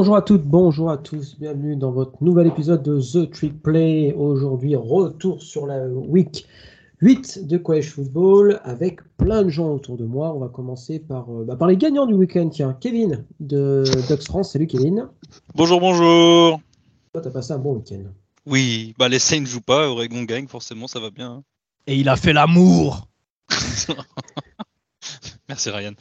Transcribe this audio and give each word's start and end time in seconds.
Bonjour 0.00 0.16
à 0.16 0.22
toutes, 0.22 0.44
bonjour 0.44 0.90
à 0.90 0.96
tous, 0.96 1.36
bienvenue 1.38 1.76
dans 1.76 1.92
votre 1.92 2.24
nouvel 2.24 2.46
épisode 2.46 2.82
de 2.82 2.98
The 2.98 3.30
Trick 3.30 3.62
Play. 3.62 4.14
Aujourd'hui, 4.14 4.74
retour 4.74 5.42
sur 5.42 5.66
la 5.66 5.86
week 5.88 6.46
8 7.02 7.46
de 7.46 7.58
College 7.58 7.90
Football 7.90 8.60
avec 8.64 9.00
plein 9.18 9.42
de 9.42 9.50
gens 9.50 9.74
autour 9.74 9.98
de 9.98 10.06
moi. 10.06 10.34
On 10.34 10.38
va 10.38 10.48
commencer 10.48 11.00
par, 11.00 11.28
euh, 11.28 11.44
bah, 11.44 11.54
par 11.56 11.68
les 11.68 11.76
gagnants 11.76 12.06
du 12.06 12.14
week-end. 12.14 12.48
Tiens, 12.48 12.74
Kevin 12.80 13.26
de 13.40 13.84
Dux 14.08 14.24
France. 14.24 14.52
Salut 14.52 14.66
Kevin. 14.66 15.06
Bonjour, 15.54 15.80
bonjour. 15.80 16.62
Toi, 17.12 17.20
t'as 17.20 17.30
passé 17.30 17.52
un 17.52 17.58
bon 17.58 17.74
week-end. 17.74 18.04
Oui, 18.46 18.94
bah 18.98 19.10
les 19.10 19.18
Saints 19.18 19.40
ne 19.40 19.46
jouent 19.46 19.60
pas, 19.60 19.90
Oregon 19.90 20.22
gagne, 20.22 20.46
forcément, 20.46 20.86
ça 20.86 20.98
va 20.98 21.10
bien. 21.10 21.44
Et 21.86 21.96
il 21.96 22.08
a 22.08 22.16
fait 22.16 22.32
l'amour. 22.32 23.06
Merci 25.50 25.68
Ryan. 25.70 25.94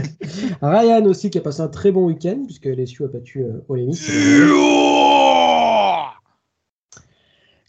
Ryan 0.62 1.04
aussi 1.04 1.28
qui 1.28 1.36
a 1.36 1.42
passé 1.42 1.60
un 1.60 1.68
très 1.68 1.92
bon 1.92 2.06
week-end 2.06 2.42
puisque 2.46 2.64
LSU 2.64 3.04
a 3.04 3.08
battu 3.08 3.42
euh, 3.44 3.60
Ole 3.68 3.82
Miss. 3.84 4.08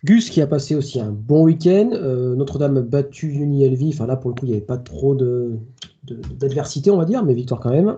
Gus 0.05 0.29
qui 0.29 0.41
a 0.41 0.47
passé 0.47 0.75
aussi 0.75 1.01
un 1.01 1.11
bon 1.11 1.43
week-end. 1.43 1.89
Euh, 1.91 2.35
Notre-Dame 2.35 2.77
a 2.77 2.81
battu 2.81 3.33
UniLV. 3.33 3.89
Enfin 3.89 4.07
là 4.07 4.15
pour 4.15 4.29
le 4.29 4.35
coup 4.35 4.45
il 4.45 4.51
n'y 4.51 4.55
avait 4.55 4.65
pas 4.65 4.77
trop 4.77 5.13
de, 5.13 5.57
de- 6.05 6.21
d'adversité 6.35 6.89
on 6.89 6.95
va 6.97 7.03
dire, 7.03 7.21
mais 7.25 7.33
victoire 7.33 7.59
quand 7.59 7.71
même. 7.71 7.97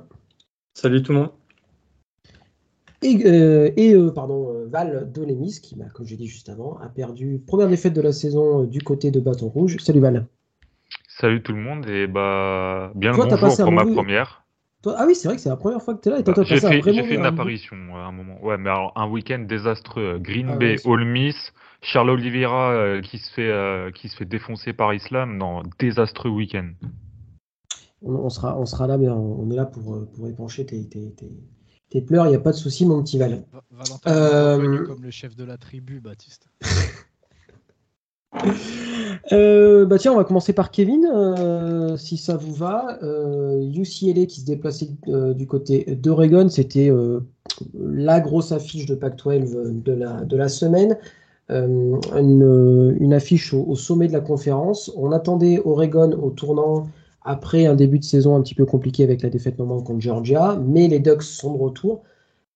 Salut 0.74 1.04
tout 1.04 1.14
le 1.14 1.20
monde. 1.20 1.30
Et, 3.04 3.24
euh, 3.28 3.70
et, 3.78 3.94
euh, 3.94 4.10
pardon, 4.10 4.66
Val 4.68 5.12
Dolemis 5.14 5.60
qui, 5.62 5.76
bah, 5.76 5.86
comme 5.94 6.08
j'ai 6.08 6.18
dit 6.18 6.28
juste 6.28 6.50
avant, 6.50 6.78
a 6.80 6.88
perdu 6.90 7.40
première 7.46 7.68
défaite 7.70 7.94
de 7.94 8.02
la 8.02 8.14
saison 8.14 8.64
euh, 8.64 8.66
du 8.66 8.82
côté 8.82 9.12
de 9.12 9.20
Bâton 9.20 9.48
Rouge. 9.50 9.78
Salut 9.80 10.00
Val. 10.00 10.26
Salut 11.22 11.44
tout 11.44 11.54
le 11.54 11.62
monde 11.62 11.88
et 11.88 12.08
bah 12.08 12.92
bien 12.96 13.12
Toi, 13.14 13.26
le 13.26 13.30
bonjour 13.30 13.56
pour 13.56 13.72
ma 13.72 13.86
première. 13.86 14.44
Toi- 14.82 14.96
ah 14.98 15.06
oui 15.06 15.14
c'est 15.14 15.28
vrai 15.28 15.38
que 15.38 15.44
c'est 15.44 15.50
la 15.50 15.56
première 15.56 15.80
fois 15.80 15.94
que 15.94 16.02
tu 16.02 16.10
es 16.10 16.12
là 16.12 16.18
et 16.18 16.24
toi 16.24 16.34
Bah, 16.34 16.42
J'ai 16.44 16.60
fait, 16.60 16.82
fait 16.82 17.14
une 17.14 17.22
un- 17.22 17.26
apparition 17.26 17.78
ouais, 17.94 18.00
à 18.00 18.06
un 18.06 18.12
moment. 18.12 18.44
Ouais, 18.44 18.58
mais 18.58 18.72
alors 18.72 18.92
un 18.96 19.08
week-end 19.08 19.38
désastreux. 19.48 20.18
Green 20.18 20.48
Ah 20.50 20.56
Bay, 20.56 20.78
ouais, 20.78 20.88
Ole 20.88 21.06
Miss, 21.06 21.54
Charles 21.84 22.10
Oliveira 22.10 22.72
euh, 22.72 23.02
qui 23.02 23.20
se 23.20 23.32
fait 23.32 23.52
euh, 23.52 23.92
qui 23.92 24.10
se 24.10 24.16
fait 24.18 24.26
défoncer 24.26 24.74
par 24.74 24.96
Islam. 24.96 25.38
Non, 25.38 25.62
désastreux 25.78 26.32
week-end. 26.32 26.70
On, 28.02 28.16
on 28.16 28.30
sera, 28.30 28.60
on 28.60 28.66
sera 28.66 28.88
là, 28.88 28.98
mais 28.98 29.08
on, 29.10 29.42
on 29.42 29.52
est 29.52 29.56
là 29.56 29.66
pour, 29.66 29.94
euh, 29.94 30.10
pour 30.16 30.28
épancher 30.28 30.66
tes, 30.66 30.90
tes, 30.90 31.14
tes- 31.14 31.30
tes 31.92 32.02
pleurs. 32.02 32.26
Il 32.26 32.30
n'y 32.30 32.36
a 32.36 32.40
pas 32.40 32.52
de 32.52 32.58
souci, 32.58 32.88
mon 32.88 33.04
petit 33.04 33.20
Val. 33.20 33.46
Va- 33.54 33.62
Valentin 33.70 34.12
Euh, 34.12 34.86
comme 34.88 35.04
le 35.04 35.12
chef 35.12 35.36
de 35.36 35.44
la 35.44 35.60
tribu, 35.60 36.00
Baptiste. 36.00 36.50
Euh, 39.34 39.86
bah 39.86 39.98
on 40.08 40.16
va 40.16 40.24
commencer 40.24 40.54
par 40.54 40.72
Kevin, 40.72 41.06
euh, 41.06 41.98
si 41.98 42.18
ça 42.18 42.38
vous 42.38 42.54
va. 42.54 42.98
Euh, 43.04 43.62
UCLA 43.62 44.26
qui 44.26 44.42
se 44.42 44.46
déplaçait 44.46 44.90
euh, 45.08 45.34
du 45.34 45.48
côté 45.48 45.96
d'Oregon, 45.96 46.50
c'était 46.50 46.90
euh, 46.90 47.20
la 47.76 48.20
grosse 48.20 48.52
affiche 48.52 48.86
de 48.86 48.96
Pac-12 48.96 49.84
de 49.84 49.92
la, 49.92 50.24
de 50.24 50.38
la 50.38 50.50
semaine. 50.50 50.98
Euh, 51.50 52.00
une, 52.18 53.14
affiche 53.14 53.54
au, 53.54 53.66
au 53.68 53.76
sommet 53.76 54.08
de 54.08 54.14
la 54.14 54.22
conférence. 54.22 54.92
On 54.96 55.12
attendait 55.12 55.62
Oregon 55.64 56.12
au 56.22 56.30
tournant 56.30 56.88
après 57.24 57.66
un 57.66 57.76
début 57.76 58.00
de 58.00 58.06
saison 58.06 58.36
un 58.36 58.42
petit 58.42 58.56
peu 58.56 58.66
compliqué 58.66 59.04
avec 59.04 59.22
la 59.22 59.30
défaite 59.30 59.60
normande 59.60 59.84
contre 59.84 60.00
Georgia, 60.00 60.58
mais 60.66 60.88
les 60.88 61.00
Ducks 61.00 61.24
sont 61.24 61.54
de 61.54 61.58
retour. 61.60 62.02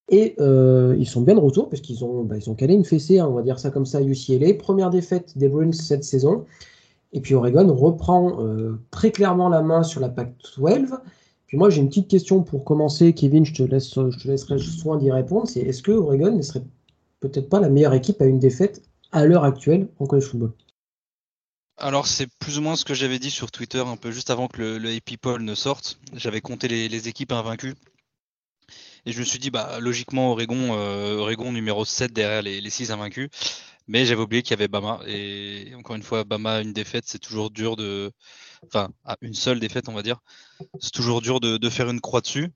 Et 0.09 0.35
euh, 0.39 0.95
ils 0.99 1.07
sont 1.07 1.21
bien 1.21 1.35
de 1.35 1.39
retour 1.39 1.69
parce 1.69 1.81
qu'ils 1.81 2.05
ont, 2.05 2.23
bah, 2.23 2.35
calé 2.57 2.73
une 2.75 2.85
fessée, 2.85 3.19
hein, 3.19 3.27
on 3.27 3.33
va 3.33 3.41
dire 3.41 3.59
ça 3.59 3.71
comme 3.71 3.85
ça, 3.85 4.01
UCLA. 4.01 4.53
Première 4.53 4.91
défaite 4.91 5.37
des 5.37 5.49
Bruins 5.49 5.71
cette 5.71 6.03
saison. 6.03 6.45
Et 7.11 7.21
puis 7.21 7.33
Oregon 7.33 7.73
reprend 7.73 8.41
euh, 8.41 8.79
très 8.91 9.11
clairement 9.11 9.49
la 9.49 9.61
main 9.61 9.83
sur 9.83 10.01
la 10.01 10.09
Pac-12. 10.09 10.99
Puis 11.47 11.57
moi 11.57 11.69
j'ai 11.69 11.81
une 11.81 11.87
petite 11.87 12.07
question 12.07 12.43
pour 12.43 12.63
commencer, 12.65 13.13
Kevin, 13.13 13.45
je 13.45 13.53
te, 13.53 13.63
laisserai 13.63 14.59
soin 14.59 14.97
d'y 14.97 15.11
répondre. 15.11 15.47
C'est 15.47 15.61
est-ce 15.61 15.81
que 15.81 15.91
Oregon 15.91 16.35
ne 16.35 16.41
serait 16.41 16.63
peut-être 17.19 17.49
pas 17.49 17.59
la 17.59 17.69
meilleure 17.69 17.93
équipe 17.93 18.21
à 18.21 18.25
une 18.25 18.39
défaite 18.39 18.83
à 19.11 19.25
l'heure 19.25 19.43
actuelle 19.43 19.87
en 19.99 20.05
college 20.05 20.25
football? 20.25 20.51
Alors 21.77 22.07
c'est 22.07 22.27
plus 22.39 22.57
ou 22.57 22.61
moins 22.61 22.75
ce 22.75 22.85
que 22.85 22.93
j'avais 22.93 23.19
dit 23.19 23.31
sur 23.31 23.51
Twitter 23.51 23.83
un 23.85 23.97
peu 23.97 24.11
juste 24.11 24.29
avant 24.29 24.47
que 24.47 24.61
le, 24.61 24.77
le 24.77 24.89
AP 24.89 25.17
Poll 25.19 25.41
ne 25.41 25.55
sorte. 25.55 25.99
J'avais 26.13 26.41
compté 26.41 26.67
les 26.67 27.07
équipes 27.07 27.31
invaincues. 27.31 27.75
Et 29.05 29.11
je 29.11 29.19
me 29.19 29.25
suis 29.25 29.39
dit, 29.39 29.51
bah, 29.51 29.79
logiquement, 29.79 30.31
Oregon, 30.31 30.77
euh, 30.77 31.17
Oregon 31.17 31.51
numéro 31.51 31.85
7 31.85 32.11
derrière 32.11 32.41
les, 32.41 32.61
les 32.61 32.69
6 32.69 32.91
invaincus. 32.91 33.29
Mais 33.87 34.05
j'avais 34.05 34.21
oublié 34.21 34.41
qu'il 34.41 34.51
y 34.51 34.53
avait 34.55 34.67
Bama. 34.67 34.99
Et 35.07 35.73
encore 35.75 35.95
une 35.95 36.03
fois, 36.03 36.23
Bama, 36.23 36.61
une 36.61 36.73
défaite, 36.73 37.03
c'est 37.07 37.19
toujours 37.19 37.51
dur 37.51 37.75
de. 37.75 38.11
Enfin, 38.65 38.89
une 39.21 39.35
seule 39.35 39.59
défaite, 39.59 39.89
on 39.89 39.93
va 39.93 40.01
dire. 40.01 40.21
C'est 40.79 40.91
toujours 40.91 41.21
dur 41.21 41.39
de, 41.39 41.69
faire 41.69 41.89
une 41.89 42.01
croix 42.01 42.21
dessus. 42.21 42.51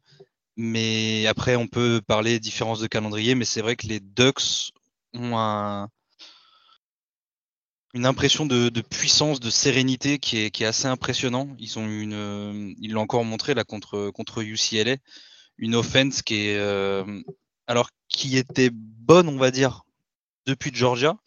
Mais 0.58 1.28
après, 1.28 1.56
on 1.56 1.68
peut 1.68 2.02
parler 2.06 2.40
différence 2.40 2.80
de 2.80 2.88
calendrier. 2.88 3.36
Mais 3.36 3.46
c'est 3.46 3.62
vrai 3.62 3.76
que 3.76 3.88
les 3.88 4.00
Ducks 4.00 4.72
ont 5.14 5.38
un, 5.38 5.90
une 7.94 8.06
impression 8.06 8.46
de, 8.48 8.70
puissance, 8.82 9.40
de 9.40 9.50
sérénité 9.52 10.18
qui 10.20 10.38
est, 10.38 10.52
qui 10.52 10.64
est 10.64 10.68
assez 10.68 10.88
impressionnant. 10.88 11.56
Ils 11.60 11.78
ont 11.78 11.88
une, 11.88 12.76
ils 12.80 12.92
l'ont 12.92 13.02
encore 13.02 13.24
montré 13.26 13.54
là 13.54 13.64
contre 13.64 14.10
contre 14.12 14.42
UCLA, 14.42 14.98
une 15.60 15.76
offense 15.76 16.22
qui 16.22 16.48
est, 16.48 16.58
euh, 16.58 17.22
alors 17.68 17.90
qui 18.08 18.38
était 18.38 18.72
bonne, 18.72 19.28
on 19.30 19.38
va 19.38 19.52
dire, 19.52 19.84
depuis 20.46 20.72
Georgia. 20.74 21.18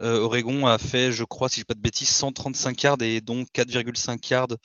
Euh, 0.00 0.20
Oregon 0.20 0.66
a 0.66 0.78
fait, 0.78 1.12
je 1.12 1.24
crois, 1.24 1.48
si 1.48 1.56
je 1.56 1.60
dis 1.60 1.64
pas 1.66 1.74
de 1.74 1.80
bêtises, 1.80 2.08
135 2.08 2.82
yards 2.82 3.02
et 3.02 3.20
donc 3.20 3.48
4,5 3.52 4.30
yards 4.30 4.56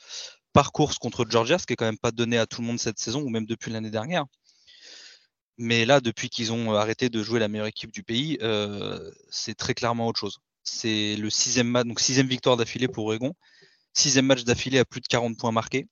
par 0.52 0.72
course 0.72 0.98
contre 0.98 1.26
Georgia, 1.28 1.58
ce 1.58 1.66
qui 1.66 1.74
est 1.74 1.76
quand 1.76 1.84
même 1.84 1.98
pas 1.98 2.12
donné 2.12 2.38
à 2.38 2.46
tout 2.46 2.62
le 2.62 2.66
monde 2.66 2.78
cette 2.78 2.98
saison 2.98 3.20
ou 3.22 3.28
même 3.28 3.44
depuis 3.44 3.72
l'année 3.72 3.90
dernière. 3.90 4.24
Mais 5.58 5.84
là, 5.84 6.00
depuis 6.00 6.30
qu'ils 6.30 6.52
ont 6.52 6.74
arrêté 6.74 7.08
de 7.10 7.22
jouer 7.22 7.40
la 7.40 7.48
meilleure 7.48 7.66
équipe 7.66 7.92
du 7.92 8.02
pays, 8.02 8.38
euh, 8.42 9.10
c'est 9.30 9.54
très 9.54 9.74
clairement 9.74 10.06
autre 10.06 10.18
chose. 10.18 10.38
C'est 10.62 11.16
le 11.16 11.28
sixième 11.30 11.68
match, 11.68 11.86
donc 11.86 12.00
sixième 12.00 12.28
victoire 12.28 12.56
d'affilée 12.56 12.88
pour 12.88 13.06
Oregon, 13.06 13.34
sixième 13.92 14.26
match 14.26 14.44
d'affilée 14.44 14.78
à 14.78 14.84
plus 14.84 15.00
de 15.00 15.06
40 15.08 15.36
points 15.36 15.52
marqués. 15.52 15.88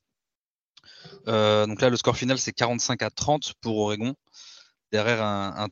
Euh, 1.28 1.66
donc 1.66 1.81
là, 1.81 1.91
le 1.91 1.97
score 1.97 2.16
final, 2.16 2.38
c'est 2.38 2.53
45 2.53 3.03
à 3.03 3.10
30 3.10 3.54
pour 3.60 3.78
Oregon. 3.78 4.15
Derrière 4.93 5.22
un, 5.22 5.69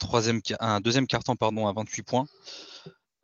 deuxième 0.81 1.07
carton 1.07 1.37
pardon, 1.37 1.69
à 1.69 1.73
28 1.75 2.03
points. 2.03 2.27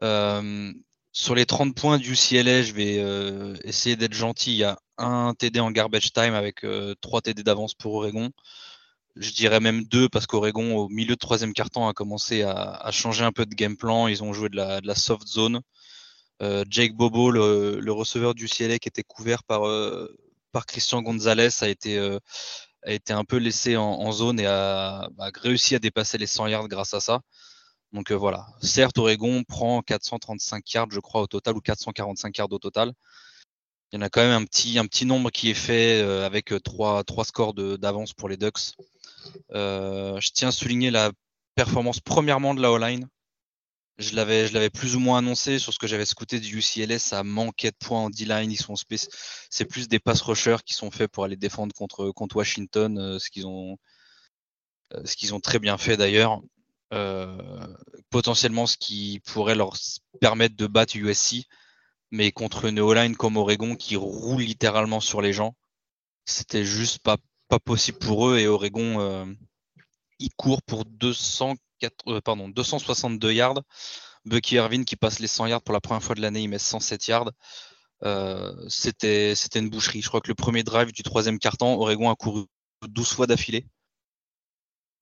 Euh, 0.02 0.72
sur 1.12 1.34
les 1.34 1.46
30 1.46 1.74
points 1.74 1.96
du 1.96 2.14
CLA, 2.14 2.62
je 2.62 2.72
vais 2.74 2.98
euh, 2.98 3.56
essayer 3.64 3.96
d'être 3.96 4.12
gentil. 4.12 4.52
Il 4.52 4.58
y 4.58 4.64
a 4.64 4.78
un 4.98 5.32
TD 5.34 5.58
en 5.60 5.70
garbage 5.70 6.12
time 6.12 6.34
avec 6.34 6.64
euh, 6.64 6.94
3 7.00 7.22
TD 7.22 7.42
d'avance 7.42 7.72
pour 7.72 7.94
Oregon. 7.94 8.30
Je 9.16 9.30
dirais 9.32 9.60
même 9.60 9.84
deux 9.84 10.10
parce 10.10 10.26
qu'Oregon, 10.26 10.76
au 10.76 10.88
milieu 10.90 11.14
de 11.14 11.18
troisième 11.18 11.54
carton, 11.54 11.88
a 11.88 11.94
commencé 11.94 12.42
à, 12.42 12.90
changer 12.92 13.24
un 13.24 13.32
peu 13.32 13.46
de 13.46 13.54
game 13.54 13.78
plan. 13.78 14.08
Ils 14.08 14.22
ont 14.22 14.34
joué 14.34 14.50
de 14.50 14.56
la, 14.56 14.94
soft 14.94 15.26
zone. 15.26 15.62
Jake 16.68 16.94
Bobo, 16.94 17.30
le, 17.30 17.80
le, 17.80 17.92
receveur 17.92 18.34
du 18.34 18.46
CLA 18.46 18.78
qui 18.78 18.88
était 18.88 19.02
couvert 19.02 19.42
par, 19.44 19.62
Christian 20.64 21.02
Gonzalez, 21.02 21.62
a 21.62 21.68
été, 21.68 21.98
euh, 21.98 22.18
a 22.84 22.92
été 22.92 23.12
un 23.12 23.24
peu 23.24 23.36
laissé 23.36 23.76
en, 23.76 24.12
zone 24.12 24.40
et 24.40 24.46
a, 24.46 25.08
a, 25.18 25.30
réussi 25.42 25.74
à 25.74 25.78
dépasser 25.78 26.16
les 26.16 26.26
100 26.26 26.46
yards 26.46 26.68
grâce 26.68 26.94
à 26.94 27.00
ça. 27.00 27.20
Donc 27.92 28.10
euh, 28.10 28.14
voilà, 28.14 28.46
certes, 28.62 28.98
Oregon 28.98 29.44
prend 29.44 29.82
435 29.82 30.72
yards, 30.72 30.88
je 30.90 31.00
crois, 31.00 31.22
au 31.22 31.26
total, 31.26 31.56
ou 31.56 31.60
445 31.60 32.38
yards 32.38 32.52
au 32.52 32.58
total. 32.58 32.92
Il 33.92 33.96
y 33.96 33.98
en 33.98 34.02
a 34.02 34.08
quand 34.08 34.22
même 34.22 34.42
un 34.42 34.44
petit, 34.44 34.78
un 34.78 34.86
petit 34.86 35.06
nombre 35.06 35.30
qui 35.30 35.50
est 35.50 35.54
fait 35.54 36.00
euh, 36.00 36.24
avec 36.24 36.52
trois, 36.64 37.04
trois 37.04 37.24
scores 37.24 37.54
d'avance 37.54 38.12
pour 38.14 38.28
les 38.28 38.36
Ducks. 38.36 38.72
Je 39.50 40.30
tiens 40.32 40.48
à 40.48 40.52
souligner 40.52 40.90
la 40.90 41.12
performance 41.54 42.00
premièrement 42.00 42.54
de 42.54 42.62
la 42.62 42.72
O-line 42.72 43.08
je 43.98 44.14
l'avais, 44.14 44.46
je 44.46 44.54
l'avais 44.54 44.70
plus 44.70 44.96
ou 44.96 45.00
moins 45.00 45.18
annoncé 45.18 45.58
sur 45.58 45.72
ce 45.72 45.78
que 45.78 45.86
j'avais 45.86 46.04
scouté 46.04 46.40
du 46.40 46.58
UCLS, 46.58 46.98
ça 46.98 47.22
manquait 47.24 47.70
de 47.70 47.76
points 47.76 48.00
en 48.04 48.10
D-line, 48.10 48.50
ils 48.50 48.56
sont 48.56 48.76
space. 48.76 49.08
C'est 49.50 49.64
plus 49.64 49.88
des 49.88 49.98
pass 49.98 50.20
rushers 50.22 50.58
qui 50.64 50.74
sont 50.74 50.90
faits 50.90 51.10
pour 51.10 51.24
aller 51.24 51.36
défendre 51.36 51.74
contre, 51.74 52.10
contre 52.10 52.36
Washington, 52.36 52.98
euh, 52.98 53.18
ce 53.18 53.30
qu'ils 53.30 53.46
ont, 53.46 53.78
euh, 54.94 55.04
ce 55.04 55.16
qu'ils 55.16 55.34
ont 55.34 55.40
très 55.40 55.58
bien 55.58 55.78
fait 55.78 55.96
d'ailleurs. 55.96 56.40
Euh, 56.92 57.66
potentiellement 58.10 58.66
ce 58.66 58.76
qui 58.76 59.20
pourrait 59.24 59.56
leur 59.56 59.76
permettre 60.20 60.56
de 60.56 60.66
battre 60.68 60.96
USC, 60.96 61.46
mais 62.12 62.30
contre 62.30 62.66
une 62.66 62.78
O-line 62.78 63.16
comme 63.16 63.36
Oregon 63.36 63.74
qui 63.74 63.96
roule 63.96 64.42
littéralement 64.42 65.00
sur 65.00 65.20
les 65.20 65.32
gens, 65.32 65.56
c'était 66.26 66.64
juste 66.64 67.00
pas, 67.00 67.16
pas 67.48 67.58
possible 67.58 67.98
pour 67.98 68.28
eux 68.28 68.38
et 68.38 68.46
Oregon, 68.46 69.00
euh, 69.00 69.26
ils 70.20 70.30
courent 70.36 70.62
pour 70.62 70.84
200 70.84 71.56
262 71.80 73.28
euh, 73.28 73.32
yards. 73.32 73.62
Bucky 74.24 74.56
Irvin 74.56 74.84
qui 74.84 74.96
passe 74.96 75.20
les 75.20 75.28
100 75.28 75.46
yards 75.46 75.62
pour 75.62 75.72
la 75.72 75.80
première 75.80 76.02
fois 76.02 76.14
de 76.14 76.20
l'année, 76.20 76.42
il 76.42 76.48
met 76.48 76.58
107 76.58 77.06
yards. 77.06 77.30
Euh, 78.02 78.52
c'était, 78.68 79.34
une 79.54 79.70
boucherie. 79.70 80.02
Je 80.02 80.08
crois 80.08 80.20
que 80.20 80.28
le 80.28 80.34
premier 80.34 80.62
drive 80.64 80.92
du 80.92 81.02
troisième 81.02 81.38
carton, 81.38 81.74
Oregon 81.74 82.10
a 82.10 82.16
couru 82.16 82.44
12 82.86 83.08
fois 83.08 83.26
d'affilée. 83.26 83.66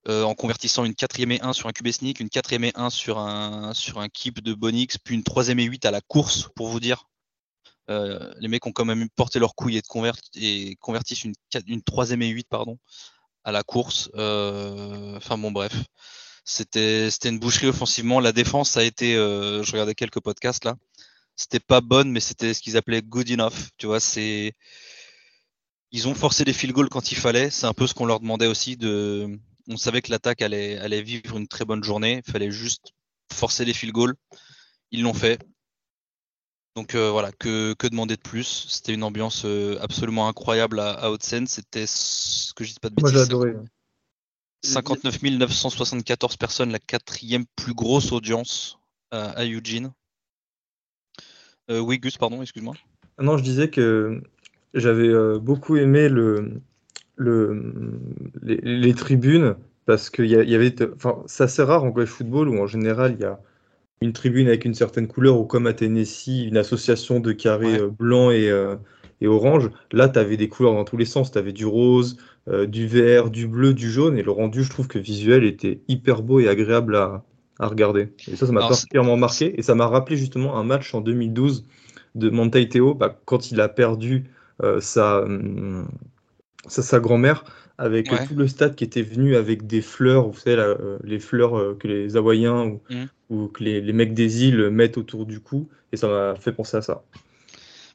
Euh, 0.06 0.22
en 0.24 0.34
convertissant 0.34 0.84
une 0.84 0.94
quatrième 0.94 1.32
et 1.32 1.40
1 1.40 1.54
sur 1.54 1.66
un 1.66 1.72
QB 1.72 1.90
sneak, 1.90 2.20
une 2.20 2.28
quatrième 2.28 2.64
et 2.64 2.72
1 2.74 2.90
sur 2.90 3.18
un, 3.18 3.72
sur 3.72 4.04
keep 4.12 4.42
de 4.42 4.52
Bonix, 4.52 4.98
puis 5.02 5.14
une 5.14 5.24
troisième 5.24 5.58
et 5.58 5.64
8 5.64 5.86
à 5.86 5.90
la 5.90 6.02
course, 6.02 6.50
pour 6.54 6.68
vous 6.68 6.80
dire. 6.80 7.08
Les 7.88 8.48
mecs 8.48 8.66
ont 8.66 8.72
quand 8.72 8.84
même 8.84 9.08
porté 9.10 9.38
leur 9.38 9.54
couille 9.54 9.78
et, 9.78 10.76
convertissent 10.76 11.24
une, 11.24 11.34
une 11.66 11.82
troisième 11.82 12.20
et 12.22 12.28
8 12.28 12.48
à 13.44 13.52
la 13.52 13.62
course. 13.62 14.10
Enfin 14.14 15.38
bon, 15.38 15.50
bref. 15.50 15.72
C'était 16.44 17.08
une 17.24 17.38
boucherie 17.38 17.68
offensivement. 17.68 18.20
La 18.20 18.32
défense 18.32 18.76
a 18.76 18.84
été, 18.84 19.16
euh, 19.16 19.62
je 19.62 19.72
regardais 19.72 19.94
quelques 19.94 20.20
podcasts 20.20 20.64
là, 20.64 20.76
c'était 21.36 21.60
pas 21.60 21.80
bonne, 21.80 22.12
mais 22.12 22.20
c'était 22.20 22.52
ce 22.52 22.60
qu'ils 22.60 22.76
appelaient 22.76 23.02
good 23.02 23.30
enough. 23.30 23.70
Tu 23.78 23.86
vois, 23.86 23.98
c'est 23.98 24.52
ils 25.90 26.06
ont 26.06 26.14
forcé 26.14 26.44
les 26.44 26.52
field 26.52 26.74
goals 26.74 26.88
quand 26.90 27.12
il 27.12 27.16
fallait. 27.16 27.50
C'est 27.50 27.66
un 27.66 27.72
peu 27.72 27.86
ce 27.86 27.94
qu'on 27.94 28.06
leur 28.06 28.20
demandait 28.20 28.46
aussi. 28.46 28.76
De... 28.76 29.38
On 29.68 29.76
savait 29.76 30.02
que 30.02 30.10
l'attaque 30.10 30.42
allait, 30.42 30.78
allait 30.78 31.02
vivre 31.02 31.36
une 31.36 31.48
très 31.48 31.64
bonne 31.64 31.82
journée. 31.82 32.22
Il 32.26 32.30
fallait 32.30 32.50
juste 32.50 32.92
forcer 33.32 33.64
les 33.64 33.72
field 33.72 33.94
goals. 33.94 34.14
Ils 34.90 35.02
l'ont 35.02 35.14
fait. 35.14 35.40
Donc 36.76 36.94
euh, 36.94 37.10
voilà, 37.10 37.30
que, 37.32 37.74
que, 37.74 37.86
demander 37.86 38.16
de 38.16 38.20
plus? 38.20 38.66
C'était 38.68 38.92
une 38.92 39.04
ambiance 39.04 39.46
absolument 39.80 40.28
incroyable 40.28 40.80
à, 40.80 40.90
à 40.90 41.10
Haute-Seine. 41.10 41.46
C'était 41.46 41.86
ce 41.86 42.52
que 42.52 42.64
je 42.64 42.72
dis 42.72 42.80
pas 42.80 42.90
de 42.90 42.96
bêtises. 42.96 43.12
Moi 43.12 43.22
j'ai 43.22 43.26
adoré. 43.26 43.54
59 44.64 45.22
974 45.22 46.36
personnes, 46.36 46.72
la 46.72 46.78
quatrième 46.78 47.44
plus 47.56 47.74
grosse 47.74 48.12
audience 48.12 48.78
à, 49.10 49.44
Eugene. 49.44 49.92
Euh, 51.70 51.78
oui, 51.78 51.98
Gus, 51.98 52.16
pardon, 52.16 52.42
excuse-moi. 52.42 52.74
Non, 53.20 53.36
je 53.36 53.44
disais 53.44 53.68
que 53.68 54.22
j'avais 54.72 55.08
euh, 55.08 55.38
beaucoup 55.38 55.76
aimé 55.76 56.08
le, 56.08 56.60
le, 57.16 57.72
les, 58.42 58.94
tribunes 58.94 59.54
parce 59.86 60.10
qu'il 60.10 60.26
y, 60.26 60.30
y, 60.30 60.54
avait. 60.54 60.74
Enfin, 60.96 61.22
c'est 61.26 61.44
assez 61.44 61.62
rare 61.62 61.84
en 61.84 61.92
college 61.92 62.08
football 62.08 62.48
où 62.48 62.58
en 62.58 62.66
général 62.66 63.14
il 63.18 63.22
y 63.22 63.24
a 63.24 63.38
une 64.00 64.12
tribune 64.12 64.48
avec 64.48 64.64
une 64.64 64.74
certaine 64.74 65.06
couleur 65.06 65.38
ou 65.38 65.44
comme 65.44 65.66
à 65.66 65.74
Tennessee, 65.74 66.44
une 66.46 66.56
association 66.56 67.20
de 67.20 67.32
carrés 67.32 67.78
euh, 67.78 67.88
blancs 67.88 68.32
et, 68.32 68.50
et 69.20 69.26
orange. 69.28 69.70
Là, 69.92 70.08
tu 70.08 70.18
avais 70.18 70.36
des 70.36 70.48
couleurs 70.48 70.74
dans 70.74 70.84
tous 70.84 70.96
les 70.96 71.04
sens. 71.04 71.30
Tu 71.30 71.38
avais 71.38 71.52
du 71.52 71.66
rose, 71.66 72.16
euh, 72.48 72.66
du 72.66 72.86
vert, 72.86 73.30
du 73.30 73.46
bleu, 73.46 73.74
du 73.74 73.90
jaune. 73.90 74.18
Et 74.18 74.22
le 74.22 74.30
rendu, 74.30 74.62
je 74.64 74.70
trouve 74.70 74.88
que 74.88 74.98
visuel 74.98 75.44
était 75.44 75.80
hyper 75.88 76.22
beau 76.22 76.40
et 76.40 76.48
agréable 76.48 76.96
à, 76.96 77.24
regarder. 77.58 78.12
Et 78.28 78.36
ça, 78.36 78.46
ça 78.46 78.52
m'a 78.52 78.60
particulièrement 78.60 79.16
marqué. 79.16 79.58
Et 79.58 79.62
ça 79.62 79.74
m'a 79.74 79.86
rappelé 79.86 80.16
justement 80.16 80.56
un 80.56 80.64
match 80.64 80.94
en 80.94 81.00
2012 81.00 81.64
de 82.14 82.30
Monte 82.30 82.68
Teo, 82.68 82.94
bah, 82.94 83.18
quand 83.24 83.50
il 83.50 83.60
a 83.60 83.68
perdu 83.68 84.24
euh, 84.62 84.80
hum, 84.96 85.88
sa, 86.66 86.82
sa, 86.82 87.00
grand-mère 87.00 87.44
avec 87.76 88.08
tout 88.28 88.36
le 88.36 88.46
stade 88.46 88.76
qui 88.76 88.84
était 88.84 89.02
venu 89.02 89.34
avec 89.34 89.66
des 89.66 89.82
fleurs, 89.82 90.28
vous 90.28 90.38
savez, 90.38 90.56
euh, 90.56 90.96
les 91.02 91.18
fleurs 91.18 91.76
que 91.78 91.88
les 91.88 92.16
Hawaïens 92.16 92.66
ou, 92.66 92.80
mmh. 92.90 93.48
que 93.48 93.64
les, 93.64 93.80
les, 93.80 93.92
mecs 93.92 94.14
des 94.14 94.44
îles 94.44 94.70
mettent 94.70 94.96
autour 94.96 95.26
du 95.26 95.40
cou. 95.40 95.68
Et 95.92 95.96
ça 95.96 96.06
m'a 96.06 96.36
fait 96.36 96.52
penser 96.52 96.76
à 96.76 96.82
ça. 96.82 97.02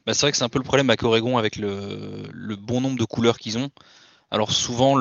Bah, 0.06 0.14
c'est 0.14 0.22
vrai 0.22 0.32
que 0.32 0.38
c'est 0.38 0.44
un 0.44 0.48
peu 0.48 0.58
le 0.58 0.64
problème 0.64 0.90
avec 0.90 1.02
Oregon 1.02 1.38
avec 1.38 1.56
le, 1.56 2.56
bon 2.56 2.80
nombre 2.80 2.98
de 2.98 3.04
couleurs 3.04 3.38
qu'ils 3.38 3.58
ont. 3.58 3.70
Alors 4.30 4.52
souvent, 4.52 5.00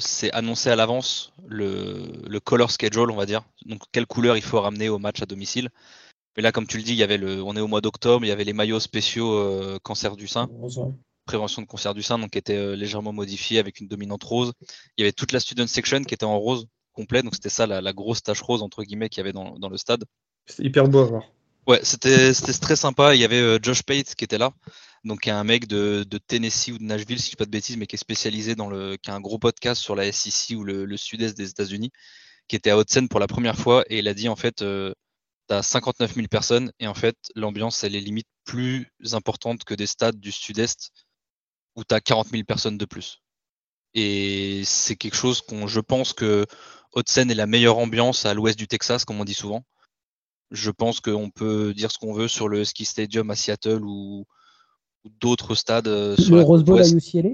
c'est 0.00 0.32
annoncé 0.32 0.70
à 0.70 0.76
l'avance 0.76 1.32
le, 1.48 2.38
color 2.38 2.70
schedule, 2.70 3.10
on 3.10 3.16
va 3.16 3.26
dire. 3.26 3.42
Donc 3.66 3.82
quelle 3.92 4.06
couleur 4.06 4.36
il 4.36 4.42
faut 4.42 4.60
ramener 4.60 4.88
au 4.88 4.98
match 4.98 5.20
à 5.20 5.26
domicile. 5.26 5.68
Mais 6.36 6.42
là, 6.42 6.52
comme 6.52 6.68
tu 6.68 6.76
le 6.76 6.84
dis, 6.84 6.92
il 6.92 6.98
y 6.98 7.02
avait 7.02 7.18
le, 7.18 7.42
on 7.42 7.56
est 7.56 7.60
au 7.60 7.66
mois 7.66 7.80
d'octobre, 7.80 8.24
il 8.24 8.28
y 8.28 8.30
avait 8.30 8.44
les 8.44 8.52
maillots 8.52 8.78
spéciaux 8.78 9.34
euh, 9.34 9.78
cancer 9.82 10.14
du 10.14 10.28
sein, 10.28 10.48
prévention 11.24 11.62
de 11.62 11.66
cancer 11.66 11.94
du 11.94 12.02
sein, 12.04 12.16
donc 12.16 12.30
qui 12.30 12.38
étaient 12.38 12.56
euh, 12.56 12.76
légèrement 12.76 13.12
modifiés 13.12 13.58
avec 13.58 13.80
une 13.80 13.88
dominante 13.88 14.22
rose. 14.22 14.52
Il 14.96 15.00
y 15.00 15.02
avait 15.02 15.12
toute 15.12 15.32
la 15.32 15.40
student 15.40 15.66
section 15.66 16.04
qui 16.04 16.14
était 16.14 16.24
en 16.24 16.38
rose 16.38 16.68
complet, 16.92 17.24
donc 17.24 17.34
c'était 17.34 17.48
ça 17.48 17.66
la, 17.66 17.92
grosse 17.92 18.22
tache 18.22 18.40
rose 18.40 18.62
entre 18.62 18.84
guillemets 18.84 19.08
qu'il 19.08 19.18
y 19.18 19.22
avait 19.22 19.32
dans, 19.32 19.58
dans 19.58 19.68
le 19.68 19.76
stade. 19.76 20.04
C'est 20.46 20.64
hyper 20.64 20.86
beau 20.86 21.00
à 21.00 21.04
voir. 21.04 21.22
Ouais, 21.66 21.80
c'était 21.82 22.32
très 22.32 22.76
sympa. 22.76 23.14
Il 23.14 23.20
y 23.20 23.24
avait 23.24 23.40
euh, 23.40 23.58
Josh 23.60 23.82
Pate 23.82 24.14
qui 24.14 24.24
était 24.24 24.38
là, 24.38 24.52
donc 25.04 25.28
un 25.28 25.44
mec 25.44 25.66
de, 25.66 26.04
Tennessee 26.26 26.72
ou 26.72 26.78
de 26.78 26.84
Nashville, 26.84 27.18
si 27.18 27.26
je 27.26 27.30
dis 27.30 27.36
pas 27.36 27.44
de 27.44 27.50
bêtises, 27.50 27.76
mais 27.76 27.86
qui 27.86 27.96
est 27.96 27.98
spécialisé 27.98 28.54
dans 28.54 28.68
le, 28.68 28.96
qui 28.96 29.10
a 29.10 29.14
un 29.14 29.20
gros 29.20 29.38
podcast 29.38 29.80
sur 29.80 29.94
la 29.94 30.10
SEC 30.10 30.56
ou 30.56 30.64
le, 30.64 30.96
sud-est 30.96 31.36
des 31.36 31.50
États-Unis, 31.50 31.90
qui 32.48 32.56
était 32.56 32.70
à 32.70 32.78
Haute-Seine 32.78 33.08
pour 33.08 33.20
la 33.20 33.26
première 33.26 33.56
fois 33.56 33.84
et 33.88 33.98
il 33.98 34.08
a 34.08 34.14
dit 34.14 34.28
en 34.28 34.36
fait, 34.36 34.62
euh, 34.62 34.92
tu 35.48 35.54
as 35.54 35.62
59 35.62 36.14
000 36.14 36.28
personnes 36.28 36.72
et 36.80 36.86
en 36.86 36.94
fait 36.94 37.16
l'ambiance 37.34 37.84
elle 37.84 37.96
est 37.96 38.00
limite 38.00 38.28
plus 38.44 38.88
importante 39.12 39.64
que 39.64 39.74
des 39.74 39.86
stades 39.86 40.18
du 40.20 40.32
sud-est 40.32 40.90
où 41.76 41.84
tu 41.84 41.94
as 41.94 42.00
40 42.00 42.28
000 42.28 42.44
personnes 42.44 42.78
de 42.78 42.84
plus. 42.84 43.22
Et 43.94 44.62
c'est 44.64 44.96
quelque 44.96 45.16
chose 45.16 45.40
qu'on, 45.42 45.66
je 45.66 45.80
pense 45.80 46.12
que 46.12 46.46
Haute-Seine 46.92 47.30
est 47.30 47.34
la 47.34 47.46
meilleure 47.46 47.78
ambiance 47.78 48.26
à 48.26 48.34
l'ouest 48.34 48.58
du 48.58 48.68
Texas, 48.68 49.04
comme 49.04 49.20
on 49.20 49.24
dit 49.24 49.34
souvent 49.34 49.64
je 50.50 50.70
pense 50.70 51.00
qu'on 51.00 51.30
peut 51.30 51.74
dire 51.74 51.90
ce 51.92 51.98
qu'on 51.98 52.14
veut 52.14 52.28
sur 52.28 52.48
le 52.48 52.64
Ski 52.64 52.84
Stadium 52.84 53.30
à 53.30 53.36
Seattle 53.36 53.84
ou, 53.84 54.26
d'autres 55.04 55.54
stades. 55.54 55.88
Euh, 55.88 56.16
sur 56.16 56.36
le 56.36 56.42
Rose 56.42 56.64
Bowl 56.64 56.80
à 56.80 56.86
UCLA 56.88 57.30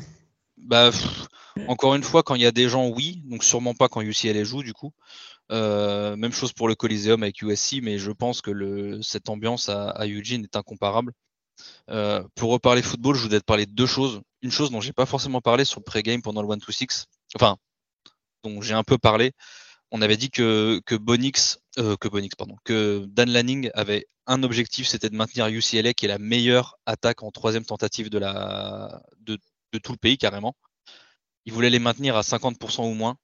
bah, 0.56 0.90
Encore 1.66 1.94
une 1.94 2.02
fois, 2.02 2.22
quand 2.22 2.34
il 2.34 2.42
y 2.42 2.46
a 2.46 2.52
des 2.52 2.68
gens, 2.68 2.88
oui. 2.88 3.22
Donc 3.26 3.44
sûrement 3.44 3.74
pas 3.74 3.88
quand 3.88 4.00
UCLA 4.00 4.44
joue, 4.44 4.62
du 4.62 4.72
coup. 4.72 4.92
Euh, 5.50 6.16
même 6.16 6.32
chose 6.32 6.52
pour 6.52 6.68
le 6.68 6.74
Coliseum 6.74 7.22
avec 7.22 7.40
USC, 7.40 7.80
mais 7.82 7.98
je 7.98 8.10
pense 8.10 8.42
que 8.42 8.50
le, 8.50 9.00
cette 9.02 9.28
ambiance 9.28 9.68
à, 9.68 10.06
Eugene 10.06 10.44
est 10.44 10.56
incomparable. 10.56 11.12
Euh, 11.90 12.22
pour 12.34 12.50
reparler 12.50 12.82
football, 12.82 13.16
je 13.16 13.22
voudrais 13.22 13.40
te 13.40 13.44
parler 13.44 13.66
de 13.66 13.72
deux 13.72 13.86
choses. 13.86 14.20
Une 14.42 14.50
chose 14.50 14.70
dont 14.70 14.80
j'ai 14.80 14.92
pas 14.92 15.06
forcément 15.06 15.40
parlé 15.40 15.64
sur 15.64 15.80
le 15.80 15.84
pré-game 15.84 16.22
pendant 16.22 16.42
le 16.42 16.48
1-2-6, 16.48 17.06
enfin, 17.34 17.56
dont 18.44 18.60
j'ai 18.60 18.74
un 18.74 18.84
peu 18.84 18.98
parlé, 18.98 19.32
on 19.90 20.02
avait 20.02 20.16
dit 20.16 20.30
que, 20.30 20.80
que 20.84 20.94
Bonix, 20.94 21.58
euh, 21.78 21.96
que 21.96 22.08
Bonix, 22.08 22.34
pardon, 22.36 22.56
que 22.64 23.06
Dan 23.08 23.30
Lanning 23.30 23.70
avait 23.74 24.06
un 24.28 24.42
objectif, 24.42 24.86
c'était 24.86 25.10
de 25.10 25.16
maintenir 25.16 25.48
UCLA, 25.48 25.94
qui 25.94 26.04
est 26.04 26.08
la 26.08 26.18
meilleure 26.18 26.78
attaque 26.86 27.22
en 27.22 27.30
troisième 27.30 27.64
tentative 27.64 28.10
de, 28.10 28.18
tout 29.82 29.92
le 29.92 29.98
pays, 29.98 30.18
carrément. 30.18 30.54
Il 31.46 31.52
voulait 31.52 31.70
les 31.70 31.78
maintenir 31.78 32.16
à 32.16 32.20
50% 32.20 32.88
ou 32.88 32.94
moins, 32.94 33.16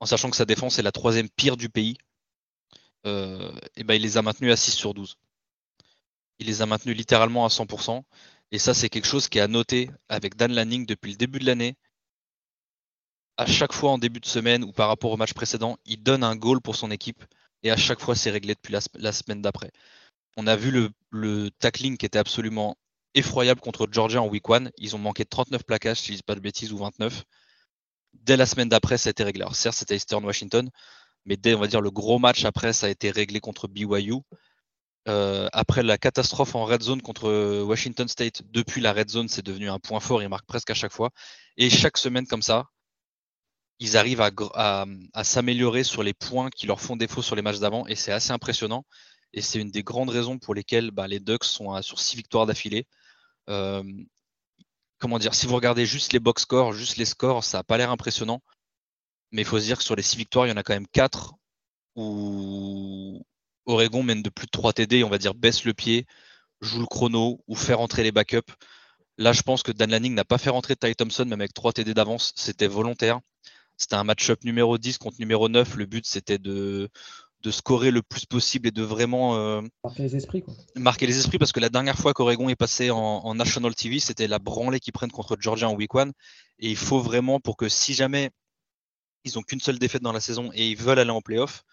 en 0.00 0.06
sachant 0.06 0.28
que 0.28 0.36
sa 0.36 0.44
défense 0.44 0.78
est 0.78 0.82
la 0.82 0.92
troisième 0.92 1.30
pire 1.30 1.56
du 1.56 1.70
pays. 1.70 1.96
Euh, 3.06 3.52
ben, 3.76 3.94
il 3.94 4.02
les 4.02 4.16
a 4.16 4.22
maintenus 4.22 4.52
à 4.52 4.56
6 4.56 4.72
sur 4.72 4.92
12. 4.92 5.16
Il 6.40 6.48
les 6.48 6.60
a 6.62 6.66
maintenus 6.66 6.96
littéralement 6.96 7.44
à 7.44 7.48
100%. 7.48 8.02
Et 8.50 8.58
ça, 8.58 8.74
c'est 8.74 8.88
quelque 8.88 9.06
chose 9.06 9.28
qui 9.28 9.38
est 9.38 9.40
à 9.40 9.48
noter 9.48 9.90
avec 10.08 10.36
Dan 10.36 10.52
Lanning 10.52 10.84
depuis 10.84 11.12
le 11.12 11.16
début 11.16 11.38
de 11.38 11.46
l'année 11.46 11.76
à 13.36 13.46
chaque 13.46 13.72
fois 13.72 13.90
en 13.90 13.98
début 13.98 14.20
de 14.20 14.26
semaine 14.26 14.64
ou 14.64 14.72
par 14.72 14.88
rapport 14.88 15.10
au 15.10 15.16
match 15.16 15.34
précédent, 15.34 15.76
il 15.86 16.02
donne 16.02 16.22
un 16.22 16.36
goal 16.36 16.60
pour 16.60 16.76
son 16.76 16.90
équipe 16.90 17.24
et 17.64 17.70
à 17.70 17.76
chaque 17.76 18.00
fois 18.00 18.14
c'est 18.14 18.30
réglé 18.30 18.54
depuis 18.54 18.72
la, 18.72 19.12
semaine 19.12 19.42
d'après. 19.42 19.72
On 20.36 20.46
a 20.46 20.54
vu 20.54 20.90
le, 21.10 21.50
tackling 21.58 21.96
qui 21.96 22.06
était 22.06 22.18
absolument 22.18 22.76
effroyable 23.14 23.60
contre 23.60 23.88
Georgia 23.90 24.22
en 24.22 24.28
week 24.28 24.44
1. 24.48 24.70
Ils 24.78 24.94
ont 24.94 24.98
manqué 24.98 25.24
de 25.24 25.28
39 25.28 25.64
plaquages, 25.64 25.98
si 25.98 26.12
je 26.12 26.16
dis 26.18 26.22
pas 26.22 26.34
de 26.34 26.40
bêtises, 26.40 26.72
ou 26.72 26.78
29. 26.78 27.24
Dès 28.14 28.36
la 28.36 28.46
semaine 28.46 28.68
d'après, 28.68 28.98
ça 28.98 29.08
a 29.08 29.12
été 29.12 29.24
réglé. 29.24 29.42
Alors 29.42 29.56
certes, 29.56 29.76
c'était 29.76 29.96
Eastern 29.96 30.24
Washington, 30.24 30.68
mais 31.24 31.36
dès, 31.36 31.54
on 31.54 31.60
va 31.60 31.66
dire, 31.66 31.80
le 31.80 31.90
gros 31.90 32.18
match 32.18 32.44
après, 32.44 32.72
ça 32.72 32.86
a 32.86 32.90
été 32.90 33.10
réglé 33.10 33.40
contre 33.40 33.68
BYU. 33.68 34.20
Euh, 35.06 35.48
après 35.52 35.82
la 35.82 35.98
catastrophe 35.98 36.54
en 36.54 36.64
red 36.64 36.82
zone 36.82 37.02
contre 37.02 37.62
Washington 37.62 38.08
State, 38.08 38.42
depuis 38.50 38.80
la 38.80 38.92
red 38.92 39.10
zone, 39.10 39.28
c'est 39.28 39.44
devenu 39.44 39.70
un 39.70 39.78
point 39.78 40.00
fort. 40.00 40.22
Il 40.22 40.28
marque 40.28 40.46
presque 40.46 40.70
à 40.70 40.74
chaque 40.74 40.92
fois. 40.92 41.10
Et 41.56 41.70
chaque 41.70 41.98
semaine 41.98 42.26
comme 42.26 42.42
ça, 42.42 42.66
ils 43.78 43.96
arrivent 43.96 44.20
à, 44.20 44.86
s'améliorer 45.22 45.84
sur 45.84 46.02
les 46.02 46.14
points 46.14 46.50
qui 46.50 46.66
leur 46.66 46.80
font 46.80 46.96
défaut 46.96 47.22
sur 47.22 47.36
les 47.36 47.42
matchs 47.42 47.58
d'avant 47.58 47.86
et 47.86 47.96
c'est 47.96 48.12
assez 48.12 48.32
impressionnant. 48.32 48.84
Et 49.32 49.40
c'est 49.42 49.58
une 49.58 49.70
des 49.70 49.82
grandes 49.82 50.10
raisons 50.10 50.38
pour 50.38 50.54
lesquelles 50.54 50.90
bah, 50.92 51.08
les 51.08 51.20
Ducks 51.20 51.44
sont 51.44 51.80
sur 51.82 51.98
six 51.98 52.16
victoires 52.16 52.46
d'affilée. 52.46 52.86
Euh, 53.50 53.82
comment 54.98 55.18
dire, 55.18 55.34
si 55.34 55.46
vous 55.46 55.54
regardez 55.56 55.86
juste 55.86 56.12
les 56.12 56.20
box 56.20 56.42
scores, 56.42 56.72
juste 56.72 56.96
les 56.96 57.04
scores, 57.04 57.44
ça 57.44 57.58
n'a 57.58 57.64
pas 57.64 57.76
l'air 57.76 57.90
impressionnant. 57.90 58.42
Mais 59.32 59.42
il 59.42 59.44
faut 59.44 59.58
se 59.58 59.64
dire 59.64 59.78
que 59.78 59.84
sur 59.84 59.96
les 59.96 60.02
six 60.02 60.16
victoires, 60.16 60.46
il 60.46 60.50
y 60.50 60.52
en 60.52 60.56
a 60.56 60.62
quand 60.62 60.74
même 60.74 60.86
quatre 60.86 61.34
où 61.96 63.24
Oregon 63.66 64.02
mène 64.02 64.22
de 64.22 64.30
plus 64.30 64.46
de 64.46 64.50
3 64.50 64.72
TD 64.72 65.04
on 65.04 65.10
va 65.10 65.18
dire 65.18 65.34
baisse 65.34 65.64
le 65.64 65.74
pied, 65.74 66.06
joue 66.60 66.80
le 66.80 66.86
chrono 66.86 67.42
ou 67.46 67.54
fait 67.54 67.74
rentrer 67.74 68.02
les 68.02 68.12
backups. 68.12 68.52
Là, 69.18 69.32
je 69.32 69.42
pense 69.42 69.62
que 69.62 69.72
Dan 69.72 69.90
Lanning 69.90 70.14
n'a 70.14 70.24
pas 70.24 70.38
fait 70.38 70.50
rentrer 70.50 70.76
Ty 70.76 70.94
Thompson, 70.96 71.24
même 71.24 71.40
avec 71.40 71.54
3 71.54 71.72
TD 71.72 71.94
d'avance. 71.94 72.32
C'était 72.36 72.66
volontaire. 72.66 73.20
C'était 73.76 73.96
un 73.96 74.04
match-up 74.04 74.44
numéro 74.44 74.78
10 74.78 74.98
contre 74.98 75.16
numéro 75.18 75.48
9. 75.48 75.76
Le 75.76 75.86
but, 75.86 76.06
c'était 76.06 76.38
de, 76.38 76.88
de 77.44 77.50
scorer 77.50 77.90
le 77.90 78.02
plus 78.02 78.24
possible 78.24 78.68
et 78.68 78.70
de 78.70 78.82
vraiment 78.82 79.36
euh, 79.36 79.60
marquer 79.84 80.02
les 80.02 80.16
esprits. 80.16 80.42
Quoi. 80.42 80.54
Marquer 80.76 81.06
les 81.06 81.18
esprits 81.18 81.38
parce 81.38 81.52
que 81.52 81.60
la 81.60 81.68
dernière 81.68 81.98
fois 81.98 82.14
qu'Oregon 82.14 82.48
est 82.48 82.56
passé 82.56 82.90
en, 82.90 83.34
National 83.34 83.74
TV, 83.74 84.00
c'était 84.00 84.26
la 84.26 84.38
branlée 84.38 84.80
qu'ils 84.80 84.94
prennent 84.94 85.12
contre 85.12 85.36
Georgia 85.38 85.68
en 85.68 85.74
week 85.74 85.94
1. 85.94 86.08
Et 86.60 86.70
il 86.70 86.76
faut 86.76 87.00
vraiment 87.00 87.40
pour 87.40 87.56
que 87.56 87.68
si 87.68 87.92
jamais 87.92 88.30
ils 89.24 89.32
n'ont 89.34 89.42
qu'une 89.42 89.60
seule 89.60 89.78
défaite 89.78 90.02
dans 90.02 90.12
la 90.12 90.20
saison 90.20 90.50
et 90.54 90.68
ils 90.70 90.76
veulent 90.76 90.98
aller 90.98 91.10
en 91.10 91.20
playoff, 91.20 91.64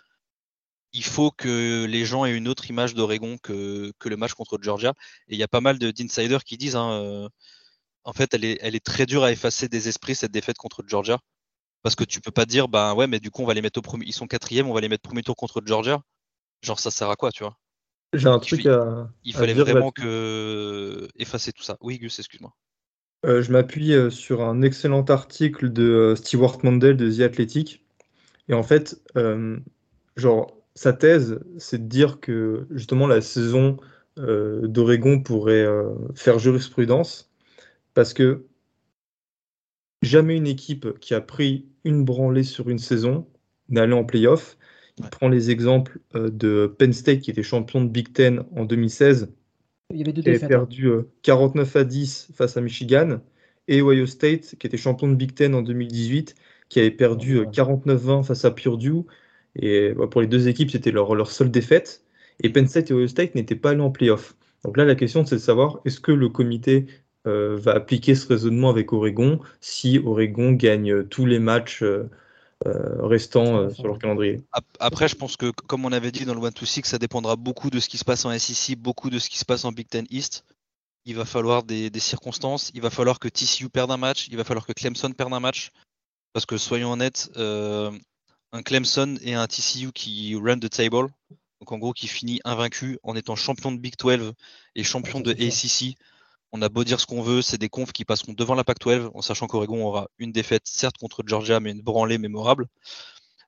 il 0.94 1.06
faut 1.06 1.32
que 1.32 1.86
les 1.86 2.06
gens 2.06 2.26
aient 2.26 2.36
une 2.36 2.50
autre 2.50 2.70
image 2.70 2.94
d'Oregon 2.94 3.38
que, 3.42 3.94
que, 3.98 4.10
le 4.10 4.18
match 4.18 4.34
contre 4.34 4.58
Georgia. 4.62 4.94
Et 5.30 5.36
il 5.36 5.38
y 5.38 5.44
a 5.44 5.48
pas 5.48 5.62
mal 5.62 5.80
d'insiders 5.80 6.44
qui 6.44 6.58
disent, 6.58 6.76
hein, 6.76 6.92
euh, 6.92 7.30
en 8.04 8.12
fait, 8.12 8.34
elle 8.34 8.44
est, 8.44 8.58
elle 8.62 8.76
est 8.76 8.86
très 8.86 9.06
dure 9.06 9.24
à 9.24 9.32
effacer 9.32 9.70
des 9.70 9.88
esprits 9.88 10.16
cette 10.16 10.32
défaite 10.34 10.58
contre 10.58 10.84
Georgia. 10.86 11.20
Parce 11.84 11.96
que 11.96 12.04
tu 12.04 12.22
peux 12.22 12.32
pas 12.32 12.46
dire, 12.46 12.68
ben 12.68 12.94
ouais, 12.94 13.08
mais 13.08 13.20
du 13.20 13.32
coup, 13.32 13.42
on 13.42 13.46
va 13.46 13.54
les 13.54 13.62
mettre 13.62 13.80
au 13.80 13.82
premier. 13.82 14.06
Ils 14.06 14.14
sont 14.14 14.28
quatrième, 14.28 14.68
on 14.68 14.74
va 14.74 14.82
les 14.82 14.90
mettre 14.90 15.04
premier 15.04 15.24
tour 15.24 15.36
contre 15.36 15.62
Georgia. 15.66 16.02
Genre, 16.62 16.80
ça 16.80 16.92
sert 16.92 17.10
à 17.10 17.16
quoi, 17.16 17.32
tu 17.32 17.44
vois? 17.44 17.58
J'ai 18.14 18.28
un 18.28 18.40
truc 18.40 18.66
à. 18.66 19.10
Il 19.24 19.34
fallait 19.34 19.54
vraiment 19.54 19.92
que 19.92 21.08
effacer 21.18 21.52
tout 21.54 21.64
ça. 21.64 21.78
Oui, 21.82 21.98
Gus, 21.98 22.20
excuse-moi. 22.20 22.54
Euh, 23.26 23.42
je 23.42 23.52
m'appuie 23.52 23.94
euh, 23.94 24.10
sur 24.10 24.42
un 24.42 24.62
excellent 24.64 25.04
article 25.04 25.72
de 25.72 25.84
euh, 25.84 26.16
Stewart 26.16 26.58
Mandel 26.64 26.98
de 26.98 27.12
The 27.12 27.22
Athletic. 27.22 27.86
Et 28.50 28.54
en 28.54 28.64
fait, 28.64 29.00
euh, 29.16 29.60
genre, 30.18 30.58
sa 30.76 30.94
thèse, 30.94 31.40
c'est 31.58 31.84
de 31.84 31.88
dire 31.88 32.20
que 32.20 32.68
justement 32.72 33.08
la 33.08 33.22
saison 33.22 33.78
euh, 34.18 34.68
d'Oregon 34.68 35.22
pourrait 35.22 35.68
faire 36.16 36.40
jurisprudence 36.40 37.32
parce 37.94 38.14
que 38.14 38.46
jamais 40.02 40.38
une 40.38 40.48
équipe 40.48 41.00
qui 41.00 41.14
a 41.14 41.22
pris 41.22 41.68
une 41.84 42.04
branlée 42.06 42.44
sur 42.44 42.70
une 42.70 42.80
saison 42.80 43.28
n'est 43.70 43.82
allée 43.82 43.94
en 43.94 44.06
playoff. 44.06 44.58
Il 44.98 45.04
Ouais. 45.04 45.10
prend 45.10 45.30
les 45.30 45.50
exemples 45.52 46.00
euh, 46.16 46.30
de 46.30 46.68
Penn 46.78 46.94
State 46.94 47.22
qui 47.22 47.32
était 47.32 47.44
champion 47.44 47.82
de 47.84 47.90
Big 47.90 48.14
Ten 48.14 48.44
en 48.56 48.66
2016 48.66 49.34
Il 49.92 49.98
y 49.98 50.02
avait 50.02 50.12
deux 50.14 50.24
qui 50.24 50.30
avait 50.30 50.44
hein. 50.44 50.48
perdu 50.48 50.88
euh, 50.88 51.12
49 51.24 51.76
à 51.76 51.84
10 51.84 52.30
face 52.36 52.58
à 52.58 52.62
Michigan, 52.62 53.22
et 53.68 53.82
Ohio 53.82 54.06
State, 54.08 54.56
qui 54.60 54.68
était 54.68 54.78
champion 54.78 55.08
de 55.10 55.16
Big 55.16 55.34
Ten 55.36 55.56
en 55.56 55.62
2018, 55.62 56.36
qui 56.70 56.80
avait 56.80 56.92
perdu 56.92 57.38
euh, 57.40 57.46
Ouais. 57.46 57.48
49-20 57.48 58.24
face 58.24 58.46
à 58.46 58.52
Purdue. 58.52 59.04
Et 59.56 59.94
bah, 59.94 60.08
pour 60.08 60.22
les 60.22 60.28
deux 60.28 60.48
équipes, 60.48 60.72
c'était 60.72 60.92
leur, 60.92 61.16
leur 61.16 61.32
seule 61.32 61.52
défaite. 61.52 62.04
Et 62.42 62.50
Penn 62.50 62.68
State 62.68 62.92
et 62.92 62.94
Ohio 62.94 63.08
State 63.08 63.36
n'étaient 63.36 63.56
pas 63.56 63.72
allés 63.72 63.82
en 63.82 63.92
playoff. 63.92 64.36
Donc 64.64 64.78
là, 64.78 64.86
la 64.86 64.96
question, 64.96 65.26
c'est 65.26 65.36
de 65.36 65.42
savoir 65.42 65.82
est-ce 65.86 66.00
que 66.00 66.12
le 66.12 66.30
comité 66.30 66.88
euh, 67.28 67.58
va 67.58 67.74
appliquer 67.74 68.16
ce 68.16 68.28
raisonnement 68.28 68.70
avec 68.70 68.94
Oregon 68.94 69.40
si 69.60 70.00
Oregon 70.00 70.52
gagne 70.54 70.92
euh, 70.92 71.04
tous 71.04 71.26
les 71.26 71.40
matchs 71.40 71.84
euh, 71.84 72.10
restants 72.66 73.58
euh, 73.58 73.70
sur 73.70 73.88
leur 73.88 74.00
calendrier. 74.00 74.42
Ap- 74.52 74.66
Après, 74.80 75.08
je 75.08 75.16
pense 75.16 75.38
que, 75.38 75.52
comme 75.52 75.86
on 75.86 75.92
avait 75.92 76.12
dit 76.12 76.26
dans 76.26 76.36
le 76.36 76.44
1 76.44 76.52
to 76.52 76.66
6, 76.66 76.84
ça 76.86 76.98
dépendra 77.00 77.36
beaucoup 77.36 77.70
de 77.70 77.80
ce 77.80 77.90
qui 77.90 77.98
se 77.98 78.06
passe 78.06 78.26
en 78.26 78.38
SEC, 78.38 78.78
beaucoup 78.78 79.10
de 79.10 79.20
ce 79.20 79.30
qui 79.30 79.38
se 79.40 79.46
passe 79.46 79.66
en 79.66 79.72
Big 79.72 79.88
Ten 79.88 80.06
East. 80.10 80.46
Il 81.06 81.16
va 81.16 81.26
falloir 81.26 81.64
des, 81.64 81.90
des 81.90 82.00
circonstances. 82.00 82.70
Il 82.76 82.82
va 82.82 82.92
falloir 82.92 83.18
que 83.20 83.28
TCU 83.28 83.70
perde 83.70 83.90
un 83.92 83.98
match. 83.98 84.28
Il 84.30 84.38
va 84.38 84.44
falloir 84.44 84.66
que 84.68 84.74
Clemson 84.74 85.12
perde 85.12 85.34
un 85.34 85.40
match. 85.40 85.72
Parce 86.34 86.46
que, 86.46 86.58
soyons 86.58 86.92
honnêtes, 86.92 87.32
euh, 87.38 87.92
un 88.52 88.62
Clemson 88.62 89.18
et 89.24 89.34
un 89.34 89.48
TCU 89.48 89.92
qui 89.92 90.36
run 90.36 90.60
the 90.60 90.70
table, 90.70 91.08
donc 91.60 91.72
en 91.72 91.78
gros 91.80 91.94
qui 91.94 92.08
finit 92.08 92.40
invaincu 92.46 93.00
en 93.04 93.16
étant 93.16 93.36
champion 93.36 93.72
de 93.72 93.78
Big 93.80 93.96
12 93.98 94.34
et 94.76 94.84
champion 94.84 95.20
de 95.20 95.32
ACC. 95.32 95.98
On 96.54 96.62
a 96.62 96.70
beau 96.70 96.84
dire 96.84 97.00
ce 97.00 97.06
qu'on 97.06 97.22
veut, 97.22 97.42
c'est 97.42 97.58
des 97.58 97.70
confs 97.70 97.94
qui 97.94 98.04
passeront 98.04 98.34
devant 98.34 98.56
la 98.56 98.64
Pac-12, 98.64 99.10
en 99.14 99.22
sachant 99.22 99.48
qu'Oregon 99.48 99.86
aura 99.86 100.10
une 100.18 100.32
défaite, 100.34 100.64
certes 100.66 100.98
contre 100.98 101.24
Georgia, 101.26 101.60
mais 101.60 101.72
une 101.72 101.82
branlée 101.82 102.18
mémorable. 102.18 102.68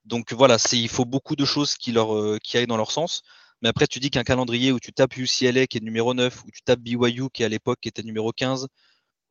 Donc 0.05 0.31
voilà, 0.33 0.57
il 0.72 0.89
faut 0.89 1.05
beaucoup 1.05 1.36
de 1.36 1.45
choses 1.45 1.75
qui, 1.75 1.91
leur, 1.91 2.15
euh, 2.15 2.38
qui 2.41 2.57
aillent 2.57 2.67
dans 2.67 2.77
leur 2.77 2.91
sens. 2.91 3.22
Mais 3.62 3.69
après, 3.69 3.88
tu 3.88 4.00
dis 4.00 4.10
qu'un 4.10 4.24
calendrier 4.24 4.72
où 4.72 4.79
tu 4.79 4.91
tapes 4.93 5.15
UCLA 5.17 5.67
qui 5.67 5.77
est 5.77 5.81
numéro 5.81 6.13
9, 6.13 6.43
où 6.45 6.51
tu 6.51 6.62
tapes 6.63 6.79
BYU 6.81 7.29
qui 7.31 7.43
à 7.43 7.50
l'époque 7.50 7.86
était 7.88 8.03
numéro 8.03 8.31
15, 8.31 8.67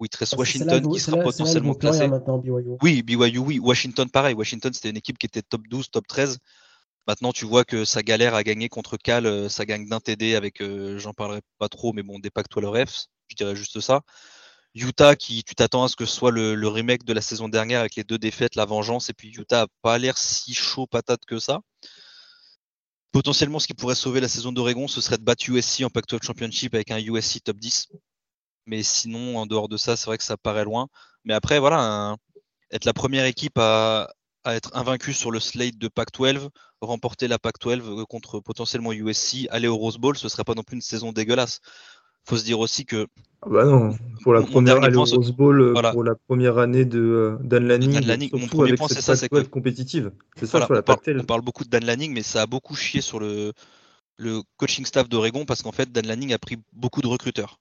où 0.01 0.05
il 0.07 0.09
te 0.09 0.19
reste 0.19 0.33
Ah, 0.33 0.37
là, 0.37 0.39
Washington 0.41 0.93
qui 0.93 1.01
sera 1.01 1.17
là- 1.17 1.23
potentiellement 1.23 1.75
classé. 1.75 2.09
BYU. 2.09 2.77
Oui, 2.83 3.03
BYU, 3.03 3.39
oui. 3.39 3.59
Washington, 3.59 4.09
pareil. 4.11 4.35
Washington, 4.35 4.73
c'était 4.73 4.91
une 4.91 4.97
équipe 4.97 5.19
qui 5.19 5.27
était 5.27 5.43
top 5.43 5.63
12, 5.69 5.91
top 5.91 6.07
13. 6.07 6.39
Maintenant, 7.07 7.33
tu 7.33 7.45
vois 7.45 7.65
que 7.65 7.85
ça 7.85 8.03
galère 8.03 8.35
à 8.35 8.43
gagner 8.43 8.69
contre 8.69 8.97
Cal. 8.97 9.27
euh, 9.27 9.49
Ça 9.49 9.67
gagne 9.67 9.87
d'un 9.89 10.01
TD 10.01 10.35
avec, 10.35 10.61
euh, 10.63 10.99
j'en 10.99 11.13
parlerai 11.13 11.41
pas 11.59 11.69
trop, 11.69 11.93
mais 11.93 12.03
bon, 12.03 12.19
des 12.19 12.31
Pac-12 12.31 12.65
refs. 12.67 13.07
Je 13.33 13.37
dirais 13.37 13.57
juste 13.57 13.81
ça. 13.81 14.03
Utah, 14.75 15.17
qui 15.17 15.45
tu 15.45 15.55
t'attends 15.55 15.85
à 15.85 15.89
ce 15.89 15.97
que 15.97 16.07
ce 16.07 16.15
soit 16.15 16.31
le, 16.31 16.69
remake 16.69 17.05
de 17.05 17.13
la 17.13 17.21
saison 17.21 17.49
dernière 17.49 17.81
avec 17.81 17.97
les 17.97 18.05
deux 18.05 18.19
défaites, 18.19 18.57
la 18.57 18.65
vengeance, 18.65 19.11
et 19.11 19.15
puis 19.15 19.29
Utah 19.31 19.63
a 19.63 19.67
pas 19.83 19.99
l'air 19.99 20.17
si 20.19 20.55
chaud 20.55 20.87
patate 20.87 21.25
que 21.27 21.39
ça. 21.39 21.61
Potentiellement, 23.13 23.59
ce 23.59 23.67
qui 23.67 23.75
pourrait 23.75 23.95
sauver 23.95 24.21
la 24.21 24.29
saison 24.29 24.53
d'Oregon, 24.53 24.89
ce 24.89 25.01
serait 25.03 25.19
de 25.19 25.25
battre 25.25 25.49
USC 25.49 25.83
en 25.83 25.91
Pac-12 25.91 26.23
Championship 26.25 26.75
avec 26.75 26.91
un 26.91 26.99
USC 26.99 27.43
top 27.45 27.59
10. 27.59 27.89
Mais 28.67 28.83
sinon, 28.83 29.39
en 29.39 29.47
dehors 29.47 29.69
de 29.69 29.77
ça, 29.77 29.97
c'est 29.97 30.07
vrai 30.07 30.19
que 30.19 30.25
ça 30.25 30.37
paraît 30.39 30.65
loin. 30.65 30.89
Mais 31.25 31.35
après, 31.35 31.59
voilà, 31.59 32.17
être 32.71 32.87
la 32.87 32.95
première 32.95 33.27
équipe 33.27 33.59
à, 33.59 34.09
être 34.47 34.71
invaincue 34.75 35.13
sur 35.13 35.31
le 35.31 35.41
slate 35.41 35.79
de 35.79 35.89
Pac-12, 35.89 36.49
remporter 36.81 37.29
la 37.29 37.39
Pac-12 37.39 37.81
euh, 37.83 38.05
contre 38.07 38.41
potentiellement 38.41 38.93
USC, 38.93 39.47
aller 39.51 39.69
au 39.69 39.77
Rose 39.77 39.99
Bowl, 39.99 40.17
ce 40.17 40.29
serait 40.29 40.45
pas 40.45 40.55
non 40.55 40.65
plus 40.65 40.77
une 40.77 40.83
saison 40.83 41.13
dégueulasse. 41.13 41.61
Faut 42.25 42.37
se 42.37 42.45
dire 42.45 42.61
aussi 42.61 42.85
que 42.85 43.07
Ah 43.43 43.49
bah 43.51 43.65
non, 43.65 43.97
pour 44.23 44.33
la 44.33 44.41
Mon- 44.41 44.47
première 44.47 44.81
point, 44.81 45.05
Rose 45.05 45.33
Bowl, 45.33 45.61
euh, 45.61 45.73
voilà. 45.73 45.93
pour 45.93 46.05
la 46.05 46.15
première 46.15 46.59
année 46.59 46.85
de 46.85 47.01
euh, 47.01 47.37
Dan 47.43 47.67
Lanning, 47.67 47.93
Dan 47.93 48.05
Lanning, 48.07 48.31
mon 48.33 48.47
premier 48.47 48.75
point, 48.75 48.87
c'est 48.89 49.01
ça, 49.01 49.17
c'est 49.17 49.29
Pac-12 49.29 49.45
que- 49.45 49.49
compétitive. 49.49 50.13
C'est 50.37 50.47
ça, 50.47 50.59
Voilà, 50.59 50.67
on, 50.71 50.75
la 50.75 50.83
parle, 50.83 50.99
Pac-12. 51.01 51.21
on 51.21 51.25
parle 51.25 51.41
beaucoup 51.43 51.65
de 51.65 51.69
Dan 51.71 51.85
Lanning, 51.85 52.13
mais 52.13 52.23
ça 52.23 52.43
a 52.43 52.47
beaucoup 52.47 52.77
chié 52.77 53.01
sur 53.01 53.19
le, 53.19 53.53
le 54.17 54.43
coaching 54.57 54.87
staff 54.87 55.09
d'Oregon 55.09 55.45
parce 55.45 55.63
qu'en 55.63 55.73
fait, 55.73 55.91
Dan 55.91 56.07
Lanning 56.07 56.33
a 56.33 56.39
pris 56.39 56.59
beaucoup 56.73 57.03
de 57.03 57.09
recruteurs. 57.09 57.59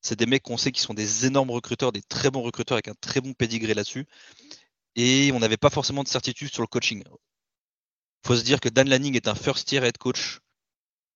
C'est 0.00 0.18
des 0.18 0.26
mecs 0.26 0.42
qu'on 0.42 0.56
sait 0.58 0.70
qui 0.70 0.80
sont 0.82 0.94
des 0.94 1.26
énormes 1.26 1.50
recruteurs, 1.50 1.90
des 1.90 2.02
très 2.02 2.30
bons 2.30 2.42
recruteurs 2.42 2.76
avec 2.76 2.88
un 2.88 2.94
très 3.00 3.20
bon 3.20 3.32
pedigree 3.32 3.74
là-dessus. 3.74 4.06
Et 4.96 5.32
on 5.34 5.40
n'avait 5.40 5.56
pas 5.56 5.70
forcément 5.70 6.04
de 6.04 6.08
certitude 6.08 6.52
sur 6.52 6.62
le 6.62 6.68
coaching. 6.68 7.02
faut 8.24 8.36
se 8.36 8.44
dire 8.44 8.60
que 8.60 8.68
Dan 8.68 8.88
Lanning 8.88 9.16
est 9.16 9.26
un 9.28 9.34
first 9.34 9.72
year 9.72 9.82
head 9.82 9.98
coach. 9.98 10.38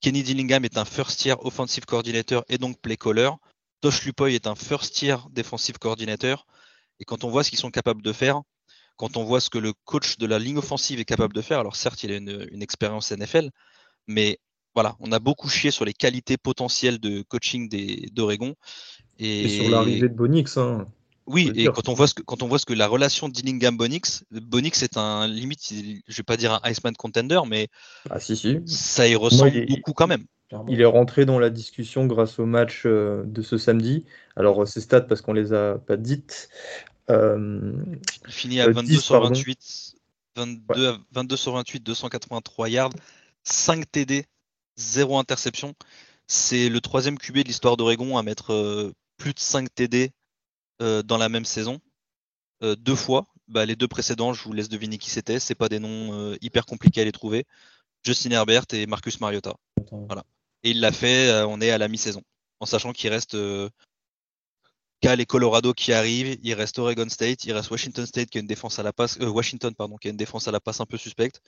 Kenny 0.00 0.22
Dillingham 0.22 0.64
est 0.64 0.78
un 0.78 0.84
first 0.84 1.24
year 1.24 1.44
offensive 1.44 1.84
coordinator 1.84 2.44
et 2.48 2.58
donc 2.58 2.80
play 2.80 2.96
caller. 2.96 3.30
Tosh 3.80 4.04
Lupoy 4.04 4.34
est 4.34 4.46
un 4.46 4.54
first 4.54 5.02
year 5.02 5.28
defensive 5.30 5.78
coordinator. 5.78 6.46
Et 7.00 7.04
quand 7.04 7.24
on 7.24 7.30
voit 7.30 7.44
ce 7.44 7.50
qu'ils 7.50 7.58
sont 7.58 7.70
capables 7.70 8.02
de 8.02 8.12
faire, 8.12 8.42
quand 8.96 9.16
on 9.16 9.24
voit 9.24 9.40
ce 9.40 9.50
que 9.50 9.58
le 9.58 9.72
coach 9.84 10.18
de 10.18 10.26
la 10.26 10.38
ligne 10.38 10.58
offensive 10.58 10.98
est 10.98 11.04
capable 11.04 11.34
de 11.34 11.42
faire, 11.42 11.60
alors 11.60 11.76
certes, 11.76 12.02
il 12.02 12.12
a 12.12 12.16
une, 12.16 12.48
une 12.50 12.62
expérience 12.62 13.12
NFL, 13.12 13.50
mais 14.08 14.40
voilà, 14.74 14.96
on 15.00 15.12
a 15.12 15.18
beaucoup 15.18 15.48
chié 15.48 15.70
sur 15.70 15.84
les 15.84 15.92
qualités 15.92 16.36
potentielles 16.36 16.98
de 16.98 17.22
coaching 17.22 17.68
d'Oregon. 18.12 18.54
Et, 19.18 19.44
Et 19.44 19.48
sur 19.48 19.70
l'arrivée 19.70 20.08
de 20.08 20.14
Bonix, 20.14 20.56
hein. 20.56 20.86
Oui, 21.28 21.52
et 21.54 21.66
quand 21.66 21.88
on 21.88 21.94
voit 21.94 22.06
ce 22.06 22.14
que, 22.14 22.22
quand 22.22 22.42
on 22.42 22.48
voit 22.48 22.58
ce 22.58 22.66
que 22.66 22.72
la 22.72 22.86
relation 22.88 23.28
Dillingham-Bonix, 23.28 24.24
Bonix 24.30 24.82
est 24.82 24.96
un 24.96 25.26
limite, 25.28 25.72
je 26.06 26.16
vais 26.16 26.22
pas 26.22 26.36
dire 26.36 26.52
un 26.54 26.70
Iceman 26.70 26.94
contender, 26.96 27.40
mais 27.46 27.68
Ah 28.10 28.18
si, 28.18 28.36
si. 28.36 28.58
ça 28.66 29.06
y 29.06 29.14
ressemble 29.14 29.54
il- 29.54 29.66
beaucoup 29.66 29.92
quand 29.92 30.06
même. 30.06 30.24
Il 30.68 30.80
est 30.80 30.86
rentré 30.86 31.26
dans 31.26 31.38
la 31.38 31.50
discussion 31.50 32.06
grâce 32.06 32.38
au 32.38 32.46
match 32.46 32.84
euh, 32.86 33.22
de 33.26 33.42
ce 33.42 33.58
samedi. 33.58 34.06
Alors, 34.34 34.62
euh, 34.62 34.66
ces 34.66 34.80
stats, 34.80 35.02
parce 35.02 35.20
qu'on 35.20 35.34
les 35.34 35.52
a 35.52 35.76
pas 35.78 35.98
dites. 35.98 36.48
Euh, 37.10 37.72
Il 38.26 38.32
finit 38.32 38.60
à 38.60 38.66
Euh, 38.68 38.72
22 38.72 38.94
10, 38.94 39.00
sur 39.02 39.14
pardon. 39.16 39.28
28, 39.28 39.94
22, 40.36 40.88
à- 40.88 40.98
22 41.12 41.36
sur 41.36 41.52
28, 41.52 41.80
283 41.82 42.68
yards, 42.70 42.92
5 43.42 43.90
TD, 43.90 44.24
0 44.76 45.18
interception. 45.18 45.74
C'est 46.26 46.68
le 46.70 46.80
troisième 46.80 47.18
QB 47.18 47.38
de 47.38 47.48
l'histoire 47.48 47.76
d'Oregon 47.76 48.16
à 48.16 48.22
mettre 48.22 48.52
euh, 48.52 48.92
plus 49.18 49.34
de 49.34 49.38
5 49.40 49.68
TD 49.74 50.12
dans 50.80 51.18
la 51.18 51.28
même 51.28 51.44
saison. 51.44 51.80
Euh, 52.62 52.76
deux 52.76 52.96
fois. 52.96 53.26
Bah, 53.46 53.64
les 53.64 53.76
deux 53.76 53.88
précédents, 53.88 54.32
je 54.32 54.42
vous 54.42 54.52
laisse 54.52 54.68
deviner 54.68 54.98
qui 54.98 55.10
c'était. 55.10 55.40
C'est 55.40 55.54
pas 55.54 55.68
des 55.68 55.78
noms 55.78 56.12
euh, 56.12 56.36
hyper 56.40 56.66
compliqués 56.66 57.00
à 57.00 57.04
les 57.04 57.12
trouver. 57.12 57.46
Justin 58.02 58.30
Herbert 58.32 58.64
et 58.72 58.86
Marcus 58.86 59.20
Mariota. 59.20 59.54
Attends. 60.08 60.24
Et 60.64 60.70
il 60.70 60.80
l'a 60.80 60.92
fait, 60.92 61.28
euh, 61.28 61.46
on 61.46 61.60
est 61.60 61.70
à 61.70 61.78
la 61.78 61.88
mi-saison. 61.88 62.22
En 62.60 62.66
sachant 62.66 62.92
qu'il 62.92 63.10
reste 63.10 63.34
euh, 63.34 63.70
Cal 65.00 65.20
et 65.20 65.26
Colorado 65.26 65.72
qui 65.72 65.92
arrivent, 65.92 66.38
il 66.42 66.54
reste 66.54 66.78
Oregon 66.78 67.08
State, 67.08 67.44
il 67.44 67.52
reste 67.52 67.70
Washington 67.70 68.04
State 68.04 68.28
qui 68.30 68.38
a 68.38 68.40
une 68.40 68.46
défense 68.46 68.78
à 68.78 68.82
la 68.82 68.92
passe, 68.92 69.18
euh, 69.20 69.28
Washington 69.28 69.74
pardon, 69.74 69.96
qui 69.96 70.08
a 70.08 70.10
une 70.10 70.16
défense 70.16 70.48
à 70.48 70.50
la 70.50 70.60
passe 70.60 70.80
un 70.80 70.86
peu 70.86 70.98
suspecte. 70.98 71.40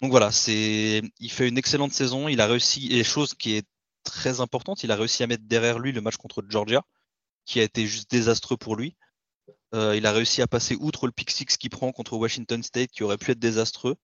Donc 0.00 0.10
voilà, 0.10 0.32
c'est, 0.32 1.02
il 1.20 1.30
fait 1.30 1.48
une 1.48 1.58
excellente 1.58 1.92
saison, 1.92 2.28
il 2.28 2.40
a 2.40 2.46
réussi, 2.46 2.88
et 2.92 3.04
chose 3.04 3.34
qui 3.34 3.54
est 3.54 3.66
très 4.02 4.40
importante, 4.40 4.82
il 4.82 4.90
a 4.90 4.96
réussi 4.96 5.22
à 5.22 5.26
mettre 5.26 5.44
derrière 5.46 5.78
lui 5.78 5.92
le 5.92 6.00
match 6.00 6.16
contre 6.16 6.42
Georgia, 6.48 6.82
qui 7.44 7.60
a 7.60 7.62
été 7.62 7.86
juste 7.86 8.10
désastreux 8.10 8.56
pour 8.56 8.76
lui. 8.76 8.96
Euh, 9.74 9.96
il 9.96 10.06
a 10.06 10.12
réussi 10.12 10.42
à 10.42 10.46
passer 10.46 10.76
outre 10.78 11.06
le 11.06 11.12
pick 11.12 11.30
six 11.30 11.56
qu'il 11.56 11.70
prend 11.70 11.92
contre 11.92 12.16
Washington 12.16 12.62
State, 12.62 12.90
qui 12.90 13.02
aurait 13.02 13.16
pu 13.16 13.30
être 13.30 13.38
désastreux. 13.38 13.96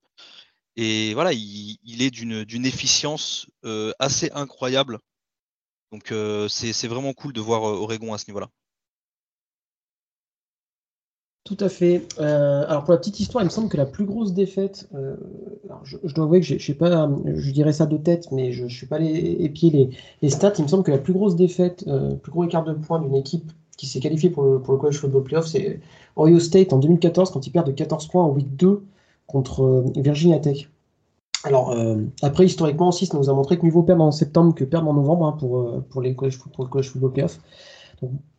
Et 0.77 1.13
voilà, 1.15 1.33
il, 1.33 2.03
est 2.03 2.11
d'une 2.11 2.67
efficience 2.67 3.47
euh, 3.65 3.93
assez 3.99 4.31
incroyable. 4.33 4.99
Donc 5.93 6.13
euh, 6.13 6.49
c'est 6.49 6.89
vraiment 6.89 7.13
cool 7.15 7.33
de 7.33 7.41
voir 7.41 7.63
Oregon 7.63 8.15
à 8.15 8.19
ce 8.19 8.27
niveau-là. 8.29 8.49
Tout 11.49 11.65
à 11.65 11.71
fait. 11.71 12.07
Euh, 12.21 12.67
alors 12.69 12.85
pour 12.85 12.93
la 12.93 12.99
petite 12.99 13.21
histoire, 13.21 13.43
il 13.43 13.47
me 13.47 13.51
semble 13.51 13.71
que 13.71 13.79
la 13.79 13.87
plus 13.87 14.05
grosse 14.05 14.35
défaite, 14.35 14.87
euh, 14.95 15.17
alors 15.65 15.81
je, 15.83 15.97
dois 16.13 16.27
avouer 16.27 16.41
que 16.41 16.47
je 16.47 16.59
sais 16.59 16.75
pas, 16.75 17.11
je 17.25 17.51
dirais 17.53 17.73
ça 17.73 17.87
de 17.87 17.97
tête, 17.97 18.31
mais 18.33 18.53
je 18.53 18.65
ne 18.65 18.69
suis 18.69 18.85
pas 18.85 18.99
les, 18.99 19.17
épier 19.41 19.91
les, 20.21 20.29
stats. 20.29 20.53
Il 20.59 20.65
me 20.65 20.69
semble 20.69 20.83
que 20.83 20.91
la 20.91 20.99
plus 20.99 21.15
grosse 21.15 21.37
défaite, 21.37 21.85
euh, 21.87 22.17
plus 22.17 22.31
gros 22.31 22.45
écart 22.45 22.65
de 22.65 22.75
points 22.75 23.01
d'une 23.01 23.15
équipe 23.15 23.51
qui 23.79 23.87
s'est 23.87 23.99
qualifiée 23.99 24.29
pour 24.29 24.43
le, 24.43 24.61
pour 24.61 24.75
le 24.75 24.79
College 24.79 24.99
Football 24.99 25.23
Playoff, 25.23 25.47
c'est 25.47 25.81
Ohio 26.19 26.39
State 26.39 26.75
en 26.75 26.79
2014 26.81 27.31
quand 27.31 27.47
ils 27.47 27.51
perdent 27.51 27.69
de 27.69 27.73
14 27.73 28.09
points 28.09 28.25
en 28.25 28.29
week 28.29 28.55
2 28.57 28.83
contre 29.27 29.63
euh, 29.63 29.85
Virginia 29.97 30.39
Tech. 30.41 30.69
Alors 31.45 31.75
après, 32.21 32.45
historiquement 32.45 32.89
aussi, 32.89 33.07
ça 33.07 33.17
nous 33.17 33.31
a 33.31 33.33
montré 33.33 33.57
que 33.57 33.65
mieux 33.65 33.73
vaut 33.73 33.85
perdre 33.85 34.03
en 34.03 34.11
septembre 34.11 34.55
que 34.55 34.65
perdre 34.65 34.89
en 34.89 34.93
novembre 34.93 35.25
hein, 35.25 35.37
pour, 35.39 35.83
pour, 35.89 36.03
les 36.03 36.13
pour 36.13 36.27
le 36.65 36.69
College 36.69 36.91
Football 36.91 37.13
Playoff. 37.13 37.39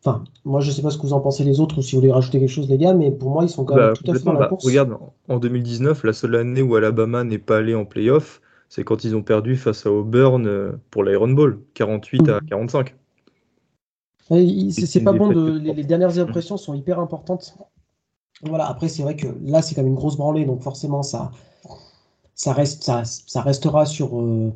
Enfin, 0.03 0.23
moi 0.45 0.61
je 0.61 0.71
sais 0.71 0.81
pas 0.81 0.89
ce 0.89 0.97
que 0.97 1.03
vous 1.03 1.13
en 1.13 1.19
pensez 1.19 1.43
les 1.43 1.59
autres 1.59 1.77
ou 1.79 1.81
si 1.81 1.95
vous 1.95 2.01
voulez 2.01 2.11
rajouter 2.13 2.39
quelque 2.39 2.49
chose 2.49 2.69
les 2.69 2.77
gars, 2.77 2.93
mais 2.93 3.11
pour 3.11 3.31
moi 3.31 3.43
ils 3.43 3.49
sont 3.49 3.65
quand 3.65 3.75
bah, 3.75 3.87
même 3.87 3.93
tout 3.93 4.09
à 4.09 4.13
fait 4.13 4.23
dans 4.23 4.33
la 4.33 4.39
bah, 4.39 4.47
course. 4.47 4.65
regarde, 4.65 4.97
en 5.27 5.37
2019, 5.39 6.03
la 6.03 6.13
seule 6.13 6.35
année 6.35 6.61
où 6.61 6.75
Alabama 6.75 7.23
n'est 7.23 7.37
pas 7.39 7.57
allé 7.57 7.75
en 7.75 7.85
playoff, 7.85 8.41
c'est 8.69 8.83
quand 8.83 9.03
ils 9.03 9.15
ont 9.15 9.23
perdu 9.23 9.57
face 9.57 9.85
à 9.85 9.91
Auburn 9.91 10.45
euh, 10.47 10.71
pour 10.91 11.03
l'Iron 11.03 11.29
Bowl, 11.29 11.59
48 11.73 12.29
à 12.29 12.39
Mhm. 12.39 12.47
45. 12.49 12.95
Ouais, 14.29 14.45
il- 14.45 14.71
C'est 14.73 15.03
pas 15.03 15.11
bon 15.11 15.31
de. 15.31 15.57
Les, 15.57 15.83
dernières 15.83 16.17
impressions 16.19 16.57
sont 16.57 16.73
hyper 16.75 16.99
importantes. 16.99 17.55
Voilà, 18.43 18.67
après, 18.69 18.87
c'est 18.87 19.03
vrai 19.03 19.15
que 19.15 19.27
là, 19.43 19.61
c'est 19.61 19.75
quand 19.75 19.81
même 19.81 19.89
une 19.89 19.95
grosse 19.97 20.15
branlée, 20.15 20.45
donc 20.45 20.61
forcément, 20.61 21.03
ça, 21.03 21.31
ça, 22.35 22.53
reste, 22.53 22.83
ça, 22.83 23.03
ça 23.05 23.41
restera 23.41 23.85
sur, 23.85 24.19
euh, 24.19 24.51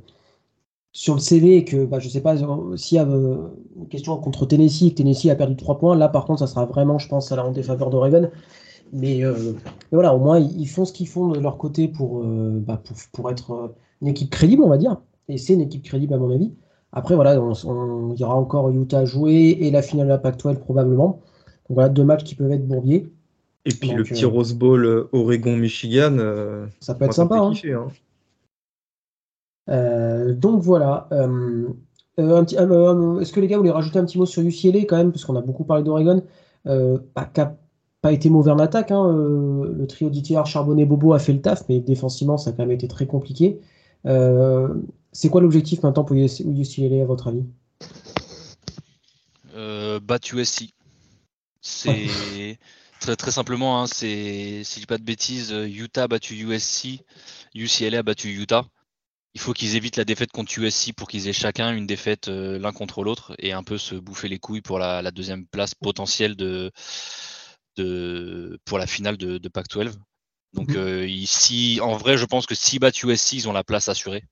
sur 0.95 1.15
le 1.15 1.19
CV 1.19 1.57
et 1.57 1.65
que, 1.65 1.85
bah, 1.85 1.97
je 1.99 2.07
sais 2.07 2.21
pas, 2.21 2.35
euh, 2.41 2.77
s'il 2.77 2.97
y 2.97 2.99
a 2.99 3.05
euh, 3.07 3.49
une 3.75 3.87
question 3.87 4.15
contre 4.17 4.45
Tennessee 4.45 4.91
que 4.91 4.95
Tennessee 4.97 5.25
a 5.25 5.35
perdu 5.35 5.55
3 5.55 5.79
points, 5.79 5.95
là, 5.95 6.07
par 6.07 6.25
contre, 6.25 6.39
ça 6.39 6.47
sera 6.47 6.65
vraiment, 6.65 6.99
je 6.99 7.07
pense, 7.09 7.31
à 7.31 7.35
la 7.35 7.43
en 7.45 7.51
défaveur 7.51 7.89
d'Oregon. 7.89 8.29
Mais, 8.93 9.25
euh, 9.25 9.33
mais 9.53 9.93
voilà, 9.93 10.13
au 10.13 10.19
moins, 10.19 10.39
ils, 10.39 10.61
ils 10.61 10.67
font 10.67 10.85
ce 10.85 10.93
qu'ils 10.93 11.07
font 11.07 11.29
de 11.29 11.39
leur 11.39 11.57
côté 11.57 11.87
pour, 11.87 12.19
euh, 12.21 12.61
bah, 12.65 12.79
pour, 12.83 12.95
pour 13.11 13.31
être 13.31 13.73
une 14.01 14.07
équipe 14.09 14.29
crédible, 14.29 14.61
on 14.61 14.69
va 14.69 14.77
dire. 14.77 15.01
Et 15.29 15.39
c'est 15.39 15.53
une 15.55 15.61
équipe 15.61 15.81
crédible, 15.83 16.13
à 16.13 16.17
mon 16.17 16.31
avis. 16.31 16.51
Après, 16.91 17.15
voilà, 17.15 17.33
il 17.33 17.37
y 18.19 18.23
aura 18.23 18.35
encore 18.35 18.69
Utah 18.69 18.99
à 18.99 19.05
jouer 19.05 19.57
et 19.61 19.71
la 19.71 19.81
finale 19.81 20.05
de 20.05 20.11
la 20.11 20.19
Pac-12 20.19 20.59
probablement. 20.59 21.21
Donc 21.67 21.75
voilà, 21.75 21.89
deux 21.89 22.03
matchs 22.03 22.23
qui 22.23 22.35
peuvent 22.35 22.51
être 22.51 22.67
bourbiers. 22.67 23.11
Et 23.65 23.71
puis 23.73 23.89
Donc, 23.89 23.97
le 23.97 24.03
petit 24.03 24.25
Rose 24.25 24.53
Bowl 24.53 25.07
Oregon-Michigan, 25.11 26.17
Ça 26.81 26.93
peut 26.93 27.05
être 27.05 27.13
sympa. 27.13 27.39
hein. 27.39 27.51
kiffer, 27.51 27.73
hein. 27.73 27.87
Euh, 29.69 30.33
donc 30.33 30.61
voilà. 30.61 31.07
Euh, 31.11 31.67
euh, 32.19 32.37
un 32.37 32.43
petit- 32.43 32.55
est-ce 32.55 33.33
que 33.33 33.39
les 33.39 33.47
gars 33.47 33.57
voulaient 33.57 33.71
rajouter 33.71 33.99
un 33.99 34.05
petit 34.05 34.17
mot 34.17 34.25
sur 34.25 34.41
UCLA 34.43 34.85
quand 34.85 34.97
même, 34.97 35.11
parce 35.11 35.25
qu'on 35.25 35.35
a 35.35 35.41
beaucoup 35.41 35.63
parlé 35.63 35.83
d'Oregon, 35.83 36.23
bah, 36.65 37.29
pas 38.03 38.11
été 38.11 38.29
mauvais 38.29 38.51
en 38.51 38.59
attaque. 38.59 38.91
hein, 38.91 39.07
euh, 39.07 39.73
le 39.73 39.87
trio 39.87 40.09
d'ITR 40.09 40.45
Charbonnet-Bobo 40.45 41.13
a 41.13 41.19
fait 41.19 41.31
le 41.31 41.41
taf, 41.41 41.63
mais 41.69 41.79
défensivement, 41.79 42.37
ça 42.37 42.49
a 42.49 42.53
quand 42.53 42.63
même 42.63 42.71
été 42.71 42.87
très 42.87 43.07
compliqué. 43.07 43.59
Euh, 44.05 44.67
c'est 45.13 45.29
quoi 45.29 45.39
l'objectif 45.39 45.81
maintenant 45.83 46.03
pour 46.03 46.15
UCLA 46.15 47.01
à 47.01 47.05
votre 47.05 47.29
avis? 47.29 47.45
Euh, 49.55 50.01
battre 50.01 50.33
USC. 50.33 50.73
C'est 51.61 52.59
très, 52.99 53.15
très 53.15 53.31
simplement, 53.31 53.81
hein, 53.81 53.87
c'est, 53.87 54.63
si 54.65 54.75
je 54.75 54.79
dis 54.81 54.85
pas 54.85 54.97
de 54.97 55.03
bêtises, 55.03 55.51
Utah 55.51 56.03
a 56.03 56.07
battu 56.09 56.35
USC, 56.35 57.05
UCLA 57.55 57.99
a 57.99 58.03
battu 58.03 58.27
Utah. 58.29 58.65
Il 59.35 59.41
faut 59.41 59.53
qu'ils 59.53 59.75
évitent 59.75 59.97
la 59.97 60.05
défaite 60.05 60.31
contre 60.31 60.57
USC 60.59 60.93
pour 60.93 61.07
qu'ils 61.07 61.27
aient 61.27 61.33
chacun 61.33 61.73
une 61.73 61.87
défaite 61.87 62.27
euh, 62.27 62.59
l'un 62.59 62.71
contre 62.71 63.03
l'autre 63.03 63.33
et 63.39 63.51
un 63.51 63.63
peu 63.63 63.77
se 63.79 63.95
bouffer 63.95 64.27
les 64.27 64.37
couilles 64.39 64.61
pour 64.61 64.77
la, 64.77 65.01
la 65.01 65.11
deuxième 65.11 65.47
place 65.47 65.73
potentielle 65.73 66.35
de, 66.35 66.71
de, 67.77 68.59
pour 68.65 68.77
la 68.77 68.87
finale 68.87 69.17
de, 69.17 69.37
de 69.37 69.49
Pac-12. 69.49 69.93
Donc 70.53 70.69
Mhm. 70.69 70.77
euh, 70.77 71.07
ici, 71.07 71.79
en 71.81 71.97
vrai, 71.97 72.15
je 72.17 72.25
pense 72.25 72.45
que 72.45 72.53
s'ils 72.53 72.79
battent 72.79 73.01
USC, 73.01 73.33
ils 73.33 73.49
ont 73.49 73.53
la 73.53 73.63
place 73.63 73.89
assurée. 73.89 74.23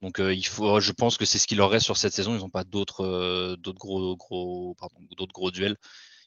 Donc 0.00 0.18
euh, 0.20 0.32
il 0.32 0.46
faut, 0.46 0.80
je 0.80 0.92
pense 0.92 1.18
que 1.18 1.26
c'est 1.26 1.38
ce 1.38 1.46
qu'il 1.46 1.58
leur 1.58 1.68
reste 1.68 1.84
sur 1.84 1.98
cette 1.98 2.14
saison. 2.14 2.34
Ils 2.34 2.40
n'ont 2.40 2.48
pas 2.48 2.64
d'autres, 2.64 3.56
gros, 3.74 4.16
gros, 4.16 4.74
d'autres 5.18 5.34
gros 5.34 5.50
duels. 5.50 5.76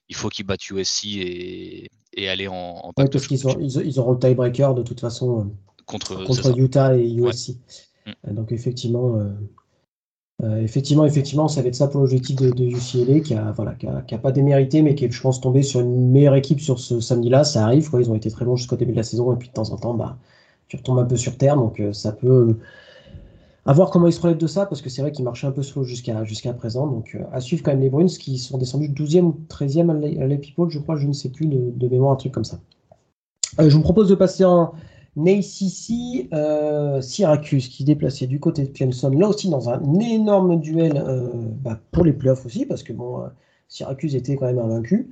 Il 0.10 0.16
faut 0.16 0.30
qu'ils 0.30 0.46
battent 0.46 0.70
USC 0.70 1.06
et, 1.06 1.90
et 2.14 2.30
aller 2.30 2.48
en, 2.48 2.54
en 2.54 2.88
Ouais, 2.90 3.06
Pac-12 3.06 3.12
parce 3.12 3.28
qu'ils 3.28 3.62
ils, 3.62 3.88
ils 3.88 4.00
auront 4.00 4.12
le 4.12 4.20
tiebreaker 4.20 4.76
de 4.76 4.84
toute 4.84 5.00
façon 5.00 5.52
contre. 5.88 6.24
Utah 6.56 6.96
et 6.96 7.12
USC. 7.12 7.58
Euh, 8.08 8.34
Donc 8.34 8.52
effectivement, 8.52 9.16
euh, 9.18 9.30
euh, 10.44 10.62
effectivement, 10.62 11.06
effectivement, 11.06 11.48
ça 11.48 11.62
va 11.62 11.68
être 11.68 11.76
ça 11.76 11.88
pour 11.88 12.02
l'objectif 12.02 12.36
de, 12.36 12.64
UCLA 12.64 13.20
qui 13.22 13.34
a, 13.34 13.52
voilà, 13.52 13.76
qui 13.76 13.88
a, 13.88 14.18
pas 14.18 14.32
démérité, 14.32 14.82
mais 14.82 14.96
qui 14.96 15.06
est, 15.06 15.12
je 15.12 15.22
pense, 15.22 15.40
tombé 15.40 15.64
sur 15.64 15.80
une 15.80 16.12
meilleure 16.12 16.36
équipe 16.36 16.60
sur 16.60 16.80
ce 16.80 17.00
samedi-là. 17.00 17.44
Ça 17.44 17.64
arrive. 17.64 17.90
Ils 18.00 18.12
ont 18.12 18.16
été 18.16 18.30
très 18.32 18.46
bons 18.46 18.56
jusqu'au 18.56 18.76
début 18.76 18.92
de 18.92 18.98
la 18.98 19.04
saison, 19.04 19.34
et 19.34 19.38
puis 19.38 19.50
de 19.50 19.54
temps 19.54 19.70
en 19.72 19.78
temps, 19.78 19.94
bah, 19.94 20.18
tu 20.68 20.78
retombes 20.78 21.00
un 21.00 21.06
peu 21.06 21.18
sur 21.18 21.38
terre. 21.38 21.56
Donc 21.56 21.82
ça 21.94 22.12
peut. 22.12 22.28
euh, 22.28 22.60
à 23.66 23.72
voir 23.72 23.92
comment 23.92 24.08
ils 24.08 24.14
se 24.14 24.20
relèvent 24.20 24.38
de 24.38 24.48
ça, 24.48 24.66
parce 24.66 24.82
que 24.82 24.90
c'est 24.90 25.02
vrai 25.02 25.14
qu'ils 25.14 25.24
marchaient 25.24 25.48
un 25.48 25.52
peu 25.52 25.64
slow 25.64 25.86
jusqu'à 25.86 26.26
jusqu'à 26.26 26.52
présent. 26.52 26.86
Donc 26.86 27.18
à 27.32 27.40
suivre 27.40 27.64
quand 27.64 27.72
même 27.72 27.80
les 27.80 27.90
Bruins 27.90 28.08
qui 28.08 28.38
sont 28.38 28.58
descendus 28.58 28.90
12e 28.90 29.22
ou 29.22 29.40
13e 29.48 29.90
à 29.90 30.38
People, 30.38 30.70
je 30.70 30.80
crois, 30.80 30.98
je 30.98 31.08
ne 31.08 31.14
sais 31.14 31.30
plus 31.30 31.46
de, 31.46 31.72
de 31.74 31.88
mémoire, 31.88 32.12
un 32.12 32.18
truc 32.18 32.34
comme 32.34 32.44
ça. 32.44 32.60
Je 33.58 33.70
vous 33.70 33.82
propose 33.82 34.10
de 34.10 34.16
passer 34.16 34.44
en 34.44 34.74
ACC, 35.18 36.28
euh, 36.34 37.02
Syracuse 37.02 37.68
qui 37.68 37.84
déplaçait 37.84 38.28
du 38.28 38.40
côté 38.40 38.64
de 38.64 38.70
Clemson, 38.70 39.10
là 39.12 39.28
aussi 39.28 39.50
dans 39.50 39.70
un 39.70 40.00
énorme 40.00 40.60
duel 40.60 41.04
euh, 41.06 41.28
bah, 41.62 41.80
pour 41.92 42.04
les 42.04 42.14
playoffs 42.14 42.46
aussi, 42.46 42.66
parce 42.66 42.82
que 42.84 42.94
bon, 42.94 43.22
euh, 43.22 43.28
Syracuse 43.68 44.16
était 44.16 44.36
quand 44.36 44.48
même 44.48 44.60
invaincu. 44.60 45.10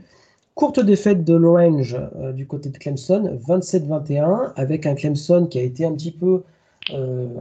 Courte 0.56 0.80
défaite 0.80 1.24
de 1.24 1.36
l'Orange 1.36 1.98
euh, 2.16 2.34
du 2.34 2.48
côté 2.48 2.70
de 2.70 2.78
Clemson, 2.78 3.40
27-21, 3.48 4.54
avec 4.56 4.86
un 4.86 4.96
Clemson 4.96 5.48
qui 5.50 5.60
a 5.60 5.62
été 5.64 5.86
un 5.86 5.94
petit 5.94 6.12
peu 6.12 6.44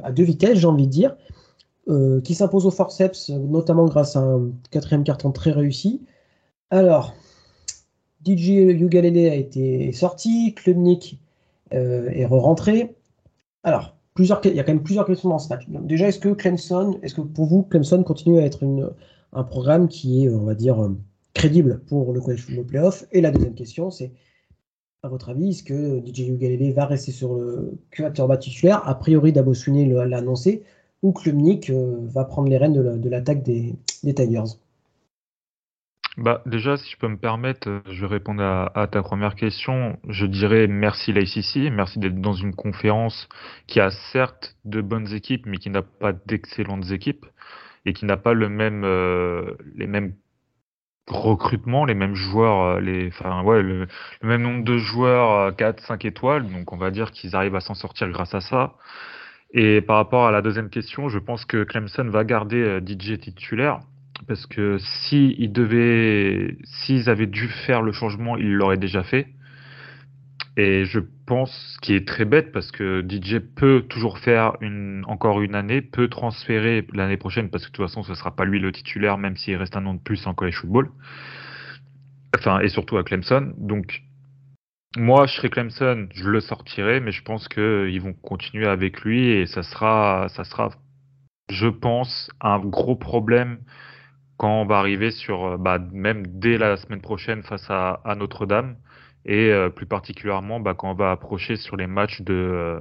à 0.04 0.12
deux 0.12 0.22
vitesses, 0.22 0.58
j'ai 0.58 0.66
envie 0.66 0.86
de 0.86 0.92
dire, 0.92 1.16
qui 2.22 2.34
s'impose 2.34 2.66
au 2.66 2.70
forceps, 2.70 3.30
notamment 3.30 3.86
grâce 3.86 4.14
à 4.14 4.20
un 4.20 4.50
quatrième 4.70 5.02
carton 5.02 5.32
très 5.32 5.50
réussi. 5.50 6.02
Alors, 6.68 7.14
DJ 8.24 8.50
Ugalele 8.50 9.30
a 9.30 9.34
été 9.34 9.90
sorti, 9.92 10.54
Klubnik 10.54 11.18
euh, 11.74 12.08
est 12.10 12.26
re-rentré. 12.26 12.94
Alors, 13.62 13.96
plusieurs, 14.14 14.40
il 14.44 14.54
y 14.54 14.60
a 14.60 14.64
quand 14.64 14.72
même 14.72 14.82
plusieurs 14.82 15.06
questions 15.06 15.28
dans 15.28 15.38
ce 15.38 15.48
match. 15.48 15.66
Déjà, 15.68 16.08
est-ce 16.08 16.18
que 16.18 16.30
Clemson, 16.30 16.98
est-ce 17.02 17.14
que 17.14 17.20
pour 17.20 17.46
vous, 17.46 17.62
Clemson 17.62 18.02
continue 18.02 18.38
à 18.38 18.42
être 18.44 18.60
un 19.32 19.44
programme 19.44 19.88
qui 19.88 20.24
est, 20.24 20.28
on 20.28 20.44
va 20.44 20.54
dire, 20.54 20.82
euh, 20.82 20.96
crédible 21.34 21.80
pour 21.86 22.12
le 22.12 22.20
college 22.20 22.40
football 22.44 22.64
playoff? 22.66 23.04
Et 23.12 23.20
la 23.20 23.30
deuxième 23.30 23.54
question, 23.54 23.90
c'est, 23.90 24.12
à 25.02 25.08
votre 25.08 25.30
avis, 25.30 25.50
est-ce 25.50 25.62
que 25.62 26.00
DJ 26.04 26.28
Ugalele 26.28 26.72
va 26.72 26.86
rester 26.86 27.12
sur 27.12 27.34
le 27.34 27.78
quarterback 27.96 28.40
titulaire? 28.40 28.86
A 28.86 28.94
priori, 28.98 29.32
Dabo 29.32 29.54
Swinney 29.54 29.86
le- 29.86 30.04
l'a 30.04 30.18
annoncé, 30.18 30.62
ou 31.02 31.12
Klubnik 31.12 31.70
euh, 31.70 31.96
va 32.02 32.24
prendre 32.24 32.48
les 32.48 32.58
rênes 32.58 32.74
de 32.74 32.80
la- 32.82 32.96
de 32.96 33.08
l'attaque 33.08 33.42
des 33.42 33.74
Tigers? 34.14 34.56
Bah, 36.16 36.42
déjà, 36.46 36.76
si 36.76 36.90
je 36.90 36.96
peux 36.96 37.08
me 37.08 37.16
permettre, 37.16 37.68
euh, 37.68 37.80
je 37.90 38.00
vais 38.00 38.06
répondre 38.14 38.42
à, 38.42 38.86
ta 38.88 39.02
première 39.02 39.34
question. 39.36 39.98
Je 40.08 40.26
dirais 40.26 40.66
merci 40.66 41.12
l'ACC, 41.12 41.70
merci 41.72 41.98
d'être 41.98 42.20
dans 42.20 42.32
une 42.32 42.54
conférence 42.54 43.28
qui 43.66 43.80
a 43.80 43.90
certes 43.90 44.56
de 44.64 44.80
bonnes 44.80 45.12
équipes, 45.14 45.46
mais 45.46 45.58
qui 45.58 45.70
n'a 45.70 45.82
pas 45.82 46.12
d'excellentes 46.12 46.90
équipes 46.90 47.26
et 47.86 47.92
qui 47.92 48.04
n'a 48.06 48.16
pas 48.16 48.34
le 48.34 48.48
même, 48.48 48.82
euh, 48.84 49.54
les 49.76 49.86
mêmes 49.86 50.14
recrutements, 51.10 51.84
les 51.84 51.94
mêmes 51.94 52.14
joueurs, 52.14 52.76
euh, 52.76 52.80
les, 52.80 53.08
enfin, 53.08 53.42
ouais, 53.42 53.62
le, 53.62 53.86
même 54.22 54.42
nombre 54.42 54.64
de 54.64 54.78
joueurs, 54.78 55.30
euh, 55.32 55.50
4, 55.52 55.80
5 55.80 56.04
étoiles. 56.04 56.50
Donc, 56.50 56.72
on 56.72 56.76
va 56.76 56.90
dire 56.90 57.10
qu'ils 57.10 57.36
arrivent 57.36 57.56
à 57.56 57.60
s'en 57.60 57.74
sortir 57.74 58.08
grâce 58.10 58.34
à 58.34 58.40
ça. 58.40 58.74
Et 59.52 59.80
par 59.80 59.96
rapport 59.96 60.26
à 60.26 60.30
la 60.30 60.42
deuxième 60.42 60.70
question, 60.70 61.08
je 61.08 61.18
pense 61.18 61.44
que 61.44 61.64
Clemson 61.64 62.08
va 62.08 62.24
garder 62.24 62.62
euh, 62.62 62.80
DJ 62.80 63.18
titulaire 63.18 63.80
parce 64.26 64.46
que 64.46 64.78
si 64.78 65.34
ils 65.38 65.52
devaient, 65.52 66.56
s'ils 66.64 67.08
avaient 67.10 67.26
dû 67.26 67.48
faire 67.48 67.82
le 67.82 67.92
changement, 67.92 68.36
ils 68.36 68.52
l'auraient 68.52 68.76
déjà 68.76 69.02
fait. 69.02 69.28
Et 70.56 70.84
je 70.84 71.00
pense, 71.26 71.74
ce 71.74 71.80
qui 71.80 71.94
est 71.94 72.06
très 72.06 72.24
bête, 72.24 72.52
parce 72.52 72.70
que 72.72 73.06
DJ 73.08 73.38
peut 73.38 73.82
toujours 73.88 74.18
faire 74.18 74.56
une, 74.60 75.04
encore 75.06 75.40
une 75.40 75.54
année, 75.54 75.80
peut 75.80 76.08
transférer 76.08 76.86
l'année 76.92 77.16
prochaine, 77.16 77.50
parce 77.50 77.64
que 77.64 77.70
de 77.70 77.76
toute 77.76 77.86
façon, 77.86 78.02
ce 78.02 78.14
sera 78.14 78.34
pas 78.34 78.44
lui 78.44 78.58
le 78.58 78.72
titulaire, 78.72 79.16
même 79.16 79.36
s'il 79.36 79.56
reste 79.56 79.76
un 79.76 79.86
an 79.86 79.94
de 79.94 80.00
plus 80.00 80.26
en 80.26 80.34
college 80.34 80.56
football. 80.56 80.90
Enfin, 82.36 82.60
et 82.60 82.68
surtout 82.68 82.96
à 82.98 83.04
Clemson. 83.04 83.52
Donc, 83.58 84.02
moi, 84.96 85.26
je 85.26 85.34
serais 85.34 85.50
Clemson, 85.50 86.08
je 86.12 86.28
le 86.28 86.40
sortirais, 86.40 87.00
mais 87.00 87.12
je 87.12 87.22
pense 87.22 87.48
qu'ils 87.48 88.00
vont 88.00 88.12
continuer 88.12 88.66
avec 88.66 89.02
lui 89.02 89.28
et 89.30 89.46
ça 89.46 89.62
sera, 89.62 90.26
ça 90.30 90.42
sera, 90.44 90.70
je 91.48 91.68
pense, 91.68 92.30
un 92.40 92.58
gros 92.58 92.96
problème 92.96 93.58
quand 94.40 94.62
on 94.62 94.64
va 94.64 94.78
arriver 94.78 95.10
sur, 95.10 95.44
euh, 95.44 95.56
bah, 95.58 95.78
même 95.92 96.26
dès 96.26 96.56
la 96.56 96.78
semaine 96.78 97.02
prochaine 97.02 97.42
face 97.42 97.66
à, 97.68 98.00
à 98.04 98.14
Notre-Dame 98.14 98.78
et 99.26 99.50
euh, 99.50 99.68
plus 99.68 99.84
particulièrement 99.84 100.60
bah, 100.60 100.72
quand 100.72 100.90
on 100.90 100.94
va 100.94 101.10
approcher 101.10 101.56
sur 101.56 101.76
les 101.76 101.86
matchs 101.86 102.22
de, 102.22 102.32
euh, 102.32 102.80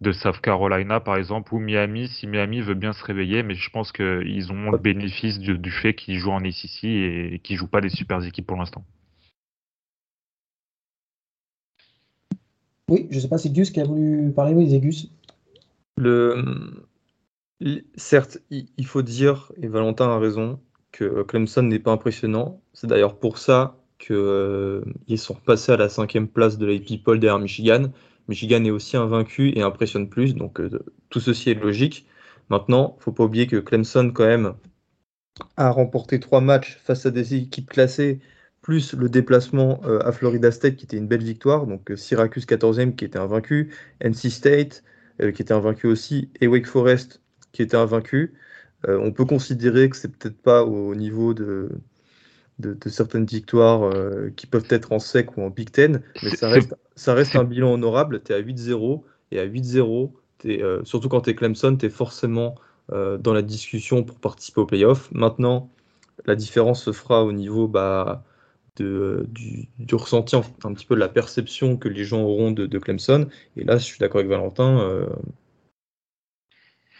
de 0.00 0.10
South 0.10 0.40
Carolina 0.40 0.98
par 0.98 1.16
exemple 1.16 1.54
ou 1.54 1.60
Miami, 1.60 2.08
si 2.08 2.26
Miami 2.26 2.60
veut 2.60 2.74
bien 2.74 2.92
se 2.92 3.04
réveiller, 3.04 3.44
mais 3.44 3.54
je 3.54 3.70
pense 3.70 3.92
qu'ils 3.92 4.50
ont 4.50 4.72
le 4.72 4.78
bénéfice 4.78 5.38
du, 5.38 5.56
du 5.56 5.70
fait 5.70 5.94
qu'ils 5.94 6.18
jouent 6.18 6.32
en 6.32 6.44
ACC 6.44 6.82
et, 6.82 7.34
et 7.34 7.38
qu'ils 7.38 7.56
jouent 7.56 7.68
pas 7.68 7.80
des 7.80 7.88
super 7.88 8.20
équipes 8.24 8.48
pour 8.48 8.56
l'instant. 8.56 8.84
Oui, 12.90 13.06
je 13.10 13.20
sais 13.20 13.28
pas, 13.28 13.38
c'est 13.38 13.52
Gus 13.52 13.70
qui 13.70 13.80
a 13.80 13.84
voulu 13.84 14.32
parler, 14.32 14.54
oui, 14.54 14.68
c'est 14.68 14.80
Gus. 14.80 15.08
Le... 15.98 16.84
Certes, 17.94 18.38
il 18.50 18.86
faut 18.86 19.02
dire, 19.02 19.52
et 19.56 19.68
Valentin 19.68 20.08
a 20.08 20.18
raison, 20.18 20.60
que 20.96 21.22
Clemson 21.22 21.62
n'est 21.62 21.78
pas 21.78 21.92
impressionnant. 21.92 22.60
C'est 22.72 22.86
d'ailleurs 22.86 23.18
pour 23.18 23.38
ça 23.38 23.76
qu'ils 23.98 25.18
sont 25.18 25.34
repassés 25.34 25.72
à 25.72 25.76
la 25.76 25.88
cinquième 25.88 26.28
place 26.28 26.58
de 26.58 26.66
la 26.66 26.78
People 26.78 27.20
derrière 27.20 27.38
Michigan. 27.38 27.92
Michigan 28.28 28.64
est 28.64 28.70
aussi 28.70 28.96
invaincu 28.96 29.52
et 29.56 29.62
impressionne 29.62 30.08
plus, 30.08 30.34
donc 30.34 30.60
euh, 30.60 30.84
tout 31.10 31.20
ceci 31.20 31.50
est 31.50 31.54
logique. 31.54 32.06
Maintenant, 32.48 32.96
faut 33.00 33.12
pas 33.12 33.24
oublier 33.24 33.46
que 33.46 33.56
Clemson, 33.56 34.10
quand 34.14 34.26
même, 34.26 34.54
a 35.56 35.70
remporté 35.70 36.18
trois 36.18 36.40
matchs 36.40 36.78
face 36.82 37.06
à 37.06 37.10
des 37.10 37.34
équipes 37.34 37.68
classées, 37.68 38.20
plus 38.62 38.94
le 38.94 39.08
déplacement 39.08 39.80
euh, 39.84 40.00
à 40.00 40.12
Florida 40.12 40.50
State 40.50 40.76
qui 40.76 40.86
était 40.86 40.96
une 40.96 41.06
belle 41.06 41.22
victoire, 41.22 41.66
donc 41.66 41.90
euh, 41.90 41.96
Syracuse 41.96 42.46
14e 42.46 42.96
qui 42.96 43.04
était 43.04 43.18
invaincu, 43.18 43.74
NC 44.00 44.30
State 44.30 44.82
euh, 45.20 45.30
qui 45.30 45.42
était 45.42 45.54
invaincu 45.54 45.86
aussi, 45.86 46.30
et 46.40 46.46
Wake 46.46 46.66
Forest 46.66 47.20
qui 47.52 47.62
était 47.62 47.76
invaincu. 47.76 48.34
Euh, 48.86 48.98
on 49.00 49.12
peut 49.12 49.24
considérer 49.24 49.88
que 49.88 49.96
c'est 49.96 50.16
peut-être 50.16 50.40
pas 50.40 50.64
au 50.64 50.94
niveau 50.94 51.34
de, 51.34 51.70
certaines 52.86 53.24
victoires 53.24 53.84
euh, 53.84 54.30
qui 54.36 54.46
peuvent 54.46 54.66
être 54.70 54.92
en 54.92 54.98
sec 54.98 55.36
ou 55.36 55.42
en 55.42 55.50
Big 55.50 55.70
Ten, 55.70 56.02
mais 56.22 56.30
ça 56.30 57.14
reste, 57.14 57.36
un 57.36 57.44
bilan 57.44 57.72
honorable. 57.72 58.22
Tu 58.22 58.32
es 58.32 58.34
à 58.34 58.40
8-0, 58.40 59.02
et 59.32 59.40
à 59.40 59.46
8-0, 59.46 60.12
t'es, 60.38 60.62
euh, 60.62 60.84
surtout 60.84 61.08
quand 61.08 61.22
tu 61.22 61.30
es 61.30 61.34
Clemson, 61.34 61.76
tu 61.76 61.86
es 61.86 61.90
forcément 61.90 62.56
dans 62.88 63.32
la 63.32 63.42
discussion 63.42 64.04
pour 64.04 64.20
participer 64.20 64.60
aux 64.60 64.66
playoffs. 64.66 65.10
Maintenant, 65.10 65.72
la 66.24 66.36
différence 66.36 66.84
se 66.84 66.92
fera 66.92 67.24
au 67.24 67.32
niveau 67.32 67.66
bah, 67.66 68.22
de, 68.76 69.26
du, 69.28 69.94
ressenti, 69.96 70.36
un, 70.36 70.42
petit 70.42 70.86
peu 70.86 70.94
de 70.94 71.00
la 71.00 71.08
perception 71.08 71.76
que 71.76 71.88
les 71.88 72.04
gens 72.04 72.22
auront 72.22 72.52
de, 72.52 72.78
Clemson. 72.78 73.26
Et 73.56 73.64
là, 73.64 73.76
je 73.76 73.84
suis 73.84 73.98
d'accord 73.98 74.20
avec 74.20 74.30
Valentin, 74.30 75.04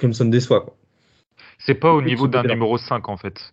Clemson 0.01 0.25
déçoit. 0.25 0.77
C'est 1.67 1.75
pas 1.75 1.93
au 1.93 2.01
niveau 2.01 2.29
d'un 2.29 2.45
numéro 2.45 2.79
5 2.79 3.09
en 3.09 3.17
fait. 3.17 3.53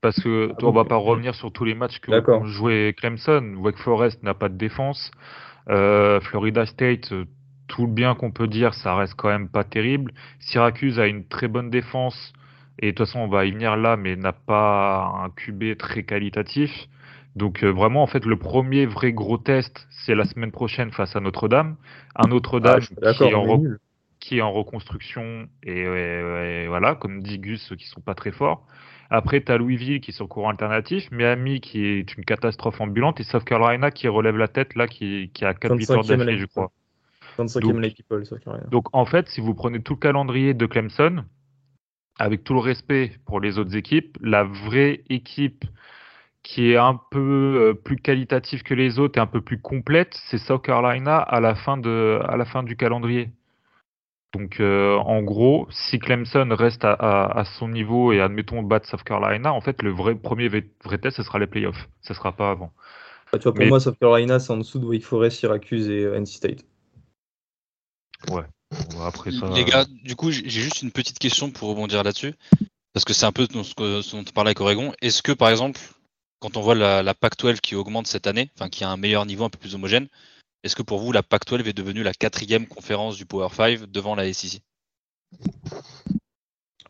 Parce 0.00 0.18
que 0.18 0.50
Ah 0.50 0.64
on 0.64 0.70
va 0.70 0.84
pas 0.84 0.96
revenir 0.96 1.34
sur 1.34 1.52
tous 1.52 1.66
les 1.66 1.74
matchs 1.74 2.00
que 2.00 2.20
qu'ont 2.20 2.46
joué 2.46 2.94
Clemson. 2.96 3.54
Wake 3.58 3.76
Forest 3.76 4.22
n'a 4.22 4.32
pas 4.32 4.48
de 4.48 4.56
défense. 4.56 5.10
Euh, 5.68 6.20
Florida 6.20 6.64
State, 6.64 7.12
euh, 7.12 7.26
tout 7.68 7.86
le 7.86 7.92
bien 7.92 8.14
qu'on 8.14 8.30
peut 8.30 8.46
dire, 8.46 8.72
ça 8.72 8.96
reste 8.96 9.14
quand 9.14 9.28
même 9.28 9.48
pas 9.48 9.62
terrible. 9.62 10.12
Syracuse 10.38 10.98
a 10.98 11.06
une 11.06 11.26
très 11.26 11.48
bonne 11.48 11.68
défense. 11.68 12.32
Et 12.78 12.86
de 12.86 12.90
toute 12.92 13.06
façon, 13.06 13.20
on 13.20 13.28
va 13.28 13.44
y 13.44 13.52
venir 13.52 13.76
là, 13.76 13.98
mais 13.98 14.16
n'a 14.16 14.32
pas 14.32 15.12
un 15.22 15.28
QB 15.28 15.76
très 15.76 16.02
qualitatif. 16.02 16.88
Donc 17.36 17.62
euh, 17.62 17.68
vraiment, 17.68 18.02
en 18.02 18.06
fait, 18.06 18.24
le 18.24 18.36
premier 18.36 18.86
vrai 18.86 19.12
gros 19.12 19.36
test, 19.36 19.86
c'est 19.90 20.14
la 20.14 20.24
semaine 20.24 20.50
prochaine 20.50 20.90
face 20.92 21.14
à 21.14 21.20
Notre-Dame. 21.20 21.76
Un 22.16 22.24
Ah, 22.24 22.26
Notre-Dame 22.26 22.80
qui 22.80 23.24
est 23.24 23.34
en 23.34 23.44
qui 24.20 24.38
est 24.38 24.42
en 24.42 24.52
reconstruction 24.52 25.48
et, 25.62 26.66
voilà, 26.68 26.94
comme 26.94 27.22
dit 27.22 27.38
Gus, 27.38 27.62
ceux 27.62 27.76
qui 27.76 27.86
sont 27.88 28.00
pas 28.00 28.14
très 28.14 28.30
forts. 28.30 28.66
Après, 29.08 29.42
tu 29.42 29.50
as 29.50 29.58
Louisville 29.58 30.00
qui 30.00 30.12
est 30.12 30.14
sur 30.14 30.28
courant 30.28 30.50
alternatif, 30.50 31.10
Miami 31.10 31.60
qui 31.60 31.84
est 31.84 32.16
une 32.16 32.24
catastrophe 32.24 32.80
ambulante 32.80 33.18
et 33.18 33.24
South 33.24 33.44
Carolina 33.44 33.90
qui 33.90 34.06
relève 34.06 34.36
la 34.36 34.46
tête 34.46 34.76
là, 34.76 34.86
qui, 34.86 35.30
qui 35.34 35.44
a 35.44 35.52
4 35.52 35.74
victoires 35.74 36.04
25e 36.04 36.18
d'affilée, 36.18 36.38
je 36.38 36.46
crois. 36.46 36.70
25e 37.36 37.60
Donc- 37.60 37.94
People, 37.96 38.24
South 38.24 38.44
Carolina. 38.44 38.68
Donc 38.70 38.86
en 38.92 39.04
fait, 39.06 39.26
si 39.28 39.40
vous 39.40 39.54
prenez 39.54 39.82
tout 39.82 39.94
le 39.94 39.98
calendrier 39.98 40.54
de 40.54 40.66
Clemson, 40.66 41.24
avec 42.20 42.44
tout 42.44 42.52
le 42.54 42.60
respect 42.60 43.12
pour 43.24 43.40
les 43.40 43.58
autres 43.58 43.74
équipes, 43.74 44.16
la 44.20 44.44
vraie 44.44 45.02
équipe 45.08 45.64
qui 46.42 46.70
est 46.70 46.76
un 46.76 47.00
peu 47.10 47.70
euh, 47.70 47.74
plus 47.74 47.96
qualitative 47.96 48.62
que 48.62 48.74
les 48.74 48.98
autres 48.98 49.18
et 49.18 49.20
un 49.20 49.26
peu 49.26 49.40
plus 49.40 49.60
complète, 49.60 50.14
c'est 50.26 50.38
South 50.38 50.62
Carolina 50.62 51.18
à 51.18 51.40
la 51.40 51.54
fin, 51.54 51.76
de, 51.76 52.20
à 52.28 52.36
la 52.36 52.44
fin 52.44 52.62
du 52.62 52.76
calendrier. 52.76 53.30
Donc 54.32 54.60
euh, 54.60 54.96
en 54.96 55.22
gros, 55.22 55.66
si 55.70 55.98
Clemson 55.98 56.48
reste 56.56 56.84
à, 56.84 56.92
à- 56.92 57.40
à 57.40 57.44
son 57.44 57.68
niveau 57.68 58.12
et 58.12 58.20
admettons 58.20 58.62
battre 58.62 58.88
South 58.88 59.02
Carolina, 59.02 59.52
en 59.52 59.60
fait 59.60 59.82
le 59.82 59.90
vrai 59.90 60.14
premier 60.14 60.48
vrai 60.48 60.98
test, 60.98 61.16
ce 61.16 61.22
sera 61.24 61.38
les 61.40 61.48
playoffs. 61.48 61.88
Ce 62.02 62.14
sera 62.14 62.32
pas 62.32 62.50
avant. 62.50 62.72
Ah, 63.32 63.38
tu 63.38 63.44
vois, 63.44 63.52
pour 63.54 63.60
Mais- 63.64 63.68
moi, 63.68 63.80
South 63.80 63.98
Carolina, 63.98 64.38
c'est 64.38 64.52
en 64.52 64.56
dessous 64.56 64.78
de 64.78 64.84
Wake 64.86 65.04
Forest, 65.04 65.38
Syracuse 65.38 65.88
et 65.88 66.04
euh, 66.04 66.16
NC 66.20 66.26
State. 66.36 66.64
Bon, 68.28 68.42
après 69.04 69.30
ça. 69.32 69.48
Les 69.54 69.64
gars, 69.64 69.84
du 70.04 70.14
coup, 70.16 70.30
j'ai 70.30 70.48
juste 70.48 70.82
une 70.82 70.90
petite 70.92 71.18
question 71.18 71.50
pour 71.50 71.68
rebondir 71.70 72.02
là-dessus. 72.04 72.34
Parce 72.92 73.04
que 73.04 73.12
c'est 73.12 73.26
un 73.26 73.32
peu 73.32 73.46
dans 73.46 73.62
ce, 73.64 73.74
que, 73.74 74.02
ce 74.02 74.16
dont 74.16 74.22
on 74.28 74.32
parlait 74.32 74.48
avec 74.50 74.60
Oregon. 74.60 74.92
Est-ce 75.00 75.22
que, 75.22 75.32
par 75.32 75.48
exemple, 75.48 75.80
quand 76.40 76.56
on 76.56 76.60
voit 76.60 76.74
la, 76.74 77.02
la 77.02 77.14
Pac-12 77.14 77.60
qui 77.60 77.74
augmente 77.76 78.06
cette 78.06 78.26
année, 78.26 78.50
enfin 78.56 78.68
qui 78.68 78.82
a 78.84 78.90
un 78.90 78.96
meilleur 78.96 79.26
niveau, 79.26 79.44
un 79.44 79.48
peu 79.50 79.58
plus 79.58 79.74
homogène, 79.74 80.08
est-ce 80.62 80.76
que 80.76 80.82
pour 80.82 80.98
vous, 81.00 81.12
la 81.12 81.22
Pac-12 81.22 81.66
est 81.68 81.72
devenue 81.76 82.02
la 82.02 82.12
quatrième 82.14 82.66
conférence 82.66 83.16
du 83.16 83.26
Power 83.26 83.48
5 83.52 83.82
devant 83.90 84.14
la 84.14 84.32
SEC 84.32 84.62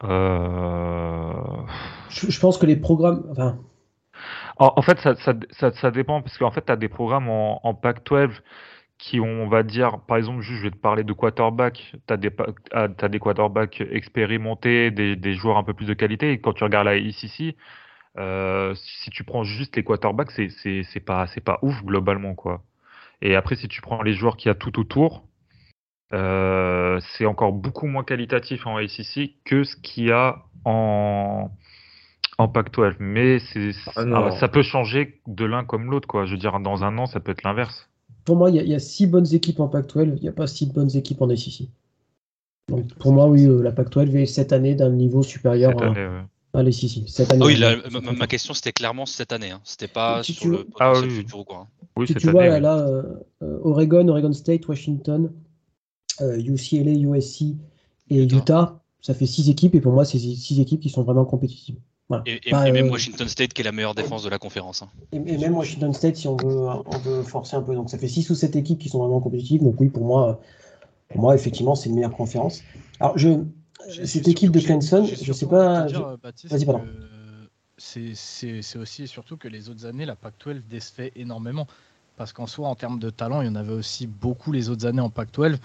euh, 0.02 1.66
Je, 2.08 2.30
je 2.30 2.40
pense 2.40 2.58
que 2.58 2.66
les 2.66 2.76
programmes. 2.76 3.26
Enfin, 3.30 3.58
En, 4.58 4.72
en 4.76 4.82
fait, 4.82 4.98
ça, 5.00 5.14
ça, 5.16 5.34
ça, 5.50 5.72
ça 5.72 5.90
dépend 5.90 6.22
parce 6.22 6.38
qu'en 6.38 6.50
fait, 6.50 6.64
tu 6.66 6.72
as 6.72 6.76
des 6.76 6.88
programmes 6.88 7.28
en, 7.28 7.60
en 7.66 7.74
Pac-12 7.74 8.30
qui 8.98 9.20
ont, 9.20 9.26
on 9.44 9.48
va 9.48 9.62
dire, 9.64 10.00
par 10.06 10.18
exemple, 10.18 10.42
juste, 10.42 10.58
je 10.60 10.64
vais 10.64 10.70
te 10.72 10.76
parler 10.76 11.04
de 11.04 11.12
quarterback. 11.14 11.94
Tu 12.06 12.14
as 12.14 12.16
des, 12.18 12.30
ah, 12.72 12.88
t'as 12.88 13.08
des 13.08 13.18
quarterbacks 13.20 13.80
expérimentés, 13.82 14.90
des, 14.90 15.16
des 15.16 15.34
joueurs 15.34 15.58
un 15.58 15.64
peu 15.64 15.74
plus 15.74 15.86
de 15.86 15.94
qualité. 15.94 16.32
Et 16.32 16.40
quand 16.40 16.52
tu 16.54 16.64
regardes 16.64 16.86
la 16.86 16.92
ACC, 16.92 17.56
euh, 18.18 18.74
si 18.76 19.10
tu 19.10 19.24
prends 19.24 19.44
juste 19.44 19.76
les 19.76 19.84
quarterbacks, 19.84 20.30
pas, 21.06 21.26
c'est 21.28 21.40
pas 21.40 21.58
ouf 21.62 21.82
globalement, 21.84 22.34
quoi. 22.34 22.64
Et 23.22 23.36
après, 23.36 23.56
si 23.56 23.68
tu 23.68 23.80
prends 23.82 24.02
les 24.02 24.14
joueurs 24.14 24.36
qu'il 24.36 24.48
y 24.48 24.52
a 24.52 24.54
tout 24.54 24.78
autour, 24.80 25.24
euh, 26.12 26.98
c'est 27.16 27.26
encore 27.26 27.52
beaucoup 27.52 27.86
moins 27.86 28.04
qualitatif 28.04 28.66
en 28.66 28.76
ACC 28.76 29.36
que 29.44 29.62
ce 29.64 29.76
qu'il 29.76 30.06
y 30.06 30.10
a 30.12 30.42
en, 30.64 31.50
en 32.38 32.48
Pac-12. 32.48 32.96
Mais 32.98 33.38
c'est, 33.38 33.70
Ah 33.96 34.04
ah, 34.14 34.30
ça 34.32 34.48
peut 34.48 34.62
changer 34.62 35.20
de 35.26 35.44
l'un 35.44 35.64
comme 35.64 35.90
l'autre, 35.90 36.08
quoi. 36.08 36.24
Je 36.26 36.32
veux 36.32 36.38
dire, 36.38 36.58
dans 36.60 36.82
un 36.84 36.98
an, 36.98 37.06
ça 37.06 37.20
peut 37.20 37.32
être 37.32 37.42
l'inverse. 37.44 37.88
pour 38.24 38.36
moi, 38.36 38.50
il 38.50 38.56
y, 38.56 38.58
a- 38.58 38.62
il 38.62 38.68
y 38.70 38.74
a 38.74 38.78
six 38.78 39.06
bonnes 39.06 39.32
équipes 39.34 39.60
en 39.60 39.68
Pac-12, 39.68 40.14
il 40.16 40.22
n'y 40.22 40.28
a 40.28 40.32
pas 40.32 40.46
six 40.46 40.66
bonnes 40.72 40.94
équipes 40.96 41.22
en 41.22 41.28
SEC. 41.30 41.68
Donc 42.68 42.94
pour 42.94 43.12
moi, 43.12 43.26
oui, 43.26 43.46
euh, 43.46 43.62
la 43.62 43.72
Pac-12 43.72 44.14
est 44.16 44.26
cette 44.26 44.52
année 44.52 44.74
d'un 44.74 44.90
niveau 44.90 45.22
supérieur 45.22 45.72
Cette 45.72 45.82
à, 45.82 45.94
ouais. 46.54 46.60
à 46.60 46.62
l'SEC. 46.62 47.04
Cette 47.08 47.32
année, 47.32 47.40
Ah 47.42 47.46
oui, 47.46 47.56
la- 47.56 47.76
on- 47.94 48.00
ma, 48.02 48.12
ma 48.12 48.26
question 48.26 48.54
c'était 48.54 48.72
clairement 48.72 49.06
cette 49.06 49.32
année. 49.32 49.50
Hein. 49.50 49.60
C'était 49.64 49.88
pas 49.88 50.22
sur 50.22 50.46
le 50.46 50.66
Ah 50.78 50.90
potentiel 50.90 51.10
oui, 51.10 51.16
oui. 51.16 51.22
futur 51.22 51.38
ou 51.40 51.44
quoi. 51.44 51.58
hein. 51.58 51.86
Oui, 51.96 52.06
Tu, 52.06 52.12
cette 52.14 52.22
tu 52.22 52.28
année. 52.28 52.32
vois, 52.38 52.46
là, 52.46 52.54
ouais. 52.54 52.60
là, 52.60 52.78
euh, 52.78 53.02
euh, 53.42 53.58
Oregon, 53.64 54.06
Oregon 54.08 54.32
State, 54.32 54.66
Washington, 54.68 55.32
euh, 56.20 56.38
UCLA, 56.38 56.92
USC 56.92 57.56
et 58.10 58.22
Utah. 58.22 58.36
Utah, 58.36 58.80
ça 59.00 59.14
fait 59.14 59.26
six 59.26 59.48
équipes 59.50 59.74
et 59.74 59.80
pour 59.80 59.92
moi, 59.92 60.04
c'est 60.04 60.18
six 60.18 60.60
équipes 60.60 60.80
qui 60.80 60.90
sont 60.90 61.02
vraiment 61.02 61.24
compétitives. 61.24 61.76
Voilà. 62.08 62.24
Et, 62.26 62.40
et- 62.46 62.50
Pas, 62.50 62.68
et 62.68 62.72
même 62.72 62.86
euh, 62.86 62.90
Washington 62.90 63.28
State 63.28 63.52
qui 63.52 63.60
est 63.62 63.64
la 63.64 63.72
meilleure 63.72 63.94
défense 63.94 64.24
de 64.24 64.28
la 64.30 64.38
conférence. 64.38 64.82
hein. 64.82 64.88
Et, 65.12 65.16
et 65.16 65.38
même 65.38 65.54
Washington 65.54 65.92
State, 65.92 66.16
si 66.16 66.26
on 66.28 66.36
veut, 66.36 66.66
on 66.86 66.98
veut 66.98 67.22
forcer 67.22 67.56
un 67.56 67.62
peu. 67.62 67.74
Donc 67.74 67.88
ça 67.88 67.98
fait 67.98 68.08
6 68.08 68.28
ou 68.30 68.34
7 68.34 68.56
équipes 68.56 68.78
qui 68.80 68.88
sont 68.88 68.98
vraiment 68.98 69.20
compétitives. 69.20 69.62
Donc 69.62 69.76
oui, 69.80 69.88
pour 69.88 70.04
moi, 70.04 70.40
pour 71.08 71.20
moi 71.20 71.34
effectivement, 71.36 71.74
c'est 71.76 71.88
une 71.88 71.94
meilleure 71.94 72.12
conférence. 72.16 72.62
Alors, 72.98 73.16
je, 73.16 73.28
cette 73.88 74.28
équipe 74.28 74.52
de 74.52 74.60
Clemson, 74.60 75.04
je 75.04 75.32
sais 75.32 75.46
pas. 75.46 75.86
Vas-y, 75.86 76.64
pardon. 76.64 76.84
C'est 77.76 78.76
aussi 78.76 79.04
et 79.04 79.06
surtout 79.06 79.36
que 79.36 79.48
les 79.48 79.70
autres 79.70 79.86
années, 79.86 80.04
la 80.04 80.16
Pac-12 80.16 80.62
décevait 80.68 81.12
énormément. 81.16 81.66
Parce 82.16 82.34
qu'en 82.34 82.46
soi, 82.46 82.68
en 82.68 82.74
termes 82.74 82.98
de 82.98 83.08
talent, 83.08 83.40
il 83.40 83.46
y 83.46 83.50
en 83.50 83.54
avait 83.54 83.72
aussi 83.72 84.06
beaucoup 84.06 84.52
les 84.52 84.68
autres 84.68 84.86
années 84.86 85.00
en 85.00 85.08
Pac-12. 85.08 85.56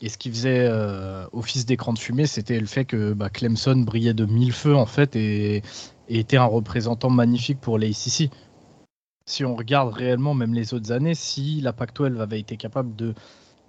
Et 0.00 0.08
ce 0.08 0.18
qui 0.18 0.30
faisait 0.30 0.66
euh, 0.68 1.26
office 1.32 1.64
d'écran 1.64 1.92
de 1.92 1.98
fumée, 1.98 2.26
c'était 2.26 2.58
le 2.58 2.66
fait 2.66 2.84
que 2.84 3.12
bah, 3.12 3.30
Clemson 3.30 3.76
brillait 3.76 4.14
de 4.14 4.26
mille 4.26 4.52
feux, 4.52 4.74
en 4.74 4.86
fait, 4.86 5.14
et, 5.14 5.62
et 6.08 6.18
était 6.18 6.38
un 6.38 6.44
représentant 6.44 7.08
magnifique 7.08 7.60
pour 7.60 7.78
l'ACC. 7.78 8.28
Si 9.26 9.44
on 9.44 9.54
regarde 9.54 9.92
réellement 9.92 10.34
même 10.34 10.54
les 10.54 10.74
autres 10.74 10.90
années, 10.90 11.14
si 11.14 11.60
la 11.60 11.72
Pac-12 11.72 12.18
avait 12.18 12.40
été 12.40 12.56
capable 12.56 12.96
de 12.96 13.14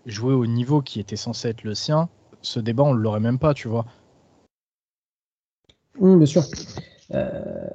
jouer 0.07 0.33
au 0.33 0.47
niveau 0.47 0.81
qui 0.81 0.99
était 0.99 1.15
censé 1.15 1.49
être 1.49 1.63
le 1.63 1.75
sien, 1.75 2.09
ce 2.43 2.59
débat, 2.59 2.83
on 2.83 2.93
ne 2.93 2.99
l'aurait 2.99 3.19
même 3.19 3.39
pas, 3.39 3.53
tu 3.53 3.67
vois. 3.67 3.85
Bien 5.99 6.25
sûr. 6.25 6.43
Euh, 7.13 7.67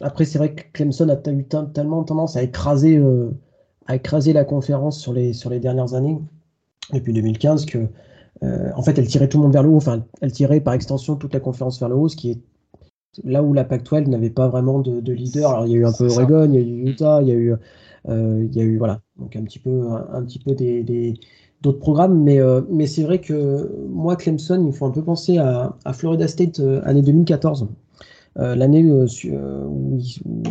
après, 0.00 0.24
c'est 0.24 0.38
vrai 0.38 0.54
que 0.54 0.62
Clemson 0.72 1.08
a 1.08 1.30
eu 1.30 1.44
tellement 1.72 2.04
tendance 2.04 2.36
à 2.36 2.42
écraser, 2.42 2.96
euh, 2.96 3.30
à 3.86 3.96
écraser 3.96 4.32
la 4.32 4.44
conférence 4.44 5.00
sur 5.00 5.12
les, 5.12 5.32
sur 5.32 5.50
les 5.50 5.60
dernières 5.60 5.94
années, 5.94 6.18
depuis 6.92 7.12
2015, 7.12 7.66
que 7.66 7.86
euh, 8.42 8.70
en 8.76 8.82
fait, 8.82 8.98
elle 8.98 9.06
tirait 9.06 9.28
tout 9.28 9.38
le 9.38 9.44
monde 9.44 9.52
vers 9.52 9.62
le 9.62 9.70
haut. 9.70 9.76
Enfin, 9.76 10.04
elle 10.20 10.32
tirait 10.32 10.60
par 10.60 10.74
extension 10.74 11.16
toute 11.16 11.32
la 11.32 11.40
conférence 11.40 11.80
vers 11.80 11.88
le 11.88 11.94
haut, 11.94 12.08
ce 12.08 12.16
qui 12.16 12.32
est 12.32 12.40
là 13.22 13.42
où 13.42 13.52
la 13.52 13.64
Pac-12 13.64 14.08
n'avait 14.08 14.30
pas 14.30 14.48
vraiment 14.48 14.80
de, 14.80 15.00
de 15.00 15.12
leader. 15.12 15.50
Alors, 15.50 15.66
il 15.66 15.72
y 15.72 15.76
a 15.76 15.78
eu 15.78 15.86
un 15.86 15.92
peu. 15.92 16.08
Oregon, 16.08 16.50
il 16.52 16.54
y 16.54 16.58
a 16.58 16.60
eu 16.60 16.90
Utah, 16.90 17.22
il 17.22 17.28
y 17.28 17.32
a 17.32 17.34
eu, 17.34 17.54
il 18.08 18.54
y 18.54 18.60
a 18.60 18.64
eu 18.64 18.76
voilà, 18.76 19.00
donc 19.16 19.34
un 19.36 19.44
petit 19.44 19.60
peu, 19.60 19.70
un, 19.70 20.08
un 20.12 20.22
petit 20.24 20.40
peu 20.40 20.54
des, 20.54 20.82
des- 20.82 21.14
d'autres 21.64 21.78
programmes, 21.78 22.22
mais, 22.22 22.38
euh, 22.38 22.60
mais 22.70 22.86
c'est 22.86 23.02
vrai 23.02 23.20
que 23.20 23.72
moi, 23.88 24.16
Clemson, 24.16 24.64
il 24.66 24.72
faut 24.72 24.84
un 24.84 24.90
peu 24.90 25.02
penser 25.02 25.38
à, 25.38 25.74
Florida 25.92 26.28
State 26.28 26.60
euh, 26.60 26.82
année 26.84 27.02
2014. 27.02 27.66
Euh, 28.38 28.54
l'année 28.54 28.84
où, 28.84 29.06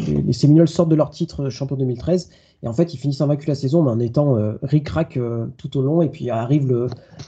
les, 0.08 0.22
les 0.22 0.34
Seminoles 0.34 0.68
sortent 0.68 0.90
de 0.90 0.96
leur 0.96 1.12
titre 1.12 1.50
champion 1.50 1.76
2013 1.76 2.30
et 2.64 2.68
en 2.70 2.72
fait 2.72 2.94
ils 2.94 2.98
finissent 2.98 3.20
invaincus 3.20 3.50
la 3.50 3.56
saison 3.56 3.84
mais 3.84 3.92
en 3.92 4.00
étant 4.00 4.38
ric-rac 4.64 5.20
tout 5.58 5.78
au 5.78 5.82
long. 5.82 6.02
Et 6.02 6.08
puis 6.08 6.30
arrive 6.30 6.66
le, 6.66 6.88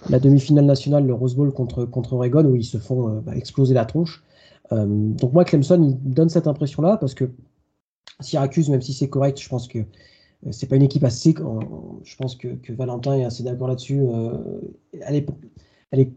la 0.09 0.19
demi-finale 0.19 0.63
nationale 0.63 1.05
le 1.05 1.13
Rose 1.13 1.35
Bowl 1.35 1.51
contre, 1.51 1.83
contre 1.83 2.13
Oregon 2.13 2.45
où 2.45 2.55
ils 2.55 2.63
se 2.63 2.77
font 2.77 3.21
bah, 3.25 3.35
exploser 3.35 3.73
la 3.73 3.83
tronche. 3.83 4.23
Donc 4.71 5.33
moi 5.33 5.43
Clemson 5.43 5.83
il 5.83 6.13
donne 6.13 6.29
cette 6.29 6.47
impression 6.47 6.81
là 6.81 6.95
parce 6.95 7.13
que 7.13 7.29
Syracuse 8.21 8.69
même 8.69 8.81
si 8.81 8.93
c'est 8.93 9.09
correct 9.09 9.41
je 9.41 9.49
pense 9.49 9.67
que 9.67 9.79
c'est 10.51 10.67
pas 10.67 10.75
une 10.75 10.83
équipe 10.83 11.03
assez 11.03 11.33
je 12.03 12.15
pense 12.17 12.35
que, 12.35 12.47
Valentin 12.73 13.15
est 13.17 13.25
assez 13.25 13.43
d'accord 13.43 13.67
là-dessus 13.67 13.99
euh, 14.01 14.31
elle 15.01 15.15
est 15.15 16.11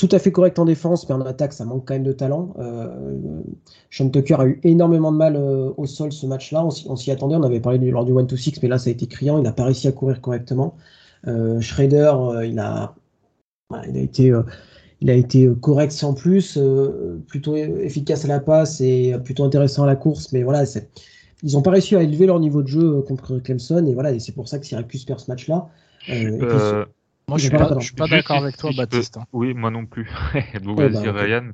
tout 0.00 0.08
à 0.12 0.18
fait 0.18 0.32
correcte 0.32 0.58
en 0.58 0.64
défense, 0.64 1.06
mais 1.06 1.14
en 1.14 1.20
attaque, 1.20 1.52
ça 1.52 1.66
manque 1.66 1.86
quand 1.86 1.92
même 1.92 2.04
de 2.04 2.12
talent. 2.12 2.54
Euh, 2.58 3.42
Sean 3.90 4.08
Tucker 4.08 4.36
a 4.38 4.46
eu 4.46 4.58
énormément 4.64 5.12
de 5.12 5.18
mal 5.18 5.36
euh, 5.36 5.72
au 5.76 5.84
sol 5.84 6.10
ce 6.10 6.24
match-là. 6.24 6.64
On 6.64 6.96
s'y 6.96 7.10
attendait, 7.10 7.36
on 7.36 7.42
avait 7.42 7.60
parlé 7.60 7.78
du- 7.78 7.90
lors 7.90 8.06
du 8.06 8.12
1-2-6, 8.12 8.62
mais 8.62 8.68
là, 8.68 8.78
ça 8.78 8.88
a 8.88 8.92
été 8.94 9.06
criant. 9.06 9.36
Il 9.36 9.44
n'a 9.44 9.52
pas 9.52 9.64
réussi 9.64 9.88
à 9.88 9.92
courir 9.92 10.22
correctement. 10.22 10.74
Euh, 11.26 11.60
Schrader, 11.60 12.12
euh, 12.16 12.46
il, 12.46 12.58
a, 12.58 12.94
été, 13.94 14.30
euh, 14.32 14.42
il 15.02 15.10
a 15.10 15.14
été 15.14 15.46
euh, 15.46 15.54
correct 15.54 15.92
sans 15.92 16.14
plus, 16.14 16.56
euh, 16.56 17.22
plutôt 17.28 17.56
efficace 17.56 18.24
à 18.24 18.28
la 18.28 18.40
passe 18.40 18.80
et 18.80 19.14
plutôt 19.22 19.44
intéressant 19.44 19.84
à 19.84 19.86
la 19.86 19.96
course. 19.96 20.32
Mais 20.32 20.42
voilà, 20.42 20.64
c'est- 20.64 20.88
ils 21.42 21.52
n'ont 21.54 21.62
pas 21.62 21.70
réussi 21.70 21.96
à 21.96 22.02
élever 22.02 22.26
leur 22.26 22.40
niveau 22.40 22.62
de 22.62 22.68
jeu 22.68 23.02
contre 23.02 23.38
Clemson, 23.38 23.84
et 23.86 23.94
voilà, 23.94 24.12
et 24.12 24.18
c'est 24.20 24.32
pour 24.32 24.48
ça 24.48 24.58
que 24.58 24.66
Syracuse 24.66 25.04
perd 25.04 25.20
ce 25.20 25.30
match-là. 25.30 25.68
Euh, 26.08 26.84
moi, 27.28 27.38
je 27.38 27.42
suis 27.42 27.50
pas, 27.50 27.80
suis 27.80 27.94
pas 27.94 28.08
d'accord 28.08 28.38
avec 28.38 28.56
toi, 28.56 28.72
Baptiste. 28.76 29.16
Hein. 29.18 29.24
Oui, 29.32 29.54
moi 29.54 29.70
non 29.70 29.86
plus. 29.86 30.10
Donc, 30.64 30.78
Ouais, 30.78 30.88
vas-y, 30.88 31.04
bah. 31.04 31.12
Ryan. 31.12 31.50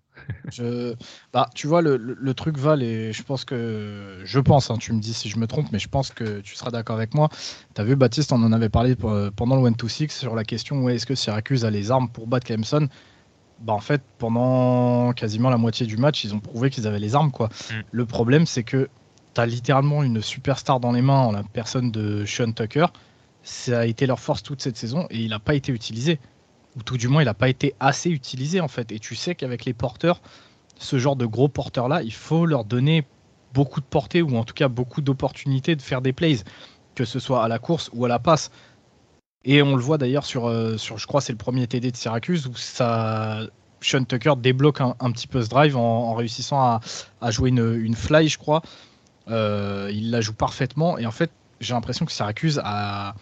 Je... 0.50 0.94
Bah, 1.32 1.48
tu 1.54 1.66
vois, 1.66 1.82
le, 1.82 1.96
le- 1.96 2.16
le 2.18 2.34
truc 2.34 2.56
Val, 2.56 2.82
et 2.82 3.12
je 3.12 3.22
pense 3.22 3.44
que. 3.44 4.20
Je 4.24 4.40
pense, 4.40 4.70
hein, 4.70 4.76
tu 4.78 4.92
me 4.92 5.00
dis 5.00 5.12
si 5.12 5.28
je 5.28 5.38
me 5.38 5.46
trompe, 5.46 5.66
mais 5.72 5.78
je 5.78 5.88
pense 5.88 6.10
que 6.10 6.40
tu 6.40 6.54
seras 6.54 6.70
d'accord 6.70 6.96
avec 6.96 7.14
moi. 7.14 7.28
Tu 7.74 7.80
as 7.80 7.84
vu, 7.84 7.94
Baptiste, 7.94 8.32
on 8.32 8.42
en 8.42 8.52
avait 8.52 8.70
parlé 8.70 8.96
pour- 8.96 9.10
euh, 9.10 9.30
pendant 9.34 9.56
le 9.56 9.62
1-2-6 9.62 10.08
sur 10.10 10.34
la 10.34 10.44
question 10.44 10.82
ouais, 10.82 10.94
est-ce 10.96 11.04
que 11.06 11.14
Syracuse 11.14 11.64
a 11.64 11.70
les 11.70 11.90
armes 11.90 12.08
pour 12.08 12.26
battre 12.26 12.46
Clemson? 12.46 12.88
Bah, 13.60 13.72
En 13.74 13.80
fait, 13.80 14.02
pendant 14.18 15.12
quasiment 15.12 15.50
la 15.50 15.58
moitié 15.58 15.86
du 15.86 15.96
match, 15.96 16.24
ils 16.24 16.34
ont 16.34 16.40
prouvé 16.40 16.70
qu'ils 16.70 16.86
avaient 16.86 16.98
les 17.00 17.14
armes. 17.14 17.30
quoi. 17.30 17.48
Mm. 17.70 17.74
Le 17.90 18.06
problème, 18.06 18.46
c'est 18.46 18.64
que 18.64 18.88
tu 19.44 19.50
littéralement 19.50 20.02
une 20.02 20.22
superstar 20.22 20.80
dans 20.80 20.92
les 20.92 21.02
mains 21.02 21.20
en 21.20 21.32
la 21.32 21.42
personne 21.42 21.90
de 21.90 22.24
Sean 22.24 22.52
Tucker. 22.52 22.86
Ça 23.42 23.80
a 23.80 23.86
été 23.86 24.06
leur 24.06 24.18
force 24.18 24.42
toute 24.42 24.62
cette 24.62 24.76
saison 24.76 25.06
et 25.10 25.18
il 25.18 25.30
n'a 25.30 25.38
pas 25.38 25.54
été 25.54 25.72
utilisé. 25.72 26.18
Ou 26.76 26.82
tout 26.82 26.96
du 26.96 27.08
moins, 27.08 27.22
il 27.22 27.26
n'a 27.26 27.34
pas 27.34 27.48
été 27.48 27.74
assez 27.80 28.10
utilisé 28.10 28.60
en 28.60 28.68
fait. 28.68 28.92
Et 28.92 28.98
tu 28.98 29.14
sais 29.14 29.34
qu'avec 29.34 29.64
les 29.64 29.74
porteurs, 29.74 30.20
ce 30.78 30.98
genre 30.98 31.16
de 31.16 31.26
gros 31.26 31.48
porteurs-là, 31.48 32.02
il 32.02 32.12
faut 32.12 32.46
leur 32.46 32.64
donner 32.64 33.06
beaucoup 33.54 33.80
de 33.80 33.86
portée 33.86 34.22
ou 34.22 34.36
en 34.36 34.44
tout 34.44 34.54
cas 34.54 34.68
beaucoup 34.68 35.00
d'opportunités 35.00 35.76
de 35.76 35.82
faire 35.82 36.02
des 36.02 36.12
plays, 36.12 36.38
que 36.94 37.04
ce 37.04 37.18
soit 37.18 37.44
à 37.44 37.48
la 37.48 37.58
course 37.58 37.90
ou 37.94 38.04
à 38.04 38.08
la 38.08 38.18
passe. 38.18 38.50
Et 39.44 39.62
on 39.62 39.76
le 39.76 39.82
voit 39.82 39.96
d'ailleurs 39.96 40.26
sur, 40.26 40.46
euh, 40.46 40.76
sur, 40.76 40.98
je 40.98 41.06
crois, 41.06 41.20
c'est 41.20 41.32
le 41.32 41.38
premier 41.38 41.66
TD 41.66 41.92
de 41.92 41.96
Syracuse 41.96 42.46
où 42.48 42.54
ça, 42.56 43.42
Sean 43.80 44.04
Tucker 44.04 44.34
débloque 44.36 44.80
un, 44.80 45.10
petit 45.12 45.28
peu 45.28 45.40
ce 45.40 45.48
drive 45.48 45.76
en, 45.76 46.10
en 46.10 46.14
réussissant 46.14 46.60
à, 46.60 46.80
à 47.20 47.30
jouer 47.30 47.50
une, 47.50 47.74
une 47.80 47.94
fly, 47.94 48.28
je 48.28 48.38
crois. 48.38 48.62
Euh, 49.28 49.90
il 49.92 50.10
la 50.10 50.20
joue 50.20 50.32
parfaitement 50.32 50.98
et 50.98 51.06
en 51.06 51.10
fait, 51.10 51.30
j'ai 51.60 51.74
l'impression 51.74 52.04
que 52.04 52.12
Syracuse 52.12 52.60
a 52.64 53.14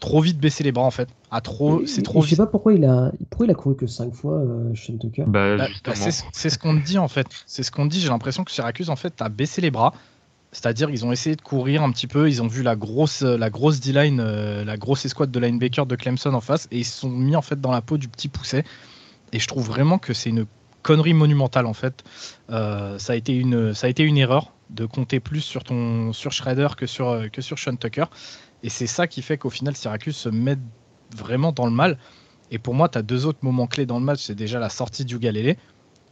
trop 0.00 0.20
vite 0.20 0.38
baissé 0.38 0.62
les 0.64 0.72
bras 0.72 0.84
en 0.84 0.90
fait. 0.90 1.08
A 1.30 1.40
trop, 1.40 1.86
c'est 1.86 2.02
trop 2.02 2.22
Je 2.22 2.30
sais 2.30 2.36
pas 2.36 2.46
pourquoi 2.46 2.74
il 2.74 2.84
a, 2.84 3.12
pourquoi 3.30 3.46
il 3.46 3.50
a 3.50 3.54
couru 3.54 3.76
que 3.76 3.86
5 3.86 4.14
fois, 4.14 4.34
euh, 4.34 4.74
Sean 4.74 4.96
Tucker. 4.98 5.24
Bah, 5.26 5.56
Bah, 5.56 5.66
justement. 5.68 5.94
bah, 5.96 6.10
c'est 6.32 6.50
ce 6.50 6.58
qu'on 6.58 6.74
dit 6.74 6.98
en 6.98 7.08
fait. 7.08 7.26
C'est 7.46 7.62
ce 7.62 7.70
qu'on 7.70 7.86
dit. 7.86 8.00
J'ai 8.00 8.08
l'impression 8.08 8.44
que 8.44 8.50
Syracuse 8.50 8.90
en 8.90 8.96
fait 8.96 9.20
a 9.20 9.28
baissé 9.28 9.60
les 9.60 9.70
bras. 9.70 9.92
C'est-à-dire 10.52 10.88
ils 10.90 11.04
ont 11.04 11.12
essayé 11.12 11.36
de 11.36 11.42
courir 11.42 11.82
un 11.82 11.90
petit 11.90 12.06
peu. 12.06 12.28
Ils 12.28 12.42
ont 12.42 12.46
vu 12.46 12.62
la 12.62 12.76
grosse, 12.76 13.22
la 13.22 13.50
grosse 13.50 13.80
D-line, 13.80 14.20
euh, 14.20 14.64
la 14.64 14.76
grosse 14.76 15.04
escouade 15.04 15.30
de 15.30 15.38
linebacker 15.38 15.84
de 15.86 15.96
Clemson 15.96 16.32
en 16.32 16.40
face 16.40 16.68
et 16.70 16.78
ils 16.78 16.84
se 16.84 16.98
sont 17.00 17.10
mis 17.10 17.36
en 17.36 17.42
fait 17.42 17.60
dans 17.60 17.72
la 17.72 17.82
peau 17.82 17.98
du 17.98 18.08
petit 18.08 18.28
pousset. 18.28 18.64
Et 19.32 19.38
je 19.38 19.48
trouve 19.48 19.66
vraiment 19.66 19.98
que 19.98 20.14
c'est 20.14 20.30
une 20.30 20.46
connerie 20.82 21.14
monumentale 21.14 21.66
en 21.66 21.74
fait. 21.74 22.04
Euh, 22.50 22.98
ça 22.98 23.14
a 23.14 23.16
été 23.16 23.34
une, 23.34 23.74
ça 23.74 23.88
a 23.88 23.90
été 23.90 24.02
une 24.04 24.16
erreur 24.16 24.52
de 24.70 24.86
compter 24.86 25.20
plus 25.20 25.40
sur 25.40 25.64
ton, 25.64 26.12
sur 26.12 26.32
que 26.76 26.86
sur, 26.86 27.08
euh, 27.08 27.28
que 27.28 27.42
sur 27.42 27.58
Sean 27.58 27.76
Tucker. 27.76 28.06
Et 28.62 28.68
c'est 28.68 28.86
ça 28.86 29.06
qui 29.06 29.22
fait 29.22 29.38
qu'au 29.38 29.50
final 29.50 29.76
Syracuse 29.76 30.16
se 30.16 30.28
met 30.28 30.56
vraiment 31.14 31.52
dans 31.52 31.66
le 31.66 31.72
mal. 31.72 31.98
Et 32.50 32.58
pour 32.58 32.74
moi, 32.74 32.88
tu 32.88 32.98
as 32.98 33.02
deux 33.02 33.26
autres 33.26 33.40
moments 33.42 33.66
clés 33.66 33.86
dans 33.86 33.98
le 33.98 34.04
match. 34.04 34.22
C'est 34.22 34.34
déjà 34.34 34.58
la 34.58 34.68
sortie 34.68 35.04
du 35.04 35.18
Galilée. 35.18 35.56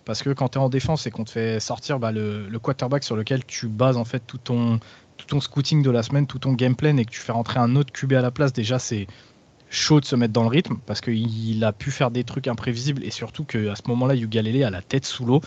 Parce 0.04 0.22
que 0.22 0.30
quand 0.30 0.50
tu 0.50 0.58
es 0.58 0.60
en 0.60 0.68
défense 0.68 1.06
et 1.06 1.10
qu'on 1.10 1.24
te 1.24 1.30
fait 1.30 1.60
sortir 1.60 1.98
bah, 1.98 2.12
le, 2.12 2.46
le 2.46 2.58
quarterback 2.58 3.04
sur 3.04 3.16
lequel 3.16 3.44
tu 3.44 3.68
bases 3.68 3.96
en 3.96 4.04
fait 4.04 4.22
tout 4.26 4.38
ton, 4.38 4.78
tout 5.16 5.26
ton 5.26 5.40
scouting 5.40 5.82
de 5.82 5.90
la 5.90 6.02
semaine, 6.02 6.26
tout 6.26 6.38
ton 6.38 6.52
game 6.52 6.76
plan 6.76 6.96
et 6.98 7.04
que 7.04 7.10
tu 7.10 7.20
fais 7.20 7.32
rentrer 7.32 7.58
un 7.58 7.74
autre 7.76 7.92
QB 7.92 8.12
à 8.12 8.20
la 8.20 8.30
place, 8.30 8.52
déjà 8.52 8.78
c'est 8.78 9.06
chaud 9.70 10.00
de 10.00 10.04
se 10.04 10.14
mettre 10.14 10.32
dans 10.32 10.42
le 10.42 10.48
rythme 10.48 10.76
parce 10.86 11.00
qu'il 11.00 11.64
a 11.64 11.72
pu 11.72 11.90
faire 11.90 12.10
des 12.10 12.24
trucs 12.24 12.48
imprévisibles 12.48 13.02
et 13.04 13.10
surtout 13.10 13.44
qu'à 13.44 13.74
ce 13.74 13.82
moment-là, 13.88 14.14
Ugalele 14.14 14.62
a 14.64 14.70
la 14.70 14.82
tête 14.82 15.04
sous 15.04 15.24
l'eau. 15.24 15.40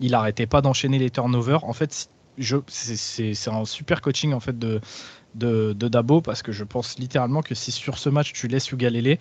Il 0.00 0.14
arrêtait 0.14 0.46
pas 0.46 0.60
d'enchaîner 0.60 0.98
les 0.98 1.10
turnovers. 1.10 1.64
En 1.64 1.72
fait, 1.72 2.08
c'est- 2.68 3.50
un 3.50 3.64
super 3.64 4.00
coaching 4.00 4.32
en 4.32 4.40
fait 4.40 4.58
de, 4.58 4.80
de, 5.34 5.72
de 5.72 5.88
Dabo 5.88 6.20
parce 6.20 6.42
que 6.42 6.52
je 6.52 6.64
pense 6.64 6.98
littéralement 6.98 7.42
que 7.42 7.54
si 7.54 7.72
sur 7.72 7.98
ce 7.98 8.08
match 8.08 8.32
tu 8.32 8.48
laisses 8.48 8.70
Ugalele, 8.72 9.18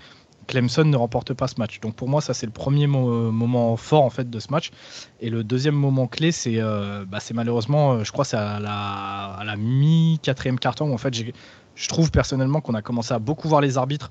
Clemson 0.48 0.86
ne 0.86 0.96
remporte 0.96 1.34
pas 1.34 1.48
ce 1.48 1.56
match. 1.58 1.80
Donc 1.82 1.96
pour 1.96 2.08
moi, 2.08 2.22
ça 2.22 2.34
c'est 2.34 2.46
le 2.46 2.54
premier 2.54 2.88
mo- 2.88 3.32
moment 3.32 3.76
fort 3.76 4.04
en 4.04 4.10
fait 4.10 4.30
de 4.30 4.40
ce 4.40 4.50
match. 4.50 4.72
Et 5.20 5.30
le 5.30 5.44
deuxième 5.44 5.76
moment 5.76 6.08
clé, 6.08 6.32
c'est 6.32 6.60
euh, 6.62 7.04
bah, 7.06 7.20
malheureusement, 7.34 7.94
euh, 7.94 8.04
je 8.06 8.12
crois, 8.14 8.24
c'est 8.24 8.38
à 8.38 8.60
la, 8.60 9.34
à 9.40 9.44
la 9.44 9.56
mi 9.58 10.20
quatrième 10.24 10.58
carton 10.58 10.90
où 10.90 10.94
en 10.94 10.98
fait, 10.98 11.14
je 11.76 11.88
trouve 11.90 12.12
personnellement 12.12 12.62
qu'on 12.62 12.76
a 12.76 12.82
commencé 12.82 13.14
à 13.14 13.20
beaucoup 13.20 13.50
voir 13.50 13.60
les 13.60 13.78
arbitres 13.78 14.10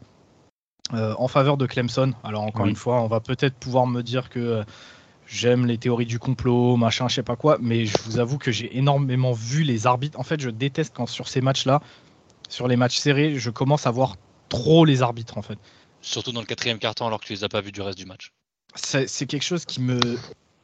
euh, 0.92 1.14
en 1.18 1.26
faveur 1.28 1.56
de 1.56 1.64
Clemson. 1.66 2.12
Alors 2.22 2.42
encore 2.42 2.64
Oui. 2.64 2.70
une 2.70 2.76
fois, 2.76 3.00
on 3.00 3.08
va 3.08 3.20
peut-être 3.20 3.54
pouvoir 3.54 3.86
me 3.86 4.02
dire 4.02 4.28
que 4.28 4.62
j'aime 5.26 5.66
les 5.66 5.78
théories 5.78 6.06
du 6.06 6.18
complot, 6.18 6.76
machin, 6.76 7.08
je 7.08 7.16
sais 7.16 7.22
pas 7.22 7.36
quoi, 7.36 7.58
mais 7.60 7.86
je 7.86 7.98
vous 8.04 8.18
avoue 8.18 8.38
que 8.38 8.50
j'ai 8.50 8.76
énormément 8.76 9.32
vu 9.32 9.62
les 9.62 9.86
arbitres. 9.86 10.18
En 10.18 10.22
fait, 10.22 10.40
je 10.40 10.50
déteste 10.50 10.94
quand 10.94 11.06
sur 11.06 11.28
ces 11.28 11.40
matchs-là, 11.40 11.80
sur 12.48 12.68
les 12.68 12.76
matchs 12.76 12.98
serrés, 12.98 13.38
je 13.38 13.50
commence 13.50 13.86
à 13.86 13.90
voir 13.90 14.16
trop 14.48 14.84
les 14.84 15.02
arbitres 15.02 15.38
en 15.38 15.42
fait. 15.42 15.58
Surtout 16.00 16.32
dans 16.32 16.40
le 16.40 16.46
quatrième 16.46 16.78
quart-temps 16.78 17.06
alors 17.06 17.20
que 17.20 17.26
tu 17.26 17.32
les 17.32 17.44
as 17.44 17.48
pas 17.48 17.60
vus 17.60 17.72
du 17.72 17.80
reste 17.80 17.98
du 17.98 18.06
match. 18.06 18.32
c'est 18.76 19.26
quelque 19.26 19.42
chose 19.42 19.64
qui 19.64 19.80
me 19.80 19.98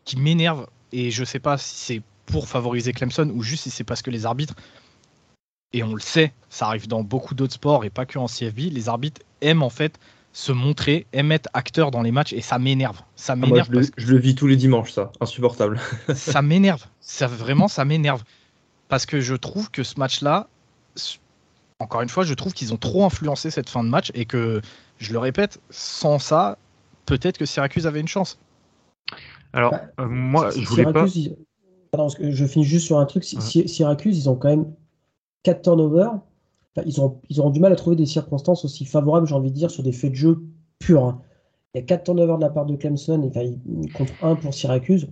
qui 0.05 0.16
m'énerve 0.16 0.66
et 0.92 1.11
je 1.11 1.25
sais 1.25 1.40
pas 1.40 1.59
si 1.59 1.75
c'est 1.75 2.03
pour 2.27 2.48
favoriser 2.48 2.92
Clemson 2.92 3.31
ou 3.35 3.42
juste 3.42 3.64
si 3.64 3.70
c'est 3.70 3.85
parce 3.85 4.03
que 4.03 4.11
les 4.11 4.27
arbitres 4.27 4.55
et 5.72 5.83
on 5.83 5.94
le 5.94 6.01
sait, 6.01 6.33
ça 6.51 6.66
arrive 6.66 6.87
dans 6.87 7.03
beaucoup 7.03 7.35
d'autres 7.35 7.55
sports 7.55 7.85
et 7.85 7.90
pas 7.90 8.05
que 8.05 8.18
en 8.18 8.27
CFB, 8.27 8.70
les 8.70 8.88
arbitres 8.88 9.22
aiment 9.40 9.62
en 9.62 9.70
fait 9.70 9.98
se 10.33 10.53
montrer, 10.53 11.07
aiment 11.12 11.33
être 11.33 11.49
acteurs 11.53 11.90
dans 11.90 12.03
les 12.03 12.11
matchs 12.12 12.33
et 12.33 12.40
ça 12.40 12.59
m'énerve. 12.59 13.01
Ça 13.16 13.35
Ah, 13.35 13.37
m'énerve 13.37 13.68
je, 13.71 13.79
le, 13.81 13.87
je 13.97 14.16
vis 14.16 14.35
tous 14.35 14.47
les 14.47 14.57
dimanches, 14.57 14.92
ça. 14.92 15.12
Insupportable. 15.21 15.79
ça 16.14 16.40
m'énerve. 16.42 16.87
Ça 17.01 17.27
vraiment 17.27 17.68
ça 17.68 17.85
m'énerve 17.85 18.23
parce 18.88 19.07
que 19.07 19.21
je 19.21 19.35
trouve 19.35 19.71
que 19.71 19.83
ce 19.83 19.99
match-là 19.99 20.49
encore 21.79 22.03
une 22.03 22.09
fois, 22.09 22.25
je 22.25 22.35
trouve 22.35 22.53
qu'ils 22.53 22.73
ont 22.73 22.77
trop 22.77 23.05
influencé 23.05 23.51
cette 23.51 23.68
fin 23.68 23.83
de 23.83 23.88
match 23.88 24.12
et 24.14 24.25
que 24.25 24.61
je 24.99 25.12
le 25.12 25.18
répète, 25.18 25.61
sans 25.71 26.21
ça, 26.21 26.57
peut-être 27.07 27.38
que 27.38 27.45
Syracuse 27.45 27.88
avait 27.88 27.99
une 28.01 28.07
chance. 28.09 28.38
Alors, 29.53 29.73
Bah, 29.73 29.83
euh, 30.01 30.07
moi, 30.07 30.51
je 30.51 30.64
voulais 30.64 30.90
pas. 30.92 31.07
Ils- 31.14 31.37
Pardon, 31.90 32.09
je 32.21 32.47
finis 32.47 32.64
juste 32.64 32.87
sur 32.87 32.99
un 32.99 33.05
truc. 33.05 33.25
Ouais. 33.35 33.66
Syracuse, 33.66 34.16
ils 34.16 34.31
ont 34.31 34.37
quand 34.37 34.49
même 34.49 34.73
4 35.42 35.62
turnovers. 35.62 36.12
Ils, 36.87 37.01
ont, 37.01 37.21
ils 37.29 37.39
auront 37.41 37.51
du 37.51 37.61
mal 37.61 37.73
à 37.73 37.77
trouver 37.77 37.97
des 37.97 38.07
circonstances 38.07 38.65
aussi 38.65 38.85
favorables, 38.85 39.27
j'ai 39.27 39.35
envie 39.35 39.51
de 39.51 39.57
dire, 39.57 39.71
sur 39.71 39.83
des 39.83 39.93
faits 39.93 40.11
de 40.13 40.17
jeu 40.17 40.43
purs. 40.79 41.05
hein. 41.05 41.21
Il 41.75 41.79
y 41.79 41.81
a 41.83 41.85
4 41.87 42.05
turnovers 42.05 42.37
de 42.37 42.43
la 42.43 42.51
part 42.51 42.67
de 42.67 42.77
Clemson 42.77 43.23
enfin, 43.29 43.47
contre 43.95 44.15
1 44.23 44.37
pour 44.37 44.53
Syracuse. 44.55 45.09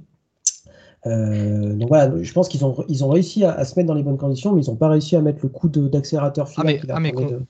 Euh, 1.07 1.75
donc 1.75 1.89
voilà, 1.89 2.23
je 2.23 2.33
pense 2.33 2.49
qu'ils 2.49 2.65
ont, 2.65 2.85
ils 2.89 3.03
ont 3.05 3.09
réussi 3.09 3.45
à, 3.45 3.53
à 3.53 3.65
se 3.65 3.75
mettre 3.77 3.89
dans 3.89 3.95
les 3.95 4.03
bonnes 4.03 4.19
conditions, 4.19 4.53
mais 4.53 4.63
ils 4.65 4.69
n'ont 4.71 4.77
pas 4.77 4.89
réussi 4.91 5.17
à 5.17 5.23
mettre 5.23 5.39
le 5.43 5.49
coup 5.49 5.69
d'accélérateur 5.69 6.49
final. 6.49 6.67
ah, 6.69 6.73
mais 6.81 6.87
permet 6.87 7.13
qu'on- 7.13 7.27
de- 7.27 7.43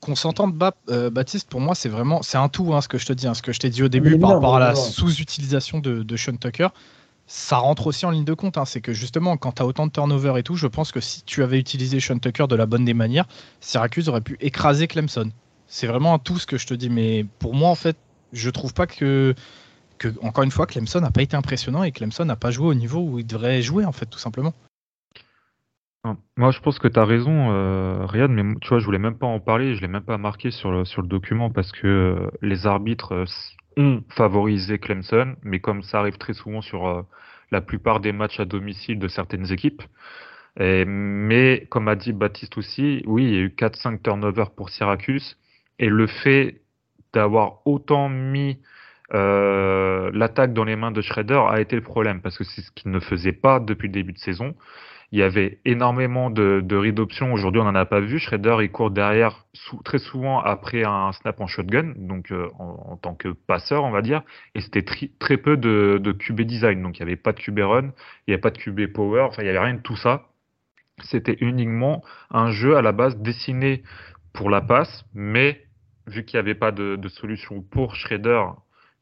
Qu'on 0.00 0.16
s'entende, 0.16 0.54
euh, 0.90 1.10
Baptiste, 1.10 1.48
pour 1.48 1.60
moi, 1.60 1.76
c'est 1.76 1.88
vraiment 1.88 2.22
c'est 2.22 2.36
un 2.36 2.48
tout, 2.48 2.74
hein, 2.74 2.80
ce 2.80 2.88
que 2.88 2.98
je 2.98 3.06
te 3.06 3.12
dis, 3.12 3.28
hein, 3.28 3.34
ce 3.34 3.42
que 3.42 3.52
je 3.52 3.60
t'ai 3.60 3.70
dit 3.70 3.84
au 3.84 3.88
début 3.88 4.18
par 4.18 4.30
rapport 4.30 4.56
à 4.56 4.58
la 4.58 4.74
sous-utilisation 4.90 5.78
de, 5.78 6.02
de 6.02 6.16
Sean 6.16 6.34
Tucker. 6.36 6.68
Ça 7.34 7.56
rentre 7.56 7.86
aussi 7.86 8.04
en 8.04 8.10
ligne 8.10 8.26
de 8.26 8.34
compte. 8.34 8.58
hein, 8.58 8.66
c'est 8.66 8.82
que 8.82 8.92
justement, 8.92 9.38
quand 9.38 9.52
tu 9.52 9.62
as 9.62 9.66
autant 9.66 9.86
de 9.86 9.90
turnover 9.90 10.34
et 10.36 10.42
tout, 10.42 10.54
je 10.54 10.66
pense 10.66 10.92
que 10.92 11.00
si 11.00 11.22
tu 11.24 11.42
avais 11.42 11.58
utilisé 11.58 11.98
Sean 11.98 12.18
Tucker 12.18 12.46
de 12.46 12.54
la 12.54 12.66
bonne 12.66 12.84
des 12.84 12.92
manières, 12.92 13.24
Syracuse 13.58 14.10
aurait 14.10 14.20
pu 14.20 14.36
écraser 14.40 14.86
Clemson. 14.86 15.30
C'est 15.66 15.86
vraiment 15.86 16.18
tout 16.18 16.38
ce 16.38 16.46
que 16.46 16.58
je 16.58 16.66
te 16.66 16.74
dis. 16.74 16.90
Mais 16.90 17.24
pour 17.38 17.54
moi, 17.54 17.70
en 17.70 17.74
fait, 17.74 17.96
je 18.34 18.50
trouve 18.50 18.74
pas 18.74 18.86
que, 18.86 19.34
encore 20.20 20.44
une 20.44 20.50
fois, 20.50 20.66
Clemson 20.66 21.00
n'a 21.00 21.10
pas 21.10 21.22
été 21.22 21.34
impressionnant 21.34 21.84
et 21.84 21.90
Clemson 21.90 22.26
n'a 22.26 22.36
pas 22.36 22.50
joué 22.50 22.66
au 22.66 22.74
niveau 22.74 23.00
où 23.00 23.18
il 23.18 23.26
devrait 23.26 23.62
jouer, 23.62 23.86
en 23.86 23.92
fait, 23.92 24.04
tout 24.04 24.18
simplement. 24.18 24.52
Moi, 26.36 26.50
je 26.50 26.60
pense 26.60 26.78
que 26.78 26.88
tu 26.88 27.00
as 27.00 27.06
raison, 27.06 27.50
euh, 27.50 28.04
Riyad, 28.04 28.30
mais 28.30 28.42
tu 28.60 28.68
vois, 28.68 28.78
je 28.78 28.84
voulais 28.84 28.98
même 28.98 29.16
pas 29.16 29.26
en 29.26 29.40
parler, 29.40 29.74
je 29.74 29.80
l'ai 29.80 29.88
même 29.88 30.02
pas 30.02 30.18
marqué 30.18 30.50
sur 30.50 30.70
le, 30.70 30.84
sur 30.84 31.00
le 31.00 31.08
document 31.08 31.48
parce 31.48 31.72
que 31.72 31.86
euh, 31.86 32.30
les 32.42 32.66
arbitres 32.66 33.14
euh, 33.14 33.24
ont 33.76 34.02
favorisé 34.10 34.78
Clemson, 34.78 35.36
mais 35.42 35.60
comme 35.60 35.82
ça 35.82 36.00
arrive 36.00 36.18
très 36.18 36.34
souvent 36.34 36.60
sur 36.62 36.86
euh, 36.86 37.02
la 37.50 37.60
plupart 37.60 38.00
des 38.00 38.12
matchs 38.12 38.40
à 38.40 38.44
domicile 38.44 38.98
de 38.98 39.08
certaines 39.08 39.52
équipes. 39.52 39.82
Mais 40.58 41.66
comme 41.70 41.88
a 41.88 41.96
dit 41.96 42.12
Baptiste 42.12 42.58
aussi, 42.58 43.02
oui, 43.06 43.24
il 43.24 43.34
y 43.34 43.38
a 43.38 43.40
eu 43.40 43.48
4-5 43.48 44.02
turnovers 44.02 44.50
pour 44.50 44.68
Syracuse, 44.68 45.38
et 45.78 45.88
le 45.88 46.06
fait 46.06 46.60
d'avoir 47.14 47.66
autant 47.66 48.08
mis 48.08 48.58
euh, 49.14 50.10
l'attaque 50.14 50.54
dans 50.54 50.64
les 50.64 50.76
mains 50.76 50.90
de 50.90 51.02
Schrader 51.02 51.42
a 51.48 51.60
été 51.60 51.76
le 51.76 51.82
problème, 51.82 52.20
parce 52.22 52.38
que 52.38 52.44
c'est 52.44 52.62
ce 52.62 52.70
qu'il 52.70 52.90
ne 52.90 53.00
faisait 53.00 53.32
pas 53.32 53.60
depuis 53.60 53.88
le 53.88 53.92
début 53.92 54.12
de 54.12 54.18
saison. 54.18 54.54
Il 55.12 55.18
y 55.18 55.22
avait 55.22 55.60
énormément 55.66 56.30
de, 56.30 56.62
de 56.64 56.76
read 56.76 56.98
options. 56.98 57.32
Aujourd'hui, 57.34 57.60
on 57.60 57.64
n'en 57.64 57.74
a 57.74 57.84
pas 57.84 58.00
vu. 58.00 58.18
Shredder, 58.18 58.56
il 58.62 58.70
court 58.72 58.90
derrière 58.90 59.44
sou- 59.52 59.82
très 59.84 59.98
souvent 59.98 60.40
après 60.40 60.84
un 60.84 61.12
snap 61.12 61.40
en 61.40 61.46
shotgun, 61.46 61.92
donc 61.96 62.32
euh, 62.32 62.48
en, 62.58 62.96
tant 62.96 63.14
que 63.14 63.28
passeur, 63.28 63.84
on 63.84 63.90
va 63.90 64.00
dire. 64.00 64.22
Et 64.54 64.60
c'était 64.62 64.84
très 65.18 65.36
peu 65.36 65.56
de, 65.58 66.00
de 66.02 66.12
QB 66.12 66.40
design. 66.42 66.82
Donc, 66.82 66.98
il 66.98 67.02
n'y 67.04 67.10
avait 67.12 67.16
pas 67.20 67.32
de 67.32 67.40
QB 67.40 67.58
run, 67.60 67.82
il 68.26 68.30
n'y 68.30 68.34
avait 68.34 68.40
pas 68.40 68.50
de 68.50 68.58
QB 68.58 68.92
power, 68.94 69.20
enfin, 69.28 69.42
il 69.42 69.44
n'y 69.44 69.50
avait 69.50 69.58
rien 69.58 69.74
de 69.74 69.82
tout 69.82 69.96
ça. 69.96 70.28
C'était 71.02 71.36
uniquement 71.40 72.02
un 72.30 72.50
jeu 72.50 72.76
à 72.76 72.82
la 72.82 72.92
base 72.92 73.16
dessiné 73.18 73.82
pour 74.32 74.48
la 74.50 74.60
passe, 74.62 75.04
mais 75.14 75.66
vu 76.06 76.24
qu'il 76.24 76.38
n'y 76.38 76.40
avait 76.40 76.54
pas 76.54 76.72
de, 76.72 76.96
de 76.96 77.08
solution 77.08 77.60
pour 77.62 77.96
Shredder, 77.96 78.44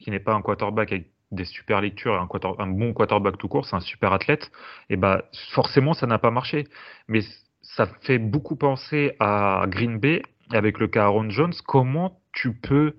qui 0.00 0.10
n'est 0.10 0.20
pas 0.20 0.34
un 0.34 0.42
quarterback 0.42 0.92
avec 0.92 1.09
des 1.30 1.44
super 1.44 1.80
lectures 1.80 2.14
et 2.14 2.46
un, 2.58 2.66
bon 2.66 2.92
quarterback 2.92 3.38
tout 3.38 3.48
court, 3.48 3.66
c'est 3.66 3.76
un 3.76 3.80
super 3.80 4.12
athlète, 4.12 4.50
et 4.88 4.96
bah 4.96 5.24
forcément 5.52 5.94
ça 5.94 6.06
n'a 6.06 6.18
pas 6.18 6.30
marché. 6.30 6.66
Mais 7.08 7.20
ça 7.62 7.86
fait 8.02 8.18
beaucoup 8.18 8.56
penser 8.56 9.16
à 9.20 9.64
Green 9.68 9.98
Bay 9.98 10.22
avec 10.52 10.78
le 10.78 10.88
cas 10.88 11.04
Aaron 11.04 11.30
Jones. 11.30 11.52
Comment 11.66 12.20
tu 12.32 12.52
peux 12.52 12.96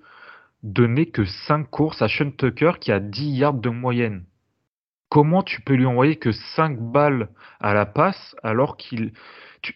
donner 0.62 1.06
que 1.06 1.24
5 1.24 1.68
courses 1.68 2.02
à 2.02 2.08
Sean 2.08 2.30
Tucker 2.30 2.72
qui 2.80 2.92
a 2.92 3.00
10 3.00 3.36
yards 3.36 3.54
de 3.54 3.68
moyenne? 3.68 4.24
Comment 5.08 5.42
tu 5.42 5.60
peux 5.60 5.74
lui 5.74 5.84
envoyer 5.84 6.16
que 6.16 6.32
5 6.32 6.78
balles 6.78 7.28
à 7.60 7.74
la 7.74 7.84
passe 7.84 8.34
alors 8.42 8.76
qu'il. 8.78 9.12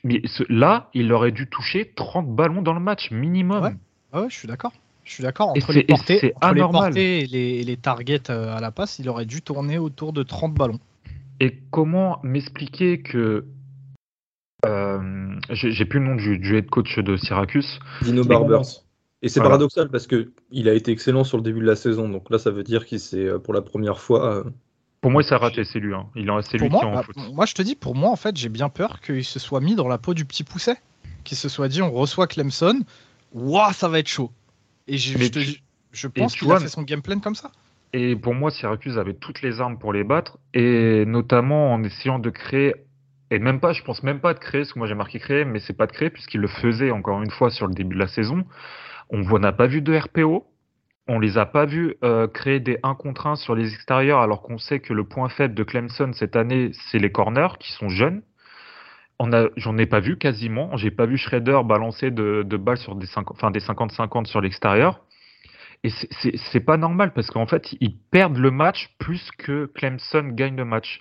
Mais 0.02 0.22
là, 0.48 0.88
il 0.94 1.12
aurait 1.12 1.30
dû 1.30 1.48
toucher 1.48 1.92
30 1.94 2.34
ballons 2.34 2.62
dans 2.62 2.72
le 2.72 2.80
match, 2.80 3.10
minimum. 3.10 3.62
Ouais, 3.62 3.76
ah 4.12 4.22
ouais 4.22 4.30
je 4.30 4.36
suis 4.36 4.48
d'accord. 4.48 4.72
Je 5.06 5.12
suis 5.12 5.22
d'accord. 5.22 5.50
Entre, 5.50 5.72
les 5.72 5.84
portées, 5.84 6.34
et, 7.22 7.26
les, 7.26 7.62
les, 7.62 7.76
targets 7.76 8.28
euh, 8.28 8.56
à 8.56 8.60
la 8.60 8.72
passe, 8.72 8.98
il 8.98 9.08
aurait 9.08 9.24
dû 9.24 9.40
tourner 9.40 9.78
autour 9.78 10.12
de 10.12 10.24
30 10.24 10.52
ballons. 10.52 10.80
Et 11.38 11.58
comment 11.70 12.18
m'expliquer 12.22 13.00
que. 13.00 13.46
Euh, 14.64 15.36
J'ai 15.50 15.84
plus 15.84 16.00
le 16.00 16.06
nom 16.06 16.16
du, 16.16 16.38
du, 16.38 16.56
head 16.56 16.68
coach 16.68 16.98
de 16.98 17.16
Syracuse. 17.16 17.78
Dino 18.02 18.24
Barbers. 18.24 18.82
Et 19.22 19.28
c'est 19.28 19.40
paradoxal 19.40 19.88
parce 19.88 20.06
qu'il 20.06 20.68
a 20.68 20.74
été 20.74 20.90
excellent 20.92 21.24
sur 21.24 21.36
le 21.36 21.42
début 21.42 21.60
de 21.60 21.66
la 21.66 21.76
saison. 21.76 22.08
Donc 22.08 22.28
là, 22.30 22.38
ça 22.38 22.50
veut 22.50 22.64
dire 22.64 22.84
qu'il 22.84 23.00
s'est 23.00 23.26
euh, 23.26 23.38
pour 23.38 23.54
la 23.54 23.62
première 23.62 24.00
fois. 24.00 24.34
Euh, 24.34 24.44
pour 25.00 25.10
moi, 25.10 25.22
il 25.22 25.24
s'est 25.24 25.36
raté, 25.36 25.64
c'est 25.64 25.78
lui. 25.78 25.94
Hein. 25.94 26.06
Il 26.16 26.30
c'est 26.42 26.58
lui 26.58 26.68
moi, 26.68 26.80
qui 26.80 26.86
en 26.86 26.92
bah, 26.92 27.02
Moi, 27.32 27.46
je 27.46 27.54
te 27.54 27.62
dis, 27.62 27.76
pour 27.76 27.94
moi, 27.94 28.10
en 28.10 28.16
fait, 28.16 28.36
j'ai 28.36 28.48
bien 28.48 28.68
peur 28.68 29.00
qu'il 29.00 29.24
se 29.24 29.38
soit 29.38 29.60
mis 29.60 29.76
dans 29.76 29.88
la 29.88 29.98
peau 29.98 30.14
du 30.14 30.24
petit 30.24 30.42
pousset. 30.42 30.76
Qu'il 31.22 31.36
se 31.36 31.48
soit 31.48 31.68
dit, 31.68 31.80
on 31.80 31.92
reçoit 31.92 32.26
Clemson. 32.26 32.80
Waouh, 33.32 33.72
ça 33.72 33.88
va 33.88 34.00
être 34.00 34.08
chaud. 34.08 34.30
Et 34.88 34.99
je, 34.99 35.18
je, 35.92 36.09
pense 36.09 36.37
qu'il 36.37 36.51
a 36.53 36.61
fait 36.61 36.68
son 36.68 36.83
game 36.83 37.03
plan 37.03 37.18
comme 37.20 37.35
ça. 37.35 37.51
Et 37.92 38.14
pour 38.14 38.35
moi, 38.35 38.51
Syracuse 38.51 38.99
avait 38.99 39.14
toutes 39.14 39.42
les 39.42 39.61
armes 39.61 39.79
pour 39.79 39.92
les 39.92 40.05
battre, 40.05 40.38
et 40.55 41.05
notamment 41.07 41.72
en 41.72 41.83
essayant 41.83 42.18
de 42.18 42.31
créer, 42.31 42.75
et 43.31 43.38
même 43.38 43.61
pas, 43.61 43.72
je 43.72 43.83
pense 43.83 44.03
même 44.03 44.20
pas 44.20 44.35
de 44.35 44.38
créer, 44.38 44.64
ce 44.64 44.75
que 44.75 44.79
moi 44.79 44.87
j'ai 44.87 44.94
marqué 44.94 45.18
créer, 45.18 45.44
mais 45.44 45.61
c'est 45.61 45.72
pas 45.72 45.87
de 45.87 45.92
créer, 45.92 46.11
puisqu'il 46.11 46.40
le 46.40 46.49
faisait 46.49 46.90
encore 46.90 47.22
une 47.22 47.31
fois 47.31 47.51
sur 47.51 47.66
le 47.66 47.75
début 47.75 47.94
de 47.94 48.01
la 48.01 48.09
saison. 48.09 48.44
On 49.11 49.22
n'a 49.38 49.53
pas 49.53 49.66
vu 49.66 49.83
de 49.83 49.96
RPO, 49.96 50.46
on 51.09 51.18
les 51.20 51.38
a 51.38 51.46
pas 51.46 51.66
vus 51.66 51.94
euh, 52.03 52.27
créer 52.27 52.61
des 52.61 52.79
1 52.83 52.94
contre 52.96 53.27
1 53.27 53.37
sur 53.37 53.55
les 53.55 53.72
extérieurs, 53.72 54.20
alors 54.20 54.42
qu'on 54.42 54.59
sait 54.59 54.81
que 54.81 54.92
le 54.92 55.05
point 55.05 55.29
faible 55.29 55.55
de 55.55 55.62
Clemson 55.62 56.12
cette 56.12 56.37
année, 56.37 56.72
c'est 56.90 56.99
les 56.99 57.11
corners 57.11 57.59
qui 57.61 57.72
sont 57.72 57.88
jeunes. 57.88 58.22
J'en 59.18 59.79
ai 59.79 59.87
pas 59.87 60.00
vu 60.00 60.18
quasiment. 60.18 60.76
J'ai 60.76 60.90
pas 60.90 61.07
vu 61.07 61.16
Schrader 61.16 61.61
balancer 61.64 62.11
de, 62.11 62.42
balles 62.57 62.76
sur 62.79 62.94
des 62.94 63.07
50-50 63.07 64.26
sur 64.26 64.40
l'extérieur. 64.40 65.00
Et 65.85 65.90
c'est 65.90 66.61
pas 66.61 66.76
normal 66.76 67.12
parce 67.12 67.31
qu'en 67.31 67.46
fait, 67.46 67.74
ils 67.81 67.96
perdent 68.11 68.38
le 68.38 68.50
match 68.50 68.90
plus 68.98 69.31
que 69.38 69.66
Clemson 69.74 70.31
gagne 70.33 70.57
le 70.57 70.64
match. 70.64 71.00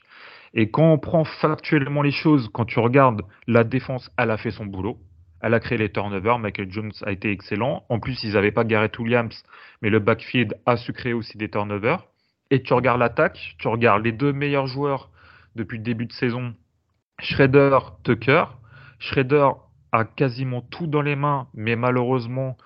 Et 0.53 0.69
quand 0.69 0.93
on 0.93 0.97
prend 0.97 1.25
factuellement 1.25 2.01
les 2.01 2.11
choses, 2.11 2.49
quand 2.53 2.65
tu 2.65 2.79
regardes 2.79 3.21
la 3.47 3.63
défense, 3.63 4.09
elle 4.17 4.31
a 4.31 4.37
fait 4.37 4.51
son 4.51 4.65
boulot. 4.65 4.97
Elle 5.41 5.53
a 5.53 5.59
créé 5.59 5.77
les 5.77 5.91
turnovers. 5.91 6.39
Michael 6.39 6.71
Jones 6.71 6.93
a 7.05 7.11
été 7.11 7.31
excellent. 7.31 7.83
En 7.89 7.99
plus, 7.99 8.23
ils 8.23 8.33
n'avaient 8.33 8.51
pas 8.51 8.63
Garrett 8.63 8.97
Williams, 8.97 9.43
mais 9.81 9.89
le 9.89 9.99
backfield 9.99 10.55
a 10.65 10.77
su 10.77 10.93
créer 10.93 11.13
aussi 11.13 11.37
des 11.37 11.49
turnovers. 11.49 12.05
Et 12.51 12.63
tu 12.63 12.73
regardes 12.73 12.99
l'attaque, 12.99 13.55
tu 13.57 13.67
regardes 13.67 14.03
les 14.03 14.11
deux 14.11 14.31
meilleurs 14.31 14.67
joueurs 14.67 15.09
depuis 15.55 15.77
le 15.77 15.83
début 15.83 16.05
de 16.05 16.13
saison, 16.13 16.53
Shredder, 17.19 17.79
Tucker. 18.03 18.45
Shredder 18.99 19.49
a 19.91 20.05
quasiment 20.05 20.61
tout 20.61 20.87
dans 20.87 21.01
les 21.01 21.15
mains, 21.15 21.47
mais 21.53 21.75
malheureusement, 21.75 22.57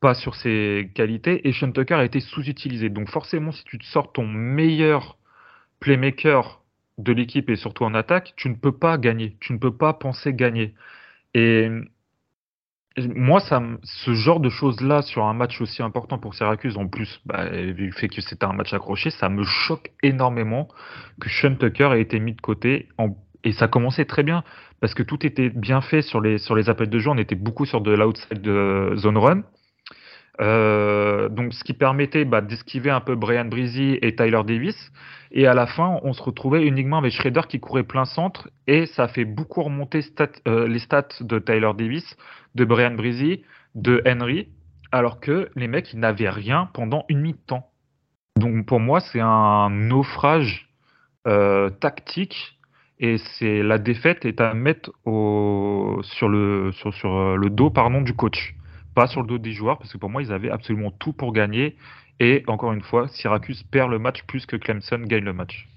pas 0.00 0.14
sur 0.14 0.34
ses 0.34 0.90
qualités 0.94 1.48
et 1.48 1.52
Sean 1.52 1.72
Tucker 1.72 1.94
a 1.94 2.04
été 2.04 2.20
sous-utilisé. 2.20 2.90
Donc 2.90 3.08
forcément, 3.10 3.52
si 3.52 3.64
tu 3.64 3.78
te 3.78 3.84
sors 3.84 4.12
ton 4.12 4.26
meilleur 4.26 5.16
playmaker 5.80 6.62
de 6.98 7.12
l'équipe 7.12 7.50
et 7.50 7.56
surtout 7.56 7.84
en 7.84 7.94
attaque, 7.94 8.34
tu 8.36 8.48
ne 8.48 8.54
peux 8.54 8.76
pas 8.76 8.98
gagner. 8.98 9.36
Tu 9.40 9.52
ne 9.52 9.58
peux 9.58 9.76
pas 9.76 9.92
penser 9.92 10.32
gagner. 10.32 10.74
Et 11.34 11.68
moi, 12.98 13.40
ça, 13.40 13.62
ce 13.82 14.14
genre 14.14 14.40
de 14.40 14.48
choses-là 14.48 15.02
sur 15.02 15.24
un 15.24 15.34
match 15.34 15.60
aussi 15.60 15.82
important 15.82 16.18
pour 16.18 16.34
Syracuse, 16.34 16.78
en 16.78 16.88
plus, 16.88 17.20
bah, 17.26 17.50
vu 17.50 17.86
le 17.86 17.92
fait 17.92 18.08
que 18.08 18.22
c'était 18.22 18.46
un 18.46 18.54
match 18.54 18.72
accroché, 18.72 19.10
ça 19.10 19.28
me 19.28 19.44
choque 19.44 19.90
énormément 20.02 20.68
que 21.20 21.28
Sean 21.28 21.56
Tucker 21.56 21.90
ait 21.92 22.00
été 22.00 22.18
mis 22.20 22.32
de 22.32 22.40
côté. 22.40 22.88
Et 23.46 23.52
ça 23.52 23.68
commençait 23.68 24.04
très 24.04 24.24
bien 24.24 24.42
parce 24.80 24.92
que 24.92 25.04
tout 25.04 25.24
était 25.24 25.50
bien 25.50 25.80
fait 25.80 26.02
sur 26.02 26.20
les, 26.20 26.68
appels 26.68 26.90
de 26.90 26.98
jeu. 26.98 27.10
On 27.10 27.16
était 27.16 27.36
beaucoup 27.36 27.64
sur 27.64 27.80
de 27.80 27.92
l'outside 27.92 28.44
zone 28.96 29.16
run. 29.16 29.42
Euh, 30.40 31.28
donc, 31.28 31.54
ce 31.54 31.62
qui 31.62 31.72
permettait 31.72 32.24
bah, 32.24 32.40
d'esquiver 32.40 32.90
un 32.90 33.00
peu 33.00 33.14
Brian 33.14 33.44
Breezy 33.44 33.98
et 34.02 34.16
Tyler 34.16 34.42
Davis. 34.44 34.92
Et 35.30 35.46
à 35.46 35.54
la 35.54 35.68
fin, 35.68 36.00
on 36.02 36.12
se 36.12 36.22
retrouvait 36.22 36.66
uniquement 36.66 36.98
avec 36.98 37.12
Schrader 37.12 37.42
qui 37.48 37.60
courait 37.60 37.84
plein 37.84 38.04
centre. 38.04 38.50
Et 38.66 38.86
ça 38.86 39.06
fait 39.06 39.24
beaucoup 39.24 39.62
remonter 39.62 40.00
euh, 40.48 40.66
les 40.66 40.80
stats 40.80 41.06
de 41.20 41.38
Tyler 41.38 41.70
Davis, 41.78 42.16
de 42.56 42.64
Brian 42.64 42.94
Breezy, 42.94 43.44
de 43.76 44.02
Henry, 44.06 44.48
alors 44.90 45.20
que 45.20 45.50
les 45.54 45.68
mecs, 45.68 45.92
ils 45.92 46.00
n'avaient 46.00 46.30
rien 46.30 46.68
pendant 46.74 47.04
une 47.08 47.20
mi-temps. 47.20 47.70
Donc, 48.36 48.66
pour 48.66 48.80
moi, 48.80 48.98
c'est 48.98 49.20
un 49.20 49.70
naufrage 49.70 50.68
euh, 51.28 51.70
tactique. 51.70 52.55
Et 52.98 53.18
c'est 53.18 53.62
la 53.62 53.78
défaite 53.78 54.24
est 54.24 54.40
à 54.40 54.54
mettre 54.54 54.90
au, 55.04 56.00
sur, 56.02 56.28
le, 56.28 56.72
sur, 56.72 56.94
sur 56.94 57.36
le 57.36 57.50
dos 57.50 57.70
pardon, 57.70 58.00
du 58.00 58.14
coach 58.14 58.56
pas 58.96 59.06
sur 59.06 59.20
le 59.20 59.28
dos 59.28 59.38
des 59.38 59.52
joueurs, 59.52 59.78
parce 59.78 59.92
que 59.92 59.98
pour 59.98 60.08
moi, 60.08 60.22
ils 60.22 60.32
avaient 60.32 60.50
absolument 60.50 60.90
tout 60.90 61.12
pour 61.12 61.32
gagner. 61.32 61.76
Et 62.18 62.42
encore 62.48 62.72
une 62.72 62.80
fois, 62.80 63.06
Syracuse 63.08 63.62
perd 63.62 63.90
le 63.90 63.98
match 63.98 64.22
plus 64.26 64.46
que 64.46 64.56
Clemson 64.56 65.02
gagne 65.04 65.22
le 65.22 65.34
match. 65.34 65.68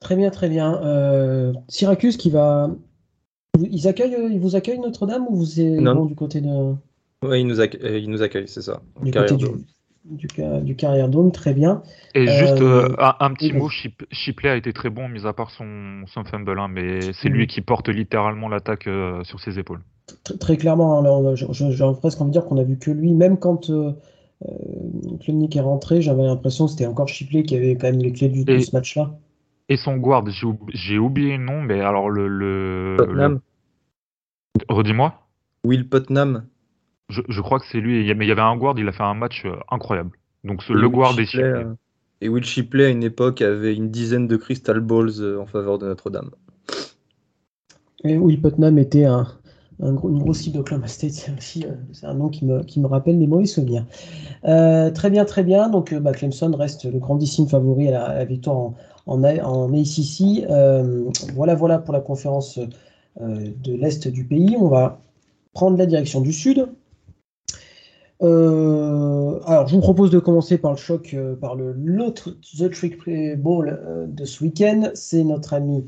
Très 0.00 0.14
bien, 0.14 0.30
très 0.30 0.48
bien. 0.48 0.80
Euh, 0.84 1.52
Syracuse 1.68 2.16
qui 2.16 2.30
va. 2.30 2.70
Ils, 3.58 3.88
accueillent, 3.88 4.16
ils 4.30 4.38
vous 4.38 4.54
accueillent 4.54 4.78
Notre-Dame 4.78 5.26
ou 5.28 5.34
vous 5.34 5.60
êtes 5.60 5.82
du 6.06 6.14
côté 6.14 6.40
de. 6.40 6.74
Oui, 7.24 7.40
ils 7.40 7.46
nous, 7.48 7.60
accueillent, 7.60 8.04
ils 8.04 8.08
nous 8.08 8.22
accueillent, 8.22 8.46
c'est 8.46 8.62
ça. 8.62 8.80
Du 9.02 9.10
côté 9.10 9.34
du, 9.34 9.46
du, 10.10 10.74
Carrière 10.76 11.08
Dome, 11.08 11.32
très 11.32 11.54
bien. 11.54 11.82
Et 12.14 12.26
juste 12.26 12.60
euh, 12.60 12.88
euh, 12.98 13.12
un, 13.20 13.32
petit 13.32 13.52
mot, 13.52 13.68
Shipley 13.68 14.48
a 14.50 14.56
été 14.56 14.72
très 14.72 14.90
bon, 14.90 15.08
mis 15.08 15.26
à 15.26 15.32
part 15.32 15.50
son, 15.50 16.04
son 16.06 16.24
fumble, 16.24 16.58
hein, 16.58 16.68
mais 16.68 17.12
c'est 17.12 17.28
lui 17.28 17.46
qui 17.46 17.60
porte 17.60 17.88
littéralement 17.88 18.48
l'attaque 18.48 18.88
sur 19.22 19.40
ses 19.40 19.58
épaules. 19.58 19.80
Très, 20.40 20.56
clairement, 20.56 20.98
hein, 20.98 21.34
j'ai 21.34 21.46
presque 22.00 22.20
envie 22.20 22.30
de 22.30 22.32
dire 22.32 22.46
qu'on 22.46 22.58
a 22.58 22.62
vu 22.62 22.78
que 22.78 22.90
lui, 22.90 23.12
même 23.12 23.38
quand 23.38 23.70
euh, 23.70 23.92
euh 24.46 25.48
est 25.50 25.60
rentré, 25.60 26.00
j'avais 26.00 26.22
l'impression 26.22 26.66
que 26.66 26.72
c'était 26.72 26.86
encore 26.86 27.08
Chipley 27.08 27.42
qui 27.42 27.56
avait 27.56 27.76
quand 27.76 27.90
même 27.90 28.00
les 28.00 28.12
clés 28.12 28.28
du, 28.28 28.44
de 28.44 28.58
ce 28.58 28.74
match-là. 28.74 29.10
Et 29.68 29.76
son 29.76 29.96
guard, 29.96 30.24
j'ai 30.72 30.98
oublié 30.98 31.36
le 31.36 31.44
nom, 31.44 31.60
mais 31.60 31.80
alors 31.80 32.08
le. 32.08 32.28
le, 32.28 33.40
Redis-moi. 34.68 35.14
Will 35.64 35.88
Putnam. 35.88 36.46
Je, 37.08 37.40
crois 37.40 37.58
que 37.58 37.66
c'est 37.66 37.80
lui, 37.80 38.14
mais 38.14 38.26
il 38.26 38.28
y 38.28 38.32
avait 38.32 38.42
un 38.42 38.56
guard, 38.56 38.78
il 38.78 38.86
a 38.86 38.92
fait 38.92 39.02
un 39.02 39.14
match 39.14 39.44
euh, 39.46 39.56
incroyable. 39.70 40.10
Donc 40.44 40.66
le 40.68 40.88
guard 40.88 41.18
est 41.18 41.34
euh, 41.36 41.64
Et 42.20 42.28
Will 42.28 42.44
Shipley, 42.44 42.84
à 42.84 42.88
une 42.90 43.02
époque, 43.02 43.40
avait 43.40 43.74
une 43.74 43.90
dizaine 43.90 44.28
de 44.28 44.36
Crystal 44.36 44.80
Balls 44.80 45.38
en 45.40 45.46
faveur 45.46 45.78
de 45.78 45.86
Notre-Dame. 45.86 46.30
Et 48.04 48.16
Will 48.16 48.40
Putnam 48.40 48.78
était 48.78 49.06
un, 49.06 49.26
un 49.80 49.92
gros, 49.92 50.08
une 50.08 50.18
grosse 50.18 50.38
cible 50.38 50.56
d'Oklahoma 50.56 50.88
State, 50.88 51.12
c'est 51.12 51.36
aussi 51.36 51.64
euh, 51.64 51.72
c'est 51.92 52.06
un 52.06 52.14
nom 52.14 52.28
qui 52.28 52.44
me, 52.44 52.62
qui 52.62 52.80
me 52.80 52.86
rappelle 52.86 53.18
des 53.18 53.26
mauvais 53.26 53.46
souvenirs. 53.46 53.86
Euh, 54.44 54.90
très 54.90 55.10
bien, 55.10 55.24
très 55.24 55.44
bien. 55.44 55.68
Donc 55.68 55.92
euh, 55.92 56.00
bah, 56.00 56.12
Clemson 56.12 56.54
reste 56.56 56.84
le 56.84 56.98
grandissime 56.98 57.48
favori 57.48 57.88
à 57.88 58.14
la, 58.18 58.24
victoire 58.24 58.56
en, 58.56 58.74
en, 59.06 59.24
en 59.24 59.72
ACC. 59.72 60.46
voilà, 61.34 61.54
voilà 61.54 61.78
pour 61.78 61.94
la 61.94 62.00
conférence 62.00 62.58
de 63.20 63.72
l'Est 63.72 64.08
du 64.08 64.24
pays. 64.24 64.56
On 64.58 64.68
va 64.68 65.00
prendre 65.54 65.76
la 65.76 65.86
direction 65.86 66.20
du 66.20 66.32
Sud. 66.32 66.68
Alors, 68.20 69.68
je 69.68 69.74
vous 69.74 69.80
propose 69.80 70.10
de 70.10 70.18
commencer 70.18 70.58
par 70.58 70.72
le 70.72 70.76
choc, 70.76 71.14
par 71.40 71.54
le 71.54 71.72
l'autre 71.72 72.36
The 72.56 72.70
Trick 72.70 72.98
Play 72.98 73.36
Ball 73.36 74.08
de 74.08 74.24
ce 74.24 74.42
week-end. 74.42 74.90
C'est 74.94 75.22
notre 75.24 75.54
ami 75.54 75.84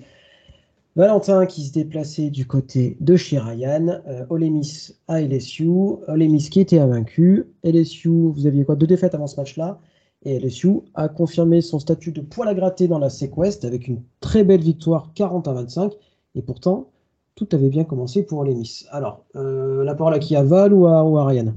Valentin 0.97 1.47
qui 1.47 1.65
se 1.65 1.73
déplaçait 1.73 2.31
du 2.31 2.47
côté 2.47 2.97
de 3.01 3.15
Shirayan, 3.17 4.03
euh, 4.09 4.27
Olemis 4.29 4.91
à 5.07 5.21
LSU, 5.21 5.71
Olemis 6.09 6.49
qui 6.51 6.61
était 6.61 6.81
invaincu, 6.81 7.47
LSU, 7.63 8.09
vous 8.09 8.47
aviez 8.47 8.65
quoi? 8.65 8.75
Deux 8.75 8.89
défaites 8.89 9.15
avant 9.15 9.29
ce 9.29 9.37
match-là, 9.37 9.79
et 10.25 10.39
LSU 10.39 10.81
a 10.95 11.09
confirmé 11.09 11.61
son 11.61 11.79
statut 11.79 12.11
de 12.11 12.21
poil 12.21 12.49
à 12.49 12.55
gratter 12.55 12.89
dans 12.89 12.99
la 12.99 13.09
SEC 13.09 13.31
avec 13.63 13.87
une 13.87 14.03
très 14.21 14.43
belle 14.43 14.61
victoire 14.61 15.13
40 15.15 15.47
à 15.47 15.53
25, 15.53 15.93
et 16.35 16.43
pourtant, 16.43 16.91
tout 17.37 17.49
avait 17.53 17.69
bien 17.69 17.85
commencé 17.85 18.25
pour 18.25 18.41
Olemis. 18.41 18.85
Alors, 18.91 19.25
euh, 19.37 19.85
la 19.85 19.95
parole 19.95 20.15
à 20.15 20.19
qui 20.19 20.35
À 20.35 20.43
Val 20.43 20.75
ou 20.75 20.87
à, 20.87 21.25
Ryan? 21.25 21.55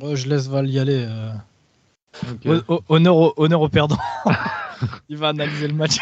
Je 0.00 0.28
laisse 0.28 0.48
Val 0.48 0.68
y 0.68 0.78
aller. 0.80 1.06
Euh. 1.08 1.32
Honneur, 2.88 3.16
au, 3.16 3.34
honneur 3.36 3.60
au 3.60 3.68
perdant. 3.68 3.98
Il 5.08 5.16
va 5.16 5.28
analyser 5.28 5.68
le 5.68 5.74
match. 5.74 5.98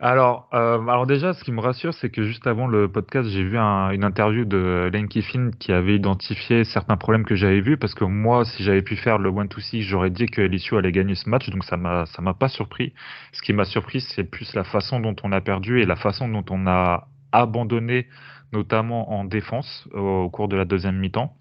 Alors, 0.00 0.48
euh, 0.54 0.80
alors 0.86 1.08
déjà, 1.08 1.34
ce 1.34 1.42
qui 1.42 1.50
me 1.50 1.60
rassure, 1.60 1.92
c'est 1.92 2.10
que 2.10 2.22
juste 2.22 2.46
avant 2.46 2.68
le 2.68 2.86
podcast, 2.86 3.28
j'ai 3.28 3.42
vu 3.42 3.58
une 3.58 4.04
interview 4.04 4.44
de 4.44 4.88
Lane 4.92 5.08
Kiffin 5.08 5.50
qui 5.58 5.72
avait 5.72 5.96
identifié 5.96 6.62
certains 6.62 6.96
problèmes 6.96 7.24
que 7.24 7.34
j'avais 7.34 7.60
vus, 7.60 7.76
parce 7.76 7.94
que 7.94 8.04
moi, 8.04 8.44
si 8.44 8.62
j'avais 8.62 8.82
pu 8.82 8.94
faire 8.94 9.18
le 9.18 9.32
1-2-6, 9.32 9.82
j'aurais 9.82 10.10
dit 10.10 10.26
que 10.26 10.40
LSU 10.40 10.76
allait 10.76 10.92
gagner 10.92 11.16
ce 11.16 11.28
match, 11.28 11.50
donc 11.50 11.64
ça 11.64 11.76
m'a 11.76 12.06
ça 12.06 12.22
m'a 12.22 12.34
pas 12.34 12.48
surpris. 12.48 12.92
Ce 13.32 13.42
qui 13.42 13.52
m'a 13.52 13.64
surpris, 13.64 14.00
c'est 14.00 14.22
plus 14.22 14.54
la 14.54 14.62
façon 14.62 15.00
dont 15.00 15.16
on 15.24 15.32
a 15.32 15.40
perdu 15.40 15.80
et 15.80 15.86
la 15.86 15.96
façon 15.96 16.28
dont 16.28 16.44
on 16.50 16.68
a 16.68 17.08
abandonné, 17.32 18.06
notamment 18.52 19.10
en 19.10 19.24
défense, 19.24 19.88
au, 19.92 20.30
cours 20.30 20.46
de 20.46 20.56
la 20.56 20.64
deuxième 20.64 20.96
mi-temps. 20.96 21.34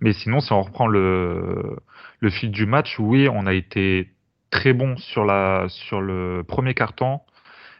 Mais 0.00 0.12
sinon, 0.12 0.40
si 0.40 0.52
on 0.52 0.62
reprend 0.62 0.86
le, 0.86 1.76
le 2.20 2.30
fil 2.30 2.50
du 2.50 2.66
match, 2.66 2.98
oui, 2.98 3.28
on 3.28 3.46
a 3.46 3.54
été 3.54 4.08
très 4.50 4.72
bon 4.72 4.96
sur, 4.96 5.24
la, 5.24 5.66
sur 5.68 6.00
le 6.00 6.44
premier 6.46 6.74
carton 6.74 7.20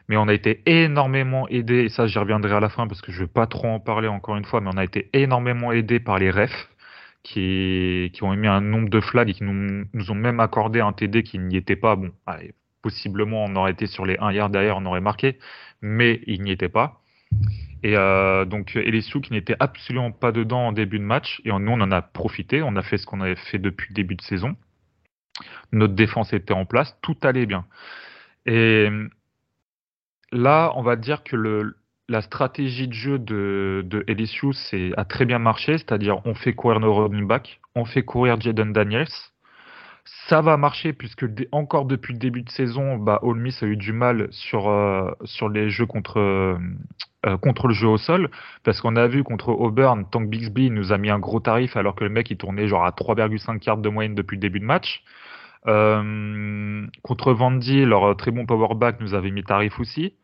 mais 0.09 0.17
on 0.17 0.27
a 0.27 0.33
été 0.33 0.61
énormément 0.65 1.47
aidé, 1.47 1.85
et 1.85 1.89
ça 1.89 2.07
j'y 2.07 2.19
reviendrai 2.19 2.53
à 2.53 2.59
la 2.59 2.69
fin 2.69 2.87
parce 2.87 3.01
que 3.01 3.11
je 3.11 3.21
ne 3.21 3.25
vais 3.25 3.31
pas 3.31 3.47
trop 3.47 3.67
en 3.67 3.79
parler 3.79 4.07
encore 4.07 4.35
une 4.35 4.45
fois, 4.45 4.61
mais 4.61 4.69
on 4.73 4.77
a 4.77 4.83
été 4.83 5.09
énormément 5.13 5.71
aidé 5.71 5.99
par 5.99 6.19
les 6.19 6.29
refs 6.29 6.69
qui, 7.23 8.11
qui 8.13 8.23
ont 8.23 8.33
émis 8.33 8.47
un 8.47 8.61
nombre 8.61 8.89
de 8.89 8.99
flags 8.99 9.29
et 9.29 9.33
qui 9.33 9.43
nous, 9.43 9.85
nous 9.93 10.11
ont 10.11 10.15
même 10.15 10.39
accordé 10.39 10.81
un 10.81 10.91
TD 10.91 11.23
qui 11.23 11.39
n'y 11.39 11.55
était 11.55 11.77
pas. 11.77 11.95
Bon, 11.95 12.11
possiblement 12.81 13.45
on 13.45 13.55
aurait 13.55 13.71
été 13.71 13.87
sur 13.87 14.05
les 14.05 14.17
1 14.19 14.33
yard 14.33 14.51
derrière, 14.51 14.77
on 14.77 14.85
aurait 14.85 15.01
marqué, 15.01 15.39
mais 15.81 16.21
il 16.27 16.41
n'y 16.41 16.51
était 16.51 16.69
pas. 16.69 16.99
Et 17.83 17.97
euh, 17.97 18.45
donc 18.45 18.75
LSU 18.75 19.19
qui 19.21 19.33
n'était 19.33 19.57
absolument 19.59 20.11
pas 20.11 20.31
dedans 20.31 20.67
en 20.67 20.71
début 20.71 20.99
de 20.99 21.03
match, 21.03 21.41
et 21.43 21.49
nous 21.49 21.71
on 21.71 21.81
en 21.81 21.91
a 21.91 22.01
profité, 22.01 22.63
on 22.63 22.75
a 22.77 22.81
fait 22.81 22.97
ce 22.97 23.05
qu'on 23.05 23.19
avait 23.19 23.35
fait 23.35 23.59
depuis 23.59 23.89
le 23.89 23.95
début 23.95 24.15
de 24.15 24.21
saison. 24.21 24.55
Notre 25.73 25.93
défense 25.93 26.31
était 26.31 26.53
en 26.53 26.65
place, 26.65 26.97
tout 27.01 27.17
allait 27.23 27.45
bien. 27.45 27.65
Et 28.45 28.87
là, 30.31 30.71
on 30.75 30.81
va 30.81 30.95
dire 30.95 31.23
que 31.23 31.35
le, 31.35 31.77
la 32.07 32.21
stratégie 32.21 32.87
de 32.87 32.93
jeu 32.93 33.19
de, 33.19 33.81
de 33.85 34.05
LSU 34.07 34.53
a 34.95 35.05
très 35.05 35.25
bien 35.25 35.39
marché, 35.39 35.77
c'est-à-dire 35.77 36.21
on 36.25 36.35
fait 36.35 36.53
courir 36.53 36.79
nos 36.79 36.93
running 36.93 37.27
backs, 37.27 37.59
on 37.75 37.85
fait 37.85 38.03
courir 38.03 38.39
Jaden 38.39 38.71
Daniels. 38.71 39.07
Ça 40.05 40.41
va 40.41 40.57
marcher 40.57 40.91
puisque 40.91 41.25
encore 41.51 41.85
depuis 41.85 42.13
le 42.13 42.19
début 42.19 42.41
de 42.41 42.49
saison, 42.49 42.97
bah, 42.97 43.19
Ole 43.23 43.39
Miss 43.39 43.63
a 43.63 43.67
eu 43.67 43.77
du 43.77 43.93
mal 43.93 44.27
sur, 44.31 44.67
euh, 44.69 45.11
sur 45.23 45.47
les 45.47 45.69
jeux 45.69 45.85
contre, 45.85 46.19
euh, 46.19 47.37
contre 47.41 47.67
le 47.67 47.73
jeu 47.73 47.87
au 47.87 47.97
sol 47.97 48.29
parce 48.63 48.81
qu'on 48.81 48.97
a 48.97 49.07
vu 49.07 49.23
contre 49.23 49.49
Auburn, 49.49 50.05
Tank 50.09 50.29
Bixby 50.29 50.69
nous 50.71 50.91
a 50.91 50.97
mis 50.97 51.09
un 51.09 51.19
gros 51.19 51.39
tarif 51.39 51.77
alors 51.77 51.95
que 51.95 52.03
le 52.03 52.09
mec 52.09 52.29
il 52.29 52.37
tournait 52.37 52.67
genre 52.67 52.85
à 52.85 52.91
3,5 52.91 53.65
yards 53.65 53.77
de 53.77 53.89
moyenne 53.89 54.15
depuis 54.15 54.35
le 54.35 54.41
début 54.41 54.59
de 54.59 54.65
match. 54.65 55.03
Euh, 55.67 56.85
contre 57.03 57.31
Vandy, 57.31 57.85
leur 57.85 58.17
très 58.17 58.31
bon 58.31 58.45
powerback 58.45 58.99
nous 58.99 59.13
avait 59.13 59.31
mis 59.31 59.43
tarif 59.43 59.79
aussi. 59.79 60.15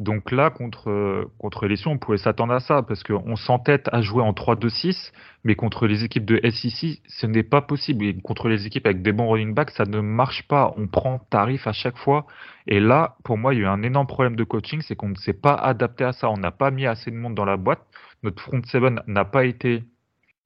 Donc 0.00 0.30
là, 0.30 0.48
contre, 0.48 1.30
contre 1.38 1.66
les 1.66 1.86
on 1.86 1.98
pouvait 1.98 2.16
s'attendre 2.16 2.54
à 2.54 2.60
ça, 2.60 2.82
parce 2.82 3.02
qu'on 3.04 3.36
s'entête 3.36 3.86
à 3.92 4.00
jouer 4.00 4.22
en 4.22 4.32
3-2-6, 4.32 5.12
mais 5.44 5.54
contre 5.54 5.86
les 5.86 6.04
équipes 6.04 6.24
de 6.24 6.40
SEC, 6.50 7.02
ce 7.06 7.26
n'est 7.26 7.42
pas 7.42 7.60
possible. 7.60 8.06
Et 8.06 8.18
contre 8.18 8.48
les 8.48 8.66
équipes 8.66 8.86
avec 8.86 9.02
des 9.02 9.12
bons 9.12 9.28
running 9.28 9.52
backs, 9.52 9.72
ça 9.72 9.84
ne 9.84 10.00
marche 10.00 10.48
pas. 10.48 10.72
On 10.78 10.86
prend 10.86 11.18
tarif 11.30 11.66
à 11.66 11.72
chaque 11.72 11.98
fois. 11.98 12.26
Et 12.66 12.80
là, 12.80 13.16
pour 13.24 13.36
moi, 13.36 13.52
il 13.52 13.58
y 13.58 13.60
a 13.60 13.64
eu 13.64 13.68
un 13.68 13.82
énorme 13.82 14.06
problème 14.06 14.36
de 14.36 14.44
coaching, 14.44 14.80
c'est 14.80 14.96
qu'on 14.96 15.10
ne 15.10 15.16
s'est 15.16 15.34
pas 15.34 15.54
adapté 15.54 16.04
à 16.04 16.12
ça. 16.12 16.30
On 16.30 16.38
n'a 16.38 16.50
pas 16.50 16.70
mis 16.70 16.86
assez 16.86 17.10
de 17.10 17.16
monde 17.16 17.34
dans 17.34 17.44
la 17.44 17.58
boîte. 17.58 17.82
Notre 18.22 18.42
front 18.42 18.62
seven 18.64 19.02
n'a 19.06 19.26
pas 19.26 19.44
été 19.44 19.84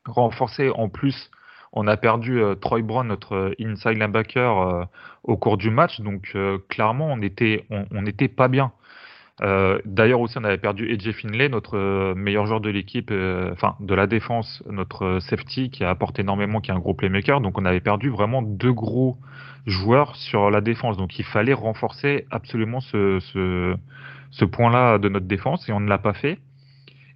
renforcé. 0.04 0.68
En 0.70 0.88
plus, 0.88 1.30
on 1.72 1.88
a 1.88 1.96
perdu 1.96 2.40
euh, 2.40 2.54
Troy 2.54 2.82
Brown, 2.82 3.06
notre 3.06 3.34
euh, 3.34 3.54
inside 3.60 3.98
linebacker, 3.98 4.58
euh, 4.58 4.84
au 5.24 5.36
cours 5.36 5.56
du 5.56 5.70
match. 5.70 6.00
Donc, 6.00 6.36
clairement, 6.68 7.08
on 7.12 7.20
était, 7.20 7.66
on 7.70 8.02
n'était 8.02 8.28
pas 8.28 8.48
bien. 8.48 8.72
Euh, 9.42 9.80
d'ailleurs 9.84 10.20
aussi, 10.20 10.38
on 10.38 10.44
avait 10.44 10.58
perdu 10.58 10.90
AJ 10.92 11.12
Finlay, 11.12 11.48
notre 11.48 11.76
euh, 11.76 12.14
meilleur 12.14 12.46
joueur 12.46 12.60
de 12.60 12.70
l'équipe, 12.70 13.10
euh, 13.10 13.50
enfin 13.52 13.74
de 13.80 13.94
la 13.94 14.06
défense, 14.06 14.62
notre 14.70 15.18
safety 15.20 15.70
qui 15.70 15.82
a 15.82 15.90
apporté 15.90 16.22
énormément, 16.22 16.60
qui 16.60 16.70
est 16.70 16.74
un 16.74 16.78
gros 16.78 16.94
playmaker. 16.94 17.40
Donc 17.40 17.58
on 17.58 17.64
avait 17.64 17.80
perdu 17.80 18.10
vraiment 18.10 18.42
deux 18.42 18.72
gros 18.72 19.18
joueurs 19.66 20.14
sur 20.14 20.50
la 20.50 20.60
défense. 20.60 20.96
Donc 20.96 21.18
il 21.18 21.24
fallait 21.24 21.52
renforcer 21.52 22.26
absolument 22.30 22.80
ce, 22.80 23.18
ce, 23.20 23.76
ce 24.30 24.44
point-là 24.44 24.98
de 24.98 25.08
notre 25.08 25.26
défense 25.26 25.68
et 25.68 25.72
on 25.72 25.80
ne 25.80 25.88
l'a 25.88 25.98
pas 25.98 26.14
fait. 26.14 26.38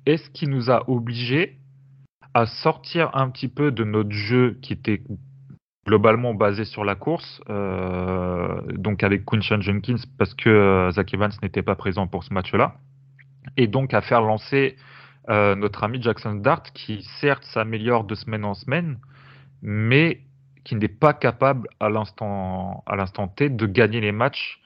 Et 0.06 0.16
ce 0.16 0.28
qui 0.30 0.48
nous 0.48 0.70
a 0.70 0.88
obligés 0.90 1.58
à 2.34 2.46
sortir 2.46 3.10
un 3.14 3.30
petit 3.30 3.48
peu 3.48 3.70
de 3.70 3.84
notre 3.84 4.10
jeu 4.10 4.58
qui 4.60 4.72
était 4.72 5.02
globalement 5.86 6.34
basé 6.34 6.64
sur 6.64 6.84
la 6.84 6.94
course, 6.94 7.40
euh, 7.48 8.60
donc 8.72 9.02
avec 9.02 9.24
Quinton 9.24 9.60
Jenkins 9.60 10.02
parce 10.18 10.34
que 10.34 10.50
euh, 10.50 10.90
Zach 10.90 11.12
Evans 11.14 11.32
n'était 11.42 11.62
pas 11.62 11.76
présent 11.76 12.06
pour 12.06 12.24
ce 12.24 12.34
match-là, 12.34 12.76
et 13.56 13.66
donc 13.66 13.94
à 13.94 14.02
faire 14.02 14.20
lancer 14.20 14.76
euh, 15.30 15.54
notre 15.54 15.84
ami 15.84 16.02
Jackson 16.02 16.34
Dart 16.34 16.62
qui 16.74 17.02
certes 17.20 17.44
s'améliore 17.44 18.04
de 18.04 18.14
semaine 18.14 18.44
en 18.44 18.54
semaine, 18.54 18.98
mais 19.62 20.20
qui 20.64 20.76
n'est 20.76 20.88
pas 20.88 21.14
capable 21.14 21.68
à 21.80 21.88
l'instant 21.88 22.84
à 22.86 22.94
l'instant 22.96 23.28
T 23.28 23.48
de 23.48 23.66
gagner 23.66 24.00
les 24.00 24.12
matchs. 24.12 24.60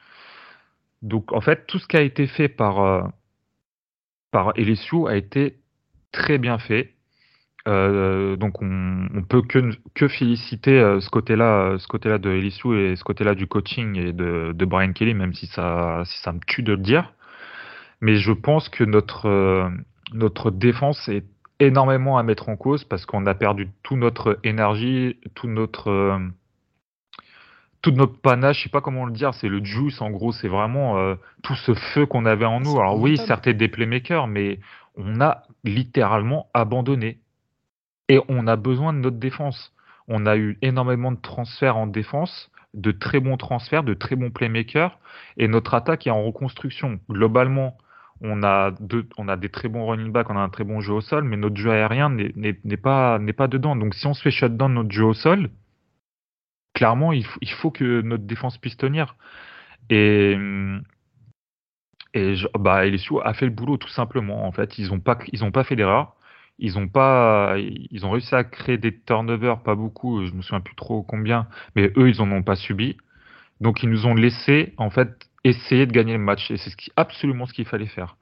Donc 1.02 1.32
en 1.32 1.40
fait 1.40 1.66
tout 1.66 1.78
ce 1.78 1.86
qui 1.86 1.96
a 1.96 2.02
été 2.02 2.26
fait 2.26 2.48
par 2.48 3.12
LSU 4.56 5.06
a 5.08 5.16
été 5.16 5.58
très 6.10 6.38
bien 6.38 6.58
fait. 6.58 6.91
Euh, 7.68 8.34
donc 8.36 8.60
on, 8.60 9.06
on, 9.14 9.22
peut 9.22 9.42
que, 9.42 9.70
que 9.94 10.08
féliciter 10.08 10.80
euh, 10.80 11.00
ce 11.00 11.08
côté-là, 11.10 11.76
ce 11.78 11.86
côté-là 11.86 12.18
de 12.18 12.30
Elissu 12.30 12.76
et 12.76 12.96
ce 12.96 13.04
côté-là 13.04 13.36
du 13.36 13.46
coaching 13.46 13.96
et 13.96 14.12
de, 14.12 14.52
de, 14.52 14.64
Brian 14.64 14.92
Kelly, 14.92 15.14
même 15.14 15.32
si 15.32 15.46
ça, 15.46 16.02
si 16.04 16.20
ça 16.22 16.32
me 16.32 16.40
tue 16.44 16.62
de 16.62 16.72
le 16.72 16.82
dire. 16.82 17.12
Mais 18.00 18.16
je 18.16 18.32
pense 18.32 18.68
que 18.68 18.82
notre, 18.82 19.28
euh, 19.28 19.68
notre 20.12 20.50
défense 20.50 21.08
est 21.08 21.24
énormément 21.60 22.18
à 22.18 22.24
mettre 22.24 22.48
en 22.48 22.56
cause 22.56 22.82
parce 22.82 23.06
qu'on 23.06 23.26
a 23.26 23.34
perdu 23.34 23.68
toute 23.84 23.98
notre 23.98 24.40
énergie, 24.42 25.18
tout 25.34 25.46
notre 25.46 26.18
toute 27.80 27.96
notre 27.96 28.20
panache, 28.20 28.58
je 28.58 28.62
sais 28.64 28.68
pas 28.68 28.80
comment 28.80 29.06
le 29.06 29.12
dire, 29.12 29.34
c'est 29.34 29.48
le 29.48 29.64
juice 29.64 30.00
en 30.00 30.10
gros, 30.10 30.30
c'est 30.32 30.48
vraiment 30.48 31.16
tout 31.42 31.54
ce 31.54 31.74
feu 31.74 32.06
qu'on 32.06 32.26
avait 32.26 32.44
en 32.44 32.60
nous. 32.60 32.78
Alors 32.78 32.98
oui, 32.98 33.16
certes 33.16 33.48
des 33.48 33.68
playmakers, 33.68 34.28
mais 34.28 34.60
on 34.96 35.20
a 35.20 35.42
littéralement 35.64 36.48
abandonné. 36.54 37.21
Et 38.08 38.20
on 38.28 38.46
a 38.46 38.56
besoin 38.56 38.92
de 38.92 38.98
notre 38.98 39.18
défense. 39.18 39.72
On 40.08 40.26
a 40.26 40.36
eu 40.36 40.58
énormément 40.62 41.12
de 41.12 41.20
transferts 41.20 41.76
en 41.76 41.86
défense, 41.86 42.50
de 42.74 42.90
très 42.90 43.20
bons 43.20 43.36
transferts, 43.36 43.84
de 43.84 43.94
très 43.94 44.16
bons 44.16 44.30
playmakers, 44.30 44.98
et 45.36 45.48
notre 45.48 45.74
attaque 45.74 46.06
est 46.06 46.10
en 46.10 46.22
reconstruction. 46.24 47.00
Globalement, 47.08 47.76
on 48.20 48.42
a, 48.42 48.70
des 49.36 49.48
très 49.48 49.68
bons 49.68 49.86
running 49.86 50.12
backs, 50.12 50.30
on 50.30 50.36
a 50.36 50.40
un 50.40 50.48
très 50.48 50.64
bon 50.64 50.80
jeu 50.80 50.92
au 50.92 51.00
sol, 51.00 51.24
mais 51.24 51.36
notre 51.36 51.56
jeu 51.56 51.70
aérien 51.70 52.08
n'est 52.10 52.76
pas, 52.76 53.18
dedans. 53.18 53.76
Donc 53.76 53.94
si 53.94 54.06
on 54.06 54.14
se 54.14 54.22
fait 54.22 54.30
shutdown 54.30 54.74
notre 54.74 54.92
jeu 54.92 55.04
au 55.04 55.14
sol, 55.14 55.50
clairement, 56.74 57.12
il, 57.12 57.24
faut 57.60 57.70
que 57.70 58.00
notre 58.02 58.24
défense 58.24 58.58
puisse 58.58 58.76
tenir. 58.76 59.16
Et, 59.90 60.36
et 62.14 62.34
bah, 62.58 62.82
a 63.24 63.34
fait 63.34 63.46
le 63.46 63.50
boulot 63.50 63.76
tout 63.76 63.88
simplement. 63.88 64.46
En 64.46 64.52
fait, 64.52 64.78
ils 64.78 64.88
n'ont 64.88 65.00
pas, 65.00 65.18
pas 65.52 65.64
fait 65.64 65.76
d'erreur. 65.76 66.14
Ils 66.64 66.78
ont 66.78 66.86
pas, 66.86 67.56
ils 67.58 68.06
ont 68.06 68.10
réussi 68.12 68.36
à 68.36 68.44
créer 68.44 68.78
des 68.78 68.96
turnovers, 68.96 69.64
pas 69.64 69.74
beaucoup, 69.74 70.24
je 70.24 70.32
me 70.32 70.42
souviens 70.42 70.60
plus 70.60 70.76
trop 70.76 71.02
combien, 71.02 71.48
mais 71.74 71.92
eux, 71.96 72.08
ils 72.08 72.22
en 72.22 72.30
ont 72.30 72.44
pas 72.44 72.54
subi. 72.54 72.96
Donc, 73.60 73.82
ils 73.82 73.90
nous 73.90 74.06
ont 74.06 74.14
laissé, 74.14 74.72
en 74.76 74.88
fait, 74.88 75.28
essayer 75.42 75.86
de 75.86 75.92
gagner 75.92 76.12
le 76.12 76.20
match. 76.20 76.52
Et 76.52 76.56
c'est 76.58 76.70
absolument 76.94 77.46
ce 77.46 77.52
qu'il 77.52 77.64
fallait 77.64 77.86
faire. 77.86 78.16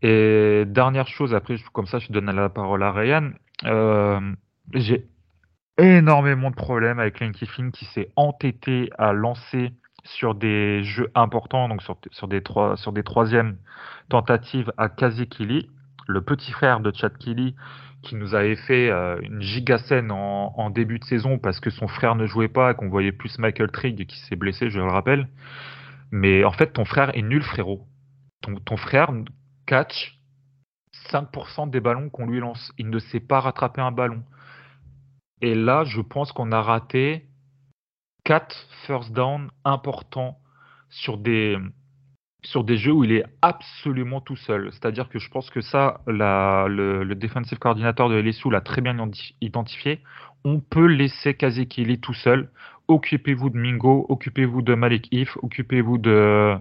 Et 0.00 0.64
dernière 0.66 1.06
chose, 1.06 1.34
après, 1.34 1.56
comme 1.74 1.84
ça, 1.84 1.98
je 1.98 2.10
donne 2.10 2.30
la 2.30 2.48
parole 2.48 2.82
à 2.82 2.92
Ryan. 2.92 3.32
Euh, 3.64 4.20
j'ai 4.72 5.04
énormément 5.76 6.50
de 6.50 6.56
problèmes 6.56 6.98
avec 6.98 7.20
Lane 7.20 7.32
Kiffin 7.32 7.70
qui 7.70 7.84
s'est 7.84 8.08
entêté 8.16 8.88
à 8.96 9.12
lancer 9.12 9.72
sur 10.04 10.34
des 10.34 10.82
jeux 10.82 11.10
importants, 11.14 11.68
donc 11.68 11.82
sur, 11.82 12.26
des, 12.26 12.42
trois, 12.42 12.76
troisièmes 13.04 13.58
tentatives 14.08 14.72
à 14.78 14.88
Kazikili 14.88 15.68
le 16.06 16.20
petit 16.20 16.52
frère 16.52 16.80
de 16.80 16.92
Chad 16.94 17.16
Kelly, 17.18 17.54
qui 18.02 18.14
nous 18.14 18.34
avait 18.34 18.56
fait 18.56 18.90
euh, 18.90 19.18
une 19.22 19.40
giga 19.40 19.78
scène 19.78 20.10
en, 20.10 20.70
début 20.70 20.98
de 20.98 21.04
saison 21.04 21.38
parce 21.38 21.60
que 21.60 21.70
son 21.70 21.88
frère 21.88 22.14
ne 22.14 22.26
jouait 22.26 22.48
pas 22.48 22.72
et 22.72 22.74
qu'on 22.74 22.88
voyait 22.88 23.12
plus 23.12 23.38
Michael 23.38 23.70
Trigg 23.70 24.06
qui 24.06 24.18
s'est 24.20 24.36
blessé, 24.36 24.70
je 24.70 24.78
le 24.78 24.86
rappelle. 24.86 25.28
Mais 26.10 26.44
en 26.44 26.52
fait, 26.52 26.72
ton 26.72 26.84
frère 26.84 27.16
est 27.16 27.22
nul, 27.22 27.42
frérot. 27.42 27.86
Ton, 28.42 28.76
frère 28.76 29.10
catch 29.66 30.20
5% 31.10 31.70
des 31.70 31.80
ballons 31.80 32.10
qu'on 32.10 32.26
lui 32.26 32.38
lance. 32.38 32.72
Il 32.78 32.90
ne 32.90 32.98
sait 32.98 33.20
pas 33.20 33.40
rattraper 33.40 33.80
un 33.80 33.90
ballon. 33.90 34.22
Et 35.40 35.54
là, 35.54 35.84
je 35.84 36.00
pense 36.00 36.30
qu'on 36.32 36.52
a 36.52 36.62
raté 36.62 37.26
4 38.24 38.54
first 38.86 39.12
down 39.12 39.50
importants 39.64 40.38
sur 40.90 41.18
des, 41.18 41.58
sur 42.46 42.64
des 42.64 42.76
jeux 42.76 42.92
où 42.92 43.04
il 43.04 43.12
est 43.12 43.24
absolument 43.42 44.20
tout 44.20 44.36
seul. 44.36 44.70
C'est-à-dire 44.72 45.08
que 45.08 45.18
je 45.18 45.28
pense 45.30 45.50
que 45.50 45.60
ça, 45.60 46.00
le, 46.06 47.14
defensive 47.14 47.58
coordinator 47.58 48.08
de 48.08 48.16
LSU 48.16 48.50
l'a 48.50 48.60
très 48.60 48.80
bien 48.80 48.96
identifié. 49.40 50.00
On 50.44 50.60
peut 50.60 50.86
laisser 50.86 51.34
Kazekili 51.34 52.00
tout 52.00 52.14
seul. 52.14 52.48
Occupez-vous 52.88 53.50
de 53.50 53.58
Mingo, 53.58 54.06
occupez-vous 54.08 54.62
de 54.62 54.74
Malik 54.74 55.08
If, 55.10 55.36
occupez-vous 55.42 55.98
de, 55.98 56.56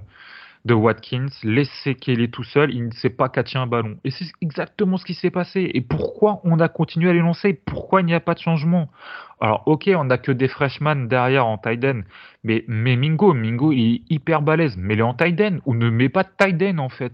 de 0.65 0.73
Watkins, 0.73 1.27
laisser 1.43 1.93
Kelly 1.93 2.29
tout 2.29 2.43
seul, 2.43 2.73
il 2.73 2.87
ne 2.87 2.91
sait 2.91 3.11
pas 3.11 3.29
catcher 3.29 3.59
un 3.59 3.67
ballon. 3.67 3.97
Et 4.03 4.09
c'est 4.09 4.25
exactement 4.41 4.97
ce 4.97 5.05
qui 5.05 5.13
s'est 5.13 5.29
passé. 5.29 5.69
Et 5.75 5.81
pourquoi 5.81 6.41
on 6.43 6.59
a 6.59 6.67
continué 6.67 7.11
à 7.11 7.13
les 7.13 7.19
lancer? 7.19 7.53
Pourquoi 7.53 8.01
il 8.01 8.07
n'y 8.07 8.15
a 8.15 8.19
pas 8.19 8.33
de 8.33 8.39
changement? 8.39 8.89
Alors, 9.39 9.63
ok, 9.67 9.89
on 9.95 10.05
n'a 10.05 10.17
que 10.17 10.31
des 10.31 10.47
freshmen 10.47 11.07
derrière 11.07 11.45
en 11.45 11.59
tight 11.59 11.85
mais, 12.43 12.65
mais 12.67 12.95
Mingo, 12.95 13.33
Mingo, 13.33 13.71
il 13.71 13.95
est 13.95 14.01
hyper 14.09 14.41
balèze. 14.41 14.75
Mets-le 14.75 15.05
en 15.05 15.13
tight 15.13 15.39
ou 15.65 15.75
ne 15.75 15.89
mets 15.91 16.09
pas 16.09 16.23
de 16.23 16.29
tight 16.35 16.79
en 16.79 16.89
fait. 16.89 17.13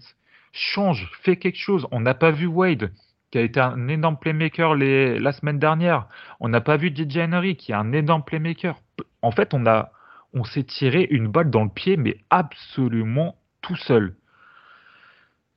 Change, 0.53 1.11
fais 1.21 1.35
quelque 1.35 1.59
chose. 1.59 1.87
On 1.91 1.99
n'a 1.99 2.13
pas 2.13 2.31
vu 2.31 2.47
Wade 2.47 2.91
qui 3.31 3.37
a 3.37 3.41
été 3.41 3.59
un 3.59 3.87
énorme 3.87 4.17
playmaker 4.17 4.75
les, 4.75 5.17
la 5.17 5.31
semaine 5.31 5.57
dernière. 5.57 6.07
On 6.39 6.49
n'a 6.49 6.61
pas 6.61 6.77
vu 6.77 6.93
DJ 6.93 7.19
Henry, 7.19 7.55
qui 7.55 7.71
est 7.71 7.75
un 7.75 7.93
énorme 7.93 8.23
playmaker. 8.23 8.77
En 9.21 9.31
fait, 9.31 9.53
on, 9.53 9.65
a, 9.65 9.91
on 10.33 10.43
s'est 10.43 10.63
tiré 10.63 11.07
une 11.09 11.29
balle 11.29 11.49
dans 11.49 11.63
le 11.63 11.69
pied, 11.69 11.95
mais 11.95 12.17
absolument 12.29 13.35
tout 13.61 13.75
seul. 13.75 14.15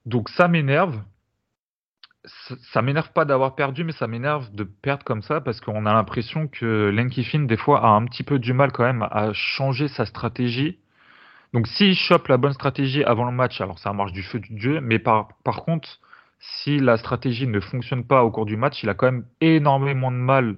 Donc 0.06 0.28
ça 0.28 0.48
m'énerve. 0.48 1.00
Ça, 2.72 2.80
m'énerve 2.80 3.12
pas 3.12 3.26
d'avoir 3.26 3.54
perdu, 3.54 3.84
mais 3.84 3.92
ça 3.92 4.06
m'énerve 4.06 4.50
de 4.54 4.64
perdre 4.64 5.04
comme 5.04 5.20
ça 5.20 5.42
parce 5.42 5.60
qu'on 5.60 5.84
a 5.84 5.92
l'impression 5.92 6.48
que 6.48 6.88
Len 6.88 7.10
Kiffin, 7.10 7.40
des 7.40 7.58
fois, 7.58 7.84
a 7.84 7.88
un 7.88 8.06
petit 8.06 8.22
peu 8.22 8.38
du 8.38 8.54
mal 8.54 8.72
quand 8.72 8.84
même 8.84 9.02
à 9.02 9.34
changer 9.34 9.88
sa 9.88 10.06
stratégie. 10.06 10.78
Donc 11.52 11.66
s'il 11.66 11.94
chope 11.94 12.28
la 12.28 12.38
bonne 12.38 12.54
stratégie 12.54 13.04
avant 13.04 13.26
le 13.26 13.32
match, 13.32 13.60
alors 13.60 13.78
ça 13.78 13.92
marche 13.92 14.12
du 14.12 14.22
feu 14.22 14.40
du 14.40 14.54
dieu, 14.54 14.80
mais 14.80 14.98
par, 14.98 15.28
par 15.44 15.64
contre, 15.64 16.00
si 16.38 16.78
la 16.78 16.96
stratégie 16.96 17.46
ne 17.46 17.60
fonctionne 17.60 18.04
pas 18.06 18.24
au 18.24 18.30
cours 18.30 18.46
du 18.46 18.56
match, 18.56 18.82
il 18.82 18.88
a 18.88 18.94
quand 18.94 19.06
même 19.06 19.26
énormément 19.40 20.10
de 20.10 20.16
mal 20.16 20.56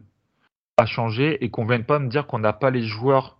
à 0.76 0.86
changer 0.86 1.42
et 1.44 1.50
qu'on 1.50 1.64
ne 1.64 1.68
vienne 1.68 1.84
pas 1.84 1.98
me 1.98 2.08
dire 2.08 2.26
qu'on 2.26 2.38
n'a 2.38 2.52
pas 2.52 2.70
les 2.70 2.82
joueurs 2.82 3.38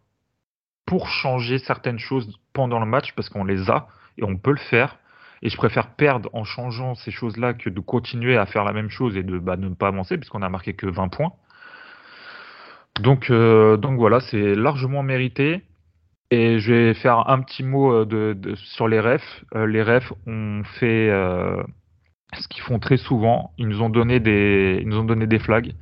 pour 0.85 1.09
changer 1.09 1.59
certaines 1.59 1.99
choses 1.99 2.39
pendant 2.57 2.81
le 2.81 2.87
match 2.87 3.13
parce 3.15 3.29
qu'on 3.29 3.45
les 3.45 3.71
a 3.71 3.87
et 4.17 4.25
on 4.25 4.37
peut 4.37 4.51
le 4.51 4.65
faire. 4.71 4.99
Et 5.43 5.51
je 5.51 5.57
préfère 5.59 5.95
perdre 5.95 6.31
en 6.33 6.45
changeant 6.45 6.95
ces 6.95 7.11
choses-là 7.11 7.53
que 7.53 7.69
de 7.69 7.81
continuer 7.81 8.39
à 8.39 8.47
faire 8.47 8.65
la 8.65 8.73
même 8.73 8.89
chose 8.89 9.17
et 9.19 9.23
de 9.23 9.39
bah, 9.39 9.57
ne 9.59 9.69
pas 9.69 9.89
avancer 9.89 10.17
puisqu'on 10.17 10.41
a 10.41 10.49
marqué 10.49 10.73
que 10.73 10.87
20 10.87 11.09
points. 11.09 11.33
Donc, 13.01 13.29
euh, 13.29 13.77
donc 13.77 13.99
voilà, 13.99 14.21
c'est 14.21 14.55
largement 14.55 15.03
mérité. 15.03 15.63
Et 16.31 16.59
je 16.59 16.73
vais 16.73 16.95
faire 16.95 17.29
un 17.29 17.41
petit 17.43 17.63
mot 17.63 17.93
euh, 17.93 18.05
de, 18.35 18.55
sur 18.57 18.89
les 18.89 19.01
refs. 19.01 19.45
Euh, 19.55 19.67
les 19.67 19.83
refs 19.83 20.13
ont 20.27 20.63
fait 20.81 21.11
ce 22.41 22.49
qu'ils 22.49 22.63
font 22.63 22.79
très 22.79 22.97
souvent, 22.97 23.53
ils 23.59 23.69
nous 23.69 23.83
ont 23.83 23.89
donné 23.91 24.19
des, 24.19 24.79
ils 24.83 24.89
nous 24.89 24.99
ont 24.99 25.05
donné 25.05 25.27
des 25.27 25.39
flags 25.39 25.73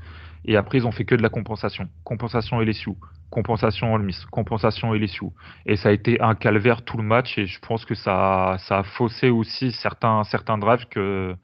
et 0.44 0.56
après 0.56 0.78
ils 0.78 0.86
ont 0.86 0.92
fait 0.92 1.04
que 1.04 1.14
de 1.14 1.22
la 1.22 1.28
compensation, 1.28 1.88
compensation 2.04 2.60
LSU, 2.60 2.90
compensation 3.30 3.94
All 3.94 4.02
Miss, 4.02 4.24
compensation 4.26 4.94
LSU 4.94 5.26
et 5.66 5.76
ça 5.76 5.88
a 5.88 5.92
été 5.92 6.20
un 6.20 6.34
calvaire 6.34 6.82
tout 6.82 6.96
le 6.96 7.02
match. 7.02 7.36
Et 7.38 7.46
je 7.46 7.58
pense 7.60 7.84
que 7.84 7.94
ça, 7.94 8.56
ça 8.58 8.78
a 8.78 8.82
faussé 8.82 9.30
aussi 9.30 9.72
certains, 9.72 10.24
certains 10.24 10.58
drives 10.58 10.86
que 10.88 11.34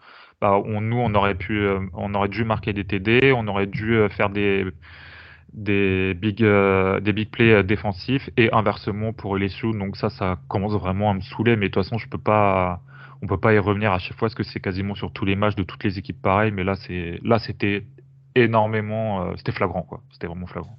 bah, 0.41 0.63
nous 0.65 0.97
on 0.97 1.15
aurait 1.15 1.35
pu, 1.35 1.59
euh, 1.59 1.81
on 1.95 2.15
aurait 2.15 2.29
dû 2.29 2.45
marquer 2.45 2.73
des 2.73 2.85
TD, 2.85 3.33
on 3.37 3.47
aurait 3.49 3.67
dû 3.67 3.95
euh, 3.95 4.09
faire 4.09 4.31
des 4.31 4.65
big, 5.53 6.43
euh, 6.43 7.01
des 7.01 7.13
big 7.13 7.31
plays 7.31 7.63
défensifs. 7.65 8.31
Et 8.37 8.53
inversement 8.53 9.13
pour 9.13 9.37
LSU. 9.37 9.73
Donc 9.73 9.97
ça, 9.97 10.11
ça 10.11 10.39
commence 10.49 10.73
vraiment 10.75 11.11
à 11.11 11.15
me 11.15 11.21
saouler. 11.21 11.57
Mais 11.57 11.69
de 11.69 11.73
toute 11.73 11.83
façon, 11.85 11.99
je 11.99 12.09
peux 12.09 12.19
pas, 12.19 12.81
on 13.23 13.27
peut 13.27 13.39
pas 13.39 13.53
y 13.53 13.59
revenir 13.59 13.93
à 13.93 13.99
chaque 13.99 14.17
fois 14.17 14.29
parce 14.29 14.35
que 14.35 14.43
c'est 14.43 14.61
quasiment 14.61 14.95
sur 14.95 15.13
tous 15.13 15.25
les 15.25 15.37
matchs 15.37 15.57
de 15.57 15.63
toutes 15.63 15.85
les 15.85 15.99
équipes 15.99 16.21
pareilles, 16.23 16.53
mais 16.53 16.65
là 16.65 16.75
là 17.23 17.39
c'était 17.39 17.85
énormément, 18.35 19.23
euh, 19.23 19.35
c'était 19.37 19.53
flagrant 19.53 19.83
quoi, 19.83 20.03
c'était 20.13 20.27
vraiment 20.27 20.47
flagrant. 20.47 20.79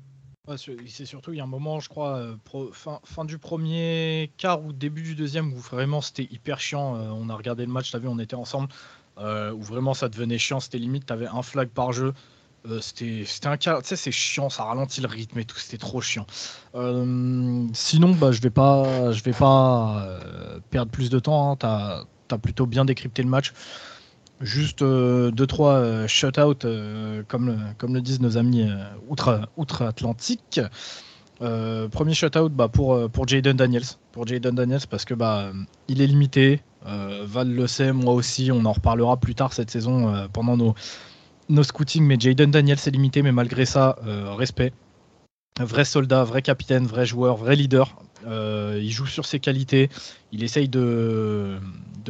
c'est 0.57 1.05
surtout 1.05 1.33
il 1.33 1.37
y 1.37 1.39
a 1.39 1.43
un 1.43 1.47
moment, 1.47 1.79
je 1.79 1.89
crois, 1.89 2.17
euh, 2.17 2.35
fin, 2.73 2.99
fin, 3.03 3.25
du 3.25 3.37
premier 3.37 4.31
quart 4.37 4.63
ou 4.63 4.73
début 4.73 5.01
du 5.01 5.15
deuxième 5.15 5.53
où 5.53 5.57
vraiment 5.57 6.01
c'était 6.01 6.27
hyper 6.31 6.59
chiant. 6.59 6.95
Euh, 6.95 7.09
on 7.09 7.29
a 7.29 7.35
regardé 7.35 7.65
le 7.65 7.71
match, 7.71 7.91
t'as 7.91 7.99
vu, 7.99 8.07
on 8.07 8.19
était 8.19 8.35
ensemble, 8.35 8.69
où 9.17 9.61
vraiment 9.61 9.93
ça 9.93 10.09
devenait 10.09 10.37
chiant, 10.37 10.59
c'était 10.59 10.79
limite, 10.79 11.05
t'avais 11.05 11.27
un 11.27 11.41
flag 11.41 11.69
par 11.69 11.91
jeu. 11.91 12.13
c'était 12.81 13.25
un 13.45 13.57
cas, 13.57 13.81
tu 13.81 13.89
sais, 13.89 13.95
c'est 13.95 14.11
chiant, 14.11 14.49
ça 14.49 14.63
ralentit 14.63 15.01
le 15.01 15.07
rythme 15.07 15.39
et 15.39 15.45
tout, 15.45 15.57
c'était 15.57 15.77
trop 15.77 16.01
chiant. 16.01 16.25
sinon, 16.73 18.15
bah, 18.15 18.31
je 18.31 18.41
vais 18.41 18.49
pas, 18.49 19.11
je 19.11 19.23
vais 19.23 19.33
pas 19.33 20.19
perdre 20.69 20.91
plus 20.91 21.09
de 21.09 21.19
temps. 21.19 21.51
Hein, 21.51 22.05
t'as 22.27 22.37
plutôt 22.37 22.65
bien 22.65 22.85
décrypté 22.85 23.23
le 23.23 23.29
match. 23.29 23.53
Juste 24.41 24.81
2-3 24.81 25.75
euh, 25.75 26.07
shutout, 26.07 26.65
euh, 26.65 27.21
comme, 27.27 27.55
le 27.81 28.01
disent 28.01 28.21
nos 28.21 28.37
amis 28.37 28.63
euh, 28.63 28.83
outre, 29.07 29.47
outre-Atlantique. 29.55 30.59
premier 31.39 32.13
shutout 32.15 32.49
bah, 32.49 32.67
pour, 32.67 33.09
pour 33.11 33.27
Jaden 33.27 33.55
Daniels. 33.55 33.83
Pour 34.11 34.25
Daniels, 34.25 34.87
parce 34.89 35.05
que 35.05 35.13
bah, 35.13 35.51
il 35.87 36.01
est 36.01 36.07
limité. 36.07 36.61
Val 36.83 37.53
le 37.53 37.67
sait, 37.67 37.93
moi 37.93 38.13
aussi. 38.13 38.51
On 38.51 38.65
en 38.65 38.71
reparlera 38.71 39.17
plus 39.17 39.35
tard 39.35 39.53
cette 39.53 39.69
saison 39.69 40.27
pendant 40.33 40.57
nos, 40.57 40.73
nos 41.49 41.63
scootings. 41.63 42.03
Mais 42.03 42.19
Jaden 42.19 42.49
Daniels 42.49 42.79
est 42.83 42.91
limité, 42.91 43.21
mais 43.21 43.31
malgré 43.31 43.65
ça, 43.65 43.97
respect. 44.37 44.73
Vrai 45.59 45.85
soldat, 45.85 46.23
vrai 46.23 46.41
capitaine, 46.41 46.85
vrai 46.87 47.05
joueur, 47.05 47.37
vrai 47.37 47.55
leader. 47.55 47.95
Euh, 48.27 48.79
il 48.81 48.91
joue 48.91 49.05
sur 49.05 49.25
ses 49.25 49.39
qualités. 49.39 49.89
Il 50.31 50.43
essaye 50.43 50.69
de, 50.69 51.59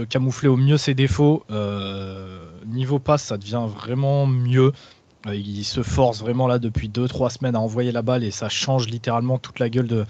camoufler 0.09 0.49
au 0.49 0.57
mieux 0.57 0.77
ses 0.77 0.93
défauts. 0.93 1.43
Euh, 1.51 2.39
niveau 2.65 2.99
passe, 2.99 3.23
ça 3.23 3.37
devient 3.37 3.65
vraiment 3.67 4.25
mieux. 4.25 4.71
Euh, 5.27 5.35
il 5.35 5.63
se 5.63 5.83
force 5.83 6.21
vraiment 6.21 6.47
là 6.47 6.57
depuis 6.57 6.89
2-3 6.89 7.29
semaines 7.29 7.55
à 7.55 7.59
envoyer 7.59 7.91
la 7.91 8.01
balle 8.01 8.23
et 8.23 8.31
ça 8.31 8.49
change 8.49 8.87
littéralement 8.87 9.37
toute 9.37 9.59
la 9.59 9.69
gueule 9.69 9.87
de, 9.87 10.05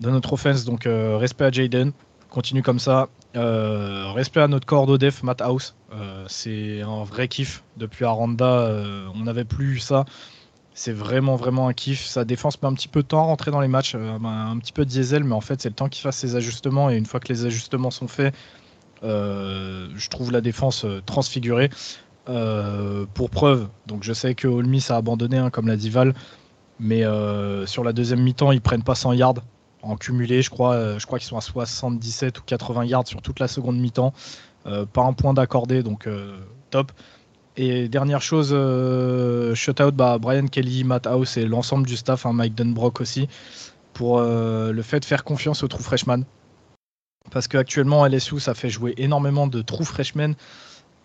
notre 0.00 0.34
offense. 0.34 0.64
Donc 0.64 0.86
respect 0.86 1.44
à 1.44 1.50
Jaden. 1.50 1.92
Continue 2.28 2.62
comme 2.62 2.78
ça. 2.78 3.08
respect 3.34 4.40
à 4.40 4.48
notre 4.48 4.66
corps 4.66 4.98
def, 4.98 5.22
Matt 5.22 5.40
House. 5.40 5.74
c'est 6.28 6.82
un 6.82 7.04
vrai 7.04 7.28
kiff. 7.28 7.64
Depuis 7.76 8.04
Aranda, 8.04 8.70
on 9.14 9.24
n'avait 9.24 9.44
plus 9.44 9.78
ça. 9.78 10.04
C'est 10.78 10.92
vraiment, 10.92 11.36
vraiment 11.36 11.68
un 11.68 11.72
kiff. 11.72 12.04
Sa 12.04 12.26
défense 12.26 12.60
met 12.60 12.68
un 12.68 12.74
petit 12.74 12.86
peu 12.86 13.00
de 13.02 13.08
temps 13.08 13.20
à 13.20 13.22
rentrer 13.22 13.50
dans 13.50 13.62
les 13.62 13.66
matchs, 13.66 13.94
euh, 13.94 14.18
un 14.22 14.58
petit 14.58 14.74
peu 14.74 14.84
diesel, 14.84 15.24
mais 15.24 15.34
en 15.34 15.40
fait, 15.40 15.62
c'est 15.62 15.70
le 15.70 15.74
temps 15.74 15.88
qu'il 15.88 16.02
fasse 16.02 16.18
ses 16.18 16.36
ajustements. 16.36 16.90
Et 16.90 16.96
une 16.96 17.06
fois 17.06 17.18
que 17.18 17.28
les 17.28 17.46
ajustements 17.46 17.90
sont 17.90 18.08
faits, 18.08 18.34
euh, 19.02 19.88
je 19.96 20.08
trouve 20.10 20.30
la 20.32 20.42
défense 20.42 20.84
euh, 20.84 21.00
transfigurée. 21.06 21.70
pour 23.14 23.30
preuve, 23.30 23.68
donc 23.86 24.02
je 24.02 24.12
sais 24.12 24.34
que 24.34 24.48
Olmis 24.48 24.84
a 24.90 24.96
abandonné, 24.96 25.38
hein, 25.38 25.48
comme 25.48 25.66
l'a 25.66 25.76
dit 25.76 25.88
Val, 25.88 26.12
mais 26.78 27.04
sur 27.66 27.82
la 27.82 27.92
deuxième 27.94 28.20
mi-temps, 28.20 28.52
ils 28.52 28.60
prennent 28.60 28.82
pas 28.82 28.96
100 28.96 29.14
yards 29.14 29.42
en 29.82 29.96
cumulé. 29.96 30.42
Je 30.42 30.50
crois, 30.50 30.98
je 30.98 31.06
crois 31.06 31.18
qu'ils 31.18 31.28
sont 31.28 31.38
à 31.38 31.40
77 31.40 32.40
ou 32.40 32.42
80 32.44 32.84
yards 32.84 33.06
sur 33.06 33.22
toute 33.22 33.40
la 33.40 33.48
seconde 33.48 33.78
mi-temps. 33.78 34.12
pas 34.64 35.02
un 35.02 35.12
point 35.14 35.32
d'accordé, 35.32 35.82
donc 35.82 36.08
top. 36.70 36.92
Et 37.56 37.88
dernière 37.88 38.20
chose, 38.20 38.50
euh, 38.52 39.54
shutout 39.54 39.90
bah, 39.90 40.18
Brian 40.18 40.46
Kelly, 40.46 40.84
Matt 40.84 41.06
House 41.06 41.38
et 41.38 41.46
l'ensemble 41.46 41.86
du 41.86 41.96
staff, 41.96 42.26
hein, 42.26 42.34
Mike 42.34 42.54
Dunbrock 42.54 43.00
aussi, 43.00 43.28
pour 43.94 44.18
euh, 44.18 44.72
le 44.72 44.82
fait 44.82 45.00
de 45.00 45.06
faire 45.06 45.24
confiance 45.24 45.62
aux 45.62 45.68
true 45.68 45.82
freshmen. 45.82 46.24
Parce 47.30 47.48
qu'actuellement, 47.48 48.06
LSU, 48.06 48.40
ça 48.40 48.54
fait 48.54 48.68
jouer 48.68 48.94
énormément 48.98 49.46
de 49.46 49.62
true 49.62 49.86
freshmen. 49.86 50.34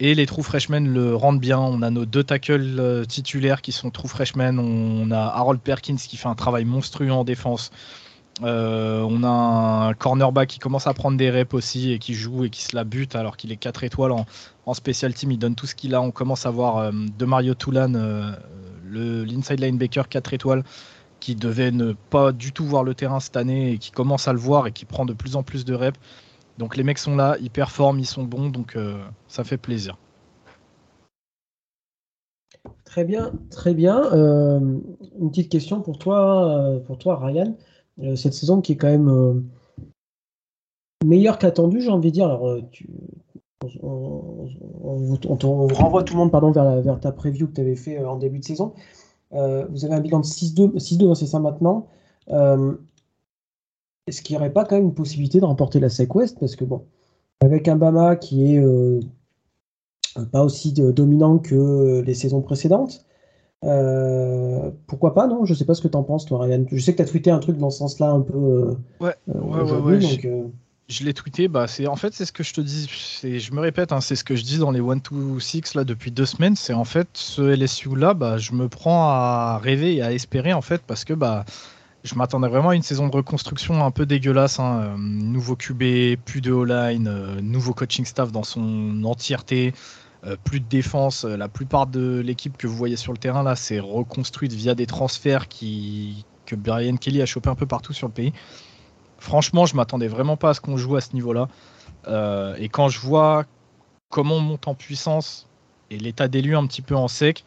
Et 0.02 0.14
les 0.14 0.26
true 0.26 0.43
freshmen 0.43 0.91
le 0.91 1.16
rendent 1.16 1.39
bien. 1.39 1.60
On 1.60 1.82
a 1.84 1.89
nos 1.89 2.06
deux 2.06 2.24
tackles 2.24 2.80
euh, 2.80 3.06
titulaires 3.06 3.62
qui 3.62 3.72
sont 3.72 3.89
true 3.89 4.10
freshmen. 4.10 4.60
On 4.60 5.10
a 5.12 5.20
Harold 5.20 5.62
Perkins 5.62 5.95
qui 5.95 6.18
fait 6.18 6.28
un 6.28 6.36
travail 6.36 6.66
monstrueux 6.66 7.12
en 7.12 7.24
défense. 7.24 7.72
On 8.41 9.24
a 9.24 9.28
un 9.28 9.93
cornerback 9.93 10.49
qui 10.49 10.58
commence 10.58 10.88
à 10.88 10.93
prendre 10.95 11.16
des 11.16 11.30
reps 11.30 11.54
aussi 11.54 11.91
et 11.91 11.99
qui 11.99 12.16
joue 12.16 12.45
et 12.45 12.49
qui 12.49 12.64
se 12.64 12.76
la 12.76 12.84
bute 12.84 13.16
alors 13.16 13.38
qu'il 13.38 13.52
est 13.52 13.58
4 13.58 13.84
étoiles 13.84 14.12
en, 14.12 14.26
en, 14.66 14.74
special 14.74 15.14
team. 15.14 15.32
Il 15.32 15.39
donne 15.39 15.55
tout 15.55 15.68
ce 15.68 15.76
qu'il 15.76 15.95
a. 15.95 16.01
On 16.01 16.12
commence 16.12 16.45
à 16.45 16.51
voir 16.51 16.78
euh, 16.78 16.91
de 17.18 17.26
Mario 17.26 17.53
Toulan, 17.53 17.93
euh, 17.95 18.32
l'inside 18.91 19.59
linebacker 19.59 20.09
4 20.09 20.34
étoiles, 20.34 20.64
qui 21.20 21.36
devait 21.36 21.72
ne 21.72 21.93
pas 21.93 22.32
du 22.32 22.51
tout 22.51 22.66
voir 22.66 22.84
le 22.84 22.93
terrain 22.93 23.20
cette 23.20 23.38
année 23.38 23.74
et 23.74 23.78
qui 23.78 23.91
commence 23.91 24.28
à 24.28 24.34
le 24.34 24.39
voir 24.39 24.68
et 24.68 24.72
qui 24.72 24.86
prend 24.86 25.05
de 25.05 25.14
plus 25.14 25.36
en 25.36 25.43
plus 25.43 25.66
de 25.66 25.74
reps. 25.74 25.99
Donc 26.57 26.78
les 26.78 26.84
mecs 26.84 26.99
sont 26.99 27.16
là, 27.16 27.38
ils 27.41 27.49
performent, 27.49 27.99
ils 27.99 28.05
sont 28.05 28.24
bons, 28.24 28.49
donc 28.49 28.78
ça 29.28 29.43
fait 29.43 29.57
plaisir. 29.57 29.97
Très 32.84 33.05
bien, 33.05 33.32
très 33.49 33.74
bien. 33.74 34.03
une 34.12 35.30
petite 35.30 35.49
question 35.49 35.82
pour 35.82 35.97
toi, 35.97 36.80
pour 36.86 36.97
toi 36.97 37.18
Ryan. 37.24 37.55
Euh, 37.99 38.16
cette 38.16 38.34
saison 38.34 38.62
qui 38.62 38.74
est 38.74 38.78
quand 38.78 38.88
même 38.89 39.09
euh, 39.09 39.34
meilleure 41.05 41.38
qu'attendue, 41.38 41.82
j'ai 41.82 41.89
envie 41.89 42.09
de 42.09 42.14
dire. 42.14 42.26
Alors, 42.26 42.47
euh, 42.47 42.62
on, 43.84 44.47
renvoie 45.74 46.03
tout 46.03 46.14
le 46.14 46.20
monde 46.20 46.32
pardon, 46.32 46.51
vers, 46.51 46.82
vers 46.82 46.99
ta 46.99 47.12
preview 47.12 47.47
que 47.47 47.53
tu 47.53 47.62
avais 47.62 47.76
fait 47.76 48.03
en 48.03 48.18
début 48.18 48.39
de 48.39 48.45
saison. 48.45 48.74
vous 49.32 49.86
avez 49.86 49.93
un 49.93 49.99
bilan 49.99 50.20
de 50.20 50.26
6-2, 50.26 51.16
c'est 51.16 51.28
ça 51.28 51.39
maintenant. 51.39 51.88
Est-ce 54.07 54.22
qu'il 54.22 54.36
n'y 54.36 54.39
aurait 54.39 54.53
pas 54.53 54.66
quand 54.66 54.76
même 54.76 54.86
une 54.86 54.93
possibilité 54.93 55.39
de 55.39 55.45
remporter 55.45 55.80
la 55.80 55.89
SEC 55.89 56.14
West? 56.16 56.39
Parce 56.39 56.55
que 56.55 56.66
bon, 56.66 56.86
avec 57.39 57.68
un 57.68 57.76
Bama 57.76 58.16
qui 58.16 58.55
est 58.55 58.64
pas 60.32 60.43
aussi 60.43 60.74
dominant 60.74 61.38
que 61.38 62.01
les 62.01 62.14
saisons 62.14 62.41
précédentes, 62.41 63.05
euh, 63.64 64.72
pourquoi 64.88 65.14
pas, 65.14 65.28
non? 65.28 65.45
Je 65.45 65.53
sais 65.53 65.66
pas 65.66 65.76
ce 65.76 65.82
que 65.82 65.88
t'en 65.88 66.03
penses, 66.03 66.26
toi, 66.26 66.43
Ryan. 66.43 66.66
Je 66.72 66.82
sais 66.82 66.93
que 66.93 66.97
t'as 66.97 67.05
tweeté 67.05 67.30
un 67.30 67.39
truc 67.39 67.57
dans 67.57 67.70
ce 67.70 67.80
sens-là 67.80 68.09
un 68.09 68.22
peu. 68.22 68.38
Euh, 68.38 68.76
ouais, 68.99 69.14
ouais, 69.28 69.99
ouais, 69.99 69.99
Je 70.91 71.05
l'ai 71.05 71.13
tweeté, 71.13 71.47
bah 71.47 71.67
c'est 71.67 71.87
en 71.87 71.95
fait 71.95 72.13
c'est 72.13 72.25
ce 72.25 72.33
que 72.33 72.43
je 72.43 72.53
te 72.53 72.59
dis, 72.59 72.85
je 73.23 73.51
me 73.53 73.61
répète, 73.61 73.93
hein, 73.93 74.01
c'est 74.01 74.17
ce 74.17 74.25
que 74.25 74.35
je 74.35 74.43
dis 74.43 74.57
dans 74.57 74.71
les 74.71 74.81
1 74.81 74.99
to 74.99 75.39
6 75.39 75.75
là 75.75 75.85
depuis 75.85 76.11
deux 76.11 76.25
semaines, 76.25 76.57
c'est 76.57 76.73
en 76.73 76.83
fait 76.83 77.07
ce 77.13 77.41
LSU 77.41 77.95
là, 77.95 78.13
bah 78.13 78.37
je 78.37 78.51
me 78.51 78.67
prends 78.67 79.07
à 79.07 79.57
rêver 79.63 79.95
et 79.95 80.01
à 80.01 80.11
espérer 80.11 80.51
en 80.51 80.61
fait 80.61 80.81
parce 80.85 81.05
que 81.05 81.13
bah 81.13 81.45
je 82.03 82.15
m'attendais 82.15 82.49
vraiment 82.49 82.69
à 82.69 82.75
une 82.75 82.81
saison 82.81 83.07
de 83.07 83.15
reconstruction 83.15 83.85
un 83.85 83.91
peu 83.91 84.05
dégueulasse, 84.05 84.59
hein, 84.59 84.81
euh, 84.81 84.95
nouveau 84.97 85.55
QB, 85.55 86.19
plus 86.25 86.41
de 86.41 86.51
O-line, 86.51 87.07
euh, 87.07 87.39
nouveau 87.41 87.73
coaching 87.73 88.03
staff 88.03 88.33
dans 88.33 88.43
son 88.43 89.01
entièreté, 89.05 89.73
euh, 90.25 90.35
plus 90.43 90.59
de 90.59 90.65
défense. 90.67 91.23
La 91.23 91.47
plupart 91.47 91.87
de 91.87 92.19
l'équipe 92.19 92.57
que 92.57 92.67
vous 92.67 92.75
voyez 92.75 92.97
sur 92.97 93.13
le 93.13 93.17
terrain 93.17 93.43
là, 93.43 93.55
c'est 93.55 93.79
reconstruite 93.79 94.51
via 94.51 94.75
des 94.75 94.87
transferts 94.87 95.47
qui 95.47 96.25
que 96.45 96.55
Brian 96.57 96.97
Kelly 96.97 97.21
a 97.21 97.25
chopé 97.25 97.49
un 97.49 97.55
peu 97.55 97.65
partout 97.65 97.93
sur 97.93 98.07
le 98.07 98.13
pays. 98.13 98.33
Franchement, 99.22 99.67
je 99.67 99.76
m'attendais 99.76 100.07
vraiment 100.07 100.36
pas 100.36 100.49
à 100.49 100.53
ce 100.55 100.61
qu'on 100.61 100.78
joue 100.78 100.95
à 100.95 101.01
ce 101.01 101.13
niveau-là. 101.13 101.47
Euh, 102.07 102.55
et 102.57 102.69
quand 102.69 102.89
je 102.89 102.99
vois 102.99 103.45
comment 104.09 104.38
on 104.38 104.41
monte 104.41 104.67
en 104.67 104.74
puissance 104.74 105.47
et 105.91 105.99
l'état 105.99 106.28
des 106.28 106.41
lieux 106.41 106.57
un 106.57 106.65
petit 106.65 106.82
peu 106.82 106.95
en 106.95 107.07
sec, 107.07 107.45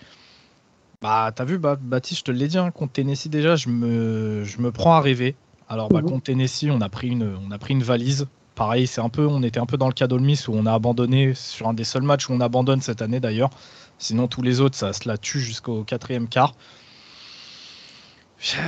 bah 1.03 1.33
t'as 1.35 1.45
vu, 1.45 1.59
bah, 1.59 1.77
Baptiste, 1.79 2.21
je 2.21 2.25
te 2.25 2.31
l'ai 2.31 2.47
dit, 2.47 2.59
hein, 2.59 2.71
contre 2.71 2.93
Tennessee 2.93 3.27
déjà, 3.29 3.57
je 3.57 3.69
me, 3.71 4.45
je 4.45 4.61
me 4.61 4.71
prends 4.71 4.95
à 4.95 5.01
rêver. 5.01 5.35
Alors 5.69 5.89
bah, 5.89 6.01
mhm. 6.01 6.11
contre 6.11 6.23
Tennessee, 6.23 6.69
on 6.71 6.81
a 6.81 6.89
pris 6.89 7.09
une, 7.09 7.37
on 7.45 7.51
a 7.51 7.59
pris 7.59 7.75
une 7.75 7.83
valise. 7.83 8.29
Pareil, 8.55 8.87
c'est 8.87 9.01
un 9.01 9.09
peu, 9.09 9.27
on 9.27 9.43
était 9.43 9.59
un 9.59 9.67
peu 9.67 9.77
dans 9.77 9.89
le 9.89 9.95
cas 9.95 10.07
d'Olmis 10.07 10.45
où 10.47 10.53
on 10.55 10.67
a 10.67 10.73
abandonné 10.73 11.35
sur 11.35 11.67
un 11.67 11.75
des 11.75 11.83
seuls 11.83 12.05
matchs 12.05 12.31
où 12.31 12.35
on 12.35 12.41
abandonne 12.41 12.83
cette 12.83 13.03
année 13.03 13.19
d'ailleurs. 13.19 13.51
Sinon 13.99 14.29
tous 14.29 14.43
les 14.43 14.61
autres, 14.61 14.77
ça 14.77 14.93
se 14.93 15.09
la 15.09 15.19
tue 15.19 15.41
jusqu'au 15.41 15.83
quatrième 15.83 16.29
quart. 16.29 16.55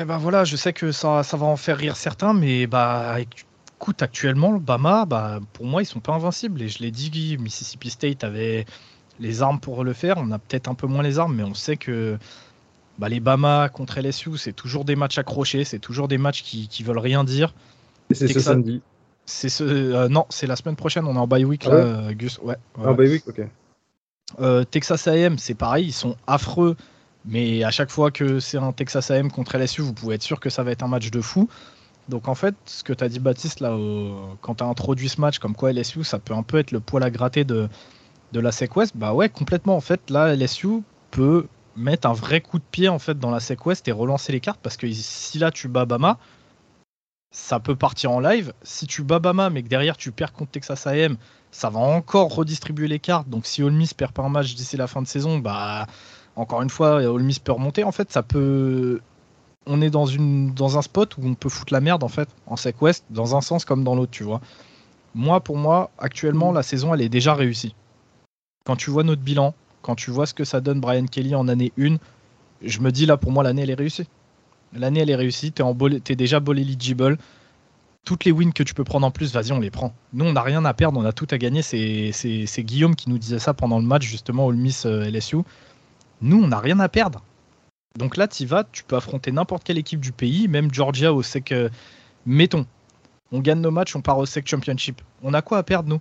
Bah 0.06 0.18
voilà, 0.18 0.44
je 0.44 0.56
sais 0.56 0.72
que 0.72 0.92
ça, 0.92 1.22
ça 1.22 1.36
va 1.36 1.46
en 1.46 1.56
faire 1.56 1.76
rire 1.76 1.96
certains, 1.96 2.32
mais 2.32 2.66
bah 2.66 3.16
écoute, 3.20 4.02
actuellement, 4.02 4.52
le 4.52 4.58
Bama, 4.58 5.04
bah, 5.04 5.40
pour 5.52 5.66
moi, 5.66 5.82
ils 5.82 5.86
sont 5.86 6.00
pas 6.00 6.12
invincibles. 6.12 6.62
Et 6.62 6.68
je 6.68 6.78
l'ai 6.80 6.90
dit, 6.90 7.36
Mississippi 7.38 7.90
State 7.90 8.24
avait 8.24 8.64
les 9.20 9.42
armes 9.42 9.60
pour 9.60 9.84
le 9.84 9.92
faire. 9.92 10.16
On 10.18 10.30
a 10.30 10.38
peut-être 10.38 10.68
un 10.68 10.74
peu 10.74 10.86
moins 10.86 11.02
les 11.02 11.18
armes, 11.18 11.34
mais 11.34 11.42
on 11.42 11.54
sait 11.54 11.76
que 11.76 12.18
bah, 12.98 13.08
les 13.08 13.20
Bama 13.20 13.68
contre 13.68 14.00
LSU, 14.00 14.38
c'est 14.38 14.54
toujours 14.54 14.84
des 14.84 14.96
matchs 14.96 15.18
accrochés, 15.18 15.64
c'est 15.64 15.78
toujours 15.78 16.08
des 16.08 16.18
matchs 16.18 16.42
qui, 16.42 16.68
qui 16.68 16.82
veulent 16.82 16.98
rien 16.98 17.22
dire. 17.22 17.54
Et 18.10 18.14
c'est 18.14 18.28
ce 18.28 18.40
samedi 18.40 18.80
C'est 19.26 19.48
ce, 19.48 19.64
euh, 19.64 20.08
non, 20.08 20.24
c'est 20.30 20.46
la 20.46 20.56
semaine 20.56 20.76
prochaine. 20.76 21.04
On 21.06 21.14
est 21.14 21.18
en 21.18 21.26
bye 21.26 21.44
week 21.44 21.66
ah 21.66 21.74
là, 21.74 22.14
Gus. 22.14 22.38
Ouais. 22.42 22.56
Ah, 22.82 22.92
bye 22.92 23.08
week, 23.08 23.28
ok. 23.28 23.42
Euh, 24.40 24.64
Texas 24.64 25.06
A&M, 25.06 25.38
c'est 25.38 25.54
pareil, 25.54 25.86
ils 25.86 25.92
sont 25.92 26.16
affreux 26.26 26.76
mais 27.26 27.64
à 27.64 27.70
chaque 27.70 27.90
fois 27.90 28.10
que 28.10 28.40
c'est 28.40 28.58
un 28.58 28.72
Texas 28.72 29.10
AM 29.10 29.30
contre 29.30 29.56
LSU, 29.58 29.82
vous 29.82 29.92
pouvez 29.92 30.14
être 30.14 30.22
sûr 30.22 30.40
que 30.40 30.50
ça 30.50 30.62
va 30.62 30.70
être 30.70 30.82
un 30.82 30.88
match 30.88 31.10
de 31.10 31.20
fou. 31.20 31.48
Donc 32.08 32.28
en 32.28 32.34
fait, 32.34 32.54
ce 32.66 32.84
que 32.84 32.92
tu 32.92 33.02
as 33.02 33.08
dit 33.08 33.18
Baptiste 33.18 33.60
là, 33.60 33.76
quand 34.40 34.56
tu 34.56 34.64
as 34.64 34.66
introduit 34.66 35.08
ce 35.08 35.20
match, 35.20 35.38
comme 35.38 35.54
quoi 35.54 35.72
LSU, 35.72 36.04
ça 36.04 36.18
peut 36.18 36.34
un 36.34 36.44
peu 36.44 36.58
être 36.58 36.70
le 36.70 36.80
poil 36.80 37.02
à 37.02 37.10
gratter 37.10 37.44
de, 37.44 37.68
la 38.32 38.52
SEC 38.52 38.70
bah 38.94 39.12
ouais, 39.12 39.28
complètement. 39.28 39.76
En 39.76 39.80
fait, 39.80 40.10
là, 40.10 40.34
LSU 40.36 40.82
peut 41.10 41.46
mettre 41.74 42.08
un 42.08 42.12
vrai 42.12 42.40
coup 42.40 42.58
de 42.58 42.64
pied 42.70 42.88
en 42.88 42.98
fait 42.98 43.18
dans 43.18 43.30
la 43.30 43.40
SEC 43.40 43.58
et 43.86 43.92
relancer 43.92 44.32
les 44.32 44.40
cartes 44.40 44.60
parce 44.62 44.76
que 44.76 44.90
si 44.90 45.38
là 45.38 45.50
tu 45.50 45.68
bats 45.68 45.84
Bama, 45.84 46.18
ça 47.32 47.60
peut 47.60 47.76
partir 47.76 48.12
en 48.12 48.20
live. 48.20 48.52
Si 48.62 48.86
tu 48.86 49.02
bats 49.02 49.18
Bama 49.18 49.50
mais 49.50 49.62
que 49.62 49.68
derrière 49.68 49.96
tu 49.96 50.12
perds 50.12 50.32
contre 50.32 50.52
Texas 50.52 50.86
AM, 50.86 51.16
ça 51.50 51.70
va 51.70 51.80
encore 51.80 52.34
redistribuer 52.34 52.88
les 52.88 52.98
cartes. 52.98 53.28
Donc 53.28 53.46
si 53.46 53.62
Ole 53.62 53.72
Miss 53.72 53.94
perd 53.94 54.12
pas 54.12 54.22
un 54.22 54.28
match 54.28 54.54
d'ici 54.54 54.76
la 54.76 54.86
fin 54.86 55.02
de 55.02 55.06
saison, 55.06 55.38
bah 55.38 55.86
encore 56.36 56.62
une 56.62 56.70
fois, 56.70 57.02
Ole 57.02 57.22
Miss 57.22 57.38
peut 57.38 57.52
remonter. 57.52 57.82
En 57.82 57.92
fait, 57.92 58.12
ça 58.12 58.22
peut. 58.22 59.00
On 59.66 59.82
est 59.82 59.90
dans, 59.90 60.06
un 60.06 60.82
spot 60.82 61.16
où 61.16 61.22
on 61.24 61.34
peut 61.34 61.48
foutre 61.48 61.72
la 61.72 61.80
merde, 61.80 62.04
en 62.04 62.08
fait, 62.08 62.28
en 62.46 62.54
dans 63.10 63.36
un 63.36 63.40
sens 63.40 63.64
comme 63.64 63.82
dans 63.82 63.96
l'autre, 63.96 64.12
tu 64.12 64.22
vois. 64.22 64.40
Moi, 65.16 65.40
pour 65.40 65.56
moi, 65.56 65.90
actuellement, 65.98 66.52
la 66.52 66.62
saison, 66.62 66.94
elle 66.94 67.00
est 67.00 67.08
déjà 67.08 67.34
réussie. 67.34 67.74
Quand 68.64 68.76
tu 68.76 68.90
vois 68.90 69.02
notre 69.02 69.22
bilan, 69.22 69.54
quand 69.82 69.96
tu 69.96 70.12
vois 70.12 70.26
ce 70.26 70.34
que 70.34 70.44
ça 70.44 70.60
donne 70.60 70.80
Brian 70.80 71.06
Kelly 71.06 71.34
en 71.34 71.48
année 71.48 71.72
1, 71.80 71.96
je 72.62 72.80
me 72.80 72.92
dis 72.92 73.06
là, 73.06 73.16
pour 73.16 73.32
moi, 73.32 73.42
l'année, 73.42 73.62
elle 73.62 73.70
est 73.70 73.74
réussie. 73.74 74.06
L'année, 74.72 75.00
elle 75.00 75.10
est 75.10 75.16
réussie. 75.16 75.50
T'es, 75.50 75.62
en 75.62 75.74
déjà 75.74 76.38
ball 76.38 76.58
eligible. 76.58 77.18
Toutes 78.04 78.24
les 78.24 78.30
wins 78.30 78.52
que 78.52 78.62
tu 78.62 78.74
peux 78.74 78.84
prendre 78.84 79.04
en 79.04 79.10
plus, 79.10 79.32
vas-y, 79.32 79.50
on 79.50 79.58
les 79.58 79.70
prend. 79.70 79.92
Nous, 80.12 80.24
on 80.24 80.32
n'a 80.32 80.42
rien 80.42 80.64
à 80.64 80.74
perdre, 80.74 81.00
on 81.00 81.04
a 81.04 81.12
tout 81.12 81.26
à 81.30 81.38
gagner. 81.38 81.62
C'est, 81.62 82.62
Guillaume 82.62 82.94
qui 82.94 83.10
nous 83.10 83.18
disait 83.18 83.40
ça 83.40 83.52
pendant 83.52 83.80
le 83.80 83.84
match, 83.84 84.04
justement, 84.04 84.46
Ole 84.46 84.56
Miss 84.56 84.86
euh, 84.86 85.10
LSU. 85.10 85.38
Nous, 86.20 86.42
on 86.42 86.48
n'a 86.48 86.60
rien 86.60 86.80
à 86.80 86.88
perdre. 86.88 87.22
Donc 87.96 88.16
là, 88.16 88.28
tu 88.28 88.44
vas, 88.46 88.64
tu 88.64 88.84
peux 88.84 88.96
affronter 88.96 89.32
n'importe 89.32 89.64
quelle 89.64 89.78
équipe 89.78 90.00
du 90.00 90.12
pays, 90.12 90.48
même 90.48 90.72
Georgia 90.72 91.12
au 91.12 91.22
SEC. 91.22 91.52
Euh, 91.52 91.68
mettons, 92.26 92.66
on 93.32 93.40
gagne 93.40 93.60
nos 93.60 93.70
matchs, 93.70 93.96
on 93.96 94.02
part 94.02 94.18
au 94.18 94.26
SEC 94.26 94.46
Championship. 94.46 95.00
On 95.22 95.34
a 95.34 95.42
quoi 95.42 95.58
à 95.58 95.62
perdre, 95.62 95.88
nous? 95.88 96.00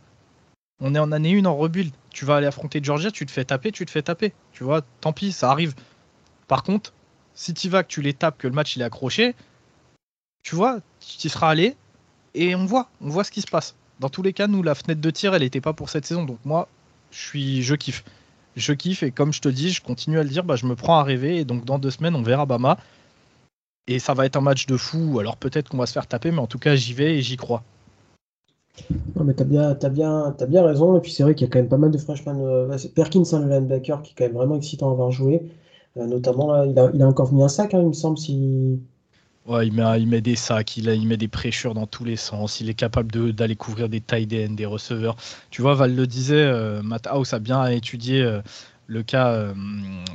On 0.82 0.94
est 0.94 1.00
en 1.00 1.12
année 1.12 1.40
1 1.40 1.46
en 1.46 1.56
rebuild. 1.56 1.94
Tu 2.10 2.26
vas 2.26 2.38
aller 2.38 2.48
affronter 2.48 2.82
Georgia, 2.84 3.12
tu 3.12 3.26
te 3.26 3.32
fais 3.32 3.46
taper, 3.46 3.72
tu 3.72 3.86
te 3.86 3.92
fais 3.92 4.02
taper. 4.02 4.34
Tu 4.52 4.64
vois, 4.64 4.82
tant 5.02 5.14
pis, 5.14 5.32
ça 5.32 5.52
arrive. 5.52 5.74
Par 6.48 6.64
contre, 6.64 6.94
si 7.34 7.54
tu 7.54 7.70
vas, 7.70 7.84
que 7.84 7.90
tu 7.90 8.02
les 8.02 8.14
tapes, 8.14 8.38
que 8.38 8.48
le 8.48 8.54
match 8.54 8.76
il 8.76 8.82
est 8.82 8.86
accroché, 8.86 9.36
tu 10.44 10.56
vois, 10.56 10.80
tu 11.00 11.28
y 11.28 11.30
seras 11.30 11.50
allé 11.50 11.76
et 12.34 12.56
on 12.56 12.66
voit, 12.66 12.90
on 13.02 13.10
voit 13.10 13.24
ce 13.24 13.32
qui 13.32 13.42
se 13.42 13.48
passe. 13.48 13.76
Dans 14.00 14.10
tous 14.10 14.22
les 14.22 14.34
cas, 14.34 14.48
nous, 14.48 14.62
la 14.62 14.76
fenêtre 14.76 15.00
de 15.00 15.10
tir, 15.10 15.34
elle 15.34 15.42
n'était 15.42 15.62
pas 15.62 15.74
pour 15.74 15.90
cette 15.90 16.06
saison. 16.06 16.26
Donc 16.26 16.40
moi, 16.44 16.68
je 17.12 17.20
suis, 17.20 17.64
je 17.64 17.76
kiffe 17.76 18.04
je 18.56 18.74
kiffe 18.74 19.04
et 19.04 19.12
comme 19.12 19.34
je 19.34 19.42
te 19.42 19.50
dis, 19.50 19.72
je 19.72 19.82
continue 19.82 20.20
à 20.20 20.24
le 20.24 20.30
dire, 20.30 20.44
bah, 20.44 20.56
je 20.56 20.66
me 20.66 20.76
prends 20.76 20.98
à 20.98 21.04
rêver 21.04 21.38
et 21.38 21.46
donc 21.46 21.66
dans 21.66 21.80
deux 21.80 21.92
semaines 21.92 22.16
on 22.16 22.22
verra 22.22 22.46
Bama 22.46 22.78
et 23.88 24.00
ça 24.00 24.14
va 24.14 24.26
être 24.26 24.36
un 24.36 24.42
match 24.42 24.66
de 24.66 24.78
fou. 24.78 25.20
Alors 25.20 25.38
peut-être 25.38 25.70
qu'on 25.70 25.78
va 25.78 25.86
se 25.86 25.94
faire 25.94 26.08
taper, 26.08 26.32
mais 26.32 26.40
en 26.40 26.48
tout 26.48 26.60
cas 26.60 26.76
j'y 26.76 26.94
vais 26.94 27.18
et 27.18 27.22
j'y 27.22 27.38
crois. 27.38 27.64
Non 29.16 29.24
mais 29.24 29.34
t'as 29.34 29.46
bien, 29.46 29.78
as 29.82 29.90
bien, 29.90 30.36
bien 30.48 30.66
raison 30.66 30.98
et 30.98 31.02
puis 31.02 31.12
c'est 31.12 31.24
vrai 31.24 31.36
qu'il 31.36 31.48
y 31.48 31.50
a 31.50 31.54
quand 31.54 31.60
même 31.60 31.70
pas 31.70 31.78
mal 31.78 31.92
de 31.92 31.98
freshmen. 31.98 32.40
Euh, 32.42 32.78
Perkins, 32.94 33.24
hein, 33.32 33.40
le 33.40 33.50
linebacker, 33.50 34.02
qui 34.02 34.12
est 34.12 34.16
quand 34.18 34.26
même 34.26 34.36
vraiment 34.36 34.56
excitant 34.56 34.90
à 34.90 34.92
avoir 34.92 35.12
joué. 35.12 35.44
Euh, 35.98 36.08
notamment 36.08 36.52
là, 36.52 36.66
il 36.66 37.02
a, 37.02 37.08
encore 37.08 37.32
mis 37.32 37.44
un 37.44 37.48
sac, 37.48 37.74
hein, 37.74 37.80
il 37.82 37.88
me 37.88 37.94
semble. 37.94 38.18
Ouais, 39.46 39.68
il 39.68 39.74
met, 39.74 40.02
il 40.02 40.08
met 40.08 40.22
des 40.22 40.36
sacs, 40.36 40.76
il, 40.78 40.90
a, 40.90 40.96
il 40.96 41.08
met 41.08 41.18
des 41.18 41.28
pressures 41.28 41.76
dans 41.76 41.86
tous 41.86 42.04
les 42.04 42.16
sens. 42.16 42.62
Il 42.62 42.70
est 42.70 42.74
capable 42.74 43.32
d'aller 43.32 43.56
couvrir 43.56 43.90
des 43.90 44.02
tight 44.02 44.34
ends, 44.34 44.54
des 44.56 44.66
receveurs. 44.66 45.16
Tu 45.52 45.62
vois, 45.62 45.76
Val 45.76 45.96
le 45.96 46.08
disait, 46.08 46.36
euh, 46.36 46.82
Matt 46.82 47.06
House 47.06 47.32
a 47.32 47.38
bien 47.40 47.64
étudié 47.68 48.24
euh, 48.24 48.42
le 48.88 49.04
cas 49.04 49.30
euh, 49.34 49.54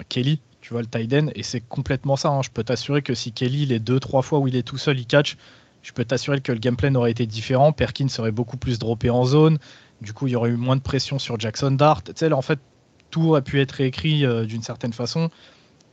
Kelly, 0.09 0.41
tu 0.61 0.73
vois, 0.73 0.83
le 0.83 0.89
tight 0.89 1.13
end, 1.15 1.29
et 1.37 1.45
c'est 1.45 1.61
complètement 1.61 2.17
ça. 2.17 2.31
Hein. 2.31 2.43
Je 2.43 2.51
peux 2.51 2.65
t'assurer 2.65 3.03
que 3.03 3.15
si 3.15 3.31
Kelly, 3.31 3.67
les 3.67 3.79
deux, 3.79 4.01
trois 4.01 4.23
fois 4.23 4.41
où 4.41 4.49
il 4.49 4.57
est 4.57 4.65
tout 4.65 4.79
seul, 4.79 4.99
il 4.99 5.07
catch, 5.07 5.37
je 5.83 5.93
peux 5.93 6.05
t'assurer 6.05 6.41
que 6.41 6.51
le 6.51 6.59
gameplay 6.59 6.95
aurait 6.97 7.13
été 7.13 7.25
différent. 7.27 7.73
Perkins 7.73 8.09
serait 8.09 8.33
beaucoup 8.33 8.57
plus 8.57 8.81
droppé 8.81 9.11
en 9.11 9.25
zone. 9.25 9.59
Du 10.01 10.13
coup, 10.13 10.27
il 10.27 10.33
y 10.33 10.37
aurait 10.37 10.51
eu 10.51 10.57
moins 10.57 10.77
de 10.77 10.83
pression 10.83 11.21
sur 11.21 11.39
Jackson 11.39 11.71
Dart. 11.71 12.03
Tu 12.03 12.13
sais, 12.17 12.33
en 12.33 12.43
fait, 12.43 12.59
tout 13.11 13.23
aurait 13.29 13.43
pu 13.43 13.61
être 13.61 13.73
réécrit 13.73 14.25
d'une 14.47 14.63
certaine 14.63 14.93
façon. 14.93 15.31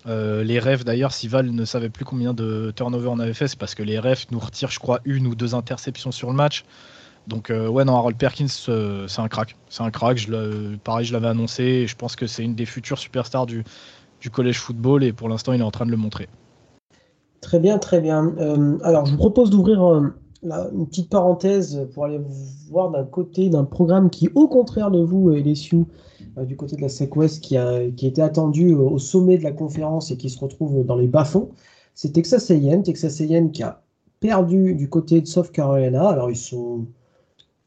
Euh, 0.08 0.44
les 0.44 0.60
refs, 0.60 0.86
d'ailleurs, 0.86 1.12
si 1.12 1.28
Val 1.28 1.52
ne 1.52 1.66
savait 1.66 1.90
plus 1.90 2.06
combien 2.06 2.34
de 2.34 2.72
turnover 2.76 3.10
on 3.10 3.20
avait 3.20 3.34
fait, 3.34 3.48
c'est 3.48 3.60
parce 3.60 3.76
que 3.76 3.84
les 3.84 4.00
refs 4.00 4.28
nous 4.32 4.40
retirent, 4.40 4.72
je 4.72 4.80
crois, 4.80 5.00
une 5.06 5.28
ou 5.28 5.36
deux 5.36 5.56
interceptions 5.56 6.12
sur 6.12 6.30
le 6.30 6.36
match. 6.36 6.66
Donc, 7.28 7.50
euh, 7.50 7.68
ouais, 7.68 7.84
non, 7.84 7.96
Harold 7.96 8.18
Perkins, 8.18 8.46
euh, 8.70 9.06
c'est 9.08 9.22
un 9.22 9.28
crack. 9.28 9.58
C'est 9.70 9.84
un 9.84 9.92
crack. 9.92 10.18
Je 10.18 10.76
pareil, 10.78 11.06
je 11.06 11.12
l'avais 11.12 11.28
annoncé. 11.28 11.64
Et 11.64 11.88
je 11.88 11.96
pense 11.96 12.16
que 12.16 12.26
c'est 12.26 12.44
une 12.44 12.56
des 12.56 12.66
futures 12.66 12.98
superstars 12.98 13.46
du, 13.46 13.66
du 14.22 14.30
collège 14.30 14.60
football. 14.60 15.04
Et 15.04 15.12
pour 15.12 15.28
l'instant, 15.28 15.52
il 15.52 15.60
est 15.60 15.66
en 15.66 15.72
train 15.72 15.86
de 15.86 15.92
le 15.92 15.98
montrer. 15.98 16.30
Très 17.42 17.60
bien, 17.60 17.78
très 17.78 18.00
bien. 18.00 18.34
alors, 18.84 19.06
je 19.06 19.12
vous 19.12 19.18
propose 19.18 19.50
d'ouvrir 19.50 19.82
une 20.44 20.88
petite 20.88 21.10
parenthèse 21.10 21.88
pour 21.94 22.06
aller 22.06 22.22
voir 22.70 22.92
d'un 22.92 23.04
côté 23.04 23.50
d'un 23.50 23.66
programme 23.66 24.10
qui, 24.10 24.30
au 24.36 24.48
contraire 24.48 24.90
de 24.90 25.00
vous, 25.00 25.30
LSU, 25.32 25.76
euh, 25.76 25.84
du 26.46 26.56
côté 26.56 26.76
de 26.76 26.82
la 26.82 26.90
SEC 26.90 27.16
West 27.16 27.44
qui 27.44 27.58
a, 27.58 27.90
qui 27.92 28.08
été 28.08 28.22
attendu 28.22 28.74
euh, 28.74 28.78
au 28.78 29.00
sommet 29.00 29.38
de 29.38 29.44
la 29.44 29.52
conférence 29.52 30.12
et 30.12 30.18
qui 30.18 30.30
se 30.30 30.40
retrouve 30.40 30.86
dans 30.86 30.96
les 30.96 31.08
bas-fonds. 31.08 31.50
C'est 31.96 32.14
Texas 32.14 32.52
A&M. 32.52 32.84
Texas 32.84 33.22
A&M 33.22 33.52
qui 33.52 33.64
a 33.64 33.82
perdu 34.20 34.76
du 34.76 34.90
côté 34.90 35.22
de 35.22 35.28
South 35.28 35.52
Carolina. 35.52 36.08
Alors 36.10 36.30
ils 36.30 36.38
sont... 36.38 36.86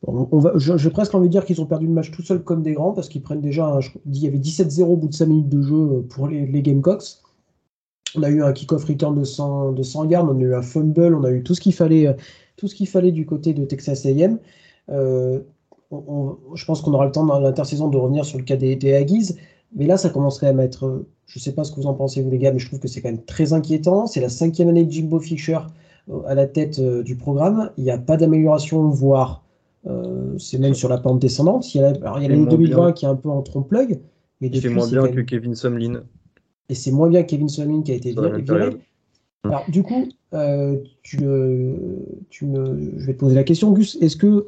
On 0.07 0.39
va, 0.39 0.53
j'ai 0.57 0.89
presque 0.89 1.15
envie 1.15 1.29
de 1.29 1.33
dire 1.33 1.45
qu'ils 1.45 1.61
ont 1.61 1.67
perdu 1.67 1.87
le 1.87 1.93
match 1.93 2.11
tout 2.11 2.23
seuls 2.23 2.43
comme 2.43 2.63
des 2.63 2.73
grands 2.73 2.93
parce 2.93 3.11
qu'ils 3.11 3.21
prennent 3.21 3.43
déjà, 3.43 3.81
il 4.07 4.19
y 4.19 4.27
avait 4.27 4.39
17-0 4.39 4.83
au 4.85 4.97
bout 4.97 5.09
de 5.09 5.15
5 5.15 5.27
minutes 5.27 5.51
de 5.51 5.61
jeu 5.61 5.77
euh, 5.77 6.01
pour 6.09 6.27
les, 6.27 6.63
Gamecocks. 6.63 7.19
On 8.17 8.23
a 8.23 8.31
eu 8.31 8.43
un 8.43 8.55
kick-off 8.55 8.85
return 8.85 9.15
de 9.15 9.25
100, 9.25 9.73
de 9.73 9.83
100 9.83 10.09
yards, 10.09 10.25
on 10.25 10.39
a 10.39 10.41
eu 10.41 10.55
un 10.55 10.63
fumble, 10.63 11.15
on 11.15 11.23
a 11.25 11.31
eu 11.31 11.43
tout 11.43 11.55
ce 11.55 11.61
qu'il 11.61 11.75
fallait, 11.75 12.17
tout 12.57 12.67
ce 12.67 12.75
qu'il 12.75 12.89
fallait 12.89 13.13
du 13.13 13.27
côté 13.27 13.53
de 13.53 13.65
Texas 13.67 14.07
A&M. 14.07 14.39
Euh, 14.89 15.41
je 15.91 16.65
pense 16.65 16.83
qu'on 16.83 16.93
aura 16.93 17.07
le 17.07 17.13
temps 17.13 17.25
dans 17.25 17.41
l'intersaison 17.41 17.89
de 17.89 17.97
revenir 17.97 18.25
sur 18.25 18.39
le 18.39 18.45
cas 18.45 18.57
des, 18.57 18.77
des 18.77 19.07
Mais 19.75 19.87
là, 19.87 19.97
ça 19.97 20.11
commencerait 20.11 20.49
à 20.49 20.53
mettre. 20.53 21.05
Je 21.27 21.39
ne 21.39 21.43
sais 21.43 21.53
pas 21.53 21.65
ce 21.65 21.73
que 21.73 21.77
vous 21.77 21.87
en 21.87 21.95
pensez, 21.95 22.23
vous 22.23 22.31
les 22.31 22.39
gars, 22.39 22.53
mais 22.53 22.59
je 22.59 22.67
trouve 22.67 22.81
que 22.81 22.89
c'est 22.89 23.01
quand 23.01 23.09
même 23.09 23.25
très 23.25 23.53
inquiétant. 23.53 24.07
C'est 24.07 24.21
la 24.21 24.29
cinquième 24.29 24.69
année 24.69 24.85
de 24.85 24.91
Jimbo 24.91 25.21
Fisher 25.21 25.59
euh, 26.09 26.23
à 26.27 26.35
la 26.35 26.47
tête 26.47 26.79
euh, 26.79 27.03
du 27.03 27.17
programme. 27.17 27.71
Il 27.77 27.85
n'y 27.85 27.91
a 27.91 27.99
pas 27.99 28.17
d'amélioration, 28.17 28.89
voire 28.89 29.45
euh, 29.87 30.37
c'est 30.39 30.59
même 30.59 30.75
sur 30.75 30.89
la 30.89 30.99
pente 30.99 31.21
descendante. 31.21 31.75
Il 31.75 31.81
y 31.81 31.85
a, 31.85 31.93
l'année 31.93 32.47
2020 32.47 32.93
qui 32.93 33.05
est 33.05 33.09
un 33.09 33.17
peu 33.17 33.29
en 33.29 33.43
trompe-l'œil. 33.43 34.01
Mais 34.41 34.49
il 34.49 34.61
fait 34.61 34.69
moins 34.69 34.89
bien 34.89 35.09
que 35.09 35.21
Kevin 35.21 35.55
Sumlin. 35.55 36.03
Et 36.69 36.75
c'est 36.75 36.93
moins 36.93 37.09
bien 37.09 37.23
que 37.23 37.31
Kevin 37.31 37.49
Sumlin 37.49 37.83
qui 37.83 37.93
a 37.93 37.95
été 37.95 38.13
viré. 38.13 38.77
Alors, 39.43 39.65
du 39.69 39.83
coup, 39.83 40.07
tu, 41.03 41.19
tu 42.29 42.47
me... 42.47 42.93
je 42.99 43.07
vais 43.07 43.15
te 43.15 43.19
poser 43.19 43.35
la 43.35 43.45
question, 43.45 43.73
Gus. 43.73 43.97
Est-ce 44.01 44.17
que 44.17 44.47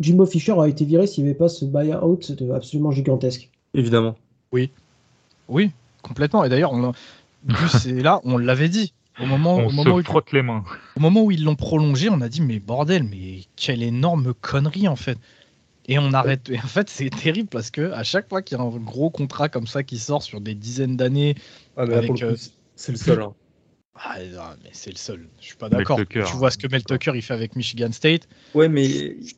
Jimbo 0.00 0.26
Fisher 0.26 0.52
aurait 0.52 0.70
été 0.70 0.84
viré 0.84 1.06
s'il 1.06 1.24
n'y 1.24 1.30
avait 1.30 1.38
pas 1.38 1.48
ce 1.48 1.64
buy-out 1.64 2.32
absolument 2.54 2.90
gigantesque. 2.90 3.50
Évidemment. 3.74 4.16
Oui. 4.52 4.70
Oui, 5.48 5.70
complètement. 6.02 6.42
Et 6.44 6.48
d'ailleurs, 6.48 6.72
on, 6.72 6.92
c'est 7.68 8.02
là, 8.02 8.20
on 8.24 8.38
l'avait 8.38 8.68
dit. 8.68 8.92
Au 9.20 9.26
moment, 9.26 9.56
On 9.56 9.66
au 9.66 9.70
se 9.70 9.74
moment 9.74 9.96
où, 9.96 10.02
frotte 10.02 10.32
les 10.32 10.42
mains. 10.42 10.64
au 10.96 11.00
moment 11.00 11.22
où 11.22 11.30
ils 11.30 11.44
l'ont 11.44 11.56
prolongé, 11.56 12.08
on 12.08 12.20
a 12.22 12.28
dit 12.28 12.40
mais 12.40 12.58
bordel, 12.58 13.02
mais 13.04 13.40
quelle 13.56 13.82
énorme 13.82 14.32
connerie 14.40 14.88
en 14.88 14.96
fait. 14.96 15.18
Et 15.88 15.98
on 15.98 16.12
arrête. 16.12 16.48
Et 16.48 16.58
en 16.58 16.62
fait, 16.66 16.88
c'est 16.88 17.10
terrible 17.10 17.48
parce 17.48 17.70
que 17.70 17.90
à 17.92 18.02
chaque 18.02 18.28
fois 18.28 18.40
qu'il 18.42 18.56
y 18.56 18.60
a 18.60 18.64
un 18.64 18.68
gros 18.70 19.10
contrat 19.10 19.48
comme 19.48 19.66
ça 19.66 19.82
qui 19.82 19.98
sort 19.98 20.22
sur 20.22 20.40
des 20.40 20.54
dizaines 20.54 20.96
d'années, 20.96 21.34
Ah, 21.76 21.82
Avec, 21.82 22.22
euh, 22.22 22.36
c'est 22.76 22.92
le 22.92 22.98
seul. 22.98 23.20
hein. 23.22 23.32
Ah, 24.02 24.16
non, 24.34 24.42
mais 24.62 24.70
c'est 24.72 24.90
le 24.90 24.96
seul. 24.96 25.28
Je 25.40 25.46
suis 25.46 25.56
pas 25.56 25.68
d'accord. 25.68 26.00
Tu 26.08 26.20
vois 26.36 26.50
ce 26.50 26.56
que 26.58 26.66
Mel 26.68 26.82
Tucker 26.84 27.12
il 27.14 27.22
fait 27.22 27.34
avec 27.34 27.54
Michigan 27.54 27.92
State? 27.92 28.28
Ouais, 28.54 28.68
mais. 28.68 28.86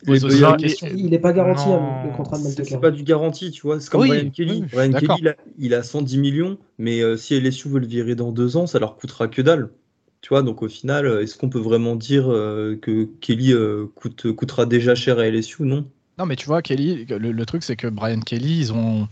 Il 0.07 1.09
n'est 1.11 1.19
pas 1.19 1.33
garanti 1.33 1.67
Non. 1.69 1.83
hein, 1.83 2.03
le 2.07 2.17
contrat 2.17 2.39
de 2.39 2.45
Mel 2.45 2.53
C'est 2.53 2.63
Tucker. 2.63 2.75
c'est 2.75 2.81
pas 2.81 2.91
du 2.93 3.03
garanti, 3.03 3.51
tu 3.51 3.63
vois. 3.63 3.81
C'est 3.81 3.91
comme 3.91 4.03
Oui, 4.03 4.09
Brian 4.09 4.31
Kelly. 4.31 4.61
oui, 4.63 4.69
Brian. 4.73 4.93
Kelly, 4.93 5.15
il 5.21 5.29
a, 5.29 5.35
il 5.59 5.75
a 5.75 5.83
110 5.83 6.19
millions, 6.19 6.59
mais 6.79 7.01
euh, 7.03 7.17
si 7.17 7.39
LSU 7.41 7.69
veut 7.69 7.81
le 7.81 7.87
virer 7.87 8.15
dans 8.15 8.31
deux 8.31 8.57
ans, 8.57 8.67
ça 8.67 8.79
leur 8.79 8.97
coûtera 8.97 9.29
que 9.29 9.43
dalle. 9.43 9.71
Tu 10.21 10.29
vois, 10.29 10.43
donc 10.43 10.63
au 10.63 10.69
final, 10.69 11.07
euh, 11.07 11.23
est-ce 11.23 11.37
qu'on 11.37 11.49
peut 11.49 11.59
vraiment 11.59 11.97
dire 11.97 12.31
euh, 12.31 12.79
que 12.81 13.09
Kelly 13.21 13.53
euh, 13.53 13.87
coûte, 13.97 14.31
coûtera 14.33 14.67
déjà 14.67 14.95
cher 14.95 15.19
à 15.19 15.29
LSU 15.29 15.65
Non. 15.65 15.85
Non, 16.19 16.27
mais 16.27 16.37
tu 16.37 16.47
vois, 16.47 16.63
Kelly, 16.63 17.05
le, 17.07 17.19
le 17.33 17.47
truc 17.47 17.65
c'est 17.65 17.75
que 17.75 17.89
Brian 17.89 18.21
Kelly, 18.21 18.59
ils 18.61 18.73
ont 18.73 19.09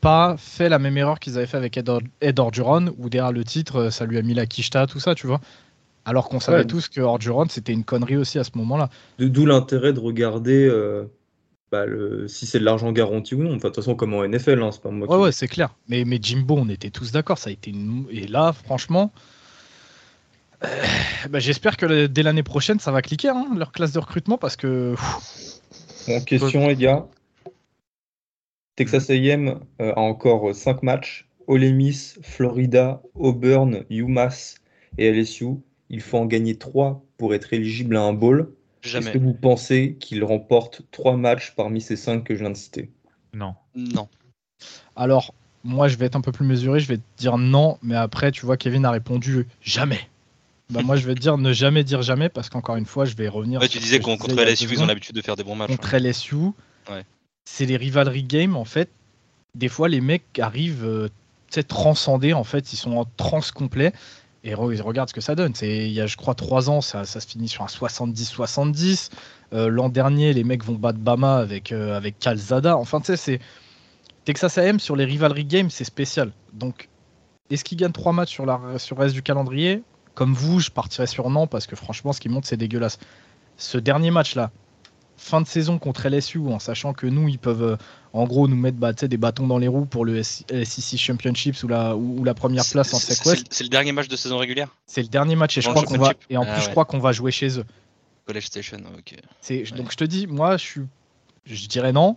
pas 0.00 0.36
fait 0.38 0.68
la 0.68 0.78
même 0.78 0.96
erreur 0.96 1.18
qu'ils 1.20 1.36
avaient 1.38 1.46
fait 1.46 1.56
avec 1.56 1.76
Ed, 1.76 1.88
Or- 1.88 2.02
Ed 2.20 2.38
Orgeron, 2.38 2.94
où 2.98 3.08
derrière 3.10 3.32
le 3.32 3.44
titre, 3.44 3.76
euh, 3.76 3.90
ça 3.90 4.06
lui 4.06 4.18
a 4.18 4.22
mis 4.22 4.34
la 4.34 4.46
quicheta, 4.46 4.86
tout 4.86 5.00
ça, 5.00 5.14
tu 5.14 5.26
vois. 5.26 5.40
Alors 6.04 6.28
qu'on 6.28 6.40
savait 6.40 6.58
Ouais. 6.60 6.66
tous 6.66 6.88
que 6.88 7.00
Orgeron, 7.00 7.46
c'était 7.48 7.72
une 7.72 7.84
connerie 7.84 8.16
aussi 8.16 8.38
à 8.38 8.44
ce 8.44 8.50
moment-là. 8.56 8.90
De- 9.18 9.28
D'où 9.28 9.46
l'intérêt 9.46 9.92
de 9.92 10.00
regarder 10.00 10.66
euh, 10.66 11.04
bah, 11.72 11.86
le, 11.86 12.28
si 12.28 12.46
c'est 12.46 12.60
de 12.60 12.64
l'argent 12.64 12.92
garanti 12.92 13.34
ou 13.34 13.42
non. 13.42 13.50
Enfin, 13.50 13.56
de 13.56 13.62
toute 13.74 13.76
façon, 13.76 13.94
comme 13.96 14.14
en 14.14 14.24
NFL, 14.24 14.62
hein, 14.62 14.70
c'est 14.72 14.82
pas 14.82 14.90
moi 14.90 15.08
Ouais, 15.08 15.16
qui. 15.16 15.22
ouais, 15.24 15.32
c'est 15.32 15.48
clair. 15.48 15.76
Mais, 15.88 16.04
mais 16.04 16.18
Jimbo, 16.22 16.56
on 16.58 16.68
était 16.68 16.90
tous 16.90 17.12
d'accord, 17.12 17.38
ça 17.38 17.50
a 17.50 17.52
été 17.52 17.70
une... 17.70 18.06
Et 18.10 18.26
là, 18.26 18.52
franchement, 18.52 19.12
euh, 20.64 20.68
bah, 21.30 21.38
j'espère 21.38 21.76
que 21.76 21.86
le- 21.86 22.08
dès 22.08 22.22
l'année 22.22 22.42
prochaine, 22.42 22.78
ça 22.80 22.92
va 22.92 23.02
cliquer, 23.02 23.28
hein, 23.28 23.46
leur 23.56 23.72
classe 23.72 23.92
de 23.92 23.98
recrutement, 23.98 24.38
parce 24.38 24.56
que... 24.56 24.94
pff, 24.94 25.60
Bon, 26.08 26.20
question, 26.24 26.66
les 26.68 26.76
gars. 26.76 27.06
Texas 28.76 29.10
A&M 29.10 29.60
euh, 29.80 29.92
a 29.94 30.00
encore 30.00 30.54
5 30.54 30.82
matchs. 30.82 31.28
Ole 31.46 31.72
Miss, 31.72 32.18
Florida, 32.22 33.02
Auburn, 33.14 33.84
UMass 33.90 34.56
et 34.98 35.10
LSU. 35.10 35.56
Il 35.88 36.00
faut 36.00 36.18
en 36.18 36.26
gagner 36.26 36.56
3 36.56 37.04
pour 37.18 37.34
être 37.34 37.52
éligible 37.52 37.96
à 37.96 38.02
un 38.02 38.12
bowl. 38.12 38.52
Est-ce 38.84 39.10
que 39.10 39.18
vous 39.18 39.34
pensez 39.34 39.96
qu'il 39.98 40.24
remporte 40.24 40.82
3 40.92 41.16
matchs 41.16 41.52
parmi 41.56 41.80
ces 41.80 41.96
5 41.96 42.24
que 42.24 42.34
je 42.34 42.40
viens 42.40 42.50
de 42.50 42.56
citer? 42.56 42.90
Non. 43.34 43.54
Non. 43.74 44.08
Alors, 44.96 45.34
moi, 45.64 45.88
je 45.88 45.96
vais 45.96 46.06
être 46.06 46.16
un 46.16 46.20
peu 46.20 46.32
plus 46.32 46.46
mesuré, 46.46 46.80
je 46.80 46.88
vais 46.88 46.96
te 46.96 47.02
dire 47.18 47.36
non, 47.36 47.78
mais 47.82 47.96
après, 47.96 48.30
tu 48.32 48.46
vois, 48.46 48.56
Kevin 48.56 48.84
a 48.84 48.90
répondu 48.90 49.46
jamais. 49.60 50.00
Bah, 50.70 50.82
moi, 50.82 50.96
je 50.96 51.06
vais 51.06 51.14
te 51.14 51.20
dire 51.20 51.36
ne 51.36 51.52
jamais 51.52 51.82
dire 51.82 52.02
jamais, 52.02 52.28
parce 52.28 52.48
qu'encore 52.48 52.76
une 52.76 52.86
fois, 52.86 53.04
je 53.04 53.16
vais 53.16 53.28
revenir. 53.28 53.60
Ouais, 53.60 53.66
sur 53.66 53.80
tu 53.80 53.84
disais 53.84 53.98
qu'on 53.98 54.16
contre 54.16 54.40
LSU, 54.40 54.68
ils 54.70 54.82
ont 54.82 54.86
l'habitude 54.86 55.16
de 55.16 55.20
faire 55.20 55.36
des 55.36 55.42
bons 55.42 55.56
matchs. 55.56 55.70
Contre. 55.70 55.94
LSU, 55.96 56.36
Ouais. 56.88 57.04
C'est 57.52 57.66
les 57.66 57.76
rivalry 57.76 58.22
games, 58.22 58.56
en 58.56 58.64
fait. 58.64 58.90
Des 59.56 59.68
fois, 59.68 59.88
les 59.88 60.00
mecs 60.00 60.38
arrivent, 60.38 60.84
euh, 60.84 61.08
transcendés, 61.66 62.32
en 62.32 62.44
fait, 62.44 62.72
ils 62.72 62.76
sont 62.76 62.92
en 62.96 63.04
transe 63.16 63.50
complet. 63.50 63.92
Et 64.44 64.54
re- 64.54 64.72
ils 64.72 64.80
regardent 64.80 65.08
ce 65.08 65.14
que 65.14 65.20
ça 65.20 65.34
donne. 65.34 65.54
C'est, 65.54 65.88
il 65.88 65.92
y 65.92 66.00
a, 66.00 66.06
je 66.06 66.16
crois, 66.16 66.34
trois 66.34 66.70
ans, 66.70 66.80
ça, 66.80 67.04
se 67.04 67.18
finit 67.26 67.48
sur 67.48 67.64
un 67.64 67.66
70-70. 67.66 69.10
Euh, 69.52 69.68
l'an 69.68 69.88
dernier, 69.88 70.32
les 70.32 70.44
mecs 70.44 70.64
vont 70.64 70.76
battre 70.76 71.00
Bama 71.00 71.38
avec, 71.38 71.72
euh, 71.72 71.96
avec 71.96 72.18
Calzada. 72.20 72.76
Enfin, 72.76 73.00
tu 73.00 73.06
sais, 73.06 73.16
c'est. 73.16 73.40
Texas 74.24 74.56
AM 74.56 74.78
sur 74.78 74.94
les 74.94 75.04
rivalry 75.04 75.44
games, 75.44 75.70
c'est 75.70 75.84
spécial. 75.84 76.30
Donc, 76.52 76.88
est-ce 77.50 77.64
qu'ils 77.64 77.78
gagnent 77.78 77.90
trois 77.90 78.12
matchs 78.12 78.30
sur, 78.30 78.46
la, 78.46 78.78
sur 78.78 78.96
le 78.96 79.02
reste 79.02 79.14
du 79.14 79.22
calendrier? 79.22 79.82
Comme 80.14 80.34
vous, 80.34 80.60
je 80.60 80.70
partirais 80.70 81.08
sur 81.08 81.28
parce 81.48 81.66
que 81.66 81.74
franchement, 81.74 82.12
ce 82.12 82.20
qui 82.20 82.28
monte, 82.28 82.44
c'est 82.44 82.56
dégueulasse. 82.56 82.98
Ce 83.56 83.76
dernier 83.76 84.12
match-là, 84.12 84.52
fin 85.20 85.40
de 85.42 85.46
saison 85.46 85.78
contre 85.78 86.08
LSU, 86.08 86.38
en 86.48 86.58
sachant 86.58 86.92
que 86.94 87.06
nous, 87.06 87.28
ils 87.28 87.38
peuvent 87.38 87.62
euh, 87.62 87.76
en 88.14 88.24
gros 88.26 88.48
nous 88.48 88.56
mettre 88.56 88.78
bah, 88.78 88.92
des 88.94 89.16
bâtons 89.18 89.46
dans 89.46 89.58
les 89.58 89.68
roues 89.68 89.84
pour 89.84 90.04
le 90.04 90.22
SEC 90.22 90.98
Championship 90.98 91.62
ou 91.62 91.68
la, 91.68 91.94
ou, 91.94 92.20
ou 92.20 92.24
la 92.24 92.34
première 92.34 92.64
place 92.64 92.94
en 92.94 92.98
SEC 92.98 93.16
c'est- 93.22 93.28
West. 93.30 93.46
C'est 93.50 93.64
le 93.64 93.70
dernier 93.70 93.92
match 93.92 94.08
de 94.08 94.16
saison 94.16 94.38
régulière 94.38 94.74
C'est 94.86 95.02
le 95.02 95.08
dernier 95.08 95.36
match 95.36 95.58
et 95.58 95.60
je 95.60 95.68
crois 95.68 95.82
qu'on 95.84 95.98
va 95.98 96.14
et 96.30 96.36
en 96.36 96.42
Ah 96.42 96.54
plus 96.54 96.62
je 96.62 96.70
crois 96.70 96.84
qu'on 96.86 96.98
va 96.98 97.12
jouer 97.12 97.30
chez 97.30 97.58
eux. 97.58 97.64
College 98.26 98.46
Station, 98.46 98.78
ok. 98.98 99.14
Ouais. 99.50 99.64
donc 99.76 99.90
je 99.92 99.96
te 99.96 100.04
dis 100.04 100.26
moi 100.26 100.56
je 100.56 100.64
suis 100.64 100.80
je 101.44 101.66
dirais 101.68 101.92
non 101.92 102.16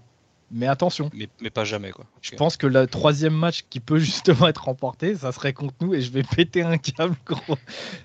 mais 0.53 0.67
attention. 0.67 1.09
Mais, 1.13 1.27
mais 1.41 1.49
pas 1.49 1.65
jamais, 1.65 1.91
quoi. 1.91 2.05
Je 2.21 2.35
pense 2.35 2.55
que 2.57 2.67
le 2.67 2.87
troisième 2.87 3.33
match 3.33 3.63
qui 3.69 3.79
peut 3.79 3.97
justement 3.99 4.47
être 4.47 4.63
remporté, 4.65 5.15
ça 5.15 5.31
serait 5.31 5.51
contre 5.53 5.75
nous 5.81 5.93
et 5.93 6.01
je 6.01 6.11
vais 6.11 6.23
péter 6.23 6.61
un 6.61 6.77
câble 6.77 7.15
gros. 7.25 7.57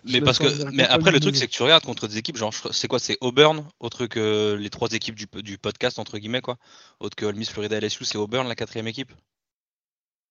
Je 0.04 0.12
Mais 0.14 0.20
parce 0.20 0.38
que, 0.38 0.70
mais 0.72 0.84
après 0.84 1.10
le 1.12 1.20
truc 1.20 1.36
c'est 1.36 1.46
que 1.46 1.52
tu 1.52 1.62
regardes 1.62 1.84
contre 1.84 2.08
des 2.08 2.18
équipes 2.18 2.36
genre 2.36 2.52
c'est 2.72 2.88
quoi 2.88 2.98
c'est 2.98 3.18
Auburn 3.20 3.64
autre 3.80 4.06
que 4.06 4.56
les 4.58 4.70
trois 4.70 4.88
équipes 4.90 5.14
du, 5.14 5.26
du 5.42 5.58
podcast 5.58 5.98
entre 5.98 6.18
guillemets 6.18 6.40
quoi 6.40 6.56
autre 7.00 7.14
que 7.16 7.24
Ole 7.26 7.36
Miss 7.36 7.50
Florida 7.50 7.78
LSU 7.80 8.04
c'est 8.04 8.18
Auburn 8.18 8.48
la 8.48 8.54
quatrième 8.54 8.88
équipe 8.88 9.12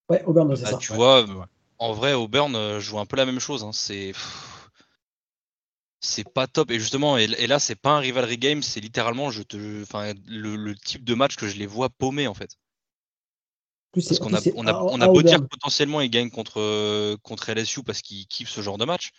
Ouais, 0.10 0.24
Auburn, 0.26 0.56
c'est 0.56 0.64
Bah, 0.64 0.72
ça. 0.72 0.78
tu 0.78 0.92
Ouais, 0.94 0.98
vois 0.98 1.26
en 1.80 1.94
vrai 1.94 2.14
Auburn 2.14 2.56
euh, 2.56 2.80
joue 2.80 3.00
un 3.00 3.06
peu 3.06 3.18
la 3.18 3.26
même 3.26 3.40
chose 3.40 3.64
hein, 3.64 3.72
c'est 3.74 4.08
pff, 4.14 4.57
c'est 6.00 6.32
pas 6.32 6.48
top. 6.48 6.72
Et 6.72 6.80
justement 6.80 7.18
et, 7.18 7.24
et 7.24 7.48
là 7.48 7.60
c'est 7.60 7.76
pas 7.76 7.92
un 7.92 8.00
rivalry 8.00 8.38
game 8.38 8.62
c'est 8.62 8.80
littéralement 8.80 9.32
je 9.32 9.44
te 9.44 9.58
le, 9.58 10.56
le 10.56 10.76
type 10.76 11.04
de 11.04 11.14
match 11.14 11.36
que 11.36 11.48
je 11.48 11.58
les 11.58 11.68
vois 11.68 11.90
paumer 11.90 12.28
en 12.28 12.34
fait. 12.34 12.52
Plus, 13.92 14.08
parce 14.08 14.20
qu'on 14.20 14.34
a 14.34 14.42
on 14.56 14.68
a, 14.68 14.72
à- 14.72 14.84
on 14.84 15.02
à 15.02 15.06
a 15.06 15.08
beau 15.08 15.22
dire 15.22 15.40
que 15.40 15.48
potentiellement 15.48 16.02
ils 16.02 16.10
gagnent 16.10 16.30
contre 16.30 16.60
euh, 16.60 17.18
contre 17.24 17.50
LSU 17.50 17.84
parce 17.84 18.02
qu'ils 18.02 18.28
kiffent 18.28 18.50
ce 18.50 18.62
genre 18.62 18.78
de 18.78 18.86
match. 18.86 19.12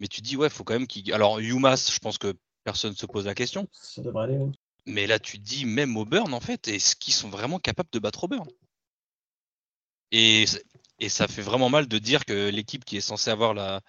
Mais 0.00 0.08
tu 0.08 0.22
te 0.22 0.26
dis 0.26 0.36
ouais 0.36 0.48
faut 0.50 0.64
quand 0.64 0.74
même 0.74 0.86
qu'ils 0.86 1.12
alors 1.12 1.38
UMass 1.40 1.92
je 1.92 1.98
pense 1.98 2.18
que 2.18 2.34
personne 2.64 2.94
se 2.96 3.06
pose 3.06 3.26
la 3.26 3.34
question. 3.34 3.68
Ça 3.72 4.02
devrait 4.02 4.24
aller. 4.24 4.38
ouais. 4.38 4.50
Mais 4.86 5.06
là, 5.06 5.18
tu 5.18 5.38
te 5.38 5.42
dis, 5.42 5.64
même 5.64 5.96
Auburn, 5.96 6.34
en 6.34 6.40
fait, 6.40 6.68
est-ce 6.68 6.94
qu'ils 6.94 7.14
sont 7.14 7.30
vraiment 7.30 7.58
capables 7.58 7.88
de 7.90 7.98
battre 7.98 8.24
Auburn? 8.24 8.46
Et, 10.12 10.44
et 11.00 11.08
ça 11.08 11.26
fait 11.26 11.42
vraiment 11.42 11.70
mal 11.70 11.88
de 11.88 11.98
dire 11.98 12.24
que 12.24 12.50
l'équipe 12.50 12.84
qui 12.84 12.96
est 12.98 13.00
censée 13.00 13.30
avoir 13.30 13.54
la, 13.54 13.80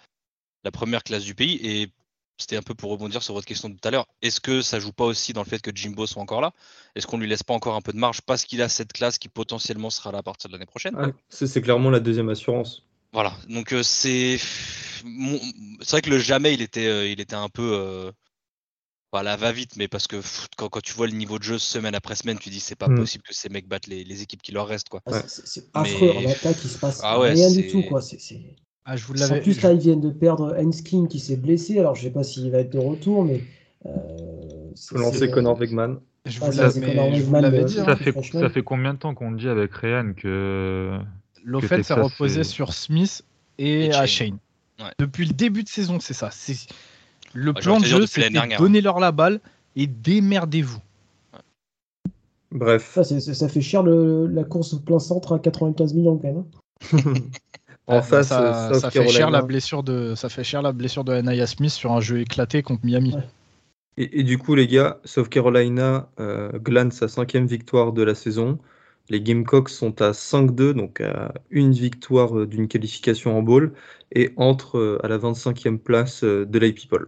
la 0.64 0.72
première 0.72 1.04
classe 1.04 1.24
du 1.24 1.36
pays, 1.36 1.60
et 1.62 1.92
c'était 2.38 2.58
un 2.58 2.62
peu 2.62 2.74
pour 2.76 2.92
rebondir 2.92 3.24
sur 3.24 3.34
votre 3.34 3.46
question 3.48 3.70
de 3.70 3.76
tout 3.76 3.88
à 3.88 3.92
l'heure, 3.92 4.08
est-ce 4.22 4.40
que 4.42 4.62
ça 4.62 4.80
joue 4.80 4.92
pas 4.92 5.06
aussi 5.06 5.34
dans 5.34 5.42
le 5.44 5.48
fait 5.48 5.62
que 5.62 5.72
Jimbo 5.74 6.06
soit 6.06 6.22
encore 6.22 6.42
là? 6.42 6.52
Est-ce 6.96 7.08
qu'on 7.08 7.18
lui 7.18 7.28
laisse 7.28 7.44
pas 7.44 7.54
encore 7.54 7.76
un 7.76 7.82
peu 7.82 7.94
de 7.94 7.98
marge 7.98 8.22
parce 8.22 8.44
qu'il 8.46 8.62
a 8.62 8.70
cette 8.70 8.94
classe 8.94 9.18
qui 9.18 9.30
potentiellement 9.30 9.90
sera 9.90 10.12
là 10.12 10.20
à 10.20 10.24
partir 10.24 10.50
de 10.50 10.54
l'année 10.54 10.66
prochaine? 10.66 10.96
Ouais, 10.96 11.14
C'est 11.30 11.62
clairement 11.62 11.90
la 11.90 12.00
deuxième 12.00 12.30
assurance. 12.30 12.84
Voilà, 13.14 13.34
donc 13.48 13.72
euh, 13.72 13.82
c'est 13.84 14.38
c'est 14.38 15.92
vrai 15.92 16.02
que 16.02 16.10
le 16.10 16.20
jamais 16.20 16.54
il 16.54 16.62
était 16.62 16.88
euh, 16.88 17.08
il 17.08 17.22
était 17.22 17.36
un 17.36 17.48
peu 17.48 17.72
euh, 17.74 18.12
pas 19.12 19.24
la 19.24 19.38
va 19.38 19.54
vite 19.54 19.78
mais 19.78 19.88
parce 19.88 20.08
que 20.08 20.18
pff, 20.18 20.48
quand, 20.58 20.68
quand 20.68 20.82
tu 20.82 20.92
vois 20.94 21.08
le 21.08 21.14
niveau 21.14 21.38
de 21.40 21.44
jeu 21.44 21.58
semaine 21.58 21.96
après 21.96 22.16
semaine 22.16 22.38
tu 22.40 22.50
dis 22.50 22.60
c'est 22.60 22.76
pas 22.76 22.90
Mm. 22.90 22.96
possible 22.98 23.24
que 23.24 23.34
ces 23.34 23.48
mecs 23.48 23.68
battent 23.68 23.88
les, 23.88 24.04
les 24.04 24.22
équipes 24.22 24.42
qui 24.42 24.52
leur 24.52 24.68
restent 24.68 24.90
quoi. 24.90 25.02
Ah, 25.06 25.12
Ouais. 25.12 25.22
c'est- 25.28 25.64
Mais- 25.76 25.80
affreux. 25.82 26.10
En 26.12 26.26
attaque, 26.30 26.58
il 26.66 26.70
se 26.70 26.78
passe 26.80 27.00
Ah 27.04 27.18
ouais, 27.20 27.32
rien 27.32 27.50
du 27.52 27.68
tout. 27.68 27.84
Quoi. 27.84 28.02
Ah, 28.86 28.96
je 28.96 29.06
vous 29.06 29.22
En 29.24 29.40
plus, 29.40 29.62
là, 29.64 29.72
ils 29.74 29.80
viennent 29.80 30.02
de 30.02 30.12
perdre 30.12 30.56
Henskin 30.60 31.08
qui 31.08 31.20
s'est 31.20 31.38
blessé. 31.38 31.80
Alors, 31.80 31.96
je 31.96 32.04
sais 32.04 32.12
pas 32.12 32.24
s'il 32.24 32.52
va 32.52 32.60
être 32.60 32.72
de 32.72 32.78
retour, 32.80 33.26
mais. 33.26 33.42
Euh, 33.88 33.90
c'est- 34.76 34.96
Faut 34.96 35.02
lancer 35.02 35.18
c'est- 35.20 35.32
Connor 35.32 35.58
Wegman. 35.60 35.98
je 36.26 36.40
Ah, 36.42 36.50
vous 36.50 36.58
l'avais 36.58 36.70
c'est 36.72 36.98
euh, 36.98 37.64
dit. 37.66 37.80
hein. 37.80 37.86
Ça 37.86 37.92
hein, 37.92 37.96
fait, 37.96 38.12
franchement. 38.12 38.40
ça 38.42 38.50
fait 38.50 38.62
combien 38.64 38.94
de 38.94 39.00
temps 39.00 39.16
qu'on 39.16 39.32
dit 39.32 39.48
avec 39.50 39.74
Ryan 39.74 40.14
que 40.16 41.00
L'offense 41.44 41.92
reposée 41.92 42.44
c'est- 42.44 42.50
sur 42.52 42.74
Smith 42.74 43.24
et, 43.58 43.86
Et 43.86 43.94
à 43.94 44.06
Shane. 44.06 44.38
Ouais. 44.80 44.86
Depuis 45.00 45.26
le 45.26 45.34
début 45.34 45.64
de 45.64 45.70
saison, 45.70 46.00
c'est 46.00 46.14
ça. 46.14 46.30
C'est... 46.32 46.56
Le 47.34 47.54
plan 47.54 47.80
de 47.80 47.86
jeu, 47.86 48.06
dernière, 48.32 48.60
donnez-leur 48.60 49.00
la 49.00 49.12
balle 49.12 49.40
et 49.76 49.88
démerdez-vous. 49.88 50.80
Bref, 52.52 52.92
Ça, 52.94 53.04
c'est- 53.04 53.20
c'est- 53.20 53.34
ça 53.34 53.50
fait 53.50 53.62
cher 53.62 53.84
le- 53.84 54.28
la 54.28 54.44
course 54.44 54.74
au 54.74 54.80
plein 54.80 55.00
centre 55.00 55.34
à 55.34 55.40
95 55.40 55.94
millions 55.94 56.18
quand 56.18 56.28
même. 56.28 56.46
hein. 57.88 57.94
en 57.96 57.98
Ah, 57.98 58.02
face, 58.02 58.28
ça, 58.30 58.70
euh, 58.70 58.74
ça 58.74 58.92
fait 58.92 59.08
cher 59.08 59.30
la 59.30 59.40
Carolina. 59.40 59.42
blessure 59.42 59.84
de 59.84 60.16
ça 60.16 60.30
fait 60.30 60.44
cher 60.44 60.62
la 60.62 60.72
blessure 60.72 61.04
de 61.04 61.14
Anaya 61.14 61.48
Smith 61.48 61.72
sur 61.72 61.92
un 61.92 62.02
jeu 62.02 62.20
éclaté 62.22 62.64
contre 62.64 62.86
Miami. 62.86 63.14
Ouais. 63.16 63.24
Et, 63.98 64.20
et 64.20 64.24
du 64.24 64.38
coup, 64.38 64.56
les 64.56 64.68
gars, 64.68 65.00
South 65.06 65.30
Carolina 65.30 66.10
euh, 66.20 66.52
glane 66.60 66.92
sa 66.92 67.08
cinquième 67.08 67.46
victoire 67.48 67.94
de 67.94 68.04
la 68.04 68.16
saison. 68.16 68.60
Les 69.10 69.22
Gamecocks 69.22 69.70
sont 69.70 70.02
à 70.02 70.12
5-2, 70.14 70.74
donc 70.74 71.00
à 71.00 71.34
une 71.52 71.72
victoire 71.74 72.38
euh, 72.40 72.48
d'une 72.48 72.68
qualification 72.68 73.38
en 73.38 73.44
bowl, 73.44 73.74
et 74.12 74.32
entrent 74.36 74.80
euh, 74.80 75.00
à 75.04 75.08
la 75.08 75.18
25e 75.20 75.78
place 75.78 76.24
de 76.24 76.60
l'A-People. 76.60 77.08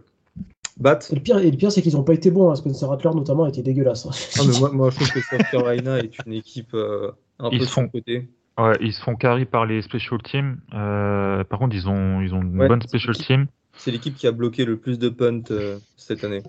Bat 0.78 1.00
Et 1.10 1.16
le 1.16 1.20
pire, 1.20 1.38
et 1.38 1.50
le 1.50 1.56
pire 1.56 1.72
c'est 1.72 1.82
qu'ils 1.82 1.94
n'ont 1.96 2.04
pas 2.04 2.14
été 2.14 2.30
bons. 2.30 2.50
Hein. 2.50 2.54
Spencer 2.54 2.88
Rattler, 2.88 3.10
notamment, 3.12 3.44
a 3.44 3.48
été 3.48 3.62
dégueulasse. 3.62 4.06
hein. 4.06 4.10
Ah, 4.38 4.42
mais 4.46 4.58
moi, 4.60 4.70
moi, 4.72 4.90
je 4.90 4.96
trouve 4.96 5.10
que 5.10 5.20
South 5.20 5.42
Carolina 5.50 5.98
est 5.98 6.12
une 6.24 6.32
équipe 6.34 6.72
euh, 6.74 7.10
un 7.40 7.50
Ils 7.50 7.58
peu 7.58 7.64
sont- 7.66 7.82
son 7.82 7.88
côté. 7.88 8.28
Ouais, 8.58 8.76
ils 8.80 8.92
se 8.92 9.00
font 9.00 9.14
carry 9.16 9.44
par 9.44 9.66
les 9.66 9.82
special 9.82 10.20
teams. 10.22 10.58
Euh, 10.74 11.44
par 11.44 11.58
contre, 11.60 11.74
ils 11.76 11.88
ont, 11.88 12.20
ils 12.20 12.34
ont 12.34 12.42
une 12.42 12.58
Ouais, 12.60 12.68
bonne 12.68 12.80
c'est 12.82 12.88
special 12.88 13.12
l'équipe- 13.12 13.26
team. 13.26 13.46
C'est 13.76 13.92
l'équipe 13.92 14.16
qui 14.16 14.26
a 14.26 14.32
bloqué 14.32 14.64
le 14.64 14.76
plus 14.76 14.98
de 14.98 15.08
punts 15.08 15.42
euh, 15.52 15.78
cette 15.96 16.24
année. 16.24 16.42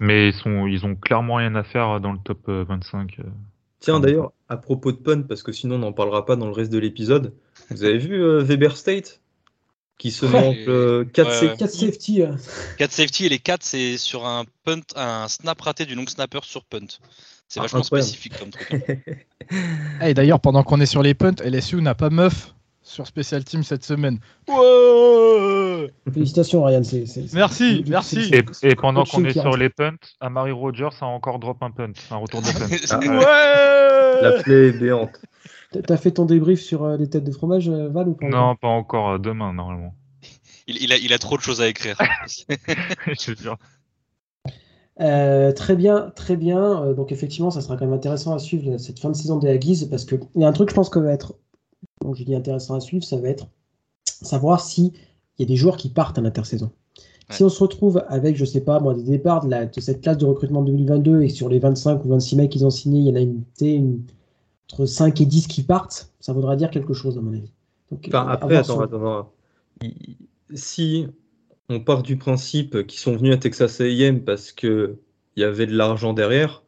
Mais 0.00 0.28
ils, 0.28 0.34
sont, 0.34 0.66
ils 0.66 0.84
ont 0.84 0.94
clairement 0.94 1.36
rien 1.36 1.54
à 1.54 1.62
faire 1.64 1.98
dans 2.00 2.12
le 2.12 2.18
top 2.22 2.40
euh, 2.50 2.64
25. 2.68 3.16
euh. 3.20 3.22
Tiens, 3.80 4.00
d'ailleurs, 4.00 4.32
à 4.50 4.58
propos 4.58 4.92
de 4.92 4.98
punt, 4.98 5.22
parce 5.22 5.42
que 5.42 5.52
sinon 5.52 5.76
on 5.76 5.78
n'en 5.78 5.92
parlera 5.92 6.26
pas 6.26 6.36
dans 6.36 6.46
le 6.46 6.52
reste 6.52 6.70
de 6.72 6.78
l'épisode, 6.78 7.32
vous 7.70 7.84
avez 7.84 7.96
vu 7.98 8.22
euh, 8.22 8.42
Weber 8.42 8.76
State? 8.76 9.20
Qui 9.96 10.10
se 10.10 10.26
Ouais. 10.26 10.32
manque 10.32 10.56
euh, 10.68 11.04
4 11.04 11.28
Ouais, 11.28 11.32
safety. 11.34 11.46
ouais. 11.46 11.56
4 11.56 11.70
safety. 11.70 12.22
euh. 12.22 12.32
4 12.78 12.90
safety 12.92 13.26
et 13.26 13.28
les 13.28 13.38
4 13.38 13.62
c'est 13.62 13.96
sur 13.96 14.26
un 14.26 14.44
punt, 14.64 14.80
un 14.96 15.28
snap 15.28 15.60
raté 15.60 15.86
du 15.86 15.94
long 15.94 16.04
snapper 16.06 16.40
sur 16.42 16.64
punt. 16.64 16.80
C'est 17.48 17.60
vachement 17.60 17.82
spécifique 17.82 18.38
comme 18.38 18.50
truc. 18.50 18.82
Et 20.02 20.14
d'ailleurs, 20.14 20.40
pendant 20.40 20.62
qu'on 20.62 20.80
est 20.80 20.86
sur 20.86 21.02
les 21.02 21.14
punts, 21.14 21.34
LSU 21.44 21.80
n'a 21.82 21.94
pas 21.94 22.10
meuf 22.10 22.54
sur 22.82 23.06
Special 23.06 23.44
Team 23.44 23.62
cette 23.62 23.84
semaine. 23.84 24.18
Ouais 24.48 25.90
Félicitations, 26.12 26.64
Ryan. 26.64 26.82
c'est- 26.82 27.06
c'est- 27.06 27.26
c'est- 27.28 27.36
Merci, 27.36 27.84
merci. 27.88 28.30
Et, 28.32 28.44
et 28.68 28.74
pendant 28.74 29.04
qu'on 29.04 29.24
est 29.24 29.32
sur 29.32 29.56
les 29.56 29.68
punts, 29.70 29.96
Amari 30.20 30.52
Rogers 30.52 30.88
a 31.00 31.06
encore 31.06 31.38
drop 31.38 31.62
un 31.62 31.70
punt, 31.70 31.92
un 32.10 32.16
retour 32.16 32.40
de 32.42 32.46
punt. 32.46 32.68
Ah, 32.90 32.98
ouais. 32.98 34.22
La 34.22 34.42
plaie 34.42 34.68
est 34.68 34.72
béante. 34.78 35.10
T'as- 35.86 35.96
fait 35.96 36.12
ton 36.12 36.24
débrief 36.24 36.60
sur 36.60 36.84
euh, 36.84 36.96
les 36.96 37.08
têtes 37.10 37.24
de 37.24 37.32
fromage, 37.32 37.68
euh, 37.68 37.88
Val, 37.88 38.08
ou 38.08 38.14
pas 38.14 38.28
non, 38.28 38.54
pas 38.54 38.68
encore, 38.68 39.10
euh, 39.10 39.18
demain 39.18 39.52
normalement. 39.52 39.94
Il, 40.66 40.80
il 40.82 40.92
a, 40.92 40.96
il 40.96 41.12
a 41.12 41.18
trop 41.18 41.36
de 41.36 41.42
choses 41.42 41.60
à 41.60 41.68
écrire. 41.68 41.96
Je 42.26 43.32
te 43.34 43.42
jure. 43.42 43.58
Euh, 45.00 45.52
très 45.52 45.74
bien, 45.76 46.12
très 46.14 46.36
bien. 46.36 46.84
Euh, 46.84 46.94
donc 46.94 47.10
effectivement, 47.12 47.50
ça 47.50 47.60
sera 47.60 47.76
quand 47.76 47.84
même 47.84 47.94
intéressant 47.94 48.32
à 48.34 48.38
suivre 48.38 48.70
là, 48.70 48.78
cette 48.78 49.00
fin 49.00 49.10
de 49.10 49.16
saison 49.16 49.38
de 49.38 49.46
la 49.46 49.56
Guise 49.58 49.86
parce 49.90 50.04
que 50.04 50.16
il 50.34 50.42
y 50.42 50.44
a 50.44 50.48
un 50.48 50.52
truc, 50.52 50.70
je 50.70 50.74
pense, 50.74 50.88
que 50.88 50.98
va 51.00 51.12
être, 51.12 51.34
donc 52.02 52.14
je 52.16 52.22
dis 52.24 52.34
intéressant 52.34 52.74
à 52.74 52.80
suivre, 52.80 53.04
ça 53.04 53.16
va 53.16 53.28
être 53.28 53.46
savoir 54.04 54.60
si 54.60 54.92
il 55.38 55.42
y 55.42 55.44
a 55.44 55.46
des 55.48 55.56
joueurs 55.56 55.76
qui 55.76 55.88
partent 55.88 56.18
à 56.18 56.20
l'intersaison. 56.20 56.70
Si 57.30 57.42
on 57.42 57.48
se 57.48 57.58
retrouve 57.62 58.04
avec, 58.08 58.36
je 58.36 58.44
sais 58.44 58.60
pas, 58.60 58.78
moi, 58.80 58.94
des 58.94 59.02
départs 59.02 59.44
de, 59.44 59.50
la- 59.50 59.66
de 59.66 59.80
cette 59.80 60.02
classe 60.02 60.18
de 60.18 60.26
recrutement 60.26 60.62
2022 60.62 61.22
et 61.22 61.28
sur 61.30 61.48
les 61.48 61.58
25 61.58 62.04
ou 62.04 62.08
26 62.10 62.36
mecs 62.36 62.50
qu'ils 62.52 62.64
ont 62.66 62.70
signés, 62.70 63.00
il 63.00 63.06
y 63.06 63.10
en 63.10 63.16
a 63.16 63.20
une, 63.20 63.42
une- 63.62 64.02
entre 64.70 64.86
5 64.86 65.20
et 65.20 65.26
10 65.26 65.46
qui 65.48 65.62
partent, 65.62 66.12
ça 66.20 66.32
voudra 66.32 66.54
dire 66.54 66.70
quelque 66.70 66.92
chose, 66.94 67.16
à 67.18 67.20
mon 67.20 67.32
avis. 67.32 67.50
Donc, 67.90 68.04
Enfin, 68.08 68.28
euh, 68.28 68.32
après, 68.32 68.56
attends, 68.56 68.74
son- 68.74 68.80
attends, 68.82 68.96
attends. 68.96 69.30
Si 70.54 71.06
on 71.68 71.80
part 71.80 72.02
du 72.02 72.16
principe 72.16 72.86
qu'ils 72.86 72.98
sont 73.00 73.16
venus 73.16 73.34
à 73.34 73.38
Texas 73.38 73.80
A&M 73.80 74.24
parce 74.24 74.52
que 74.52 74.98
il 75.36 75.40
y 75.40 75.44
avait 75.44 75.66
de 75.66 75.76
l'argent 75.76 76.12
derrière, 76.12 76.62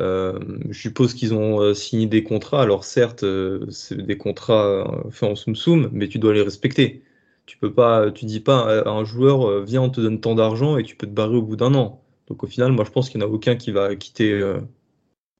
euh, 0.00 0.38
je 0.70 0.78
suppose 0.80 1.14
qu'ils 1.14 1.34
ont 1.34 1.60
euh, 1.60 1.74
signé 1.74 2.06
des 2.06 2.24
contrats. 2.24 2.62
Alors 2.62 2.84
certes, 2.84 3.22
euh, 3.24 3.66
c'est 3.70 3.96
des 3.96 4.18
contrats 4.18 4.64
euh, 5.06 5.10
faits 5.10 5.30
en 5.30 5.34
soum 5.36 5.54
soum, 5.56 5.88
mais 5.92 6.08
tu 6.08 6.18
dois 6.18 6.34
les 6.34 6.42
respecter. 6.42 7.02
Tu 7.46 7.56
peux 7.58 7.72
pas, 7.72 8.10
tu 8.10 8.24
dis 8.26 8.40
pas 8.40 8.80
à 8.82 8.90
un 8.90 9.04
joueur, 9.04 9.48
euh, 9.48 9.64
viens, 9.64 9.82
on 9.82 9.90
te 9.90 10.00
donne 10.00 10.20
tant 10.20 10.34
d'argent 10.34 10.76
et 10.78 10.82
tu 10.84 10.96
peux 10.96 11.06
te 11.06 11.12
barrer 11.12 11.36
au 11.36 11.42
bout 11.42 11.56
d'un 11.56 11.74
an. 11.74 12.02
Donc 12.26 12.42
au 12.44 12.46
final, 12.46 12.72
moi 12.72 12.84
je 12.84 12.90
pense 12.90 13.08
qu'il 13.08 13.20
n'y 13.20 13.24
en 13.26 13.28
a 13.28 13.32
aucun 13.32 13.56
qui 13.56 13.70
va 13.72 13.94
quitter 13.96 14.32
euh, 14.32 14.60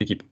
l'équipe. 0.00 0.22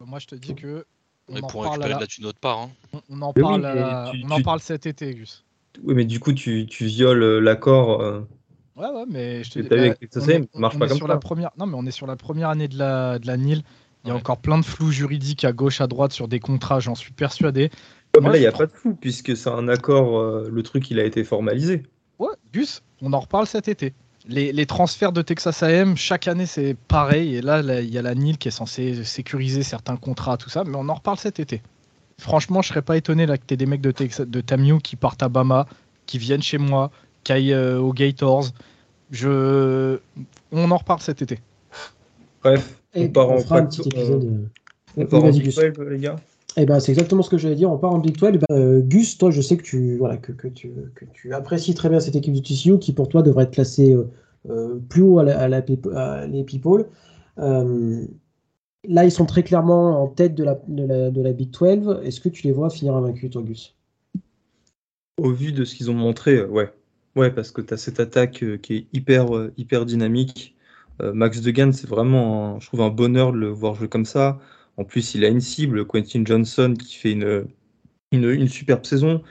Moi, 0.00 0.18
je 0.18 0.26
te 0.26 0.34
dis 0.34 0.54
que. 0.54 0.84
On 1.28 1.34
Mais 1.34 1.40
en 1.42 1.46
pour 1.46 1.62
parle, 1.62 1.82
récupérer 1.82 1.90
la- 1.90 1.96
de 1.96 2.00
la 2.00 2.06
thune 2.08 2.26
autre 2.26 2.40
part. 2.40 2.58
hein. 2.58 2.70
on- 2.92 3.02
on 3.08 3.22
en 3.22 3.32
Mais 3.36 3.42
oui, 3.42 3.48
parle, 3.48 3.60
mais 3.60 3.66
à 3.68 3.74
la- 3.74 4.10
tu- 4.12 4.24
on 4.24 4.30
en 4.30 4.36
tu- 4.36 4.42
parle 4.42 4.60
cet 4.60 4.86
été, 4.86 5.14
Gus. 5.14 5.44
Oui, 5.82 5.94
mais 5.94 6.04
du 6.04 6.20
coup, 6.20 6.32
tu, 6.32 6.66
tu 6.66 6.86
violes 6.86 7.22
euh, 7.22 7.40
l'accord. 7.40 8.00
euh, 8.02 8.20
Ouais, 8.76 8.88
ouais, 8.88 9.04
mais 9.08 9.44
je 9.44 9.50
te 9.50 9.58
dis. 9.60 9.68
bah, 9.68 9.76
avec 9.78 9.98
Texas 10.00 10.24
on 10.26 10.28
est- 10.28 10.32
A&M, 10.34 10.46
ça 10.52 10.58
marche 10.58 10.76
on 10.76 10.78
pas 10.78 10.88
comme 10.88 10.96
sur 10.96 11.06
ça. 11.06 11.12
la 11.12 11.18
première. 11.18 11.50
Non, 11.58 11.66
mais 11.66 11.76
on 11.76 11.84
est 11.86 11.90
sur 11.90 12.06
la 12.06 12.16
première 12.16 12.48
année 12.48 12.68
de 12.68 12.78
la 12.78 13.18
de 13.18 13.26
la 13.26 13.36
NIL. 13.36 13.62
Il 14.04 14.08
y 14.08 14.10
a 14.10 14.14
Ouais. 14.14 14.20
encore 14.20 14.38
plein 14.38 14.58
de 14.58 14.64
flou 14.64 14.90
juridiques 14.90 15.44
à 15.44 15.52
gauche, 15.52 15.80
à 15.80 15.86
droite 15.86 16.12
sur 16.12 16.26
des 16.26 16.40
contrats, 16.40 16.80
j'en 16.80 16.94
suis 16.94 17.12
persuadé. 17.12 17.70
Ouais, 18.16 18.20
mais 18.22 18.30
là, 18.30 18.36
il 18.36 18.40
n'y 18.40 18.46
a 18.46 18.52
pas 18.52 18.66
de 18.66 18.72
flou, 18.72 18.94
puisque 18.94 19.36
c'est 19.36 19.48
un 19.50 19.68
accord, 19.68 20.18
euh, 20.18 20.48
le 20.50 20.62
truc, 20.62 20.90
il 20.90 20.98
a 20.98 21.04
été 21.04 21.22
formalisé. 21.22 21.84
Ouais, 22.18 22.28
Gus, 22.52 22.82
on 23.00 23.12
en 23.12 23.20
reparle 23.20 23.46
cet 23.46 23.68
été. 23.68 23.94
Les, 24.28 24.52
les 24.52 24.66
transferts 24.66 25.12
de 25.12 25.22
Texas 25.22 25.62
AM, 25.62 25.96
chaque 25.96 26.26
année, 26.28 26.46
c'est 26.46 26.76
pareil. 26.88 27.36
Et 27.36 27.42
là, 27.42 27.60
il 27.80 27.92
y 27.92 27.98
a 27.98 28.02
la 28.02 28.14
NIL 28.14 28.38
qui 28.38 28.48
est 28.48 28.52
censée 28.52 29.04
sécuriser 29.04 29.62
certains 29.62 29.96
contrats, 29.96 30.36
tout 30.36 30.50
ça. 30.50 30.64
Mais 30.64 30.76
on 30.76 30.88
en 30.88 30.94
reparle 30.94 31.18
cet 31.18 31.40
été. 31.40 31.62
Franchement, 32.22 32.62
je 32.62 32.68
serais 32.68 32.82
pas 32.82 32.96
étonné 32.96 33.26
là, 33.26 33.36
que 33.36 33.42
tu 33.44 33.54
aies 33.54 33.56
des 33.56 33.66
mecs 33.66 33.80
de, 33.80 33.90
Texas, 33.90 34.24
de 34.26 34.40
Tamu 34.40 34.78
qui 34.78 34.94
partent 34.94 35.24
à 35.24 35.28
Bama, 35.28 35.66
qui 36.06 36.18
viennent 36.18 36.40
chez 36.42 36.56
moi, 36.56 36.92
qui 37.24 37.32
aillent 37.32 37.52
euh, 37.52 37.80
aux 37.80 37.92
Gators. 37.92 38.46
Je... 39.10 39.98
On 40.52 40.70
en 40.70 40.76
reparle 40.76 41.00
cet 41.00 41.20
été. 41.20 41.40
Bref, 42.44 42.78
Et 42.94 43.06
on 43.06 43.08
part 43.08 43.28
on 43.28 43.34
en 43.34 43.38
fera 43.38 43.58
un 43.58 43.66
petit 43.66 43.82
épisode. 43.88 44.24
euh, 44.24 44.46
on 44.96 45.00
oui, 45.02 45.06
part 45.08 45.24
en 45.24 45.30
Big 45.30 45.42
Gus. 45.42 45.56
12, 45.56 45.72
les 45.90 45.98
gars. 45.98 46.16
Eh 46.56 46.64
ben, 46.64 46.78
c'est 46.78 46.92
exactement 46.92 47.22
ce 47.22 47.30
que 47.30 47.38
j'allais 47.38 47.56
dire. 47.56 47.72
On 47.72 47.78
part 47.78 47.92
en 47.92 47.98
Big 47.98 48.16
12. 48.16 48.30
Eh 48.34 48.38
ben, 48.38 48.46
euh, 48.52 48.80
Gus, 48.82 49.18
toi, 49.18 49.32
je 49.32 49.40
sais 49.40 49.56
que 49.56 49.62
tu, 49.64 49.96
voilà, 49.98 50.16
que, 50.16 50.30
que 50.30 50.46
tu, 50.46 50.70
que 50.94 51.04
tu 51.12 51.34
apprécies 51.34 51.74
très 51.74 51.88
bien 51.88 51.98
cette 51.98 52.14
équipe 52.14 52.34
du 52.34 52.42
TCU 52.42 52.78
qui, 52.78 52.92
pour 52.92 53.08
toi, 53.08 53.22
devrait 53.22 53.44
être 53.44 53.50
classée 53.50 53.92
euh, 53.94 54.08
euh, 54.48 54.78
plus 54.88 55.02
haut 55.02 55.18
à, 55.18 55.24
la, 55.24 55.40
à, 55.40 55.48
la, 55.48 55.62
à 55.96 56.26
les 56.26 56.44
people. 56.44 56.86
Euh, 57.38 58.04
là, 58.84 59.04
ils 59.04 59.12
sont 59.12 59.26
très 59.26 59.42
clairement 59.42 60.02
en 60.02 60.08
tête 60.08 60.34
de 60.34 60.44
la, 60.44 60.54
de 60.66 61.32
Big 61.32 61.50
12. 61.50 62.00
Est-ce 62.04 62.20
que 62.20 62.28
tu 62.28 62.42
les 62.46 62.52
vois 62.52 62.70
finir 62.70 62.94
invaincus, 62.96 63.30
toi, 63.30 63.42
Gus? 63.42 63.74
Au 65.18 65.30
vu 65.32 65.52
de 65.52 65.64
ce 65.64 65.74
qu'ils 65.74 65.90
ont 65.90 65.94
montré, 65.94 66.36
euh, 66.36 66.46
ouais. 66.48 66.72
Ouais, 67.16 67.30
parce 67.30 67.50
que 67.50 67.60
tu 67.60 67.74
as 67.74 67.76
cette 67.76 68.00
attaque 68.00 68.42
euh, 68.42 68.56
qui 68.58 68.74
est 68.76 68.86
hyper, 68.92 69.34
euh, 69.36 69.84
dynamique. 69.84 70.56
Max 71.00 71.40
Degan, 71.40 71.72
c'est 71.72 71.88
vraiment, 71.88 72.56
un- 72.56 72.60
je 72.60 72.66
trouve, 72.68 72.82
un 72.82 72.90
bonheur 72.90 73.32
de 73.32 73.38
le 73.38 73.48
voir 73.48 73.74
jouer 73.74 73.88
comme 73.88 74.04
ça. 74.04 74.38
En 74.76 74.84
plus, 74.84 75.14
il 75.14 75.24
a 75.24 75.28
une 75.28 75.40
cible, 75.40 75.84
Quentin 75.86 76.22
Johnson, 76.24 76.74
qui 76.78 76.94
fait 76.94 77.12
une 78.12 78.48
superbe 78.48 78.84
saison. 78.84 79.22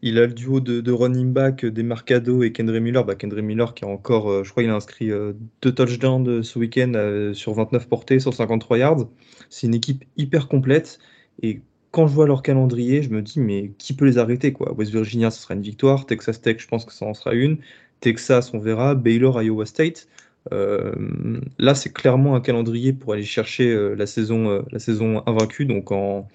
Il 0.00 0.18
a 0.18 0.26
le 0.26 0.32
duo 0.32 0.60
de, 0.60 0.92
running 0.92 1.32
back 1.32 1.64
euh, 1.64 1.70
des 1.70 1.82
Marcado 1.82 2.42
et 2.42 2.52
Kendra 2.52 2.78
Miller. 2.78 3.04
Bah, 3.04 3.16
Kendra 3.16 3.42
Miller 3.42 3.74
qui 3.74 3.84
a 3.84 3.88
encore, 3.88 4.30
euh, 4.30 4.44
je 4.44 4.50
crois, 4.50 4.62
il 4.62 4.70
a 4.70 4.74
inscrit 4.74 5.10
euh, 5.10 5.32
deux 5.62 5.72
touchdowns 5.72 6.42
ce 6.42 6.58
week-end 6.58 7.32
sur 7.34 7.52
29 7.54 7.88
portées, 7.88 8.20
153 8.20 8.78
yards. 8.78 9.08
C'est 9.50 9.66
une 9.66 9.74
équipe 9.74 10.04
hyper 10.16 10.48
complète. 10.48 11.00
Et 11.42 11.62
quand 11.90 12.06
je 12.06 12.14
vois 12.14 12.26
leur 12.26 12.42
calendrier, 12.42 13.02
je 13.02 13.10
me 13.10 13.22
dis, 13.22 13.40
mais 13.40 13.72
qui 13.78 13.94
peut 13.94 14.04
les 14.04 14.18
arrêter 14.18 14.52
quoi? 14.52 14.72
West 14.74 14.92
Virginia, 14.92 15.30
ce 15.30 15.42
sera 15.42 15.54
une 15.54 15.62
victoire. 15.62 16.06
Texas 16.06 16.40
Tech, 16.40 16.58
je 16.58 16.68
pense 16.68 16.84
que 16.84 16.92
ça 16.92 17.06
en 17.06 17.14
sera 17.14 17.34
une. 17.34 17.58
Texas, 18.00 18.54
on 18.54 18.60
verra. 18.60 18.94
Baylor, 18.94 19.42
Iowa 19.42 19.66
State. 19.66 20.08
Là, 20.50 21.74
c'est 21.74 21.92
clairement 21.92 22.34
un 22.36 22.40
calendrier 22.40 22.92
pour 22.92 23.12
aller 23.12 23.24
chercher 23.24 23.94
la, 23.96 24.06
saison, 24.06 24.64
la 24.70 24.78
saison 24.78 25.22
invaincue. 25.26 25.66
Donc, 25.66 25.90
en, 25.92 26.28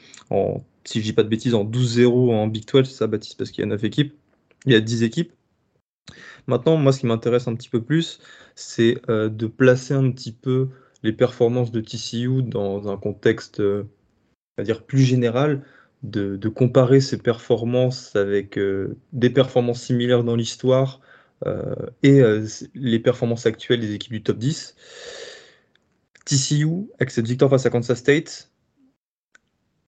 si 0.86 0.99
je 0.99 1.05
dis 1.05 1.13
pas 1.13 1.23
de 1.23 1.29
bêtises, 1.29 1.55
en 1.55 1.65
12-0 1.65 2.31
en 2.34 2.47
Big 2.47 2.65
12, 2.65 2.88
c'est 2.88 2.95
ça, 2.95 3.07
Baptiste, 3.07 3.38
parce 3.38 3.51
qu'il 3.51 3.61
y 3.61 3.65
a 3.65 3.69
9 3.69 3.84
équipes. 3.84 4.13
Il 4.65 4.73
y 4.73 4.75
a 4.75 4.81
10 4.81 5.03
équipes. 5.03 5.34
Maintenant, 6.47 6.77
moi, 6.77 6.91
ce 6.91 6.99
qui 6.99 7.05
m'intéresse 7.05 7.47
un 7.47 7.55
petit 7.55 7.69
peu 7.69 7.81
plus, 7.81 8.19
c'est 8.55 9.01
euh, 9.09 9.29
de 9.29 9.47
placer 9.47 9.93
un 9.93 10.11
petit 10.11 10.31
peu 10.34 10.69
les 11.03 11.13
performances 11.13 11.71
de 11.71 11.81
TCU 11.81 12.41
dans 12.43 12.89
un 12.89 12.97
contexte, 12.97 13.59
euh, 13.59 13.84
va 14.57 14.63
dire, 14.63 14.84
plus 14.84 15.01
général, 15.01 15.63
de, 16.01 16.38
comparer 16.49 16.99
ces 17.01 17.17
performances 17.17 18.15
avec 18.15 18.57
euh, 18.57 18.97
des 19.13 19.29
performances 19.29 19.81
similaires 19.81 20.23
dans 20.23 20.36
l'histoire 20.36 20.99
euh, 21.45 21.75
et 22.03 22.21
les 22.73 22.99
performances 22.99 23.45
actuelles 23.45 23.81
des 23.81 23.93
équipes 23.93 24.13
du 24.13 24.23
top 24.23 24.38
10. 24.38 24.75
TCU, 26.25 26.88
avec 26.99 27.11
cette 27.11 27.27
victoire 27.27 27.51
face 27.51 27.65
à 27.65 27.69
Kansas 27.69 27.99
State, 27.99 28.49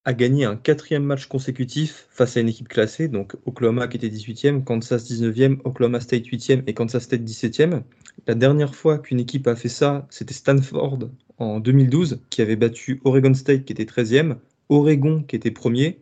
a 0.05 0.13
gagné 0.13 0.45
un 0.45 0.55
quatrième 0.55 1.03
match 1.03 1.25
consécutif 1.25 2.07
face 2.11 2.37
à 2.37 2.39
une 2.39 2.49
équipe 2.49 2.67
classée, 2.67 3.07
donc 3.07 3.35
Oklahoma 3.45 3.87
qui 3.87 3.97
était 3.97 4.07
18e, 4.07 4.63
Kansas 4.63 5.09
19e, 5.09 5.57
Oklahoma 5.63 5.99
State 5.99 6.25
8e 6.27 6.61
et 6.67 6.73
Kansas 6.75 7.03
State 7.03 7.21
17e. 7.21 7.81
La 8.27 8.35
dernière 8.35 8.75
fois 8.75 8.99
qu'une 8.99 9.19
équipe 9.19 9.47
a 9.47 9.55
fait 9.55 9.69
ça, 9.69 10.05
c'était 10.11 10.35
Stanford 10.35 10.99
en 11.39 11.59
2012, 11.59 12.19
qui 12.29 12.43
avait 12.43 12.55
battu 12.55 13.01
Oregon 13.03 13.33
State 13.33 13.65
qui 13.65 13.73
était 13.73 13.85
13e, 13.85 14.35
Oregon 14.69 15.23
qui 15.27 15.35
était 15.35 15.51
premier. 15.51 15.99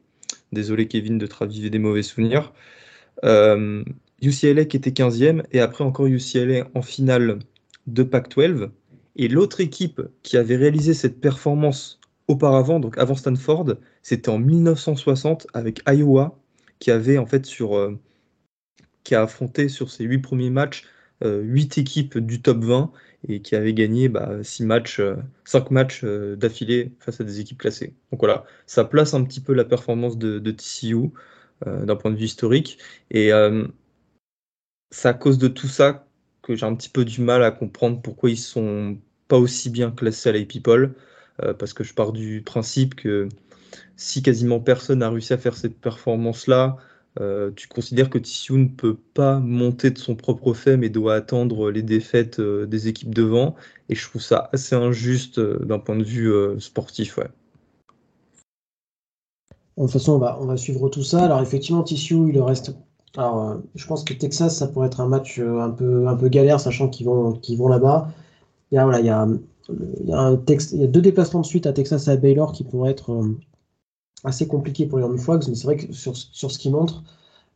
Désolé 0.52 0.88
Kevin 0.88 1.18
de 1.18 1.26
te 1.26 1.70
des 1.70 1.80
mauvais 1.80 2.04
souvenirs. 2.04 2.54
Euh, 3.24 3.84
UCLA 4.22 4.66
qui 4.66 4.78
était 4.78 4.92
15e, 4.92 5.44
et 5.54 5.62
après 5.62 5.86
encore 5.86 6.08
UCLA 6.08 6.68
en 6.74 6.82
finale 6.82 7.40
de 7.88 8.04
Pac-12. 8.04 8.70
Et 9.16 9.30
l'autre 9.30 9.62
équipe 9.62 10.02
qui 10.24 10.36
avait 10.38 10.58
réalisé 10.58 10.94
cette 10.94 11.22
performance 11.22 12.00
auparavant, 12.28 12.80
donc 12.80 12.98
avant 12.98 13.16
Stanford, 13.16 13.76
c'était 14.04 14.30
en 14.30 14.38
1960 14.38 15.48
avec 15.54 15.82
Iowa, 15.88 16.38
qui 16.80 16.92
avait 16.92 17.18
en 17.18 17.26
fait 17.26 17.46
sur, 17.46 17.78
euh, 17.78 17.98
qui 19.04 19.16
a 19.16 19.24
affronté 19.24 19.70
sur 19.70 19.90
ses 19.90 20.04
huit 20.04 20.20
premiers 20.20 20.50
matchs 20.50 20.86
euh, 21.24 21.42
huit 21.42 21.78
équipes 21.78 22.18
du 22.18 22.42
top 22.42 22.64
20 22.66 22.92
et 23.30 23.42
qui 23.42 23.56
avait 23.56 23.74
gagné 23.74 24.10
bah, 24.10 24.44
six 24.44 24.66
matchs, 24.66 25.00
euh, 25.00 25.16
cinq 25.46 25.72
matchs 25.72 26.04
d'affilée 26.04 26.92
face 27.00 27.22
à 27.22 27.24
des 27.24 27.40
équipes 27.40 27.60
classées. 27.60 27.96
Donc 28.12 28.20
voilà, 28.20 28.46
ça 28.68 28.84
place 28.84 29.14
un 29.14 29.24
petit 29.24 29.40
peu 29.40 29.54
la 29.54 29.64
performance 29.64 30.18
de, 30.18 30.52
TCU 30.52 31.12
d'un 31.66 31.96
point 31.96 32.12
de 32.12 32.18
vue 32.18 32.26
historique 32.26 32.78
et 33.10 33.32
c'est 34.92 35.08
à 35.08 35.14
cause 35.14 35.38
de 35.38 35.48
tout 35.48 35.68
ça 35.68 36.06
que 36.42 36.56
j'ai 36.56 36.66
un 36.66 36.76
petit 36.76 36.90
peu 36.90 37.06
du 37.06 37.22
mal 37.22 37.42
à 37.42 37.52
comprendre 37.52 38.02
pourquoi 38.02 38.30
ils 38.30 38.38
sont 38.38 38.98
pas 39.30 39.38
aussi 39.38 39.70
bien 39.70 39.92
classés 39.92 40.30
à 40.30 40.34
la 40.34 40.40
parce 41.54 41.74
que 41.74 41.86
je 41.86 41.94
pars 41.94 42.12
du 42.12 42.42
principe 42.42 42.96
que 42.96 43.30
si 43.96 44.22
quasiment 44.22 44.60
personne 44.60 45.00
n'a 45.00 45.10
réussi 45.10 45.34
à 45.34 45.38
faire 45.38 45.56
cette 45.56 45.80
performance-là, 45.80 46.78
euh, 47.20 47.52
tu 47.56 47.68
considères 47.68 48.10
que 48.10 48.18
TCU 48.18 48.54
ne 48.54 48.68
peut 48.68 48.98
pas 49.14 49.40
monter 49.40 49.92
de 49.92 49.98
son 49.98 50.16
propre 50.16 50.54
fait, 50.54 50.78
mais 50.78 50.90
doit 50.90 51.16
attendre 51.16 51.70
les 51.70 51.84
défaites 51.84 52.40
euh, 52.40 52.66
des 52.66 52.88
équipes 52.88 53.14
devant. 53.14 53.56
Et 53.90 53.96
je 53.96 54.08
trouve 54.10 54.22
ça 54.22 54.50
assez 54.52 54.76
injuste 54.76 55.40
d'un 55.40 55.80
point 55.80 55.96
de 55.96 56.04
vue 56.04 56.32
sportif. 56.60 57.18
Ouais. 57.18 57.28
De 59.78 59.84
toute 59.84 59.92
façon, 59.92 60.14
on 60.14 60.46
va, 60.46 60.58
suivre 60.58 60.90
tout 60.90 61.04
ça. 61.04 61.26
Alors, 61.26 61.42
effectivement, 61.42 61.84
TCU, 61.84 62.30
il 62.30 62.40
reste. 62.40 62.76
Alors, 63.16 63.58
je 63.76 63.86
pense 63.86 64.04
que 64.04 64.14
Texas, 64.14 64.58
ça 64.58 64.68
pourrait 64.68 64.88
être 64.88 65.02
un 65.02 65.08
match 65.08 65.40
un 65.40 65.70
peu, 65.70 66.08
un 66.08 66.16
peu 66.16 66.30
galère, 66.30 66.60
sachant 66.60 66.90
qu'ils 66.90 67.06
vont, 67.06 67.68
là-bas. 67.68 68.10
Il 68.72 68.80
voilà, 68.82 69.00
il 69.00 69.40
il 69.70 70.10
y, 70.10 70.14
a 70.14 70.88
deux 70.88 71.02
déplacements 71.02 71.42
de 71.42 71.46
suite 71.46 71.66
à 71.66 71.74
Texas 71.74 72.08
et 72.08 72.12
à 72.12 72.18
Baylor 72.18 72.52
qui 72.52 72.64
pourraient 72.64 72.92
être 72.92 73.12
euh, 73.12 73.38
assez 74.24 74.48
compliqués 74.48 74.86
pour 74.86 74.98
les 74.98 75.04
Horned 75.04 75.20
Frogs, 75.20 75.44
mais 75.48 75.56
c'est 75.56 75.66
vrai 75.66 75.78
que 75.78 75.94
sur, 75.94 76.16
sur, 76.16 76.52
ce 76.52 76.58
qui 76.58 76.70
montre 76.70 77.04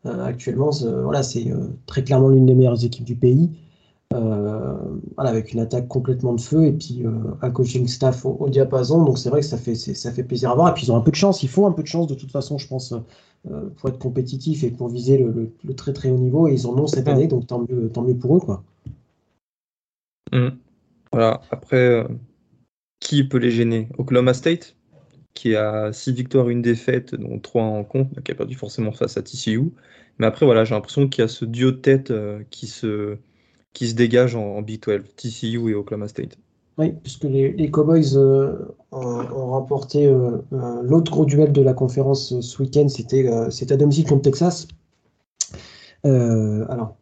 euh, 0.06 0.26
actuellement, 0.26 0.72
voilà, 1.04 1.24
c'est 1.24 1.50
euh, 1.52 1.68
très 1.86 2.04
clairement 2.04 2.30
l'une 2.30 2.46
des 2.46 2.56
meilleures 2.56 2.84
équipes 2.84 3.06
du 3.06 3.16
pays, 3.16 3.52
voilà, 4.12 5.30
avec 5.30 5.54
une 5.54 5.60
attaque 5.60 5.88
complètement 5.88 6.34
de 6.34 6.42
feu 6.42 6.66
et 6.66 6.72
puis 6.72 7.04
un 7.42 7.52
coaching 7.52 7.88
staff 7.88 8.26
au, 8.26 8.48
diapason. 8.50 9.04
Donc 9.04 9.18
c'est 9.18 9.30
vrai 9.30 9.42
que 9.42 9.46
ça 9.46 9.58
fait, 9.58 9.76
ça 9.76 10.12
fait 10.12 10.24
plaisir 10.24 10.50
à 10.52 10.56
voir. 10.56 10.70
Et 10.70 10.74
puis 10.74 10.86
ils 10.86 10.92
ont 10.92 10.96
un 10.96 11.02
peu 11.02 11.12
de 11.12 11.18
chance, 11.18 11.44
il 11.44 11.50
faut 11.50 11.66
un 11.66 11.72
peu 11.72 11.84
de 11.84 11.88
chance 11.88 12.08
de 12.08 12.16
toute 12.16 12.32
façon, 12.32 12.58
je 12.58 12.68
pense, 12.68 12.94
pour 13.76 13.90
être 13.90 14.00
compétitif 14.00 14.64
et 14.64 14.72
pour 14.72 14.88
viser 14.88 15.18
le, 15.18 15.52
le, 15.62 15.76
très 15.76 15.92
très 15.92 16.10
haut 16.10 16.18
niveau. 16.18 16.48
Et 16.48 16.54
ils 16.54 16.68
en 16.68 16.78
ont 16.78 16.88
cette 16.88 17.08
année, 17.08 17.28
donc 17.28 17.48
tant 17.48 17.60
mieux, 17.60 17.90
tant 17.94 18.02
mieux 18.02 18.16
pour 18.16 18.38
eux. 18.38 18.40
Quoi. 18.40 18.64
Mmh. 20.32 20.50
Voilà, 21.12 21.42
après, 21.52 21.78
euh, 21.78 22.08
qui 23.00 23.24
peut 23.24 23.38
les 23.38 23.52
gêner? 23.52 23.90
Oklahoma 23.98 24.34
State, 24.34 24.76
qui 25.38 25.56
a 25.56 25.94
6 25.94 26.14
victoires, 26.14 26.50
une 26.50 26.62
défaite, 26.62 27.16
dont 27.16 27.40
3 27.40 27.64
en 27.64 27.84
compte, 27.84 28.22
qui 28.24 28.32
a 28.32 28.36
perdu 28.36 28.56
forcément 28.56 28.92
face 28.92 29.18
à 29.18 29.22
TCU. 29.22 29.72
Mais 30.20 30.26
après, 30.26 30.46
voilà, 30.46 30.66
j'ai 30.66 30.74
l'impression 30.74 31.08
qu'il 31.08 31.22
y 31.22 31.26
a 31.26 31.28
ce 31.28 31.46
duo 31.46 31.72
de 31.72 31.78
tête 31.78 32.12
euh, 32.12 32.42
qui, 32.50 32.68
se, 32.68 33.18
qui 33.74 33.88
se 33.88 33.96
dégage 33.96 34.36
en, 34.36 34.62
Big 34.62 34.82
12, 34.82 35.02
TCU 35.16 35.70
et 35.70 35.76
Oklahoma 35.76 36.08
State. 36.08 36.38
Oui, 36.80 36.94
puisque 37.04 37.24
les, 37.24 37.52
les 37.54 37.72
Cowboys 37.72 38.16
euh, 38.16 38.54
ont, 38.92 39.48
remporté 39.48 40.12
l'autre 40.84 41.12
gros 41.12 41.26
duel 41.26 41.52
de 41.52 41.62
la 41.62 41.74
conférence 41.74 42.40
ce 42.40 42.62
week-end, 42.62 42.88
c'était 42.88 43.28
à 43.28 43.78
domicile 43.78 44.06
contre 44.06 44.24
Texas. 44.24 44.68
alors, 46.04 46.98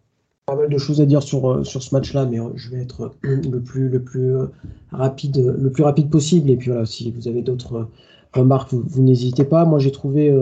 pas 0.46 0.56
mal 0.56 0.70
de 0.70 0.78
choses 0.78 1.02
à 1.02 1.06
dire 1.06 1.24
sur, 1.24 1.50
euh, 1.50 1.64
sur 1.64 1.82
ce 1.82 1.94
match-là, 1.96 2.26
mais 2.26 2.40
euh, 2.40 2.50
je 2.56 2.70
vais 2.70 2.82
être 2.82 3.12
euh, 3.26 3.42
le 3.42 3.62
plus, 3.62 3.90
le, 3.90 4.02
plus 4.02 4.36
rapide, 4.92 5.38
le 5.58 5.72
plus 5.72 5.84
rapide 5.84 6.10
possible. 6.10 6.50
Et 6.52 6.56
puis 6.56 6.70
voilà, 6.70 6.86
si 6.86 7.12
vous 7.12 7.28
avez 7.28 7.42
d'autres 7.42 7.90
remarques, 8.36 8.74
vous, 8.74 9.04
n'hésitez 9.04 9.46
pas. 9.46 9.66
Moi, 9.66 9.80
j'ai 9.80 9.92
trouvé 9.92 10.34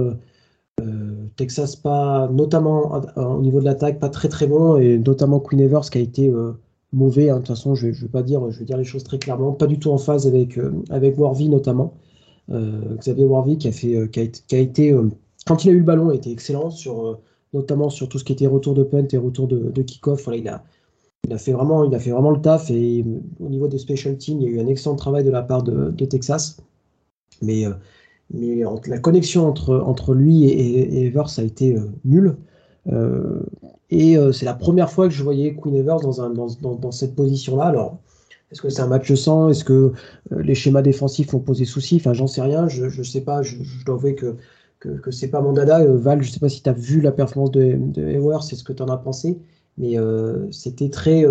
Texas 1.35 1.75
pas, 1.75 2.27
notamment 2.31 3.01
au 3.15 3.41
niveau 3.41 3.59
de 3.59 3.65
l'attaque, 3.65 3.99
pas 3.99 4.09
très 4.09 4.29
très 4.29 4.47
bon, 4.47 4.77
et 4.77 4.97
notamment 4.97 5.39
Queen 5.39 5.61
Evers 5.61 5.89
qui 5.89 5.97
a 5.97 6.01
été 6.01 6.31
mauvais. 6.91 7.29
Hein. 7.29 7.35
De 7.35 7.39
toute 7.39 7.47
façon, 7.49 7.75
je, 7.75 7.91
je 7.91 8.03
vais 8.03 8.11
pas 8.11 8.23
dire, 8.23 8.49
je 8.51 8.59
vais 8.59 8.65
dire 8.65 8.77
les 8.77 8.83
choses 8.83 9.03
très 9.03 9.19
clairement, 9.19 9.53
pas 9.53 9.67
du 9.67 9.79
tout 9.79 9.91
en 9.91 9.97
phase 9.97 10.27
avec 10.27 10.59
avec 10.89 11.17
notamment. 11.17 11.93
Xavier 12.49 13.25
Warvie 13.25 13.57
qui 13.57 13.67
a 13.67 13.71
fait, 13.71 14.09
qui 14.11 14.19
a, 14.19 14.27
qui 14.27 14.55
a 14.55 14.59
été, 14.59 14.95
quand 15.45 15.65
il 15.65 15.69
a 15.69 15.73
eu 15.73 15.79
le 15.79 15.83
ballon, 15.83 16.09
a 16.09 16.15
été 16.15 16.31
excellent 16.31 16.69
sur 16.69 17.19
notamment 17.53 17.89
sur 17.89 18.09
tout 18.09 18.19
ce 18.19 18.23
qui 18.23 18.33
était 18.33 18.47
retour 18.47 18.73
de 18.73 18.83
punt 18.83 19.07
et 19.11 19.17
retour 19.17 19.47
de, 19.47 19.81
kick-off. 19.81 20.27
il, 20.33 20.47
a, 20.47 20.63
il, 21.25 21.33
a 21.33 21.37
fait 21.37 21.53
vraiment, 21.53 21.83
il 21.83 21.93
a 21.95 21.99
fait 21.99 22.11
vraiment 22.11 22.31
le 22.31 22.41
taf 22.41 22.69
et 22.71 23.05
au 23.39 23.49
niveau 23.49 23.67
des 23.67 23.77
special 23.77 24.17
teams, 24.17 24.41
il 24.41 24.43
y 24.43 24.47
a 24.47 24.51
eu 24.51 24.59
un 24.59 24.67
excellent 24.67 24.95
travail 24.95 25.23
de 25.23 25.31
la 25.31 25.41
part 25.41 25.63
de, 25.63 26.05
Texas. 26.05 26.57
Mais, 27.43 27.65
euh, 27.65 28.79
la 28.87 28.99
connexion 28.99 29.47
entre, 29.47 30.13
lui 30.13 30.45
et, 30.45 31.05
Evers 31.05 31.29
a 31.37 31.43
été 31.43 31.75
euh, 31.75 31.91
nulle. 32.05 32.37
Euh, 32.91 33.41
et 33.89 34.17
c'est 34.31 34.45
la 34.45 34.55
première 34.55 34.89
fois 34.89 35.07
que 35.07 35.13
je 35.13 35.23
voyais 35.23 35.55
Queen 35.55 35.75
Evers 35.75 35.99
dans, 35.99 36.91
cette 36.91 37.15
position-là. 37.15 37.65
Alors, 37.65 37.99
est-ce 38.51 38.59
que 38.59 38.69
c'est 38.69 38.81
un 38.81 38.87
match 38.87 39.13
sang? 39.13 39.49
Est-ce 39.49 39.63
que 39.63 39.93
les 40.31 40.55
schémas 40.55 40.81
défensifs 40.81 41.31
ont 41.35 41.39
posé 41.39 41.65
souci? 41.65 41.97
Enfin, 41.97 42.13
j'en 42.13 42.25
sais 42.25 42.41
rien. 42.41 42.67
Je 42.67 42.85
ne 42.85 43.03
sais 43.03 43.21
pas. 43.21 43.43
Je, 43.43 43.57
dois 43.85 43.95
avouer 43.95 44.15
que 44.15 44.35
que, 44.79 45.11
c'est 45.11 45.29
pas 45.29 45.41
mon 45.41 45.53
dada. 45.53 45.85
Val, 45.85 46.23
je 46.23 46.31
sais 46.31 46.39
pas 46.39 46.49
si 46.49 46.63
tu 46.63 46.69
as 46.69 46.73
vu 46.73 47.01
la 47.01 47.11
performance 47.11 47.51
de, 47.51 47.77
de 47.77 48.19
c'est 48.41 48.55
ce 48.55 48.63
que 48.63 48.73
tu 48.73 48.81
en 48.81 48.89
as 48.89 48.97
pensé, 48.97 49.39
mais 49.77 49.95
c'était 50.51 50.89
très. 50.89 51.23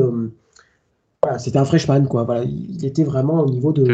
C'était 1.39 1.59
un 1.59 1.65
freshman, 1.65 2.05
quoi. 2.05 2.27
Il 2.45 2.85
était 2.85 3.05
vraiment 3.05 3.41
au 3.41 3.51
niveau 3.51 3.73
de. 3.73 3.85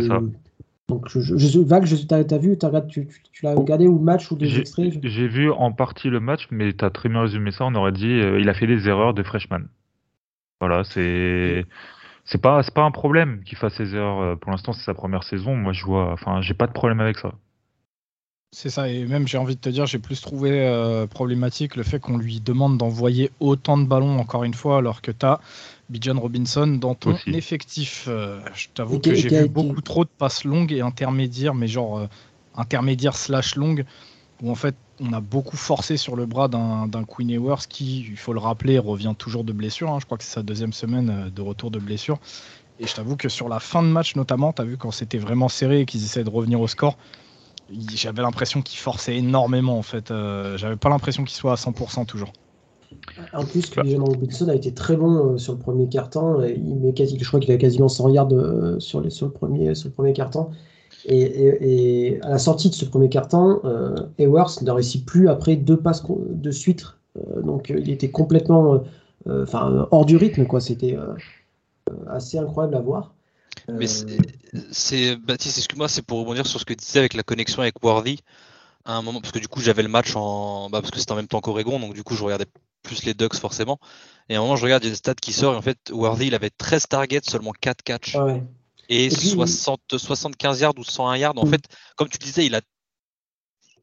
Donc, 0.89 1.09
je, 1.09 1.21
je, 1.21 1.61
Val, 1.61 1.85
tu 1.85 2.15
as, 2.15 2.39
vu, 2.39 2.57
tu, 2.89 3.09
tu, 3.33 3.45
l'as 3.45 3.55
regardé 3.55 3.87
ou 3.87 3.99
le 3.99 4.05
match 4.05 4.31
ou 4.33 4.37
des 4.37 4.59
extraits? 4.59 4.99
J'ai 5.03 5.29
vu 5.29 5.51
en 5.51 5.71
partie 5.71 6.09
le 6.09 6.19
match, 6.19 6.49
mais 6.51 6.73
tu 6.73 6.85
as 6.85 6.91
très 6.91 7.09
bien 7.09 7.21
résumé 7.21 7.51
ça. 7.51 7.67
On 7.67 7.75
aurait 7.75 7.93
dit 7.93 8.09
il 8.09 8.49
a 8.49 8.55
fait 8.55 8.67
des 8.67 8.89
erreurs 8.89 9.13
de 9.13 9.23
freshman. 9.23 9.65
Voilà, 10.61 10.85
c'est. 10.85 11.67
C'est 12.25 12.43
pas, 12.43 12.63
pas 12.75 12.83
un 12.83 12.91
problème 12.91 13.43
qu'il 13.43 13.57
fasse 13.57 13.75
ses 13.77 13.95
erreurs. 13.95 14.39
Pour 14.39 14.51
l'instant, 14.51 14.75
c'est 14.75 14.85
sa 14.85 14.93
première 14.93 15.25
saison. 15.25 15.57
Moi, 15.57 15.73
je 15.73 15.85
vois. 15.85 16.13
Enfin, 16.13 16.43
j'ai 16.43 16.53
pas 16.53 16.67
de 16.67 16.73
problème 16.73 17.01
avec 17.01 17.19
ça. 17.19 17.33
C'est 18.51 18.71
ça, 18.71 18.89
et 18.89 19.05
même 19.05 19.29
j'ai 19.29 19.37
envie 19.37 19.57
de 19.57 19.61
te 19.61 19.69
dire, 19.69 19.85
j'ai 19.85 19.99
plus 19.99 20.23
trouvé 20.23 20.67
euh, 20.67 21.07
problématique 21.07 21.77
le 21.77 21.83
fait 21.83 22.01
qu'on 22.01 22.17
lui 22.17 22.41
demande 22.41 22.79
d'envoyer 22.79 23.31
autant 23.41 23.77
de 23.77 23.85
ballons, 23.87 24.19
encore 24.19 24.43
une 24.43 24.55
fois, 24.55 24.79
alors 24.79 25.03
que 25.03 25.11
tu 25.11 25.27
as 25.27 25.39
Bijan 25.89 26.19
Robinson 26.19 26.67
dans 26.67 26.95
ton 26.95 27.17
effectif. 27.27 28.07
Euh, 28.09 28.41
je 28.55 28.69
t'avoue 28.75 28.99
que 28.99 29.15
j'ai 29.15 29.29
vu 29.29 29.49
beaucoup 29.49 29.81
trop 29.81 30.05
de 30.05 30.11
passes 30.11 30.45
longues 30.45 30.73
et 30.73 30.81
intermédiaires, 30.81 31.55
mais 31.55 31.69
genre 31.69 31.99
euh, 31.99 32.07
intermédiaires 32.55 33.17
slash 33.17 33.57
longues, 33.57 33.85
où 34.43 34.51
en 34.51 34.55
fait 34.55 34.75
on 35.01 35.13
a 35.13 35.21
beaucoup 35.21 35.57
forcé 35.57 35.97
sur 35.97 36.17
le 36.17 36.27
bras 36.27 36.49
d'un 36.49 37.05
Queen 37.07 37.31
Ewers 37.31 37.67
qui, 37.69 38.01
il 38.01 38.17
faut 38.17 38.33
le 38.33 38.41
rappeler, 38.41 38.79
revient 38.79 39.15
toujours 39.17 39.45
de 39.45 39.53
blessure. 39.53 39.91
Hein. 39.91 39.99
je 40.01 40.07
crois 40.07 40.19
que 40.19 40.25
c'est 40.25 40.35
sa 40.35 40.43
deuxième 40.43 40.73
semaine 40.73 41.31
de 41.35 41.43
retour 41.43 41.71
de 41.71 41.79
blessure. 41.79 42.19
Et 42.81 42.87
je 42.87 42.95
t'avoue 42.95 43.17
que 43.17 43.29
sur 43.29 43.49
la 43.49 43.61
fin 43.61 43.83
de 43.83 43.89
match 43.89 44.17
notamment, 44.17 44.53
tu 44.53 44.63
as 44.63 44.65
vu 44.65 44.77
quand 44.77 44.91
c'était 44.91 45.19
vraiment 45.19 45.49
serré 45.49 45.81
et 45.81 45.87
qu'ils 45.87 46.05
essaient 46.05 46.25
de 46.25 46.31
revenir 46.31 46.61
au 46.61 46.69
score, 46.69 46.97
j'avais 47.95 48.23
l'impression 48.23 48.63
qu'il 48.63 48.79
forçait 48.79 49.17
énormément 49.17 49.79
en 49.79 49.83
fait. 49.83 50.11
Euh, 50.11 50.57
j'avais 50.57 50.77
pas 50.77 50.89
l'impression 50.89 51.25
qu'il 51.25 51.37
soit 51.37 51.53
à 51.53 51.57
100% 51.57 52.07
toujours. 52.07 52.33
En 53.33 53.45
plus, 53.45 53.69
que 53.69 53.81
Robinson 54.01 54.49
a 54.49 54.55
été 54.55 54.73
très 54.73 54.97
bon 54.97 55.35
euh, 55.35 55.39
sur 55.39 55.53
le 55.53 55.59
premier 55.59 55.89
carton. 55.89 56.43
Il 56.43 56.77
met 56.77 56.93
quasi, 56.93 57.19
je 57.19 57.27
crois 57.27 57.41
qu'il 57.41 57.53
a 57.53 57.57
quasiment 57.57 57.89
100 57.89 58.09
yards 58.11 58.33
euh, 58.33 58.79
sur, 58.81 59.01
les, 59.01 59.11
sur, 59.11 59.27
le 59.27 59.33
premier, 59.33 59.75
sur 59.75 59.89
le 59.89 59.95
premier 59.95 60.13
carton. 60.13 60.51
Et, 61.05 62.19
à 62.23 62.31
la 62.31 62.39
sortie 62.39 62.71
de 62.71 62.75
ce 62.75 62.85
premier 62.85 63.09
carton, 63.09 63.61
euh, 63.65 63.95
ne 64.19 64.71
réussit 64.71 65.05
plus 65.05 65.29
après 65.29 65.57
deux 65.57 65.77
passes 65.77 66.03
de 66.09 66.51
suite. 66.51 66.87
donc 67.43 67.71
il 67.71 67.91
était 67.91 68.11
complètement 68.11 68.83
hors 69.27 70.05
du 70.05 70.17
rythme. 70.17 70.47
quoi. 70.47 70.61
C'était 70.61 70.97
assez 72.09 72.39
incroyable 72.39 72.75
à 72.75 72.81
voir. 72.81 73.15
Mais 73.69 73.87
c'est 74.71 75.17
Baptiste, 75.17 75.59
excuse-moi, 75.59 75.89
c'est 75.89 76.03
pour 76.03 76.21
rebondir 76.21 76.47
sur 76.47 76.59
ce 76.59 76.65
que 76.65 76.75
tu 76.75 76.85
disais 76.85 76.99
avec 76.99 77.15
la 77.15 77.23
connexion 77.23 77.63
avec 77.63 77.83
Worthy. 77.83 78.21
À 78.85 78.95
un 78.95 79.03
moment, 79.03 79.21
parce 79.21 79.33
que 79.33 79.39
du 79.39 79.49
coup, 79.49 79.61
j'avais 79.61 79.83
le 79.83 79.89
match 79.89 80.17
en. 80.17 80.71
Bah, 80.71 80.81
parce 80.81 80.91
que 80.91 80.99
c'était 80.99 81.13
en 81.13 81.17
même 81.17 81.29
temps 81.29 81.41
qu'Oregon, 81.41 81.79
donc 81.79 81.95
du 81.95 82.03
coup, 82.03 82.15
je 82.15 82.25
regardais 82.25 82.47
plus 82.83 83.05
les 83.05 83.15
Ducks 83.15 83.37
forcément. 83.37 83.79
Et 84.29 84.35
à 84.35 84.39
un 84.39 84.43
moment, 84.43 84.57
je 84.57 84.65
regarde, 84.65 84.85
il 84.85 84.87
y 84.87 84.91
a 84.91 84.93
des 84.93 84.97
stats 84.97 85.15
qui 85.15 85.33
sortent, 85.33 85.55
et 85.55 85.59
en 85.59 85.63
fait, 85.63 85.91
Worthy, 85.91 86.27
il 86.27 86.35
avait 86.35 86.51
13 86.51 86.87
targets, 86.89 87.21
seulement 87.23 87.53
4 87.53 87.83
catchs. 87.83 88.17
Et, 88.89 89.11
60, 89.11 89.81
75 89.97 90.61
yards 90.61 90.79
ou 90.79 90.85
101 90.85 91.17
yards. 91.17 91.39
En 91.39 91.47
mm. 91.47 91.51
fait, 91.51 91.63
comme 91.97 92.09
tu 92.09 92.19
disais, 92.19 92.47
il 92.47 92.55
a 92.55 92.61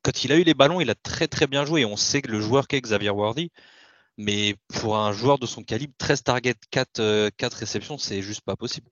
quand 0.06 0.24
il 0.24 0.32
a 0.32 0.36
eu 0.36 0.44
les 0.44 0.54
ballons, 0.54 0.80
il 0.82 0.90
a 0.92 0.96
très 0.96 1.28
très 1.28 1.48
bien 1.48 1.66
joué. 1.66 1.84
On 1.84 1.98
sait 1.98 2.22
que 2.22 2.32
le 2.32 2.40
joueur 2.40 2.68
qu'est 2.68 2.80
Xavier 2.80 3.10
Worthy, 3.10 3.52
mais 4.18 4.56
pour 4.68 4.98
un 4.98 5.12
joueur 5.12 5.40
de 5.40 5.48
son 5.48 5.64
calibre, 5.64 5.94
13 5.98 6.24
targets, 6.24 6.56
4, 6.70 7.32
4 7.32 7.56
euh, 7.56 7.58
réceptions, 7.58 7.98
c'est 7.98 8.22
juste 8.22 8.42
pas 8.42 8.56
possible. 8.56 8.88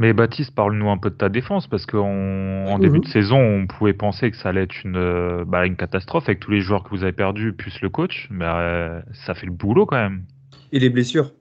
Mais 0.00 0.12
Baptiste, 0.12 0.52
parle-nous 0.54 0.88
un 0.88 0.96
peu 0.96 1.10
de 1.10 1.16
ta 1.16 1.28
défense, 1.28 1.66
parce 1.66 1.84
qu'en 1.84 2.78
début 2.78 3.00
de 3.00 3.08
saison, 3.08 3.40
on 3.40 3.66
pouvait 3.66 3.92
penser 3.92 4.30
que 4.30 4.36
ça 4.36 4.50
allait 4.50 4.62
être 4.62 4.84
une, 4.84 4.96
euh, 4.96 5.44
bah, 5.44 5.66
une 5.66 5.74
catastrophe 5.74 6.28
avec 6.28 6.38
tous 6.38 6.52
les 6.52 6.60
joueurs 6.60 6.84
que 6.84 6.90
vous 6.90 7.02
avez 7.02 7.12
perdus, 7.12 7.52
plus 7.52 7.80
le 7.82 7.90
coach, 7.90 8.28
mais 8.30 8.44
euh, 8.46 9.00
ça 9.26 9.34
fait 9.34 9.46
le 9.46 9.52
boulot 9.52 9.86
quand 9.86 9.96
même. 9.96 10.22
Et 10.70 10.78
les 10.78 10.88
blessures 10.88 11.32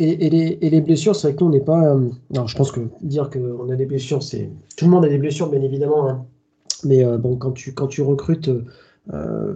et, 0.00 0.14
les, 0.30 0.80
blessures, 0.80 1.16
c'est 1.16 1.28
vrai 1.28 1.36
que 1.36 1.42
nous, 1.42 1.50
on 1.50 1.52
n'est 1.52 1.64
pas. 1.64 1.92
Euh, 1.92 2.08
je 2.46 2.54
pense 2.54 2.70
que 2.70 2.80
dire 3.00 3.30
qu'on 3.30 3.68
a 3.68 3.74
des 3.74 3.86
blessures, 3.86 4.22
c'est. 4.22 4.48
Tout 4.76 4.84
le 4.84 4.92
monde 4.92 5.04
a 5.04 5.08
des 5.08 5.18
blessures, 5.18 5.50
bien 5.50 5.60
évidemment. 5.60 6.08
Hein. 6.08 6.24
Mais 6.84 7.04
bon, 7.18 7.36
quand 7.36 7.50
tu, 7.50 7.74
quand 7.74 7.88
tu 7.88 8.02
recrutes 8.02 8.48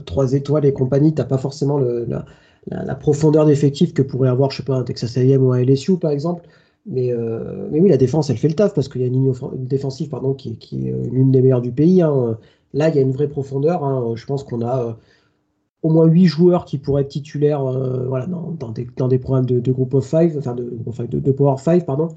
trois 0.05 0.33
étoiles 0.33 0.65
et 0.65 0.73
compagnie, 0.73 1.15
tu 1.15 1.21
n'as 1.21 1.29
pas 1.29 1.39
forcément 1.39 1.79
la, 1.79 2.95
profondeur 2.97 3.47
d'effectif 3.47 3.95
que 3.95 4.03
pourrait 4.03 4.31
avoir, 4.31 4.51
je 4.51 4.57
sais 4.57 4.63
pas, 4.65 4.75
un 4.75 4.83
Texas 4.83 5.17
A&M 5.17 5.41
ou 5.41 5.53
un 5.53 5.63
LSU, 5.63 5.97
par 5.97 6.11
exemple. 6.11 6.43
Mais, 6.85 7.13
euh, 7.13 7.69
mais 7.71 7.81
oui, 7.81 7.89
la 7.89 7.97
défense, 7.97 8.31
elle 8.31 8.39
fait 8.39 8.49
le 8.49 8.55
taf 8.55 8.75
parce 8.75 8.89
qu'il 8.89 9.01
y 9.01 9.05
a 9.05 9.07
une 9.07 9.13
ligne 9.13 9.33
défensive 9.55 10.09
pardon, 10.09 10.35
qui, 10.35 10.57
qui 10.57 10.89
est 10.89 10.93
euh, 10.93 11.03
l'une 11.13 11.31
des 11.31 11.41
meilleures 11.41 11.63
du 11.63 11.73
pays. 11.73 12.03
Hein. 12.03 12.39
Là, 12.73 12.89
il 12.89 12.97
y 12.97 12.99
a 12.99 13.03
une 13.03 13.13
vraie 13.13 13.29
profondeur. 13.29 13.85
Hein. 13.85 14.15
Je 14.17 14.27
pense 14.27 14.43
qu'on 14.43 14.63
a 14.63 14.87
euh, 14.87 14.93
au 15.83 15.91
moins 15.91 16.07
8 16.07 16.27
joueurs 16.27 16.65
qui 16.65 16.79
pourraient 16.79 17.03
être 17.03 17.09
titulaires 17.09 17.63
voilà, 18.09 18.27
dans, 18.27 18.71
des, 18.71 18.87
dans, 18.97 19.09
des, 19.09 19.19
programmes 19.19 19.47
de, 19.47 19.61
de, 19.61 19.73
Group 19.73 19.95
of 19.95 20.07
Five, 20.07 20.37
enfin 20.39 20.55
de, 20.55 21.19
de, 21.19 21.33
Power 21.33 21.57
5, 21.59 21.85
pardon. 21.85 22.09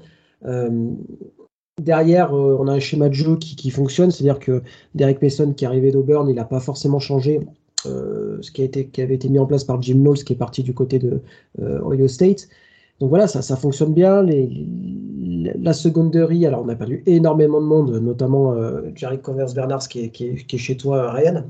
derrière, 1.82 2.34
euh, 2.34 2.56
on 2.58 2.68
a 2.68 2.72
un 2.72 2.80
schéma 2.80 3.08
de 3.08 3.14
jeu 3.14 3.36
qui, 3.36 3.70
fonctionne, 3.70 4.10
c'est-à-dire 4.10 4.38
que 4.38 4.62
Derek 4.94 5.20
Mason, 5.22 5.52
qui 5.52 5.64
est 5.64 5.68
arrivé 5.68 5.90
d'Auburn, 5.90 6.28
il 6.28 6.36
n'a 6.36 6.44
pas 6.44 6.60
forcément 6.60 6.98
changé 6.98 7.40
ce 7.84 8.50
qui, 8.50 8.62
a 8.62 8.64
été, 8.64 8.88
qui 8.88 9.00
avait 9.00 9.14
été 9.14 9.28
mis 9.28 9.38
en 9.38 9.46
place 9.46 9.62
par 9.62 9.80
Jim 9.80 9.98
Knowles, 9.98 10.24
qui 10.24 10.32
est 10.32 10.36
parti 10.36 10.64
du 10.64 10.74
côté 10.74 10.98
de 10.98 11.20
Ohio 11.60 12.08
State. 12.08 12.48
Donc 13.00 13.10
voilà, 13.10 13.26
ça, 13.26 13.42
ça 13.42 13.56
fonctionne 13.56 13.94
bien. 13.94 14.22
Les, 14.22 14.48
la 15.58 15.72
seconderie, 15.72 16.46
alors 16.46 16.62
on 16.64 16.68
a 16.68 16.74
perdu 16.74 17.02
énormément 17.06 17.60
de 17.60 17.66
monde, 17.66 17.90
notamment 18.00 18.52
euh, 18.52 18.82
Jerry 18.94 19.20
Converse 19.20 19.54
Bernards 19.54 19.88
qui 19.88 20.00
est, 20.00 20.10
qui, 20.10 20.26
est, 20.28 20.58
chez 20.58 20.76
toi, 20.76 21.12
Ryan. 21.12 21.44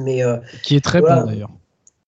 Mais, 0.00 0.22
qui 0.62 0.76
est 0.76 0.84
très 0.84 1.00
bon 1.00 1.24
d'ailleurs. 1.24 1.50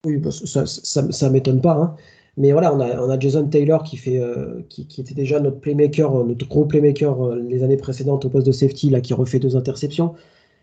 Oui, 0.05 0.19
bah, 0.19 0.31
ça, 0.31 0.67
ça, 0.67 1.31
m'étonne 1.31 1.61
pas. 1.61 1.75
Hein. 1.75 1.97
Mais 2.37 2.53
voilà, 2.53 2.75
on 2.75 2.81
a, 2.81 3.01
on 3.01 3.09
a, 3.09 3.19
Jason 3.19 3.49
Taylor 3.49 3.83
qui, 3.83 3.97
fait, 3.97 4.19
euh, 4.21 4.61
qui, 4.69 4.87
qui, 4.87 5.01
était 5.01 5.15
déjà 5.15 5.41
notre 5.41 5.59
playmaker, 5.59 6.15
euh, 6.15 6.25
notre 6.25 6.47
gros 6.47 6.67
playmaker 6.67 7.25
euh, 7.25 7.37
les 7.37 7.63
années 7.63 7.79
précédentes 7.79 8.25
au 8.27 8.29
poste 8.29 8.47
de 8.47 8.53
safety, 8.53 8.91
là, 8.91 9.01
qui 9.01 9.15
refait 9.15 9.39
deux 9.39 9.57
interceptions. 9.57 10.15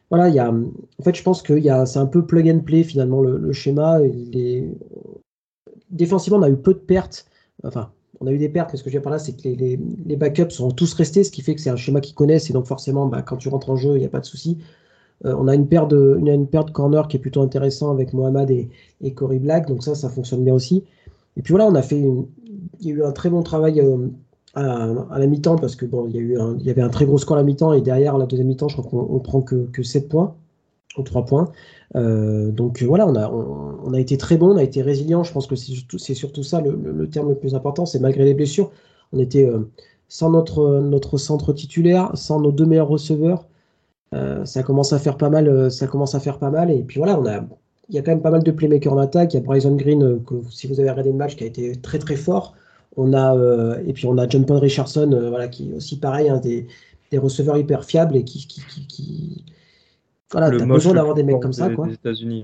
Voilà, 0.10 0.30
il 0.30 0.36
y 0.36 0.40
a, 0.40 0.52
en 0.52 1.04
fait, 1.04 1.16
je 1.16 1.24
pense 1.24 1.42
que 1.42 1.60
c'est 1.86 2.00
un 2.00 2.06
peu 2.06 2.26
plug 2.26 2.48
and 2.50 2.60
play 2.60 2.84
finalement 2.84 3.22
le, 3.22 3.52
schéma. 3.52 4.00
Il 4.02 4.38
est... 4.38 4.68
Défensivement, 5.90 6.40
on 6.40 6.44
a 6.44 6.50
eu 6.50 6.56
peu 6.56 6.74
de 6.74 6.80
pertes. 6.80 7.26
Enfin, 7.64 7.92
on 8.20 8.28
a 8.28 8.32
eu 8.32 8.38
des 8.38 8.50
pertes, 8.50 8.72
mais 8.72 8.78
ce 8.78 8.84
que 8.84 8.90
je 8.90 8.96
veux 8.96 9.00
dire 9.00 9.04
par 9.04 9.14
là, 9.14 9.20
c'est 9.20 9.34
que 9.34 9.48
les, 9.48 10.16
backups 10.16 10.52
sont 10.52 10.72
tous 10.72 10.94
restés, 10.94 11.24
ce 11.24 11.32
qui 11.32 11.42
fait 11.42 11.56
que 11.56 11.62
c'est 11.62 11.70
un 11.70 11.76
schéma 11.76 12.02
qu'ils 12.02 12.16
connaissent, 12.16 12.50
et 12.50 12.54
donc 12.54 12.66
forcément, 12.66 13.08
bah, 13.08 13.22
quand 13.22 13.38
tu 13.38 13.50
rentres 13.50 13.70
en 13.70 13.76
jeu, 13.76 13.96
il 13.96 14.00
n'y 14.00 14.06
a 14.06 14.10
pas 14.10 14.20
de 14.20 14.26
souci. 14.26 14.58
on 15.24 15.48
a 15.48 15.56
une 15.56 15.68
paire 15.68 15.88
de, 15.88 16.20
paire 16.52 16.66
corner 16.74 17.08
qui 17.08 17.18
est 17.18 17.20
plutôt 17.20 17.42
intéressant 17.42 17.92
avec 17.92 18.14
Mohamed 18.14 18.52
et, 18.52 18.70
et 19.02 19.14
Cory 19.14 19.40
Black, 19.40 19.68
donc 19.68 19.84
ça, 19.84 19.96
ça 19.96 20.10
fonctionne 20.10 20.44
bien 20.44 20.54
aussi. 20.54 20.84
Et 21.38 21.42
puis 21.42 21.52
voilà, 21.54 21.68
on 21.68 21.76
a 21.76 21.82
fait, 21.82 22.00
il 22.00 22.88
y 22.88 22.92
a 22.92 22.96
eu 22.96 23.04
un 23.04 23.12
très 23.12 23.30
bon 23.30 23.42
travail 23.44 23.82
euh, 23.82 24.10
à, 24.56 25.18
la 25.18 25.28
mi-temps 25.28 25.56
parce 25.56 25.76
que 25.76 25.86
bon, 25.86 26.08
il 26.08 26.16
y, 26.62 26.70
avait 26.70 26.82
un 26.82 26.90
très 26.90 27.06
gros 27.06 27.18
score 27.18 27.38
à 27.38 27.40
la 27.40 27.44
mi-temps 27.44 27.74
et 27.74 27.82
derrière 27.82 28.18
la 28.18 28.26
deuxième 28.26 28.48
mi-temps, 28.48 28.68
je 28.68 28.78
crois 28.78 28.90
qu'on 28.90 29.20
prend 29.20 29.42
que, 29.42 29.66
que 29.72 29.84
7 29.84 30.10
points 30.10 30.36
ou 30.98 31.04
3 31.04 31.26
points. 31.26 31.52
Euh, 31.96 32.52
donc 32.52 32.82
voilà, 32.84 33.08
on 33.08 33.16
a, 33.16 33.30
on, 33.30 33.94
a 33.94 34.00
été 34.00 34.18
très 34.18 34.38
bon, 34.38 34.54
on 34.54 34.58
a 34.58 34.64
été 34.64 34.82
résilient. 34.82 35.24
Je 35.24 35.32
pense 35.32 35.48
que 35.48 35.56
c'est 35.56 35.74
surtout, 35.74 35.98
surtout 36.00 36.44
ça 36.44 36.62
le, 36.62 37.10
terme 37.10 37.30
le 37.30 37.36
plus 37.36 37.56
important. 37.56 37.86
C'est 37.86 38.00
malgré 38.00 38.26
les 38.26 38.34
blessures, 38.34 38.72
on 39.12 39.20
était 39.20 39.46
euh, 39.46 39.70
sans 40.08 40.32
notre, 40.32 40.80
notre 40.80 41.18
centre 41.18 41.54
titulaire, 41.54 42.12
sans 42.16 42.40
nos 42.40 42.52
deux 42.52 42.66
meilleurs 42.66 42.90
receveurs. 42.90 43.48
ça 44.46 44.64
commence 44.64 44.94
à 44.94 45.00
faire 45.00 45.18
pas 45.18 45.30
mal. 45.30 45.72
ça 45.72 45.88
commence 45.88 46.16
à 46.16 46.20
faire 46.20 46.40
pas 46.40 46.52
mal. 46.52 46.72
Et 46.72 46.84
puis 46.84 47.00
voilà, 47.00 47.20
on 47.20 47.26
a, 47.26 47.44
il 47.90 47.96
y 47.96 48.00
a 48.00 48.02
quand 48.02 48.12
même 48.12 48.22
pas 48.22 48.32
mal 48.32 48.44
de 48.44 48.52
playmakers 48.52 48.94
en 48.94 48.98
attaque. 48.98 49.34
Il 49.34 49.38
y 49.38 49.40
a 49.40 49.44
Bryson 49.44 49.76
Green, 49.76 50.04
euh, 50.04 50.20
que, 50.26 50.36
si 50.50 50.68
vous 50.68 50.80
avez 50.80 50.90
regardé 50.90 51.12
le 51.12 51.18
match, 51.18 51.36
qui 51.36 51.44
a 51.44 51.48
été 51.48 51.76
très 51.76 52.00
très 52.00 52.16
fort. 52.16 52.56
On 52.96 53.14
a, 53.14 53.36
euh, 53.36 53.84
et 53.88 53.94
puis 53.94 54.06
on 54.08 54.18
a 54.18 54.28
John 54.28 54.46
Paul 54.46 54.58
Richardson, 54.58 55.12
euh, 55.14 55.30
voilà, 55.30 55.48
qui 55.48 55.72
est 55.72 55.74
aussi 55.74 56.00
pareil, 56.00 56.32
des, 56.42 56.68
des, 57.12 57.18
receveurs 57.18 57.58
hyper 57.58 57.84
fiables 57.86 58.16
et 58.16 58.24
qui, 58.24 59.44
Voilà, 60.34 60.52
t'as 60.52 60.66
besoin 60.66 60.94
d'avoir 60.94 61.16
des 61.16 61.24
mecs 61.24 61.40
comme 61.40 61.54
ça. 61.54 61.70
Quoi. 61.70 61.90
États-Unis. 61.90 62.44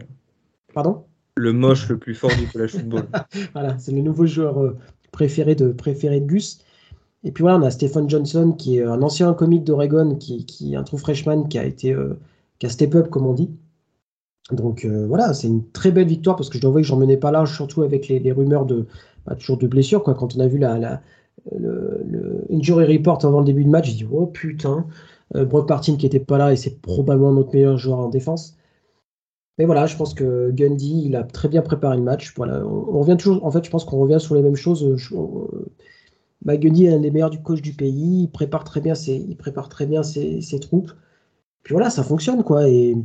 Pardon? 0.74 1.04
Le 1.36 1.54
moche 1.54 1.90
le 1.90 1.98
plus 1.98 2.16
fort 2.16 2.32
du 2.32 2.48
college 2.48 2.72
football. 2.72 3.08
voilà, 3.54 3.78
c'est 3.78 3.92
le 3.92 4.02
nouveau 4.02 4.26
joueur 4.26 4.76
préféré, 5.12 5.56
de, 5.56 5.72
préféré 5.72 6.20
de 6.22 6.26
Gus. 6.26 6.64
Et 7.24 7.32
puis 7.32 7.42
voilà, 7.42 7.58
on 7.58 7.64
a 7.64 7.72
Stephen 7.72 8.10
Johnson, 8.10 8.54
qui 8.58 8.78
est 8.78 8.84
un 8.84 9.02
ancien 9.02 9.34
comique 9.34 9.64
d'Oregon, 9.64 10.16
qui, 10.16 10.46
qui 10.46 10.74
est 10.74 10.76
un 10.78 10.84
true 10.84 10.98
freshman, 10.98 11.48
qui 11.48 11.58
a 11.60 11.66
été. 11.66 11.96
qui 12.60 12.66
a 12.66 12.70
step 12.70 12.96
up, 12.96 13.10
comme 13.10 13.26
on 13.26 13.34
dit. 13.34 13.50
Donc 14.52 14.86
euh, 14.86 15.06
voilà, 15.08 15.34
c'est 15.34 15.48
une 15.48 15.70
très 15.72 15.92
belle 15.92 16.08
victoire 16.08 16.36
parce 16.36 16.50
que 16.50 16.56
je 16.56 16.62
dois 16.62 16.70
avouer 16.70 16.82
que 16.82 16.88
j'en 16.88 16.98
menais 16.98 17.18
pas 17.18 17.32
large, 17.32 17.54
surtout 17.54 17.84
avec 17.84 18.08
les, 18.08 18.32
rumeurs 18.32 18.66
de 18.66 18.88
bah, 19.26 19.36
toujours 19.36 19.58
de 19.58 19.68
blessures. 19.68 20.04
Quoi. 20.04 20.16
Quand 20.16 20.36
on 20.36 20.40
a 20.40 20.48
vu 20.48 20.58
la, 20.58 21.02
le, 21.56 22.46
injury 22.52 22.98
report 22.98 23.24
avant 23.26 23.40
le 23.40 23.46
début 23.46 23.64
de 23.64 23.70
match, 23.70 23.88
j'ai 23.90 23.94
dit 23.94 24.08
oh 24.12 24.26
putain, 24.26 24.78
euh, 24.78 24.82
Brock 25.34 25.68
Partin 25.68 25.96
qui 25.96 26.06
était 26.06 26.20
pas 26.20 26.38
là 26.38 26.52
et 26.52 26.56
c'est 26.56 26.82
probablement 26.82 27.32
notre 27.32 27.54
meilleur 27.54 27.78
joueur 27.78 28.00
en 28.00 28.10
défense. 28.10 28.58
Mais 29.58 29.66
voilà, 29.66 29.86
je 29.86 29.96
pense 29.98 30.14
que 30.14 30.52
Gundy, 30.52 31.04
il 31.06 31.16
a 31.16 31.24
très 31.24 31.50
bien 31.50 31.62
préparé 31.62 31.98
le 31.98 32.04
match. 32.04 32.34
Voilà, 32.38 32.66
on, 32.66 33.00
revient 33.02 33.18
toujours. 33.18 33.46
En 33.46 33.52
fait, 33.52 33.64
je 33.66 33.70
pense 33.70 33.84
qu'on 33.86 34.00
revient 34.00 34.20
sur 34.20 34.36
les 34.36 34.42
mêmes 34.42 34.56
choses. 34.56 34.88
bah, 36.44 36.58
Gundy 36.58 36.86
est 36.86 36.94
un 36.94 37.00
des 37.00 37.12
meilleurs 37.12 37.30
du 37.30 37.42
coach 37.42 37.62
du 37.62 37.74
pays. 37.74 38.24
Il 38.24 38.30
prépare 38.30 38.64
très 38.64 38.82
bien 38.82 38.96
ses, 38.96 39.16
il 39.18 39.36
prépare 39.36 39.70
très 39.70 39.86
bien 39.86 40.02
ses, 40.02 40.42
ses 40.42 40.60
troupes. 40.60 40.92
Puis 41.64 41.74
voilà, 41.74 41.90
ça 41.90 42.04
fonctionne 42.04 42.44
quoi. 42.44 42.70
Et 42.70 42.96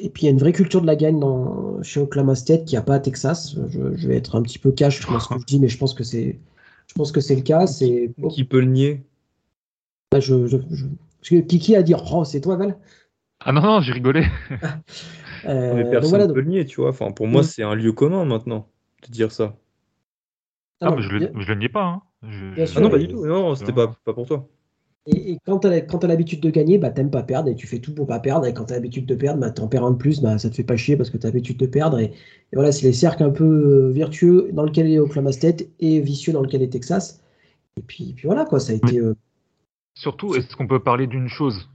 et 0.00 0.08
puis 0.08 0.22
il 0.22 0.26
y 0.26 0.28
a 0.28 0.32
une 0.32 0.38
vraie 0.38 0.52
culture 0.52 0.80
de 0.80 0.86
la 0.86 0.96
gagne 0.96 1.20
dans, 1.20 1.82
chez 1.82 2.00
Oklahoma 2.00 2.34
State 2.34 2.64
qui 2.64 2.74
n'y 2.74 2.78
a 2.78 2.82
pas 2.82 2.94
à 2.94 3.00
Texas. 3.00 3.56
Je, 3.68 4.08
vais 4.08 4.16
être 4.16 4.34
un 4.34 4.42
petit 4.42 4.58
peu 4.58 4.72
cash 4.72 5.06
dans 5.06 5.20
ce 5.20 5.28
que 5.28 5.38
je 5.38 5.44
dis, 5.44 5.60
mais 5.60 5.68
je 5.68 5.76
pense 5.76 5.94
que 5.94 6.04
c'est, 6.04 6.38
je 6.86 6.94
pense 6.94 7.12
que 7.12 7.20
c'est 7.20 7.36
le 7.36 7.42
cas. 7.42 7.66
C'est 7.66 8.10
qui 8.30 8.44
peut 8.44 8.60
le 8.60 8.66
nier? 8.66 9.04
Je, 10.18 10.46
je, 10.46 10.56
Kiki 11.22 11.76
a 11.76 11.82
dit 11.82 11.94
oh 11.94 12.24
c'est 12.24 12.40
toi 12.40 12.56
Val 12.56 12.78
Ah 13.40 13.52
non 13.52 13.60
non 13.60 13.80
j'ai 13.80 13.92
rigolé. 13.92 14.24
euh, 15.46 15.74
mais 15.74 15.90
personne 15.90 16.26
ne 16.26 16.32
peut 16.32 16.40
le 16.40 16.48
nier, 16.48 16.64
tu 16.66 16.80
vois. 16.80 16.90
Enfin 16.90 17.10
pour 17.12 17.26
moi 17.26 17.42
mm. 17.42 17.44
c'est 17.44 17.62
un 17.62 17.74
lieu 17.74 17.92
commun 17.92 18.24
maintenant 18.24 18.68
de 19.06 19.12
dire 19.12 19.32
ça. 19.32 19.56
Ah, 20.80 20.88
ah 20.88 20.96
mais 20.96 21.02
je, 21.02 21.10
le, 21.10 21.30
le 21.32 21.54
nie 21.54 21.68
pas. 21.68 21.84
Hein. 21.84 22.02
ah 22.22 22.80
non 22.80 22.90
pas 22.90 22.98
du 22.98 23.08
tout. 23.08 23.26
Non 23.26 23.54
c'était 23.54 23.72
pas, 23.72 23.88
pas 24.04 24.14
pour 24.14 24.26
toi. 24.26 24.48
Et, 25.06 25.38
quand 25.46 25.60
tu 25.60 25.66
as, 25.68 26.06
l'habitude 26.06 26.40
de 26.40 26.50
gagner, 26.50 26.78
bah, 26.78 26.90
t'aimes 26.90 27.10
pas 27.10 27.22
perdre 27.22 27.48
et 27.48 27.54
tu 27.54 27.66
fais 27.66 27.78
tout 27.78 27.94
pour 27.94 28.06
pas 28.06 28.20
perdre. 28.20 28.46
Et 28.46 28.52
quand 28.52 28.66
tu 28.66 28.72
as 28.72 28.76
l'habitude 28.76 29.06
de 29.06 29.14
perdre, 29.14 29.40
bah, 29.40 29.50
t'en 29.50 29.66
perds 29.66 29.84
un 29.84 29.92
de 29.92 29.96
plus, 29.96 30.20
bah, 30.20 30.36
ça 30.38 30.50
te 30.50 30.54
fait 30.54 30.64
pas 30.64 30.76
chier 30.76 30.96
parce 30.96 31.10
que 31.10 31.16
tu 31.16 31.26
as 31.26 31.30
l'habitude 31.30 31.56
de 31.56 31.66
perdre. 31.66 31.98
Et, 31.98 32.12
voilà, 32.52 32.70
c'est 32.70 32.86
les 32.86 32.92
cercles 32.92 33.22
un 33.22 33.30
peu 33.30 33.44
euh, 33.44 33.90
vertueux 33.90 34.50
dans 34.52 34.64
lequel 34.64 34.90
est 34.90 34.98
Oklahoma 34.98 35.32
State 35.32 35.64
et 35.80 36.00
vicieux 36.00 36.32
dans 36.32 36.42
lequel 36.42 36.62
est 36.62 36.68
Texas. 36.68 37.22
Et 37.76 37.82
puis, 37.82 38.12
puis 38.14 38.26
voilà, 38.26 38.44
quoi, 38.44 38.60
ça 38.60 38.72
a 38.72 38.76
été. 38.76 38.98
Euh, 38.98 39.16
Surtout, 39.94 40.34
est-ce 40.34 40.56
qu'on 40.56 40.66
peut 40.66 40.80
parler 40.80 41.06
d'une 41.06 41.28
chose? 41.28 41.68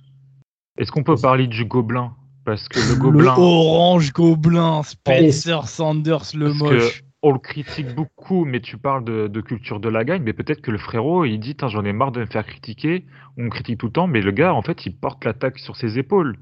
Est-ce 0.77 0.91
qu'on 0.91 1.03
peut 1.03 1.15
parler 1.15 1.47
du 1.47 1.65
gobelin? 1.65 2.13
Parce 2.43 2.67
que 2.67 2.79
le 2.79 2.99
gobelin. 2.99 3.35
orange 3.37 4.13
gobelin, 4.13 4.83
Spencer 4.83 5.67
Sanders, 5.67 6.35
le 6.35 6.53
moche 6.53 7.05
on 7.25 7.31
le 7.31 7.39
critique 7.39 7.95
beaucoup, 7.95 8.45
mais 8.45 8.59
tu 8.59 8.77
parles 8.77 9.03
de, 9.03 9.41
culture 9.41 9.79
de 9.79 9.89
la 9.89 10.03
gagne, 10.03 10.21
mais 10.21 10.33
peut-être 10.33 10.61
que 10.61 10.69
le 10.69 10.77
frérot, 10.77 11.25
il 11.25 11.39
dit, 11.39 11.57
j'en 11.59 11.83
ai 11.83 11.91
marre 11.91 12.11
de 12.11 12.19
me 12.19 12.27
faire 12.27 12.45
critiquer, 12.45 13.03
on 13.35 13.45
me 13.45 13.49
critique 13.49 13.79
tout 13.79 13.87
le 13.87 13.91
temps, 13.91 14.05
mais 14.05 14.21
le 14.21 14.29
gars, 14.29 14.53
en 14.53 14.61
fait, 14.61 14.85
il 14.85 14.95
porte 14.95 15.25
l'attaque 15.25 15.57
sur 15.57 15.75
ses 15.75 15.97
épaules. 15.97 16.37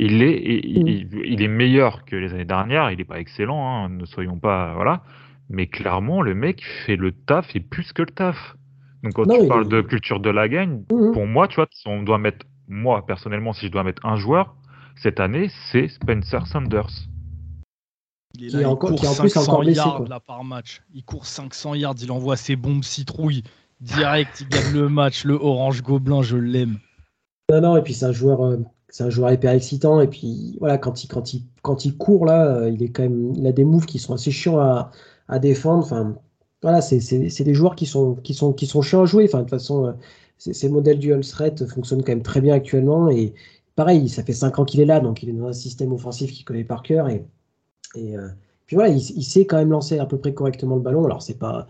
Il 0.00 0.24
est, 0.24 0.40
mm. 0.40 1.20
il, 1.24 1.40
est 1.40 1.48
meilleur 1.48 2.04
que 2.04 2.16
les 2.16 2.34
années 2.34 2.44
dernières, 2.44 2.90
il 2.90 2.98
n'est 2.98 3.04
pas 3.04 3.20
excellent, 3.20 3.64
hein, 3.64 3.88
ne 3.88 4.04
soyons 4.06 4.36
pas, 4.36 4.74
voilà, 4.74 5.04
mais 5.50 5.68
clairement, 5.68 6.20
le 6.20 6.34
mec 6.34 6.64
fait 6.84 6.96
le 6.96 7.12
taf 7.12 7.54
et 7.54 7.60
plus 7.60 7.92
que 7.92 8.02
le 8.02 8.10
taf. 8.10 8.56
Donc 9.04 9.12
quand 9.12 9.26
tu 9.26 9.46
parles 9.46 9.68
de 9.68 9.82
culture 9.82 10.18
de 10.18 10.30
la 10.30 10.48
gagne, 10.48 10.82
mm-hmm. 10.90 11.12
pour 11.12 11.26
moi, 11.26 11.46
tu 11.46 11.56
vois, 11.56 11.68
on 11.86 12.02
doit 12.02 12.18
mettre, 12.18 12.46
moi 12.68 13.04
personnellement, 13.06 13.52
si 13.52 13.66
je 13.66 13.70
dois 13.70 13.84
mettre 13.84 14.04
un 14.06 14.16
joueur, 14.16 14.56
cette 14.96 15.20
année, 15.20 15.50
c'est 15.70 15.88
Spencer 15.88 16.46
Sanders. 16.46 16.88
Il 18.38 18.60
est 18.60 18.64
encore, 18.64 18.90
court 18.90 19.04
500 19.04 19.62
yards 19.62 20.20
par 20.26 20.42
match. 20.42 20.82
Il 20.94 21.04
court 21.04 21.26
500 21.26 21.74
yards, 21.74 21.94
il 22.02 22.10
envoie 22.10 22.36
ses 22.36 22.56
bombes 22.56 22.82
citrouilles. 22.82 23.42
Direct, 23.80 24.40
il 24.40 24.48
gagne 24.48 24.72
le 24.72 24.88
match. 24.88 25.24
Le 25.24 25.34
orange 25.34 25.82
gobelin, 25.82 26.22
je 26.22 26.36
l'aime. 26.36 26.78
Non, 27.52 27.60
non, 27.60 27.76
et 27.76 27.82
puis 27.82 27.92
c'est 27.92 28.06
un 28.06 28.12
joueur, 28.12 28.44
euh, 28.44 28.56
c'est 28.88 29.04
un 29.04 29.10
joueur 29.10 29.30
hyper 29.30 29.52
excitant. 29.52 30.00
Et 30.00 30.08
puis 30.08 30.56
voilà, 30.58 30.78
quand 30.78 31.04
il, 31.04 31.08
quand 31.08 31.34
il, 31.34 31.42
quand 31.62 31.84
il 31.84 31.96
court 31.96 32.24
là, 32.24 32.46
euh, 32.46 32.70
il 32.70 32.82
est 32.82 32.88
quand 32.88 33.02
même, 33.02 33.34
il 33.36 33.46
a 33.46 33.52
des 33.52 33.64
moves 33.64 33.86
qui 33.86 33.98
sont 33.98 34.14
assez 34.14 34.30
chiants 34.32 34.58
à, 34.58 34.90
à 35.28 35.38
défendre. 35.38 35.84
Enfin, 35.84 36.16
voilà, 36.64 36.80
c'est, 36.80 37.44
des 37.44 37.54
joueurs 37.54 37.76
qui 37.76 37.86
sont, 37.86 38.16
qui 38.16 38.34
sont, 38.34 38.52
qui 38.52 38.66
sont 38.66 38.82
chiants 38.82 39.02
à 39.02 39.06
jouer. 39.06 39.26
Enfin, 39.28 39.38
de 39.38 39.42
toute 39.44 39.50
façon, 39.50 39.86
euh, 39.86 39.92
ces 40.38 40.68
modèles 40.68 40.98
du 40.98 41.14
threat 41.20 41.64
fonctionnent 41.66 42.02
quand 42.02 42.12
même 42.12 42.22
très 42.22 42.40
bien 42.40 42.54
actuellement. 42.54 43.08
Et 43.08 43.34
pareil, 43.76 44.08
ça 44.08 44.24
fait 44.24 44.32
5 44.32 44.58
ans 44.58 44.64
qu'il 44.64 44.80
est 44.80 44.86
là, 44.86 45.00
donc 45.00 45.22
il 45.22 45.28
est 45.28 45.32
dans 45.32 45.46
un 45.46 45.52
système 45.52 45.92
offensif 45.92 46.32
qu'il 46.32 46.44
connaît 46.44 46.64
par 46.64 46.82
cœur. 46.82 47.08
Et 47.08 47.24
et 47.94 48.16
euh, 48.16 48.28
puis 48.66 48.76
voilà, 48.76 48.92
il, 48.92 49.00
sait 49.00 49.46
quand 49.46 49.56
même 49.56 49.70
lancer 49.70 49.98
à 49.98 50.06
peu 50.06 50.18
près 50.18 50.34
correctement 50.34 50.76
le 50.76 50.82
ballon. 50.82 51.04
Alors 51.04 51.22
c'est 51.22 51.38
pas 51.38 51.66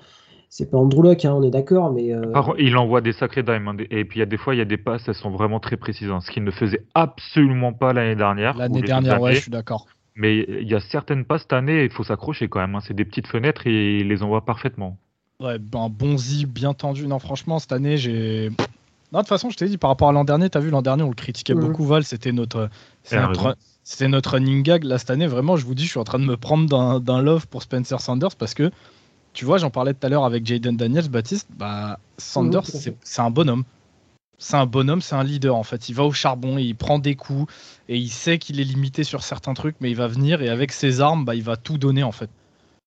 c'est 0.49 0.71
pas 0.71 0.79
Andrew 0.79 1.03
Luck, 1.03 1.25
hein, 1.25 1.35
on 1.35 1.43
est 1.43 1.51
d'accord, 1.51 1.93
mais. 1.93 2.15
Euh, 2.15 2.33
il 2.59 2.77
envoie 2.77 3.01
des 3.01 3.12
sacrés 3.12 3.43
dimes. 3.43 3.66
Hein, 3.66 3.77
et 3.91 4.05
puis 4.05 4.19
il 4.19 4.21
y 4.21 4.23
a 4.23 4.27
des 4.27 4.37
fois, 4.37 4.55
il 4.55 4.59
y 4.59 4.61
a 4.61 4.66
des 4.66 4.77
passes, 4.77 5.03
elles 5.09 5.15
sont 5.15 5.31
vraiment 5.31 5.59
très 5.59 5.77
précises. 5.77 6.09
Hein, 6.11 6.21
ce 6.21 6.31
qu'il 6.31 6.45
ne 6.45 6.53
faisait 6.53 6.87
absolument 6.95 7.73
pas 7.73 7.93
l'année 7.93 8.15
dernière. 8.15 8.57
L'année 8.57 8.83
dernière, 8.83 9.21
ouais, 9.21 9.35
je 9.35 9.41
suis 9.41 9.51
d'accord. 9.51 9.89
Mais 10.16 10.47
il 10.49 10.69
y 10.69 10.74
a 10.74 10.81
certaines 10.81 11.24
passes 11.24 11.43
cette 11.43 11.53
année, 11.53 11.85
il 11.85 11.91
faut 11.91 12.05
s'accrocher 12.05 12.49
quand 12.49 12.61
même. 12.61 12.78
C'est 12.86 12.95
des 12.95 13.05
petites 13.05 13.27
fenêtres 13.27 13.66
et 13.66 13.99
il 13.99 14.09
les 14.09 14.23
envoie 14.23 14.45
parfaitement. 14.45 14.97
Ouais, 15.41 15.59
ben, 15.59 15.89
bon 15.89 16.16
zip, 16.16 16.49
bien 16.49 16.74
tendu. 16.74 17.07
Non, 17.07 17.19
franchement, 17.19 17.59
cette 17.59 17.73
année, 17.73 17.97
j'ai. 17.97 18.51
Non, 19.12 19.20
de 19.20 19.24
toute 19.24 19.28
façon, 19.28 19.51
je 19.51 19.57
t'ai 19.57 19.66
dit, 19.66 19.78
par 19.78 19.91
rapport 19.91 20.09
à 20.09 20.12
l'an 20.12 20.24
dernier, 20.24 20.49
tu 20.51 20.59
as 20.59 20.61
vu, 20.61 20.70
l'an 20.70 20.82
dernier, 20.82 21.03
on 21.03 21.09
le 21.09 21.15
critiquait 21.15 21.55
mmh. 21.55 21.61
beaucoup, 21.61 21.85
Val. 21.85 22.05
C'était 22.05 22.32
notre, 22.32 22.69
notre, 23.12 23.57
c'était 23.82 24.09
notre 24.09 24.32
running 24.32 24.62
gag. 24.62 24.85
Là, 24.85 24.99
cette 24.99 25.11
année, 25.11 25.27
vraiment, 25.27 25.57
je 25.57 25.65
vous 25.65 25.74
dis, 25.74 25.85
je 25.85 25.91
suis 25.91 26.01
en 26.01 26.05
train 26.05 26.20
de 26.20 26.24
me 26.24 26.36
prendre 26.36 27.01
d'un 27.01 27.23
love 27.23 27.49
pour 27.49 27.62
Spencer 27.62 28.01
Sanders 28.01 28.36
parce 28.36 28.55
que, 28.55 28.70
tu 29.32 29.45
vois, 29.45 29.59
j'en 29.59 29.70
parlais 29.70 29.95
tout 29.95 30.07
à 30.07 30.09
l'heure 30.09 30.24
avec 30.24 30.47
Jaden 30.47 30.77
Daniels, 30.77 31.09
Baptiste. 31.09 31.49
Bah, 31.57 31.99
Sanders, 32.19 32.66
c'est 32.66 33.20
un 33.20 33.31
bonhomme. 33.31 33.65
C'est 34.39 34.56
un 34.56 34.66
bonhomme, 34.66 35.01
c'est 35.01 35.15
un 35.15 35.24
leader 35.24 35.56
en 35.56 35.62
fait. 35.62 35.89
Il 35.89 35.94
va 35.94 36.05
au 36.05 36.12
charbon, 36.12 36.59
il 36.59 36.74
prend 36.74 36.98
des 36.98 37.15
coups 37.15 37.52
et 37.89 37.97
il 37.97 38.09
sait 38.11 38.39
qu'il 38.39 38.61
est 38.61 38.65
limité 38.65 39.05
sur 39.05 39.23
certains 39.23 39.55
trucs, 39.55 39.77
mais 39.81 39.90
il 39.90 39.97
va 39.97 40.06
venir 40.09 40.43
et 40.43 40.48
avec 40.48 40.73
ses 40.73 41.01
armes, 41.01 41.24
bah, 41.24 41.35
il 41.35 41.43
va 41.43 41.56
tout 41.56 41.78
donner 41.78 42.02
en 42.02 42.12
fait. 42.12 42.31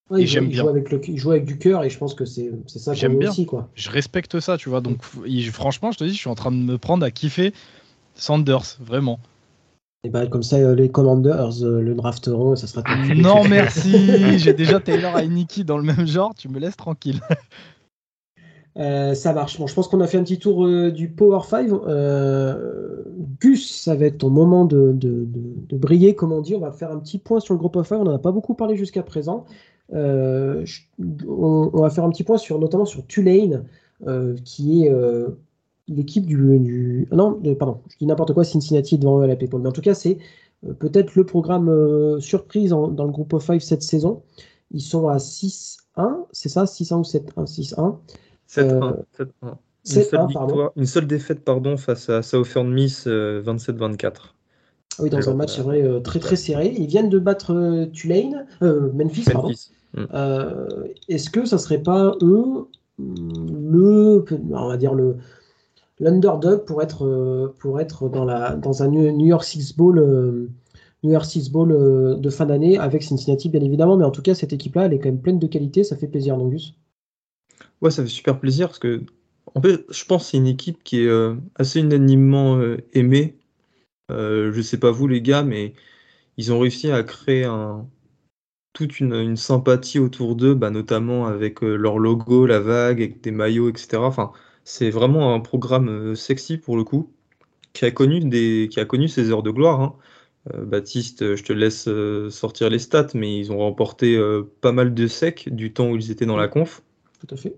Ouais, 0.10 0.22
Et 0.22 0.24
il, 0.24 0.28
j'aime 0.28 0.46
joue, 0.46 0.50
il 0.50 0.54
bien. 0.54 0.64
joue 0.64 0.70
avec 0.70 0.92
le, 0.92 1.02
il 1.10 1.18
joue 1.18 1.32
avec 1.32 1.46
du 1.46 1.58
cœur 1.58 1.84
et 1.84 1.90
je 1.90 1.98
pense 1.98 2.14
que 2.14 2.26
c'est 2.26 2.52
c'est 2.68 2.80
ça 2.80 2.94
J'aime 2.96 3.12
qu'on 3.12 3.14
aime 3.16 3.20
bien. 3.20 3.30
aussi. 3.32 3.46
Quoi. 3.46 3.70
Je 3.76 3.90
respecte 3.90 4.40
ça, 4.40 4.58
tu 4.58 4.70
vois. 4.70 4.82
Donc, 4.82 4.98
il- 5.26 5.52
franchement, 5.52 5.92
je 5.92 5.98
te 5.98 6.04
dis, 6.04 6.14
je 6.14 6.18
suis 6.20 6.30
en 6.30 6.36
train 6.36 6.52
de 6.52 6.58
me 6.58 6.78
prendre 6.78 7.06
à 7.06 7.12
kiffer 7.12 7.54
Sanders, 8.16 8.78
vraiment. 8.80 9.20
Et 10.04 10.10
bah, 10.10 10.28
comme 10.28 10.44
ça, 10.44 10.58
euh, 10.58 10.76
les 10.76 10.90
Commanders 10.90 11.64
euh, 11.64 11.82
le 11.82 11.94
drafteront 11.94 12.54
et 12.54 12.56
ça 12.58 12.68
sera 12.68 12.84
tout. 12.84 12.94
Non, 13.16 13.44
merci. 13.50 14.40
J'ai 14.40 14.54
déjà 14.54 14.80
Taylor 14.80 15.18
Heineke 15.18 15.64
dans 15.64 15.78
le 15.78 15.84
même 15.84 16.08
genre. 16.08 16.34
Tu 16.36 16.50
me 16.50 16.60
laisses 16.60 16.78
tranquille. 16.78 17.20
Euh, 18.78 19.16
ça 19.16 19.34
marche. 19.34 19.60
Bon, 19.60 19.66
je 19.66 19.74
pense 19.74 19.88
qu'on 19.88 20.02
a 20.02 20.08
fait 20.08 20.18
un 20.18 20.24
petit 20.24 20.38
tour 20.38 20.66
euh, 20.66 20.92
du 20.92 21.10
Power 21.10 21.40
5. 21.48 21.72
Euh, 21.72 23.04
Gus, 23.40 23.82
ça 23.82 23.96
va 23.96 24.06
être 24.06 24.20
ton 24.20 24.30
moment 24.30 24.66
de, 24.66 24.92
de- 24.94 25.78
briller, 25.78 26.16
comme 26.16 26.32
on 26.32 26.42
dit. 26.42 26.56
On 26.56 26.60
va 26.60 26.72
faire 26.72 26.92
un 26.92 27.00
petit 27.00 27.18
point 27.18 27.40
sur 27.40 27.54
le 27.54 27.60
groupe 27.60 27.76
of 27.76 27.88
5. 27.88 27.98
On 28.00 28.04
n'en 28.04 28.16
a 28.16 28.20
pas 28.20 28.32
beaucoup 28.32 28.54
parlé 28.54 28.76
jusqu'à 28.76 29.04
présent. 29.04 29.46
Euh, 29.94 30.66
on, 31.28 31.70
va 31.74 31.90
faire 31.90 32.04
un 32.04 32.10
petit 32.10 32.24
point 32.24 32.38
sur, 32.38 32.60
notamment 32.60 32.86
sur 32.86 33.06
Tulane, 33.08 33.66
qui 34.44 34.86
est 34.86 34.92
l'équipe 35.88 36.26
du, 36.26 37.08
Non, 37.12 37.40
pardon, 37.58 37.80
je 37.90 37.98
dis 37.98 38.06
n'importe 38.06 38.34
quoi, 38.34 38.44
Cincinnati 38.44 38.98
devant 38.98 39.20
la 39.20 39.36
PayPal. 39.36 39.62
Mais 39.62 39.70
en 39.70 39.72
tout 39.72 39.82
cas, 39.82 39.94
c'est 39.94 40.18
peut-être 40.80 41.16
le 41.16 41.26
programme 41.26 42.20
surprise 42.20 42.72
dans 42.72 43.06
le 43.06 43.12
groupe 43.12 43.34
of 43.34 43.44
5 43.44 43.62
cette 43.62 43.84
saison. 43.84 44.22
Ils 44.72 44.82
sont 44.82 45.08
à 45.08 45.18
6-1, 45.18 45.78
c'est 46.32 46.50
ça? 46.50 46.66
6-1 46.66 46.96
ou 46.96 47.02
7-1 47.04 47.46
6-1. 47.46 47.96
7-1. 48.48 48.94
Euh, 49.20 49.26
7-1. 49.44 49.58
Une 49.90 49.92
7-1, 50.02 50.04
seule, 50.04 50.10
pardon. 50.12 50.28
victoire- 50.28 50.72
une 50.76 50.86
seule 50.86 51.08
défaite 51.08 51.44
pardon, 51.46 51.78
face 51.78 52.10
à 52.10 52.22
Southern 52.22 52.72
Miss 52.72 53.06
euh, 53.08 53.42
27-24. 53.42 54.36
Ah 55.00 55.04
Oui, 55.04 55.10
dans 55.10 55.30
un 55.30 55.34
match, 55.36 55.52
euh, 55.52 55.56
c'est 55.58 55.62
vrai, 55.62 55.82
euh, 55.84 56.00
très 56.00 56.20
très 56.20 56.36
serré. 56.36 56.74
Ils 56.78 56.88
viennent 56.88 57.10
de 57.10 57.20
battre 57.20 57.54
euh, 57.54 57.86
Tulane, 57.88 58.46
euh, 58.64 58.92
Memphis, 58.94 59.26
pardon. 59.32 59.52
Mm. 59.94 60.04
Euh, 60.14 60.68
Est-ce 61.08 61.30
que 61.30 61.46
ça 61.46 61.58
serait 61.58 61.82
pas 61.82 62.16
eux 62.22 62.68
mm, 62.98 63.72
le, 63.72 64.26
on 64.52 64.68
va 64.68 64.78
dire 64.78 64.94
le 64.94 65.18
l'underdog 66.00 66.66
pour 66.66 66.82
être 66.84 67.06
euh, 67.06 67.56
pour 67.60 67.80
être 67.80 68.10
dans 68.10 68.26
la 68.26 68.56
dans 68.56 68.84
un 68.84 68.88
New 68.90 69.26
York 69.26 69.44
Six 69.44 69.76
Bowl 69.76 69.98
euh, 70.00 70.50
New 71.04 71.12
York 71.12 71.26
Six 71.26 71.50
Bowl 71.52 71.72
euh, 71.72 72.16
de 72.16 72.30
fin 72.30 72.46
d'année 72.46 72.78
avec 72.78 73.04
Cincinnati 73.04 73.50
bien 73.50 73.62
évidemment, 73.62 73.98
mais 73.98 74.06
en 74.06 74.12
tout 74.12 74.22
cas 74.22 74.36
cette 74.36 74.54
équipe-là, 74.54 74.86
elle 74.86 74.94
est 74.94 75.00
quand 75.00 75.10
même 75.10 75.22
pleine 75.22 75.40
de 75.40 75.48
qualité, 75.48 75.84
ça 75.84 75.96
fait 75.96 76.08
plaisir, 76.08 76.38
Dongus. 76.38 76.74
Ouais, 77.82 77.92
ça 77.92 78.04
fait 78.04 78.10
super 78.10 78.40
plaisir 78.40 78.68
parce 78.68 78.80
que, 78.80 79.04
en 79.56 79.62
je 79.62 80.06
pense 80.06 80.26
que 80.26 80.32
c'est 80.32 80.38
une 80.38 80.48
équipe 80.48 80.84
qui 80.84 81.02
est 81.02 81.08
euh, 81.08 81.36
assez 81.56 81.80
unanimement 81.80 82.58
euh, 82.58 82.78
aimée. 82.94 83.38
Euh, 84.12 84.52
je 84.54 84.62
sais 84.62 84.80
pas 84.80 84.92
vous, 84.92 85.08
les 85.08 85.22
gars, 85.22 85.44
mais 85.44 85.74
ils 86.38 86.54
ont 86.54 86.60
réussi 86.60 86.92
à 86.92 87.04
créer 87.04 87.46
un, 87.46 87.88
toute 88.74 89.00
une, 89.00 89.38
sympathie 89.38 90.00
autour 90.00 90.36
d'eux, 90.36 90.56
bah, 90.56 90.72
notamment 90.72 91.28
avec 91.28 91.64
euh, 91.64 91.76
leur 91.76 92.00
logo, 92.00 92.46
la 92.48 92.60
vague, 92.60 93.02
avec 93.02 93.22
des 93.22 93.32
maillots, 93.32 93.70
etc. 93.70 94.00
C'est 94.66 94.90
vraiment 94.92 95.36
un 95.36 95.40
programme 95.42 96.16
sexy 96.16 96.58
pour 96.58 96.78
le 96.78 96.84
coup, 96.84 97.14
qui 97.74 97.86
a 97.86 97.92
connu 97.92 98.22
des, 98.22 98.70
qui 98.72 98.80
a 98.80 98.86
connu 98.86 99.08
ses 99.10 99.32
heures 99.32 99.44
de 99.44 99.52
gloire. 99.52 99.82
hein. 99.82 99.96
Baptiste, 100.56 101.36
je 101.36 101.44
te 101.44 101.54
laisse 101.54 101.90
sortir 102.34 102.70
les 102.70 102.80
stats, 102.80 103.10
mais 103.14 103.38
ils 103.40 103.52
ont 103.52 103.60
remporté 103.60 104.18
pas 104.62 104.72
mal 104.72 104.94
de 104.94 105.08
secs 105.08 105.50
du 105.54 105.74
temps 105.74 105.92
où 105.92 105.98
ils 105.98 106.12
étaient 106.12 106.26
dans 106.26 106.38
la 106.38 106.48
conf. 106.48 106.84
Tout 107.20 107.34
à 107.34 107.38
fait. 107.38 107.56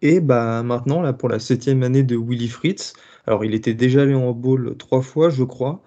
Et 0.00 0.20
bah 0.20 0.62
maintenant, 0.62 1.00
là, 1.00 1.12
pour 1.12 1.28
la 1.28 1.38
septième 1.38 1.82
année 1.82 2.02
de 2.02 2.16
Willy 2.16 2.48
Fritz, 2.48 2.92
alors 3.26 3.44
il 3.44 3.54
était 3.54 3.74
déjà 3.74 4.02
allé 4.02 4.14
en 4.14 4.32
bowl 4.32 4.76
trois 4.76 5.02
fois, 5.02 5.30
je 5.30 5.44
crois. 5.44 5.82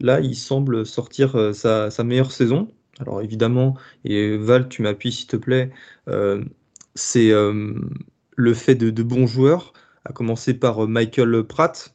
Là, 0.00 0.20
il 0.20 0.36
semble 0.36 0.84
sortir 0.84 1.36
euh, 1.36 1.52
sa, 1.54 1.90
sa 1.90 2.04
meilleure 2.04 2.32
saison. 2.32 2.68
Alors 2.98 3.22
évidemment, 3.22 3.76
et 4.04 4.36
Val, 4.36 4.68
tu 4.68 4.82
m'appuies 4.82 5.12
s'il 5.12 5.26
te 5.26 5.36
plaît, 5.36 5.70
euh, 6.08 6.44
c'est 6.94 7.30
euh, 7.30 7.74
le 8.36 8.54
fait 8.54 8.74
de, 8.74 8.90
de 8.90 9.02
bons 9.02 9.26
joueurs, 9.26 9.72
à 10.04 10.12
commencer 10.12 10.54
par 10.54 10.84
euh, 10.84 10.86
Michael 10.86 11.44
Pratt. 11.44 11.94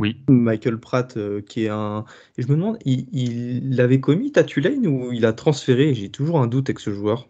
Oui. 0.00 0.24
Michael 0.28 0.78
Pratt, 0.78 1.16
euh, 1.16 1.40
qui 1.40 1.64
est 1.64 1.68
un. 1.68 2.04
Et 2.36 2.42
je 2.42 2.48
me 2.48 2.54
demande, 2.54 2.78
il, 2.84 3.06
il 3.12 3.80
avait 3.80 4.00
commis 4.00 4.32
à 4.34 4.42
Tulane 4.42 4.86
ou 4.86 5.12
il 5.12 5.24
a 5.24 5.32
transféré? 5.32 5.94
J'ai 5.94 6.10
toujours 6.10 6.40
un 6.40 6.48
doute 6.48 6.68
avec 6.68 6.80
ce 6.80 6.92
joueur. 6.92 7.28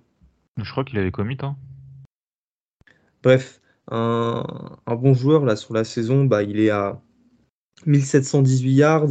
Je 0.56 0.70
crois 0.70 0.84
qu'il 0.84 0.98
avait 0.98 1.10
commit. 1.10 1.36
Hein. 1.42 1.56
Bref, 3.22 3.60
un, 3.90 4.44
bon 4.86 5.14
joueur 5.14 5.56
sur 5.56 5.74
la 5.74 5.84
saison, 5.84 6.24
bah, 6.24 6.42
il 6.42 6.60
est 6.60 6.70
à 6.70 7.00
1718 7.86 8.72
yards 8.72 9.08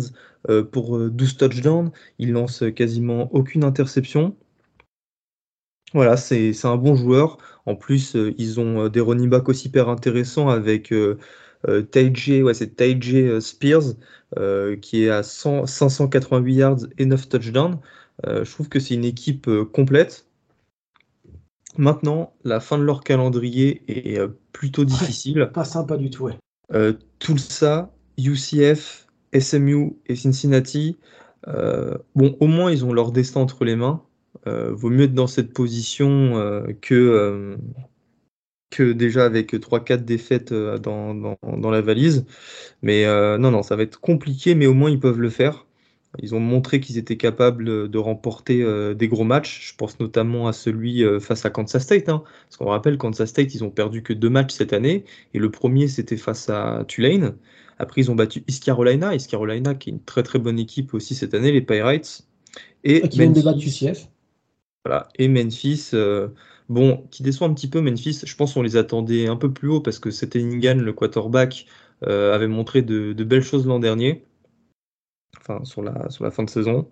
euh, 0.50 0.64
pour 0.64 0.98
euh, 0.98 1.10
12 1.10 1.38
touchdowns. 1.38 1.92
Il 2.20 2.32
lance 2.32 2.64
quasiment 2.76 3.34
aucune 3.34 3.64
interception. 3.64 4.36
Voilà, 5.94 6.18
c'est 6.18 6.54
un 6.66 6.78
bon 6.78 6.96
joueur. 6.96 7.38
En 7.66 7.76
plus, 7.76 8.16
euh, 8.16 8.34
ils 8.38 8.60
ont 8.60 8.86
euh, 8.86 8.90
des 8.90 9.00
running 9.00 9.30
backs 9.30 9.50
aussi 9.50 9.68
hyper 9.68 9.90
intéressants 9.90 10.50
avec 10.50 10.92
euh, 10.92 11.20
euh, 11.68 11.84
euh, 11.96 13.40
Spears 13.40 13.84
euh, 14.38 14.76
qui 14.76 15.04
est 15.04 15.10
à 15.10 15.24
100 15.24 15.68
588 15.68 16.54
yards 16.56 16.80
et 16.98 17.06
9 17.06 17.30
touchdowns. 17.30 17.80
Euh, 18.26 18.44
je 18.44 18.52
trouve 18.52 18.70
que 18.70 18.80
c'est 18.80 18.96
une 18.96 19.06
équipe 19.06 19.48
euh, 19.48 19.66
complète. 19.66 20.28
Maintenant, 21.78 22.34
la 22.44 22.60
fin 22.60 22.78
de 22.78 22.84
leur 22.84 23.04
calendrier 23.04 23.82
est 23.88 24.20
euh, 24.20 24.28
plutôt 24.52 24.86
difficile. 24.86 25.50
Pas 25.54 25.66
sympa 25.66 25.98
du 25.98 26.10
tout, 26.10 26.26
ouais. 26.26 26.38
Euh, 26.74 26.94
Tulsa, 27.20 27.92
UCF, 28.18 29.08
SMU 29.38 29.94
et 30.08 30.16
Cincinnati, 30.16 30.98
euh, 31.48 31.98
bon, 32.16 32.38
au 32.40 32.48
moins 32.48 32.72
ils 32.72 32.86
ont 32.86 32.94
leur 32.94 33.12
destin 33.12 33.42
entre 33.42 33.66
les 33.66 33.76
mains. 33.76 34.02
Euh, 34.48 34.72
vaut 34.74 34.90
mieux 34.90 35.06
être 35.06 35.14
dans 35.14 35.28
cette 35.28 35.54
position 35.54 36.34
que, 36.82 37.58
que 38.70 38.92
déjà 38.92 39.26
avec 39.26 39.54
3-4 39.54 40.04
défaites 40.04 40.54
dans, 40.54 41.14
dans, 41.16 41.38
dans 41.44 41.72
la 41.72 41.82
valise. 41.82 42.26
Mais 42.82 43.06
non, 43.38 43.52
non, 43.52 43.64
ça 43.64 43.76
va 43.76 43.84
être 43.84 44.00
compliqué, 44.00 44.56
mais 44.56 44.66
au 44.66 44.74
moins 44.74 44.90
ils 44.90 45.00
peuvent 45.00 45.20
le 45.20 45.30
faire. 45.30 45.66
Ils 46.20 46.36
ont 46.36 46.40
montré 46.40 46.80
qu'ils 46.80 46.98
étaient 46.98 47.18
capables 47.18 47.90
de 47.90 47.98
remporter 47.98 48.62
euh, 48.62 48.94
des 48.94 49.08
gros 49.08 49.24
matchs. 49.24 49.70
Je 49.72 49.76
pense 49.76 50.00
notamment 50.00 50.48
à 50.48 50.54
celui 50.54 51.04
euh, 51.04 51.20
face 51.20 51.46
à 51.46 51.50
Kansas 51.50 51.84
State. 51.84 52.08
hein. 52.10 52.24
Parce 52.48 52.58
qu'on 52.58 52.68
rappelle, 52.68 52.98
Kansas 52.98 53.30
State, 53.30 53.54
ils 53.56 53.64
ont 53.64 53.72
perdu 53.72 54.04
que 54.04 54.14
deux 54.14 54.30
matchs 54.30 54.54
cette 54.54 54.74
année. 54.74 55.06
Et 55.34 55.40
le 55.40 55.50
premier, 55.52 55.88
c'était 55.88 56.18
face 56.18 56.50
à 56.50 56.86
Tulane. 56.88 57.36
Après, 57.80 58.02
ils 58.02 58.12
ont 58.12 58.16
battu 58.16 58.44
East 58.48 58.64
Carolina. 58.64 59.16
East 59.16 59.30
Carolina, 59.30 59.74
qui 59.76 59.90
est 59.90 59.94
une 59.94 60.04
très 60.04 60.22
très 60.24 60.40
bonne 60.40 60.60
équipe 60.60 60.94
aussi 60.94 61.16
cette 61.16 61.34
année, 61.34 61.52
les 61.52 61.62
Pirates. 61.62 62.28
Et 62.84 63.02
Qui 63.10 63.18
viennent 63.20 63.34
de 63.34 63.42
battre 63.42 63.58
Memphis, 63.58 63.86
UCF. 63.86 64.08
voilà. 64.86 65.08
Et 65.18 65.28
Memphis, 65.28 65.90
euh, 65.94 66.30
bon, 66.70 67.08
qui 67.12 67.24
déçoit 67.24 67.48
un 67.48 67.54
petit 67.54 67.70
peu 67.70 67.82
Memphis. 67.82 68.22
Je 68.26 68.36
pense 68.36 68.54
qu'on 68.54 68.62
les 68.62 68.76
attendait 68.78 69.28
un 69.28 69.36
peu 69.38 69.52
plus 69.52 69.70
haut 69.70 69.82
parce 69.82 70.00
que 70.00 70.12
c'était 70.12 70.42
Ingan, 70.42 70.76
le 70.80 70.94
quarterback, 70.94 71.66
avait 72.06 72.48
montré 72.50 72.82
de, 72.82 73.14
de 73.14 73.24
belles 73.24 73.44
choses 73.44 73.66
l'an 73.66 73.80
dernier. 73.80 74.26
Enfin, 75.40 75.64
sur 75.66 75.82
la, 75.82 76.10
sur 76.10 76.24
la 76.24 76.32
fin 76.32 76.44
de 76.44 76.50
saison. 76.50 76.88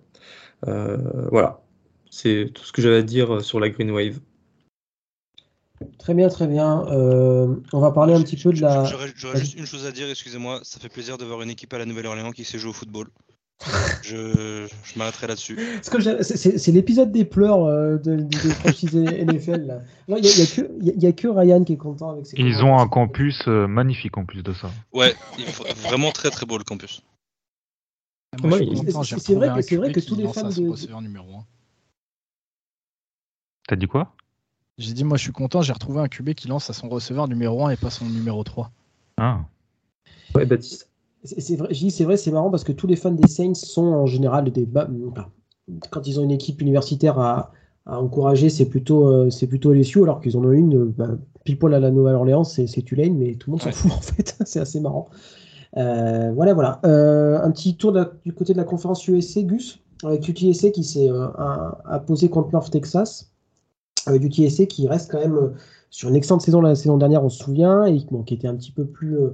Euh, 0.67 0.97
voilà. 1.31 1.61
C'est 2.09 2.51
tout 2.53 2.63
ce 2.63 2.71
que 2.73 2.81
j'avais 2.81 2.97
à 2.97 3.01
dire 3.03 3.41
sur 3.41 3.59
la 3.59 3.69
Green 3.69 3.91
Wave. 3.91 4.19
Très 5.97 6.13
bien, 6.13 6.29
très 6.29 6.45
bien. 6.47 6.85
Euh, 6.91 7.55
on 7.73 7.79
va 7.79 7.91
parler 7.91 8.13
un 8.13 8.21
petit 8.21 8.35
peu 8.37 8.51
de 8.53 8.61
la. 8.61 8.85
J'aurais 8.85 9.39
juste 9.39 9.57
une 9.57 9.65
chose 9.65 9.85
à 9.85 9.91
dire, 9.91 10.07
excusez-moi, 10.09 10.59
ça 10.63 10.79
fait 10.79 10.89
plaisir 10.89 11.17
de 11.17 11.25
voir 11.25 11.41
une 11.41 11.49
équipe 11.49 11.73
à 11.73 11.77
la 11.79 11.85
Nouvelle-Orléans 11.85 12.31
qui 12.31 12.43
sait 12.43 12.59
jouer 12.59 12.69
au 12.69 12.73
football. 12.73 13.07
je 14.03 14.67
je 14.83 14.97
m'arrêterai 14.99 15.27
là-dessus. 15.27 15.57
C'est- 16.21 16.71
l'épisode 16.71 17.11
des 17.11 17.25
pleurs 17.25 17.63
euh, 17.65 17.97
de, 17.97 18.15
de- 18.15 18.23
des 18.23 18.49
franchises 18.53 18.95
NFL. 18.95 19.81
Il 20.07 20.15
n'y 20.15 20.19
a, 20.19 20.19
il 20.19 20.25
y 20.39 20.41
a 20.41 20.45
que- 20.47 20.71
il 20.81 20.85
y 20.87 20.89
a- 20.89 20.93
il 20.95 21.03
y 21.03 21.07
a 21.07 21.11
que 21.13 21.27
Ryan 21.27 21.63
qui 21.63 21.73
est 21.73 21.77
content 21.77 22.11
avec 22.11 22.25
ses 22.25 22.37
Ils 22.39 22.63
ont 22.63 22.77
un 22.77 22.87
campus 22.87 23.39
euh, 23.47 23.67
magnifique 23.67 24.17
en 24.17 24.25
plus 24.25 24.41
de 24.43 24.51
ça. 24.53 24.71
Ouais, 24.93 25.13
il 25.37 25.45
faut- 25.45 25.63
vraiment 25.87 26.11
très 26.11 26.29
très 26.31 26.45
beau 26.47 26.57
le 26.57 26.63
campus. 26.63 27.03
Moi, 28.39 28.51
Ouais, 28.59 28.59
c'est 28.59 29.35
vrai 29.35 29.61
que- 29.61 29.75
vrai 29.75 29.91
que 29.91 29.99
tous 29.99 30.15
les 30.15 30.27
fans 30.27 30.47
de- 30.49 30.69
receveur 30.69 31.01
numéro 31.01 31.35
1. 31.35 31.45
T'as 33.67 33.75
dit 33.75 33.87
quoi? 33.87 34.13
J'ai 34.77 34.93
dit, 34.93 35.03
moi, 35.03 35.17
je 35.17 35.23
suis 35.23 35.31
content, 35.33 35.61
j'ai 35.61 35.73
retrouvé 35.73 35.99
un 35.99 36.07
QB 36.07 36.33
qui 36.33 36.47
lance 36.47 36.69
à 36.69 36.73
son 36.73 36.87
receveur 36.89 37.27
numéro 37.27 37.65
1 37.65 37.71
et 37.71 37.77
pas 37.77 37.89
son 37.89 38.05
numéro 38.05 38.43
3. 38.43 38.71
Ah. 39.17 39.41
Ouais, 40.33 40.45
Baptiste. 40.45 40.89
C'est 41.23 41.39
c'est 41.39 41.55
vrai, 41.55 41.71
c'est 41.73 42.03
vrai, 42.03 42.17
c'est 42.17 42.31
marrant 42.31 42.49
parce 42.49 42.63
que 42.63 42.71
tous 42.71 42.87
les 42.87 42.95
fans 42.95 43.11
des 43.11 43.27
Saints 43.27 43.53
sont 43.53 43.83
en 43.85 44.05
général 44.07 44.49
des 44.51 44.67
quand 45.91 46.07
ils 46.07 46.19
ont 46.19 46.23
une 46.23 46.31
équipe 46.31 46.59
universitaire 46.61 47.19
à, 47.19 47.51
à 47.85 47.99
encourager, 47.99 48.49
c'est 48.49 48.65
plutôt 48.67 49.07
euh, 49.07 49.29
c'est 49.29 49.45
plutôt 49.45 49.71
LSU 49.71 50.01
alors 50.01 50.19
qu'ils 50.19 50.35
en 50.35 50.43
ont 50.43 50.51
une 50.51 50.75
euh, 50.75 50.93
bah, 50.97 51.09
pile 51.45 51.59
poil 51.59 51.75
à 51.75 51.79
la 51.79 51.91
Nouvelle-Orléans, 51.91 52.43
c'est 52.43 52.65
c'est 52.65 52.81
Tulane, 52.81 53.15
mais 53.15 53.35
tout 53.35 53.51
le 53.51 53.57
monde 53.57 53.63
Ouais. 53.65 53.71
s'en 53.71 53.89
fout 53.89 53.91
en 53.97 54.01
fait, 54.01 54.35
c'est 54.45 54.59
assez 54.61 54.79
marrant. 54.79 55.09
Euh, 55.77 56.31
voilà, 56.33 56.53
voilà. 56.53 56.79
Euh, 56.85 57.41
un 57.41 57.51
petit 57.51 57.75
tour 57.75 57.93
du 58.25 58.33
côté 58.33 58.53
de 58.53 58.57
la 58.57 58.63
conférence 58.63 59.07
USC, 59.07 59.45
Gus, 59.45 59.79
avec 60.03 60.27
UTSA 60.27 60.71
qui 60.71 60.83
s'est 60.83 61.09
euh, 61.09 61.27
imposé 61.85 62.29
contre 62.29 62.51
North 62.51 62.71
Texas. 62.71 63.31
Euh, 64.07 64.19
UTSA 64.19 64.65
qui 64.65 64.87
reste 64.87 65.11
quand 65.11 65.19
même 65.19 65.35
euh, 65.35 65.49
sur 65.89 66.09
une 66.09 66.15
excellente 66.15 66.41
saison 66.41 66.61
la 66.61 66.75
saison 66.75 66.97
dernière, 66.97 67.23
on 67.23 67.29
se 67.29 67.43
souvient, 67.43 67.85
et 67.85 67.99
bon, 68.09 68.23
qui 68.23 68.33
était 68.33 68.47
un 68.47 68.55
petit 68.55 68.71
peu 68.71 68.85
plus 68.85 69.17
euh, 69.17 69.29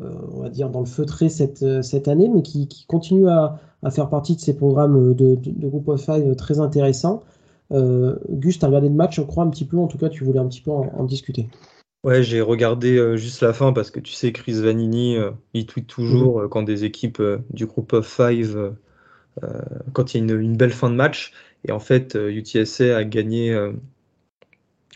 euh, 0.00 0.10
on 0.32 0.40
va 0.40 0.48
dire, 0.48 0.70
dans 0.70 0.80
le 0.80 0.86
feutré 0.86 1.28
cette, 1.28 1.62
euh, 1.62 1.82
cette 1.82 2.08
année, 2.08 2.28
mais 2.28 2.40
qui, 2.42 2.66
continue 2.88 3.28
à, 3.28 3.58
faire 3.90 4.08
partie 4.08 4.36
de 4.36 4.40
ces 4.40 4.56
programmes 4.56 5.12
de, 5.14 5.34
de, 5.34 5.50
de 5.50 5.68
Group 5.68 5.88
of 5.88 6.00
Five 6.02 6.34
très 6.36 6.60
intéressants. 6.60 7.22
Euh, 7.72 8.16
Gus, 8.30 8.58
tu 8.58 8.64
as 8.64 8.68
regardé 8.68 8.88
le 8.88 8.94
match, 8.94 9.16
je 9.16 9.22
crois, 9.22 9.44
un 9.44 9.50
petit 9.50 9.64
peu. 9.66 9.76
En 9.78 9.88
tout 9.88 9.98
cas, 9.98 10.08
tu 10.08 10.24
voulais 10.24 10.38
un 10.38 10.46
petit 10.46 10.62
peu 10.62 10.70
en, 10.70 11.04
discuter. 11.04 11.48
Ouais, 12.04 12.24
j'ai 12.24 12.40
regardé 12.40 12.96
euh, 12.98 13.16
juste 13.16 13.42
la 13.42 13.52
fin 13.52 13.72
parce 13.72 13.92
que 13.92 14.00
tu 14.00 14.12
sais, 14.12 14.32
Chris 14.32 14.54
Vanini, 14.54 15.16
euh, 15.16 15.30
il 15.54 15.66
tweet 15.66 15.86
toujours 15.86 16.42
mhm. 16.42 16.48
quand 16.48 16.62
des 16.62 16.84
équipes 16.84 17.22
du 17.50 17.66
groupe 17.66 17.92
of 17.92 18.06
five, 18.06 18.74
quand 19.92 20.12
il 20.12 20.18
y 20.18 20.20
a 20.30 20.34
une, 20.34 20.56
belle 20.56 20.72
fin 20.72 20.90
de 20.90 20.94
match. 20.94 21.32
Et 21.64 21.72
en 21.72 21.78
fait, 21.78 22.16
UTSA 22.16 22.96
a 22.96 23.04
gagné 23.04 23.56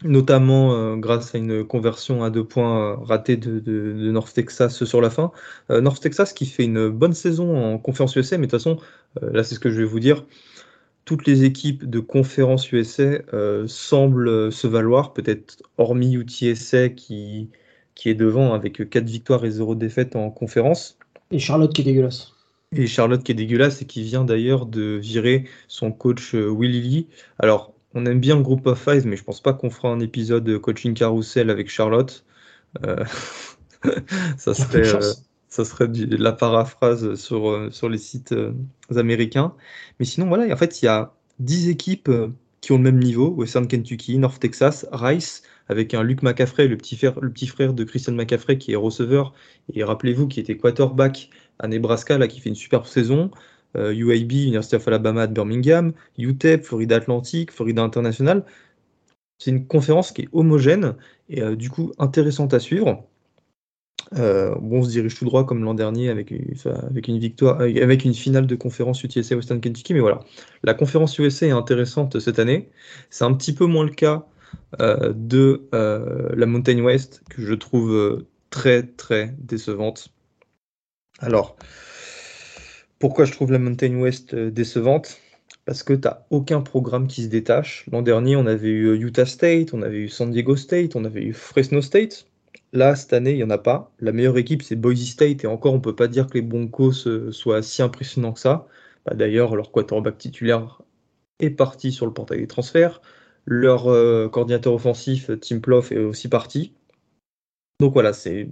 notamment 0.02 0.96
grâce 0.98 1.34
à 1.34 1.38
une 1.38 1.64
conversion 1.64 2.22
à 2.22 2.28
deux 2.28 2.44
points 2.44 2.96
ratée 3.02 3.36
de, 3.38 4.10
North 4.10 4.34
Texas 4.34 4.84
sur 4.84 5.00
la 5.00 5.08
fin. 5.08 5.32
North 5.70 6.02
Texas 6.02 6.34
qui 6.34 6.44
fait 6.44 6.64
une 6.64 6.90
bonne 6.90 7.14
saison 7.14 7.56
en 7.56 7.78
conférence 7.78 8.14
USA, 8.16 8.36
mais 8.36 8.46
de 8.46 8.50
toute 8.50 8.60
façon, 8.60 8.78
là 9.22 9.42
c'est 9.42 9.54
ce 9.54 9.60
que 9.60 9.70
je 9.70 9.78
vais 9.78 9.86
vous 9.86 10.00
dire, 10.00 10.26
toutes 11.06 11.26
les 11.26 11.44
équipes 11.44 11.88
de 11.88 12.00
conférence 12.00 12.70
USA 12.72 13.20
euh, 13.32 13.66
semblent 13.68 14.52
se 14.52 14.66
valoir, 14.66 15.14
peut-être 15.14 15.62
hormis 15.78 16.14
UTSA 16.14 16.90
qui, 16.90 17.48
qui 17.94 18.10
est 18.10 18.14
devant 18.14 18.52
avec 18.52 18.90
4 18.90 19.04
victoires 19.06 19.44
et 19.44 19.50
0 19.50 19.76
défaites 19.76 20.16
en 20.16 20.30
conférence. 20.30 20.98
Et 21.30 21.38
Charlotte 21.38 21.72
qui 21.72 21.82
est 21.82 21.84
dégueulasse. 21.84 22.32
Et 22.72 22.88
Charlotte 22.88 23.22
qui 23.22 23.32
est 23.32 23.36
dégueulasse 23.36 23.80
et 23.82 23.86
qui 23.86 24.02
vient 24.02 24.24
d'ailleurs 24.24 24.66
de 24.66 24.98
virer 25.00 25.44
son 25.68 25.92
coach 25.92 26.34
euh, 26.34 26.52
Willy 26.52 26.80
Lee. 26.80 27.06
Alors, 27.38 27.72
on 27.94 28.04
aime 28.04 28.20
bien 28.20 28.34
le 28.34 28.42
groupe 28.42 28.66
of 28.66 28.82
five, 28.82 29.06
mais 29.06 29.16
je 29.16 29.22
pense 29.22 29.40
pas 29.40 29.52
qu'on 29.52 29.70
fera 29.70 29.88
un 29.88 30.00
épisode 30.00 30.58
coaching 30.58 30.92
carousel 30.92 31.50
avec 31.50 31.70
Charlotte. 31.70 32.24
Euh, 32.84 33.04
ça 34.36 34.54
serait, 34.54 34.82
ça 35.56 35.64
serait 35.64 35.88
de 35.88 36.16
la 36.16 36.32
paraphrase 36.32 37.14
sur, 37.14 37.50
euh, 37.50 37.70
sur 37.70 37.88
les 37.88 37.98
sites 37.98 38.32
euh, 38.32 38.52
américains. 38.94 39.54
Mais 39.98 40.04
sinon, 40.04 40.28
voilà, 40.28 40.52
en 40.52 40.56
fait, 40.56 40.82
il 40.82 40.84
y 40.84 40.88
a 40.88 41.14
10 41.38 41.70
équipes 41.70 42.08
euh, 42.10 42.28
qui 42.60 42.72
ont 42.72 42.76
le 42.76 42.82
même 42.82 42.98
niveau 42.98 43.30
Western 43.30 43.66
Kentucky, 43.66 44.18
North 44.18 44.38
Texas, 44.38 44.86
Rice, 44.92 45.42
avec 45.68 45.94
un 45.94 46.02
Luke 46.02 46.22
McCaffrey, 46.22 46.68
le 46.68 46.76
petit, 46.76 46.96
frère, 46.96 47.18
le 47.20 47.32
petit 47.32 47.46
frère 47.46 47.72
de 47.72 47.84
Christian 47.84 48.12
McCaffrey, 48.12 48.58
qui 48.58 48.72
est 48.72 48.76
receveur, 48.76 49.32
et 49.72 49.82
rappelez-vous, 49.82 50.28
qui 50.28 50.40
était 50.40 50.56
quarterback 50.58 51.30
à 51.58 51.68
Nebraska, 51.68 52.18
là, 52.18 52.28
qui 52.28 52.40
fait 52.40 52.50
une 52.50 52.54
superbe 52.54 52.86
saison. 52.86 53.30
UAB, 53.74 54.32
University 54.32 54.76
of 54.76 54.88
Alabama 54.88 55.26
de 55.26 55.34
Birmingham, 55.34 55.92
UTEP, 56.16 56.64
Florida 56.64 56.96
Atlantic, 56.96 57.52
Florida 57.52 57.82
International. 57.82 58.42
C'est 59.38 59.50
une 59.50 59.66
conférence 59.66 60.12
qui 60.12 60.22
est 60.22 60.28
homogène 60.32 60.94
et 61.28 61.42
du 61.56 61.68
coup 61.68 61.92
intéressante 61.98 62.54
à 62.54 62.58
suivre. 62.58 63.06
Euh, 64.14 64.54
bon, 64.60 64.78
on 64.78 64.82
se 64.84 64.90
dirige 64.90 65.16
tout 65.18 65.24
droit 65.24 65.44
comme 65.44 65.64
l'an 65.64 65.74
dernier 65.74 66.10
avec, 66.10 66.30
une 66.30 67.18
victoire, 67.18 67.60
euh, 67.60 67.82
avec 67.82 68.04
une 68.04 68.14
finale 68.14 68.46
de 68.46 68.54
conférence 68.54 69.02
UTSA 69.02 69.36
Western 69.36 69.60
Kentucky. 69.60 69.94
Mais 69.94 70.00
voilà, 70.00 70.20
la 70.62 70.74
conférence 70.74 71.18
USA 71.18 71.46
est 71.46 71.50
intéressante 71.50 72.18
cette 72.20 72.38
année. 72.38 72.68
C'est 73.10 73.24
un 73.24 73.32
petit 73.34 73.54
peu 73.54 73.66
moins 73.66 73.84
le 73.84 73.90
cas 73.90 74.26
euh, 74.80 75.12
de 75.14 75.68
la 75.72 76.46
Mountain 76.46 76.80
West 76.80 77.22
que 77.30 77.42
je 77.42 77.54
trouve 77.54 78.24
très 78.50 78.84
très 78.84 79.34
décevante. 79.38 80.08
Alors, 81.18 81.56
pourquoi 82.98 83.24
je 83.24 83.32
trouve 83.32 83.52
la 83.52 83.58
Mountain 83.58 83.96
West 83.96 84.34
décevante? 84.34 85.18
Parce 85.64 85.82
que 85.82 85.94
tu 85.94 86.06
n'as 86.06 86.20
aucun 86.30 86.60
programme 86.60 87.08
qui 87.08 87.24
se 87.24 87.28
détache. 87.28 87.86
L'an 87.90 88.02
dernier, 88.02 88.36
on 88.36 88.46
avait 88.46 88.68
eu 88.68 88.96
Utah 88.96 89.26
State, 89.26 89.74
on 89.74 89.82
avait 89.82 89.98
eu 89.98 90.08
San 90.08 90.30
Diego 90.30 90.54
State, 90.54 90.94
on 90.94 91.04
avait 91.04 91.24
eu 91.24 91.32
Fresno 91.32 91.82
State. 91.82 92.25
Là, 92.72 92.96
cette 92.96 93.12
année, 93.12 93.32
il 93.32 93.36
n'y 93.36 93.44
en 93.44 93.50
a 93.50 93.58
pas. 93.58 93.92
La 94.00 94.12
meilleure 94.12 94.38
équipe, 94.38 94.62
c'est 94.62 94.76
Boise 94.76 95.06
State. 95.06 95.44
Et 95.44 95.46
encore, 95.46 95.72
on 95.72 95.76
ne 95.76 95.82
peut 95.82 95.96
pas 95.96 96.08
dire 96.08 96.26
que 96.26 96.34
les 96.34 96.42
Broncos 96.42 97.06
euh, 97.06 97.30
soient 97.32 97.62
si 97.62 97.82
impressionnants 97.82 98.32
que 98.32 98.40
ça. 98.40 98.66
Bah, 99.04 99.14
d'ailleurs, 99.14 99.54
leur 99.54 99.70
quarterback 99.70 100.18
titulaire 100.18 100.82
est 101.38 101.50
parti 101.50 101.92
sur 101.92 102.06
le 102.06 102.12
portail 102.12 102.40
des 102.40 102.46
transferts. 102.46 103.00
Leur 103.44 103.86
euh, 103.86 104.28
coordinateur 104.28 104.74
offensif, 104.74 105.30
Tim 105.40 105.60
Ploff, 105.60 105.92
est 105.92 105.98
aussi 105.98 106.28
parti. 106.28 106.74
Donc 107.80 107.92
voilà, 107.92 108.12
c'est 108.12 108.50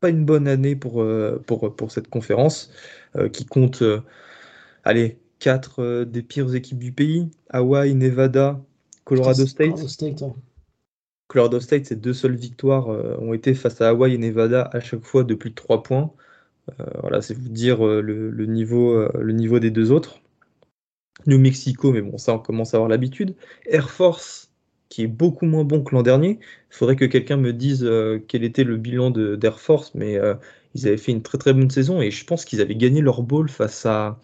pas 0.00 0.10
une 0.10 0.24
bonne 0.24 0.46
année 0.46 0.76
pour, 0.76 1.02
euh, 1.02 1.42
pour, 1.46 1.74
pour 1.74 1.90
cette 1.90 2.08
conférence 2.08 2.70
qui 3.32 3.44
compte, 3.44 3.82
allez, 4.84 5.18
quatre 5.38 6.04
des 6.04 6.22
pires 6.22 6.54
équipes 6.54 6.78
du 6.78 6.92
pays 6.92 7.28
Hawaii, 7.50 7.94
Nevada, 7.94 8.58
Colorado 9.04 9.46
State. 9.46 9.68
Colorado 9.68 9.88
State, 9.88 10.22
ses 11.84 11.96
deux 11.96 12.12
seules 12.12 12.34
victoires 12.36 12.90
euh, 12.90 13.16
ont 13.18 13.32
été 13.32 13.54
face 13.54 13.80
à 13.80 13.90
Hawaii 13.90 14.14
et 14.14 14.18
Nevada 14.18 14.68
à 14.72 14.80
chaque 14.80 15.04
fois 15.04 15.24
de 15.24 15.34
plus 15.34 15.50
de 15.50 15.54
3 15.54 15.82
points. 15.82 16.12
Euh, 16.80 16.84
voilà, 17.00 17.22
c'est 17.22 17.34
vous 17.34 17.48
dire 17.48 17.86
euh, 17.86 18.00
le, 18.00 18.46
niveau, 18.46 19.08
le 19.14 19.32
niveau 19.32 19.58
des 19.58 19.70
deux 19.70 19.92
autres. 19.92 20.20
New 21.26 21.38
Mexico, 21.38 21.92
mais 21.92 22.02
bon, 22.02 22.18
ça 22.18 22.34
on 22.34 22.38
commence 22.38 22.74
à 22.74 22.78
avoir 22.78 22.88
l'habitude. 22.88 23.34
Air 23.66 23.90
Force, 23.90 24.50
qui 24.88 25.02
est 25.02 25.06
beaucoup 25.06 25.46
moins 25.46 25.64
bon 25.64 25.82
que 25.82 25.94
l'an 25.94 26.02
dernier. 26.02 26.38
Il 26.70 26.76
faudrait 26.76 26.96
que 26.96 27.04
quelqu'un 27.04 27.36
me 27.36 27.52
dise 27.52 27.88
quel 28.28 28.44
était 28.44 28.64
le 28.64 28.76
bilan 28.76 29.10
d'Air 29.10 29.60
Force, 29.60 29.94
mais 29.94 30.18
ils 30.74 30.88
avaient 30.88 30.96
fait 30.96 31.12
une 31.12 31.22
très 31.22 31.38
très 31.38 31.52
bonne 31.52 31.70
saison 31.70 32.00
et 32.00 32.10
je 32.10 32.24
pense 32.24 32.44
qu'ils 32.44 32.60
avaient 32.60 32.74
gagné 32.74 33.00
leur 33.02 33.22
bowl 33.22 33.48
face 33.48 33.86
à, 33.86 34.18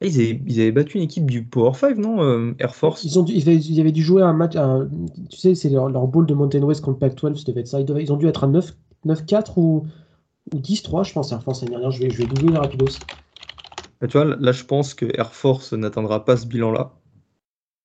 ah, 0.00 0.06
ils 0.06 0.60
avaient, 0.60 0.70
battu 0.70 0.98
une 0.98 1.02
équipe 1.02 1.28
du 1.28 1.44
Power 1.44 1.74
5, 1.74 1.96
non 1.98 2.22
euh, 2.22 2.54
Air 2.60 2.76
Force? 2.76 3.02
Ils, 3.02 3.18
ont 3.18 3.24
dû, 3.24 3.32
ils, 3.32 3.80
avaient, 3.80 3.90
dû 3.90 4.02
jouer 4.02 4.22
un 4.22 4.32
match. 4.32 4.54
tu 5.28 5.36
sais, 5.36 5.56
c'est 5.56 5.70
leur, 5.70 5.88
leur 5.88 6.06
bowl 6.06 6.24
de 6.24 6.34
Mountain 6.34 6.62
West 6.62 6.82
contre 6.82 7.00
Pac-12, 7.00 7.36
ça 7.36 7.44
devait 7.46 7.62
être 7.62 7.66
ça. 7.66 7.80
Ils, 7.80 8.12
ont 8.12 8.16
dû 8.16 8.28
être 8.28 8.44
à 8.44 8.48
9-4 9.06 9.54
ou, 9.56 9.86
ou 10.54 10.58
10-3, 10.58 11.04
je 11.04 11.12
pense, 11.12 11.32
Air 11.32 11.42
Force 11.42 11.62
l'année 11.62 11.72
dernière. 11.72 11.90
Je 11.90 12.00
vais, 12.00 12.10
je 12.10 12.18
vais 12.18 12.26
doubler 12.26 12.56
rapidos. 12.56 12.98
Bah, 14.00 14.06
tu 14.06 14.16
vois, 14.16 14.24
là, 14.24 14.52
je 14.52 14.64
pense 14.64 14.94
que 14.94 15.06
Air 15.18 15.34
Force 15.34 15.72
n'atteindra 15.72 16.24
pas 16.24 16.36
ce 16.36 16.46
bilan-là. 16.46 16.94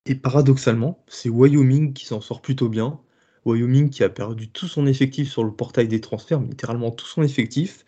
Et 0.06 0.15
paradoxalement, 0.15 1.03
c'est 1.07 1.30
Wyoming 1.30 1.94
qui 1.94 2.06
s'en 2.06 2.22
sort 2.22 2.41
plutôt 2.41 2.69
bien. 2.69 2.99
Wyoming 3.45 3.90
qui 3.90 4.03
a 4.03 4.10
perdu 4.10 4.49
tout 4.49 4.68
son 4.68 4.85
effectif 4.85 5.31
sur 5.31 5.44
le 5.44 5.52
portail 5.52 5.88
des 5.88 6.02
transferts, 6.02 6.41
littéralement 6.41 6.91
tout 6.91 7.07
son 7.07 7.23
effectif. 7.23 7.85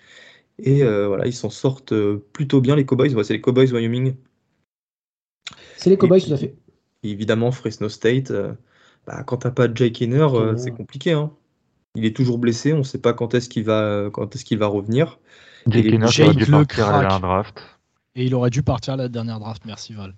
Et 0.60 0.84
euh, 0.84 1.08
voilà, 1.08 1.28
ils 1.28 1.34
s'en 1.34 1.50
sortent 1.50 1.92
euh, 1.92 2.26
plutôt 2.34 2.62
bien, 2.62 2.76
les 2.76 2.86
Cowboys. 2.86 3.12
c'est 3.24 3.34
les 3.34 3.42
Cowboys 3.42 3.72
Wyoming. 3.72 4.16
C'est 5.78 5.90
les 5.90 5.98
Cowboys, 5.98 6.22
tout 6.22 6.34
à 6.34 6.38
fait. 6.38 6.56
évidemment, 7.04 7.52
Fresno 7.52 7.90
State, 7.90 8.32
euh, 8.32 8.54
bah, 9.06 9.24
quand 9.24 9.38
t'as 9.38 9.52
pas 9.52 9.68
Jake 9.74 10.02
Henner, 10.02 10.28
c'est 10.58 10.72
compliqué. 10.72 11.12
Hein. 11.12 11.32
Il 11.96 12.06
est 12.06 12.16
toujours 12.16 12.38
blessé, 12.38 12.74
on 12.74 12.80
ne 12.80 12.84
sait 12.84 13.00
pas 13.00 13.14
quand 13.14 13.34
est-ce 13.34 13.50
qu'il 13.50 13.64
va, 13.64 14.10
quand 14.12 14.36
est-ce 14.36 14.46
qu'il 14.46 14.58
va 14.58 14.68
revenir. 14.68 15.20
Jake 15.68 15.86
Henner 15.86 16.06
aurait 16.06 16.36
dû 16.36 16.46
partir 16.46 16.90
à 16.90 17.04
la 17.04 17.20
draft. 17.20 17.62
Et 18.16 18.26
il 18.26 18.34
aurait 18.34 18.50
dû 18.50 18.64
partir 18.64 18.94
à 18.94 18.98
la 18.98 19.10
dernière 19.10 19.40
draft, 19.40 19.64
merci 19.66 19.94
Val. 19.94 20.14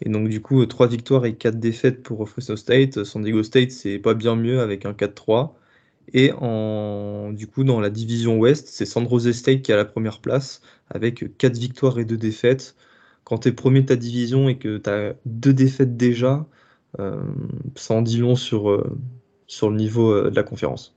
Et 0.00 0.08
donc 0.08 0.28
du 0.28 0.42
coup, 0.42 0.64
3 0.64 0.88
victoires 0.88 1.24
et 1.26 1.34
4 1.34 1.58
défaites 1.58 2.02
pour 2.02 2.28
Fresno 2.28 2.56
State. 2.56 3.04
San 3.04 3.22
Diego 3.22 3.42
State, 3.42 3.70
c'est 3.70 3.98
pas 3.98 4.14
bien 4.14 4.36
mieux 4.36 4.60
avec 4.60 4.86
un 4.86 4.92
4-3. 4.92 5.52
Et 6.12 6.32
en, 6.32 7.32
du 7.32 7.46
coup, 7.46 7.64
dans 7.64 7.80
la 7.80 7.90
division 7.90 8.38
Ouest, 8.38 8.68
c'est 8.68 8.86
San 8.86 9.08
Jose 9.08 9.32
State 9.32 9.62
qui 9.62 9.72
a 9.72 9.76
la 9.76 9.84
première 9.84 10.20
place 10.20 10.60
avec 10.90 11.36
4 11.38 11.56
victoires 11.56 11.98
et 11.98 12.04
2 12.04 12.16
défaites. 12.16 12.76
Quand 13.24 13.38
tu 13.38 13.48
es 13.48 13.52
premier 13.52 13.82
de 13.82 13.86
ta 13.86 13.96
division 13.96 14.48
et 14.48 14.56
que 14.56 14.78
tu 14.78 14.88
as 14.88 15.14
2 15.24 15.52
défaites 15.52 15.96
déjà, 15.96 16.46
euh, 17.00 17.20
ça 17.74 17.94
en 17.94 18.02
dit 18.02 18.18
long 18.18 18.36
sur, 18.36 18.70
euh, 18.70 18.96
sur 19.46 19.68
le 19.68 19.76
niveau 19.76 20.12
euh, 20.12 20.30
de 20.30 20.36
la 20.36 20.42
conférence. 20.42 20.94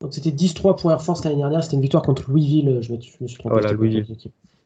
Donc 0.00 0.14
c'était 0.14 0.30
10-3 0.30 0.78
pour 0.78 0.90
Air 0.90 1.02
Force 1.02 1.24
l'année 1.24 1.36
dernière, 1.36 1.62
c'était 1.62 1.76
une 1.76 1.82
victoire 1.82 2.02
contre 2.02 2.30
Louisville, 2.30 2.80
je 2.82 2.92
me, 2.92 3.00
suis 3.00 3.38
trompé. 3.38 3.54
Voilà, 3.54 3.72
Louisville. 3.72 4.04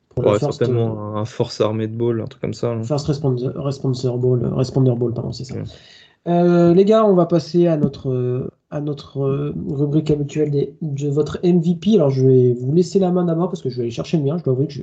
Pour 0.08 0.34
certainement 0.38 1.16
un 1.16 1.26
Force 1.26 1.60
Armée 1.60 1.88
de 1.88 1.94
Ball, 1.94 2.22
un 2.22 2.24
truc 2.24 2.40
comme 2.40 2.54
ça. 2.54 2.74
First 2.82 3.06
Responder, 3.06 3.50
Ball, 4.16 4.46
Responder 4.54 4.94
Ball, 4.96 5.12
pardon, 5.12 5.32
c'est 5.32 5.44
ça. 5.44 6.72
les 6.72 6.84
gars, 6.86 7.04
on 7.04 7.14
va 7.14 7.26
passer 7.26 7.66
à 7.66 7.76
notre 7.76 8.50
à 8.70 8.80
notre 8.80 9.20
euh, 9.20 9.54
rubrique 9.68 10.10
habituelle 10.10 10.74
de 10.82 11.08
votre 11.08 11.38
MVP. 11.44 11.94
Alors, 11.94 12.10
je 12.10 12.26
vais 12.26 12.52
vous 12.54 12.72
laisser 12.72 12.98
la 12.98 13.10
main 13.10 13.24
d'abord 13.24 13.48
parce 13.48 13.62
que 13.62 13.70
je 13.70 13.76
vais 13.76 13.82
aller 13.82 13.90
chercher 13.90 14.16
le 14.16 14.24
mien. 14.24 14.38
Je 14.38 14.44
dois 14.44 14.54
avouer 14.54 14.66
que 14.66 14.72
je, 14.72 14.82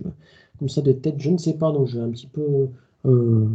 comme 0.59 0.69
ça 0.69 0.81
de 0.81 0.91
tête, 0.91 1.15
je 1.17 1.29
ne 1.29 1.37
sais 1.37 1.57
pas. 1.57 1.71
Donc, 1.71 1.87
je 1.87 1.97
vais 1.97 2.03
un 2.03 2.09
petit 2.09 2.27
peu 2.27 2.67
euh, 3.05 3.45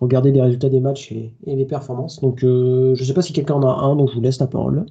regarder 0.00 0.30
les 0.30 0.40
résultats 0.40 0.68
des 0.68 0.80
matchs 0.80 1.12
et, 1.12 1.32
les 1.46 1.64
performances. 1.64 2.20
Donc, 2.20 2.44
euh, 2.44 2.94
je 2.94 3.02
ne 3.02 3.06
sais 3.06 3.14
pas 3.14 3.22
si 3.22 3.32
quelqu'un 3.32 3.54
en 3.54 3.66
a 3.66 3.84
un, 3.84 3.96
donc 3.96 4.10
je 4.10 4.14
vous 4.14 4.20
laisse 4.20 4.38
la 4.38 4.46
parole. 4.46 4.86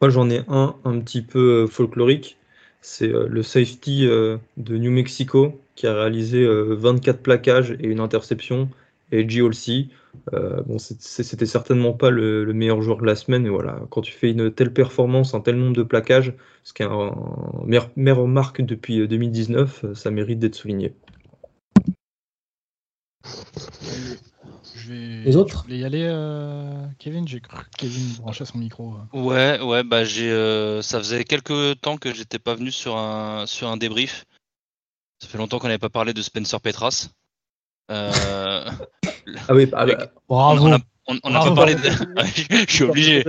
Moi, 0.00 0.10
j'en 0.10 0.30
ai 0.30 0.42
un 0.48 0.74
un 0.84 1.00
petit 1.00 1.22
peu 1.22 1.66
folklorique. 1.66 2.36
C'est 2.80 3.08
le 3.08 3.42
safety 3.42 4.02
de 4.04 4.76
New 4.76 4.90
Mexico 4.90 5.52
qui 5.74 5.86
a 5.86 5.94
réalisé 5.94 6.46
24 6.46 7.22
plaquages 7.22 7.74
et 7.80 7.86
une 7.86 8.00
interception 8.00 8.68
et 9.10 9.26
G. 9.26 9.40
Euh, 10.32 10.62
bon, 10.62 10.78
c'était 10.78 11.46
certainement 11.46 11.92
pas 11.92 12.10
le, 12.10 12.52
meilleur 12.52 12.80
joueur 12.82 12.98
de 12.98 13.06
la 13.06 13.16
semaine, 13.16 13.42
mais 13.42 13.48
voilà, 13.48 13.80
quand 13.90 14.00
tu 14.00 14.12
fais 14.12 14.30
une 14.30 14.50
telle 14.52 14.72
performance, 14.72 15.34
un 15.34 15.40
tel 15.40 15.56
nombre 15.56 15.76
de 15.76 15.82
plaquages, 15.82 16.34
ce 16.62 16.72
qui 16.72 16.82
est 16.82 16.86
un, 16.86 17.12
meilleure, 17.66 18.26
marque 18.26 18.62
depuis 18.62 19.06
2019, 19.06 19.84
euh, 19.84 19.88
euh, 19.88 19.94
ça 19.94 20.10
mérite 20.10 20.38
d'être 20.38 20.54
souligné. 20.54 20.94
Les 24.86 25.36
autres 25.36 25.56
Vous 25.56 25.62
voulez 25.62 25.78
y 25.78 25.84
aller, 25.84 26.04
Kevin 26.98 27.26
J'ai 27.26 27.40
cru 27.40 27.56
que 27.56 27.78
Kevin 27.78 28.16
branchait 28.18 28.44
son 28.44 28.58
micro. 28.58 28.94
Ouais, 29.14 29.58
ouais, 29.62 29.82
bah 29.82 30.04
j'ai, 30.04 30.30
ça 30.82 30.98
faisait 30.98 31.24
quelques 31.24 31.80
temps 31.80 31.96
que 31.96 32.12
j'étais 32.12 32.38
pas 32.38 32.54
venu 32.54 32.70
sur 32.70 32.98
un, 32.98 33.46
sur 33.46 33.68
un 33.68 33.78
débrief. 33.78 34.26
Ça 35.20 35.28
fait 35.28 35.38
longtemps 35.38 35.58
qu'on 35.58 35.68
n'avait 35.68 35.78
pas 35.78 35.88
parlé 35.88 36.12
de 36.12 36.20
Spencer 36.20 36.60
Petras. 36.60 37.08
Euh, 37.90 38.70
Ah 39.48 39.54
oui, 39.54 39.68
ah 39.72 39.86
bah, 39.86 40.12
Bravo. 40.28 40.64
On 40.66 40.68
n'a 40.68 40.78
on, 41.06 41.18
on 41.22 41.30
n'a 41.30 41.38
Bravo. 41.40 41.54
pas 41.54 41.66
parlé 41.66 41.74
de... 41.74 41.80
Je 42.68 42.72
suis 42.72 42.84
obligé. 42.84 43.24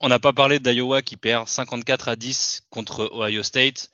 On 0.00 0.08
n'a 0.08 0.18
pas 0.18 0.32
parlé 0.32 0.58
d'Iowa 0.58 1.02
qui 1.02 1.16
perd 1.16 1.46
54 1.48 2.08
à 2.08 2.16
10 2.16 2.62
contre 2.70 3.08
Ohio 3.12 3.42
State. 3.42 3.90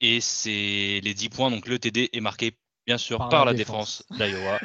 Et 0.00 0.20
c'est 0.20 1.00
les 1.02 1.14
10 1.14 1.28
points, 1.30 1.50
donc 1.50 1.66
le 1.66 1.78
TD 1.78 2.10
est 2.12 2.20
marqué 2.20 2.52
bien 2.86 2.98
sûr 2.98 3.18
Par 3.18 3.28
par, 3.28 3.44
la 3.44 3.52
la 3.52 3.58
défense, 3.58 4.02
d'Iowa. 4.10 4.58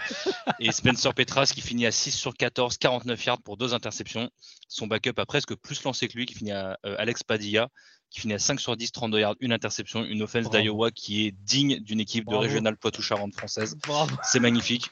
et 0.60 0.72
Spencer 0.72 1.14
Petras 1.14 1.52
qui 1.54 1.60
finit 1.62 1.86
à 1.86 1.92
6 1.92 2.12
sur 2.12 2.34
14, 2.36 2.78
49 2.78 3.26
yards 3.26 3.42
pour 3.42 3.58
deux 3.58 3.74
interceptions. 3.74 4.30
Son 4.70 4.88
backup 4.88 5.14
a 5.18 5.26
presque 5.26 5.56
plus 5.56 5.84
lancé 5.84 6.08
que 6.08 6.18
lui, 6.18 6.26
qui 6.26 6.36
finit 6.36 6.52
à 6.52 6.78
euh, 6.86 6.96
Alex 7.00 7.24
Padilla, 7.24 7.68
qui 8.14 8.20
finit 8.22 8.36
à 8.36 8.40
5 8.40 8.60
sur 8.60 8.78
10, 8.78 8.92
32 8.92 9.20
yards, 9.20 9.36
une 9.40 9.52
interception, 9.52 10.06
une 10.06 10.22
offense 10.22 10.48
d'Iowa 10.52 10.92
qui 10.92 11.26
est 11.26 11.32
digne 11.32 11.80
d'une 11.80 12.00
équipe 12.00 12.26
Bravo. 12.26 12.42
de 12.44 12.48
régional 12.48 12.78
Poitou-Charentes 12.78 13.34
française. 13.34 13.76
C'est 14.22 14.40
magnifique. 14.40 14.92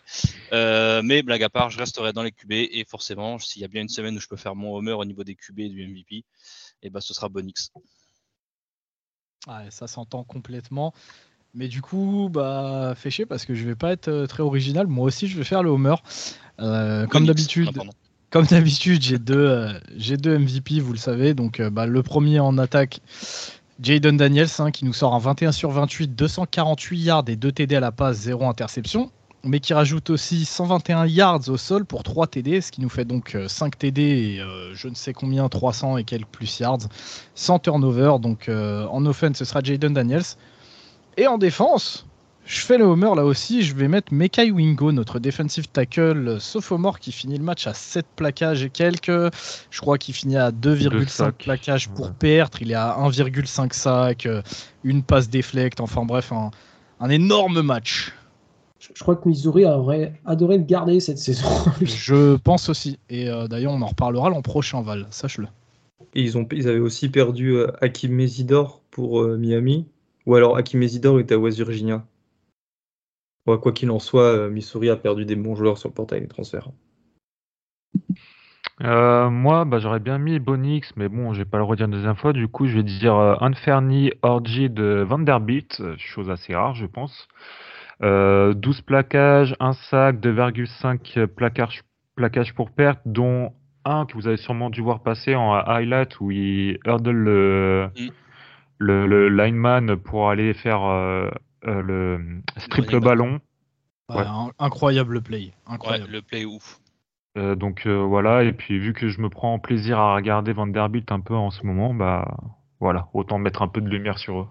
Euh, 0.54 1.04
mais 1.04 1.22
blague 1.22 1.44
à 1.44 1.50
part, 1.50 1.70
je 1.70 1.78
resterai 1.78 2.14
dans 2.14 2.24
les 2.24 2.32
QB 2.32 2.52
et 2.52 2.84
forcément, 2.90 3.38
s'il 3.38 3.62
y 3.62 3.66
a 3.66 3.68
bien 3.68 3.84
une 3.84 3.90
semaine 3.90 4.18
où 4.18 4.20
je 4.20 4.28
peux 4.28 4.38
faire 4.38 4.56
mon 4.56 4.76
homer 4.76 4.94
au 4.94 5.06
niveau 5.06 5.24
des 5.24 5.36
QB 5.36 5.60
et 5.60 5.70
du 5.70 5.88
MVP, 5.88 6.26
et 6.82 6.90
ben 6.90 7.00
ce 7.00 7.14
sera 7.14 7.30
Bonix. 7.30 7.72
Ouais, 9.48 9.70
ça 9.70 9.86
s'entend 9.86 10.24
complètement. 10.24 10.92
Mais 11.54 11.68
du 11.68 11.82
coup, 11.84 12.28
bah, 12.32 12.94
fait 12.96 13.12
chier 13.12 13.28
parce 13.28 13.46
que 13.46 13.54
je 13.54 13.66
vais 13.68 13.76
pas 13.76 13.92
être 13.92 14.08
euh, 14.08 14.26
très 14.26 14.42
original. 14.42 14.88
Moi 14.88 15.06
aussi, 15.06 15.28
je 15.28 15.38
vais 15.38 15.44
faire 15.44 15.62
le 15.62 15.70
homer. 15.70 15.96
Euh, 16.60 17.06
comme 17.08 17.26
d'habitude, 17.28 17.70
Ah. 17.78 17.84
Comme 18.32 18.46
d'habitude, 18.46 19.02
j'ai 19.02 19.20
deux, 19.20 19.36
euh, 19.36 19.74
deux 20.18 20.40
MVP, 20.40 20.80
vous 20.80 20.94
le 20.94 20.98
savez. 20.98 21.34
Donc, 21.34 21.60
euh, 21.60 21.70
bah, 21.70 21.86
le 21.86 22.02
premier 22.02 22.40
en 22.40 22.58
attaque, 22.58 23.02
Jaden 23.82 24.16
Daniels, 24.16 24.48
hein, 24.60 24.72
qui 24.72 24.86
nous 24.86 24.94
sort 24.94 25.14
un 25.14 25.20
21 25.20 25.52
sur 25.52 25.70
28, 25.70 26.16
248 26.16 27.00
yards 27.00 27.24
et 27.28 27.36
2 27.36 27.52
TD 27.52 27.76
à 27.76 27.80
la 27.82 27.92
passe, 27.92 28.18
0 28.20 28.48
interception. 28.48 29.12
Mais 29.44 29.60
qui 29.60 29.74
rajoute 29.74 30.12
aussi 30.12 30.46
121 30.46 31.08
yards 31.08 31.50
au 31.50 31.58
sol 31.58 31.84
pour 31.84 32.04
3 32.04 32.28
TD, 32.28 32.62
ce 32.62 32.72
qui 32.72 32.80
nous 32.80 32.90
fait 32.90 33.06
donc 33.06 33.34
euh, 33.34 33.48
5 33.48 33.76
TD 33.76 34.02
et 34.02 34.40
euh, 34.40 34.76
je 34.76 34.88
ne 34.88 34.94
sais 34.94 35.14
combien, 35.14 35.50
300 35.50 35.98
et 35.98 36.04
quelques 36.04 36.28
plus 36.28 36.60
yards, 36.60 36.88
sans 37.34 37.58
turnover. 37.58 38.18
Donc 38.22 38.48
euh, 38.48 38.86
en 38.86 39.04
offense, 39.08 39.38
ce 39.38 39.46
sera 39.46 39.62
Jaden 39.62 39.94
Daniels. 39.94 40.22
Et 41.18 41.26
en 41.26 41.40
défense, 41.40 42.06
je 42.46 42.60
fais 42.60 42.78
le 42.78 42.84
homer 42.86 43.12
là 43.16 43.24
aussi. 43.26 43.62
Je 43.62 43.76
vais 43.76 43.88
mettre 43.88 44.14
Mekai 44.14 44.52
Wingo, 44.52 44.92
notre 44.92 45.20
defensive 45.20 45.68
tackle 45.70 46.40
sophomore 46.42 47.00
qui 47.00 47.12
finit 47.12 47.38
le 47.38 47.44
match 47.44 47.68
à 47.68 47.74
7 47.74 48.06
plaquages 48.16 48.64
et 48.64 48.70
quelques. 48.70 49.12
Je 49.70 49.80
crois 49.80 49.98
qu'il 49.98 50.14
finit 50.14 50.38
à 50.38 50.52
2,5 50.52 51.08
sacs. 51.08 51.38
plaquages 51.38 51.90
pour 51.90 52.08
Ouais. 52.08 52.12
perdre. 52.20 52.58
Il 52.62 52.72
est 52.72 52.76
à 52.76 52.98
1,5 53.00 53.74
sac, 53.74 54.26
euh, 54.26 54.42
une 54.84 55.04
passe 55.04 55.30
déflecte. 55.30 55.80
Enfin 55.80 56.04
bref, 56.04 56.32
un, 56.32 56.52
un 57.00 57.10
énorme 57.10 57.62
match. 57.62 58.14
Je, 58.80 58.88
je 58.96 59.04
crois 59.04 59.16
que 59.16 59.30
Missouri 59.30 59.64
aurait 59.66 60.20
adoré 60.26 60.58
le 60.58 60.64
garder 60.64 61.00
cette 61.00 61.18
saison. 61.20 61.48
Je 61.82 62.36
pense 62.38 62.68
aussi. 62.68 62.98
Et 63.10 63.30
euh, 63.30 63.48
d'ailleurs, 63.48 63.74
on 63.74 63.82
en 63.82 63.88
reparlera 63.88 64.30
l'an 64.30 64.42
prochain, 64.42 64.82
Val. 64.82 65.06
Sache-le. 65.12 65.48
Et 66.16 66.24
ils, 66.24 66.38
ont, 66.38 66.46
ils 66.52 66.68
avaient 66.68 66.80
aussi 66.80 67.08
perdu 67.08 67.52
euh, 67.56 67.68
Hakim 67.82 68.12
Mesidor 68.14 68.82
pour 68.92 69.22
euh, 69.22 69.38
Miami. 69.38 69.86
Ou 70.26 70.36
alors 70.36 70.58
Hakim 70.58 70.80
Mesidor 70.80 71.20
était 71.20 71.36
à 71.36 71.38
West 71.38 71.58
Virginia. 71.58 72.04
Ouais, 73.48 73.58
quoi 73.60 73.72
qu'il 73.72 73.90
en 73.90 74.00
soit, 74.00 74.24
euh, 74.24 74.50
Missouri 74.50 74.90
a 74.90 74.96
perdu 74.96 75.26
des 75.26 75.36
bons 75.36 75.56
joueurs 75.56 75.78
sur 75.78 75.90
le 75.90 75.94
portail 75.94 76.22
des 76.22 76.28
transferts. 76.28 76.70
Euh, 78.84 79.30
moi, 79.30 79.66
bah, 79.66 79.80
j'aurais 79.80 80.00
bien 80.00 80.18
mis 80.18 80.40
Bonix, 80.40 80.92
mais 80.96 81.08
bon, 81.08 81.34
je 81.34 81.40
vais 81.40 81.46
pas 81.46 81.58
le 81.58 81.64
redire 81.64 81.86
une 81.86 81.92
deuxième 81.92 82.16
fois. 82.16 82.34
Du 82.34 82.48
coup, 82.48 82.66
je 82.68 82.76
vais 82.78 82.84
dire 82.84 83.16
euh, 83.16 83.36
Anferni 83.40 84.12
Orgy 84.22 84.70
de 84.70 85.06
Vanderbilt, 85.08 85.80
euh, 85.82 85.96
chose 85.98 86.30
assez 86.30 86.56
rare, 86.56 86.74
je 86.74 86.86
pense. 86.86 87.28
Euh, 88.02 88.54
12 88.54 88.82
plaquages, 88.82 89.56
un 89.60 89.74
sac, 89.74 90.20
2,5 90.20 91.28
plaquages, 91.28 91.84
plaquages 92.16 92.56
pour 92.56 92.72
perte, 92.72 93.02
dont 93.06 93.54
un 93.86 94.06
que 94.06 94.14
vous 94.14 94.28
avez 94.28 94.38
sûrement 94.38 94.70
dû 94.70 94.82
voir 94.82 95.02
passer 95.04 95.36
en 95.36 95.54
highlight 95.54 96.20
où 96.20 96.32
il 96.32 96.80
hurdle 96.86 97.12
le, 97.12 97.90
Mm. 97.96 98.08
le, 98.80 99.08
le 99.08 99.30
lineman 99.30 99.96
pour 99.98 100.30
aller 100.30 100.54
faire 100.54 101.32
euh, 101.68 101.72
euh, 101.72 101.82
le 101.82 102.42
strip 102.58 102.90
le 102.92 103.00
ballon. 103.00 103.40
Ouais, 104.10 104.18
Ouais. 104.18 104.24
un- 104.26 104.52
incroyable 104.60 105.22
play. 105.22 105.38
Ouais, 105.40 105.52
Incroyable. 105.68 106.12
le 106.12 106.22
play 106.22 106.46
ouf. 106.46 106.80
Euh, 107.38 107.56
donc 107.56 107.86
euh, 107.88 107.96
voilà, 108.04 108.44
et 108.44 108.52
puis 108.52 108.78
vu 108.78 108.92
que 108.94 109.08
je 109.08 109.22
me 109.22 109.30
prends 109.30 109.58
plaisir 109.58 109.98
à 110.00 110.16
regarder 110.16 110.52
Vanderbilt 110.52 111.12
un 111.14 111.22
peu 111.22 111.34
en 111.36 111.50
ce 111.50 111.66
moment, 111.66 111.94
bah 111.94 112.38
voilà, 112.82 113.08
autant 113.14 113.38
mettre 113.38 113.62
un 113.62 113.70
peu 113.70 113.80
de 113.80 113.88
lumière 113.90 114.18
sur 114.20 114.42
eux. 114.42 114.48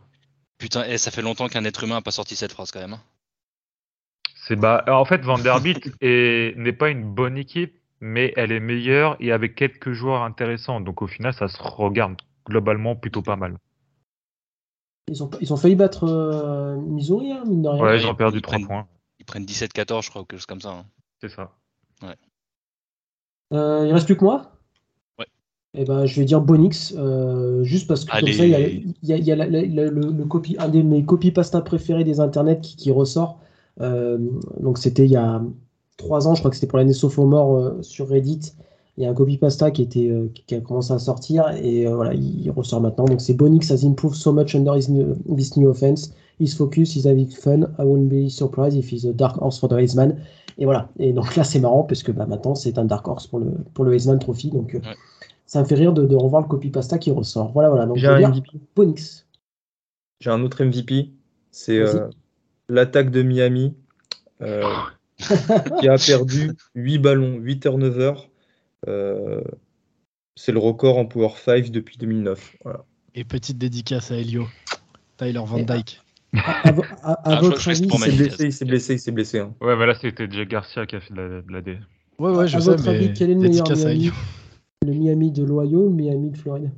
Putain, 0.58 0.84
et 0.84 0.96
ça 0.96 1.10
fait 1.10 1.20
longtemps 1.22 1.48
qu'un 1.48 1.64
être 1.66 1.84
humain 1.84 1.96
n'a 1.96 2.00
pas 2.02 2.10
sorti 2.10 2.36
cette 2.36 2.52
phrase 2.52 2.70
quand 2.70 2.80
même. 2.80 2.94
hein. 2.94 3.02
C'est 4.46 4.56
bah 4.56 4.82
en 4.88 5.04
fait 5.04 5.20
Vanderbilt 5.22 5.90
est- 6.00 6.56
n'est 6.56 6.72
pas 6.72 6.88
une 6.88 7.04
bonne 7.04 7.36
équipe, 7.36 7.74
mais 8.00 8.32
elle 8.36 8.50
est 8.52 8.60
meilleure 8.60 9.16
et 9.20 9.30
avec 9.32 9.54
quelques 9.54 9.92
joueurs 9.92 10.22
intéressants. 10.22 10.80
Donc 10.80 11.02
au 11.02 11.06
final, 11.06 11.34
ça 11.34 11.48
se 11.48 11.58
regarde 11.62 12.16
globalement 12.48 12.96
plutôt 12.96 13.20
pas 13.22 13.36
mal. 13.36 13.58
Ils 15.08 15.22
ont, 15.22 15.30
ils 15.40 15.52
ont 15.52 15.56
failli 15.56 15.74
battre 15.76 16.04
euh, 16.04 16.76
Missouri, 16.76 17.32
hein, 17.32 17.42
mine 17.46 17.62
de 17.62 17.68
rien. 17.68 17.82
Ouais, 17.82 17.88
Ouais, 17.90 18.00
ils 18.00 18.06
ont 18.06 18.14
perdu 18.14 18.38
ils 18.38 18.42
3 18.42 18.56
prennent- 18.58 18.66
points, 18.66 18.86
Ils 19.18 19.24
prennent 19.24 19.44
17-14, 19.44 20.04
je 20.04 20.10
crois, 20.10 20.22
ou 20.22 20.24
quelque 20.24 20.38
chose 20.40 20.46
comme 20.46 20.60
ça. 20.60 20.70
hein. 20.70 20.84
c'est 21.20 21.28
ça. 21.30 21.50
Euh, 23.52 23.84
il 23.86 23.92
reste 23.92 24.06
plus 24.06 24.16
que 24.16 24.24
moi? 24.24 24.52
Ouais. 25.18 25.26
Eh 25.74 25.84
ben, 25.84 26.06
je 26.06 26.20
vais 26.20 26.24
dire 26.24 26.40
Bonix, 26.40 26.94
euh, 26.96 27.64
juste 27.64 27.88
parce 27.88 28.04
que 28.04 28.10
comme 28.20 28.32
ça, 28.32 28.44
il 28.44 28.50
y 28.50 28.54
a, 28.54 28.60
il 28.68 28.94
y 29.02 29.12
a- 29.12 29.16
il 29.16 29.24
y 29.24 29.32
a 29.32 29.36
la- 29.36 29.46
la- 29.46 29.62
la- 29.62 29.90
le, 29.90 30.10
le 30.12 30.24
copie, 30.24 30.56
un 30.60 30.68
de 30.68 30.82
mes 30.82 31.04
copy 31.04 31.32
pasta 31.32 31.60
préférés 31.60 32.04
des 32.04 32.20
internets 32.20 32.60
qui, 32.60 32.76
qui 32.76 32.90
ressort. 32.92 33.40
Euh, 33.80 34.18
donc 34.60 34.78
c'était 34.78 35.04
il 35.04 35.10
y 35.10 35.16
a 35.16 35.42
trois 35.96 36.28
ans, 36.28 36.34
je 36.34 36.40
crois 36.40 36.50
que 36.50 36.56
c'était 36.56 36.66
pour 36.68 36.78
l'année 36.78 36.92
sophomore 36.92 37.56
euh, 37.56 37.82
sur 37.82 38.08
Reddit. 38.08 38.52
Il 38.96 39.04
y 39.04 39.06
a 39.06 39.10
un 39.10 39.14
copy 39.14 39.38
pasta 39.38 39.70
qui, 39.70 39.82
était, 39.82 40.08
euh, 40.10 40.28
qui 40.46 40.54
a 40.54 40.60
commencé 40.60 40.92
à 40.92 40.98
sortir 40.98 41.48
et 41.62 41.86
euh, 41.86 41.94
voilà, 41.94 42.12
il, 42.14 42.42
il 42.44 42.50
ressort 42.50 42.80
maintenant. 42.80 43.04
Donc 43.06 43.20
c'est 43.20 43.34
Bonix 43.34 43.70
has 43.70 43.84
improved 43.86 44.16
so 44.16 44.32
much 44.32 44.54
under 44.54 44.74
his 44.76 44.90
new- 44.90 45.14
this 45.36 45.56
new 45.56 45.68
offense. 45.70 46.12
His 46.40 46.54
focus 46.56 46.96
is 46.96 47.06
having 47.06 47.28
fun. 47.28 47.62
I 47.78 47.84
won't 47.84 48.08
be 48.08 48.28
surprised 48.30 48.76
if 48.76 48.90
he's 48.92 49.04
a 49.06 49.12
dark 49.12 49.36
horse 49.38 49.58
for 49.58 49.68
the 49.68 49.74
Heisman. 49.74 50.16
Et 50.58 50.64
voilà. 50.64 50.88
Et 50.98 51.12
donc 51.12 51.36
là, 51.36 51.44
c'est 51.44 51.60
marrant 51.60 51.84
parce 51.84 52.02
que 52.02 52.12
bah, 52.12 52.26
maintenant, 52.26 52.54
c'est 52.54 52.78
un 52.78 52.84
dark 52.84 53.06
horse 53.08 53.26
pour 53.26 53.38
le, 53.38 53.52
pour 53.74 53.84
le 53.84 53.94
Heisman 53.94 54.18
Trophy. 54.18 54.50
Donc 54.50 54.74
euh, 54.74 54.78
Ouais. 54.80 54.94
ça 55.46 55.60
me 55.60 55.66
fait 55.66 55.74
rire 55.76 55.92
de, 55.92 56.04
de 56.06 56.16
revoir 56.16 56.42
le 56.42 56.48
copy 56.48 56.70
pasta 56.70 56.98
qui 56.98 57.10
ressort. 57.10 57.52
Voilà, 57.52 57.68
voilà. 57.70 57.86
Donc 57.86 57.96
J'ai 57.96 58.06
un 58.08 58.28
MVP. 58.30 58.50
Bonix. 58.76 59.26
J'ai 60.20 60.30
un 60.30 60.42
autre 60.42 60.62
MVP, 60.64 61.10
c'est 61.50 61.78
euh, 61.78 62.08
l'attaque 62.68 63.10
de 63.10 63.22
Miami, 63.22 63.72
euh, 64.42 64.62
qui 65.80 65.88
a 65.88 65.96
perdu 65.96 66.52
8 66.74 66.98
ballons, 66.98 67.36
8 67.38 67.60
turnovers. 67.60 68.28
Euh, 68.88 69.40
c'est 70.36 70.52
le 70.52 70.58
record 70.58 70.96
en 70.98 71.06
Power 71.06 71.30
5 71.36 71.70
depuis 71.70 71.98
2009. 71.98 72.56
Voilà. 72.64 72.84
Et 73.14 73.24
petite 73.24 73.58
dédicace 73.58 74.10
à 74.10 74.16
Elio. 74.16 74.46
Tyler 75.16 75.42
Van 75.44 75.58
Dyke. 75.58 76.00
À, 76.34 76.68
à 76.68 76.72
vo- 76.72 76.82
à- 77.02 77.12
à 77.12 77.36
Ah, 77.36 77.40
votre 77.40 77.68
avis, 77.68 77.88
Il 77.88 77.98
s'est 77.98 78.12
blessé, 78.12 78.44
il 78.44 78.52
s'est 78.52 78.64
blessé, 78.64 78.94
il 78.94 78.98
s'est 79.00 79.10
blessé. 79.10 79.38
hein. 79.40 79.54
Ouais, 79.60 79.76
mais 79.76 79.84
là 79.86 79.94
c'était 80.00 80.30
Jay 80.30 80.46
Garcia 80.46 80.86
qui 80.86 80.96
a 80.96 81.00
fait 81.00 81.12
de 81.12 81.20
la, 81.20 81.42
de 81.42 81.52
la 81.52 81.60
D. 81.60 81.78
Ouais, 82.18 82.30
ouais, 82.30 82.46
je 82.48 82.56
à 82.56 82.60
sais, 82.60 82.70
votre 82.70 82.84
mais 82.84 82.90
avis, 82.90 83.12
quel 83.14 83.30
est 83.30 83.34
le 83.34 83.40
meilleur 83.40 83.64
dédicace 83.66 83.84
à 83.84 83.88
Miami 83.88 84.00
Elio. 84.06 84.12
Le 84.86 84.92
Miami 84.92 85.30
de 85.32 85.44
l'Ohio 85.44 85.80
ou 85.86 85.88
le 85.88 85.94
Miami 85.94 86.30
de 86.30 86.36
Floride? 86.38 86.70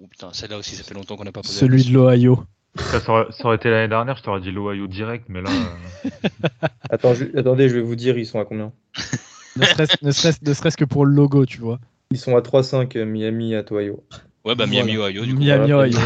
Oh, 0.00 0.06
putain, 0.08 0.32
celle-là 0.32 0.58
aussi, 0.58 0.74
ça 0.76 0.82
fait 0.84 0.94
longtemps 0.94 1.16
qu'on 1.16 1.24
n'a 1.24 1.32
pas 1.32 1.40
posé. 1.40 1.54
la 1.54 1.60
Celui 1.60 1.84
de 1.84 1.92
l'Ohio. 1.92 2.44
Ça, 2.90 3.00
ça 3.00 3.12
aurait, 3.12 3.26
ça 3.32 3.46
aurait 3.46 3.56
été 3.56 3.70
l'année 3.70 3.88
dernière, 3.88 4.16
je 4.16 4.22
t'aurais 4.22 4.40
dit 4.40 4.50
l'Ohio 4.52 4.86
direct, 4.86 5.24
mais 5.28 5.40
là. 5.40 5.50
euh, 5.50 6.08
Attends, 6.90 7.14
je- 7.14 7.36
attendez, 7.36 7.68
je 7.68 7.76
vais 7.76 7.80
vous 7.82 7.96
dire, 7.96 8.18
ils 8.18 8.26
sont 8.26 8.38
à 8.40 8.44
combien? 8.44 8.72
Ne 9.56 10.10
serait-ce 10.12 10.76
que 10.76 10.84
pour 10.84 11.06
le 11.06 11.14
logo, 11.14 11.46
tu 11.46 11.60
vois. 11.60 11.78
Ils 12.10 12.18
sont 12.18 12.36
à 12.36 12.40
3-5 12.40 12.96
euh, 12.96 13.04
Miami 13.04 13.54
à 13.54 13.64
Ohio. 13.70 14.02
Ouais, 14.44 14.54
bah 14.54 14.66
Miami, 14.66 14.96
Ohio, 14.96 15.24
du 15.24 15.34
coup. 15.34 15.40
Miami, 15.40 15.72
voilà. 15.72 15.88
Ohio. 15.88 15.98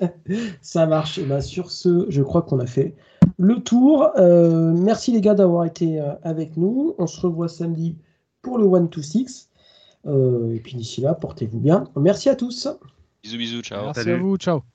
Ça 0.62 0.86
marche. 0.86 1.18
Et 1.18 1.24
ben, 1.24 1.40
sur 1.40 1.70
ce, 1.70 2.06
je 2.08 2.22
crois 2.22 2.42
qu'on 2.42 2.60
a 2.60 2.66
fait 2.66 2.94
le 3.38 3.60
tour. 3.60 4.10
Euh, 4.16 4.72
merci 4.72 5.12
les 5.12 5.20
gars 5.20 5.34
d'avoir 5.34 5.64
été 5.64 6.00
euh, 6.00 6.12
avec 6.22 6.56
nous. 6.56 6.94
On 6.98 7.06
se 7.06 7.20
revoit 7.20 7.48
samedi 7.48 7.96
pour 8.42 8.58
le 8.58 8.72
1 8.72 8.86
to 8.86 9.02
6. 9.02 9.50
Euh, 10.06 10.54
et 10.54 10.60
puis 10.60 10.76
d'ici 10.76 11.00
là, 11.00 11.14
portez-vous 11.14 11.60
bien. 11.60 11.84
Merci 11.96 12.28
à 12.28 12.36
tous. 12.36 12.68
Bisous, 13.22 13.38
bisous, 13.38 13.62
ciao. 13.62 13.86
Merci 13.86 14.02
Salut. 14.02 14.14
à 14.14 14.18
vous, 14.18 14.36
ciao. 14.36 14.73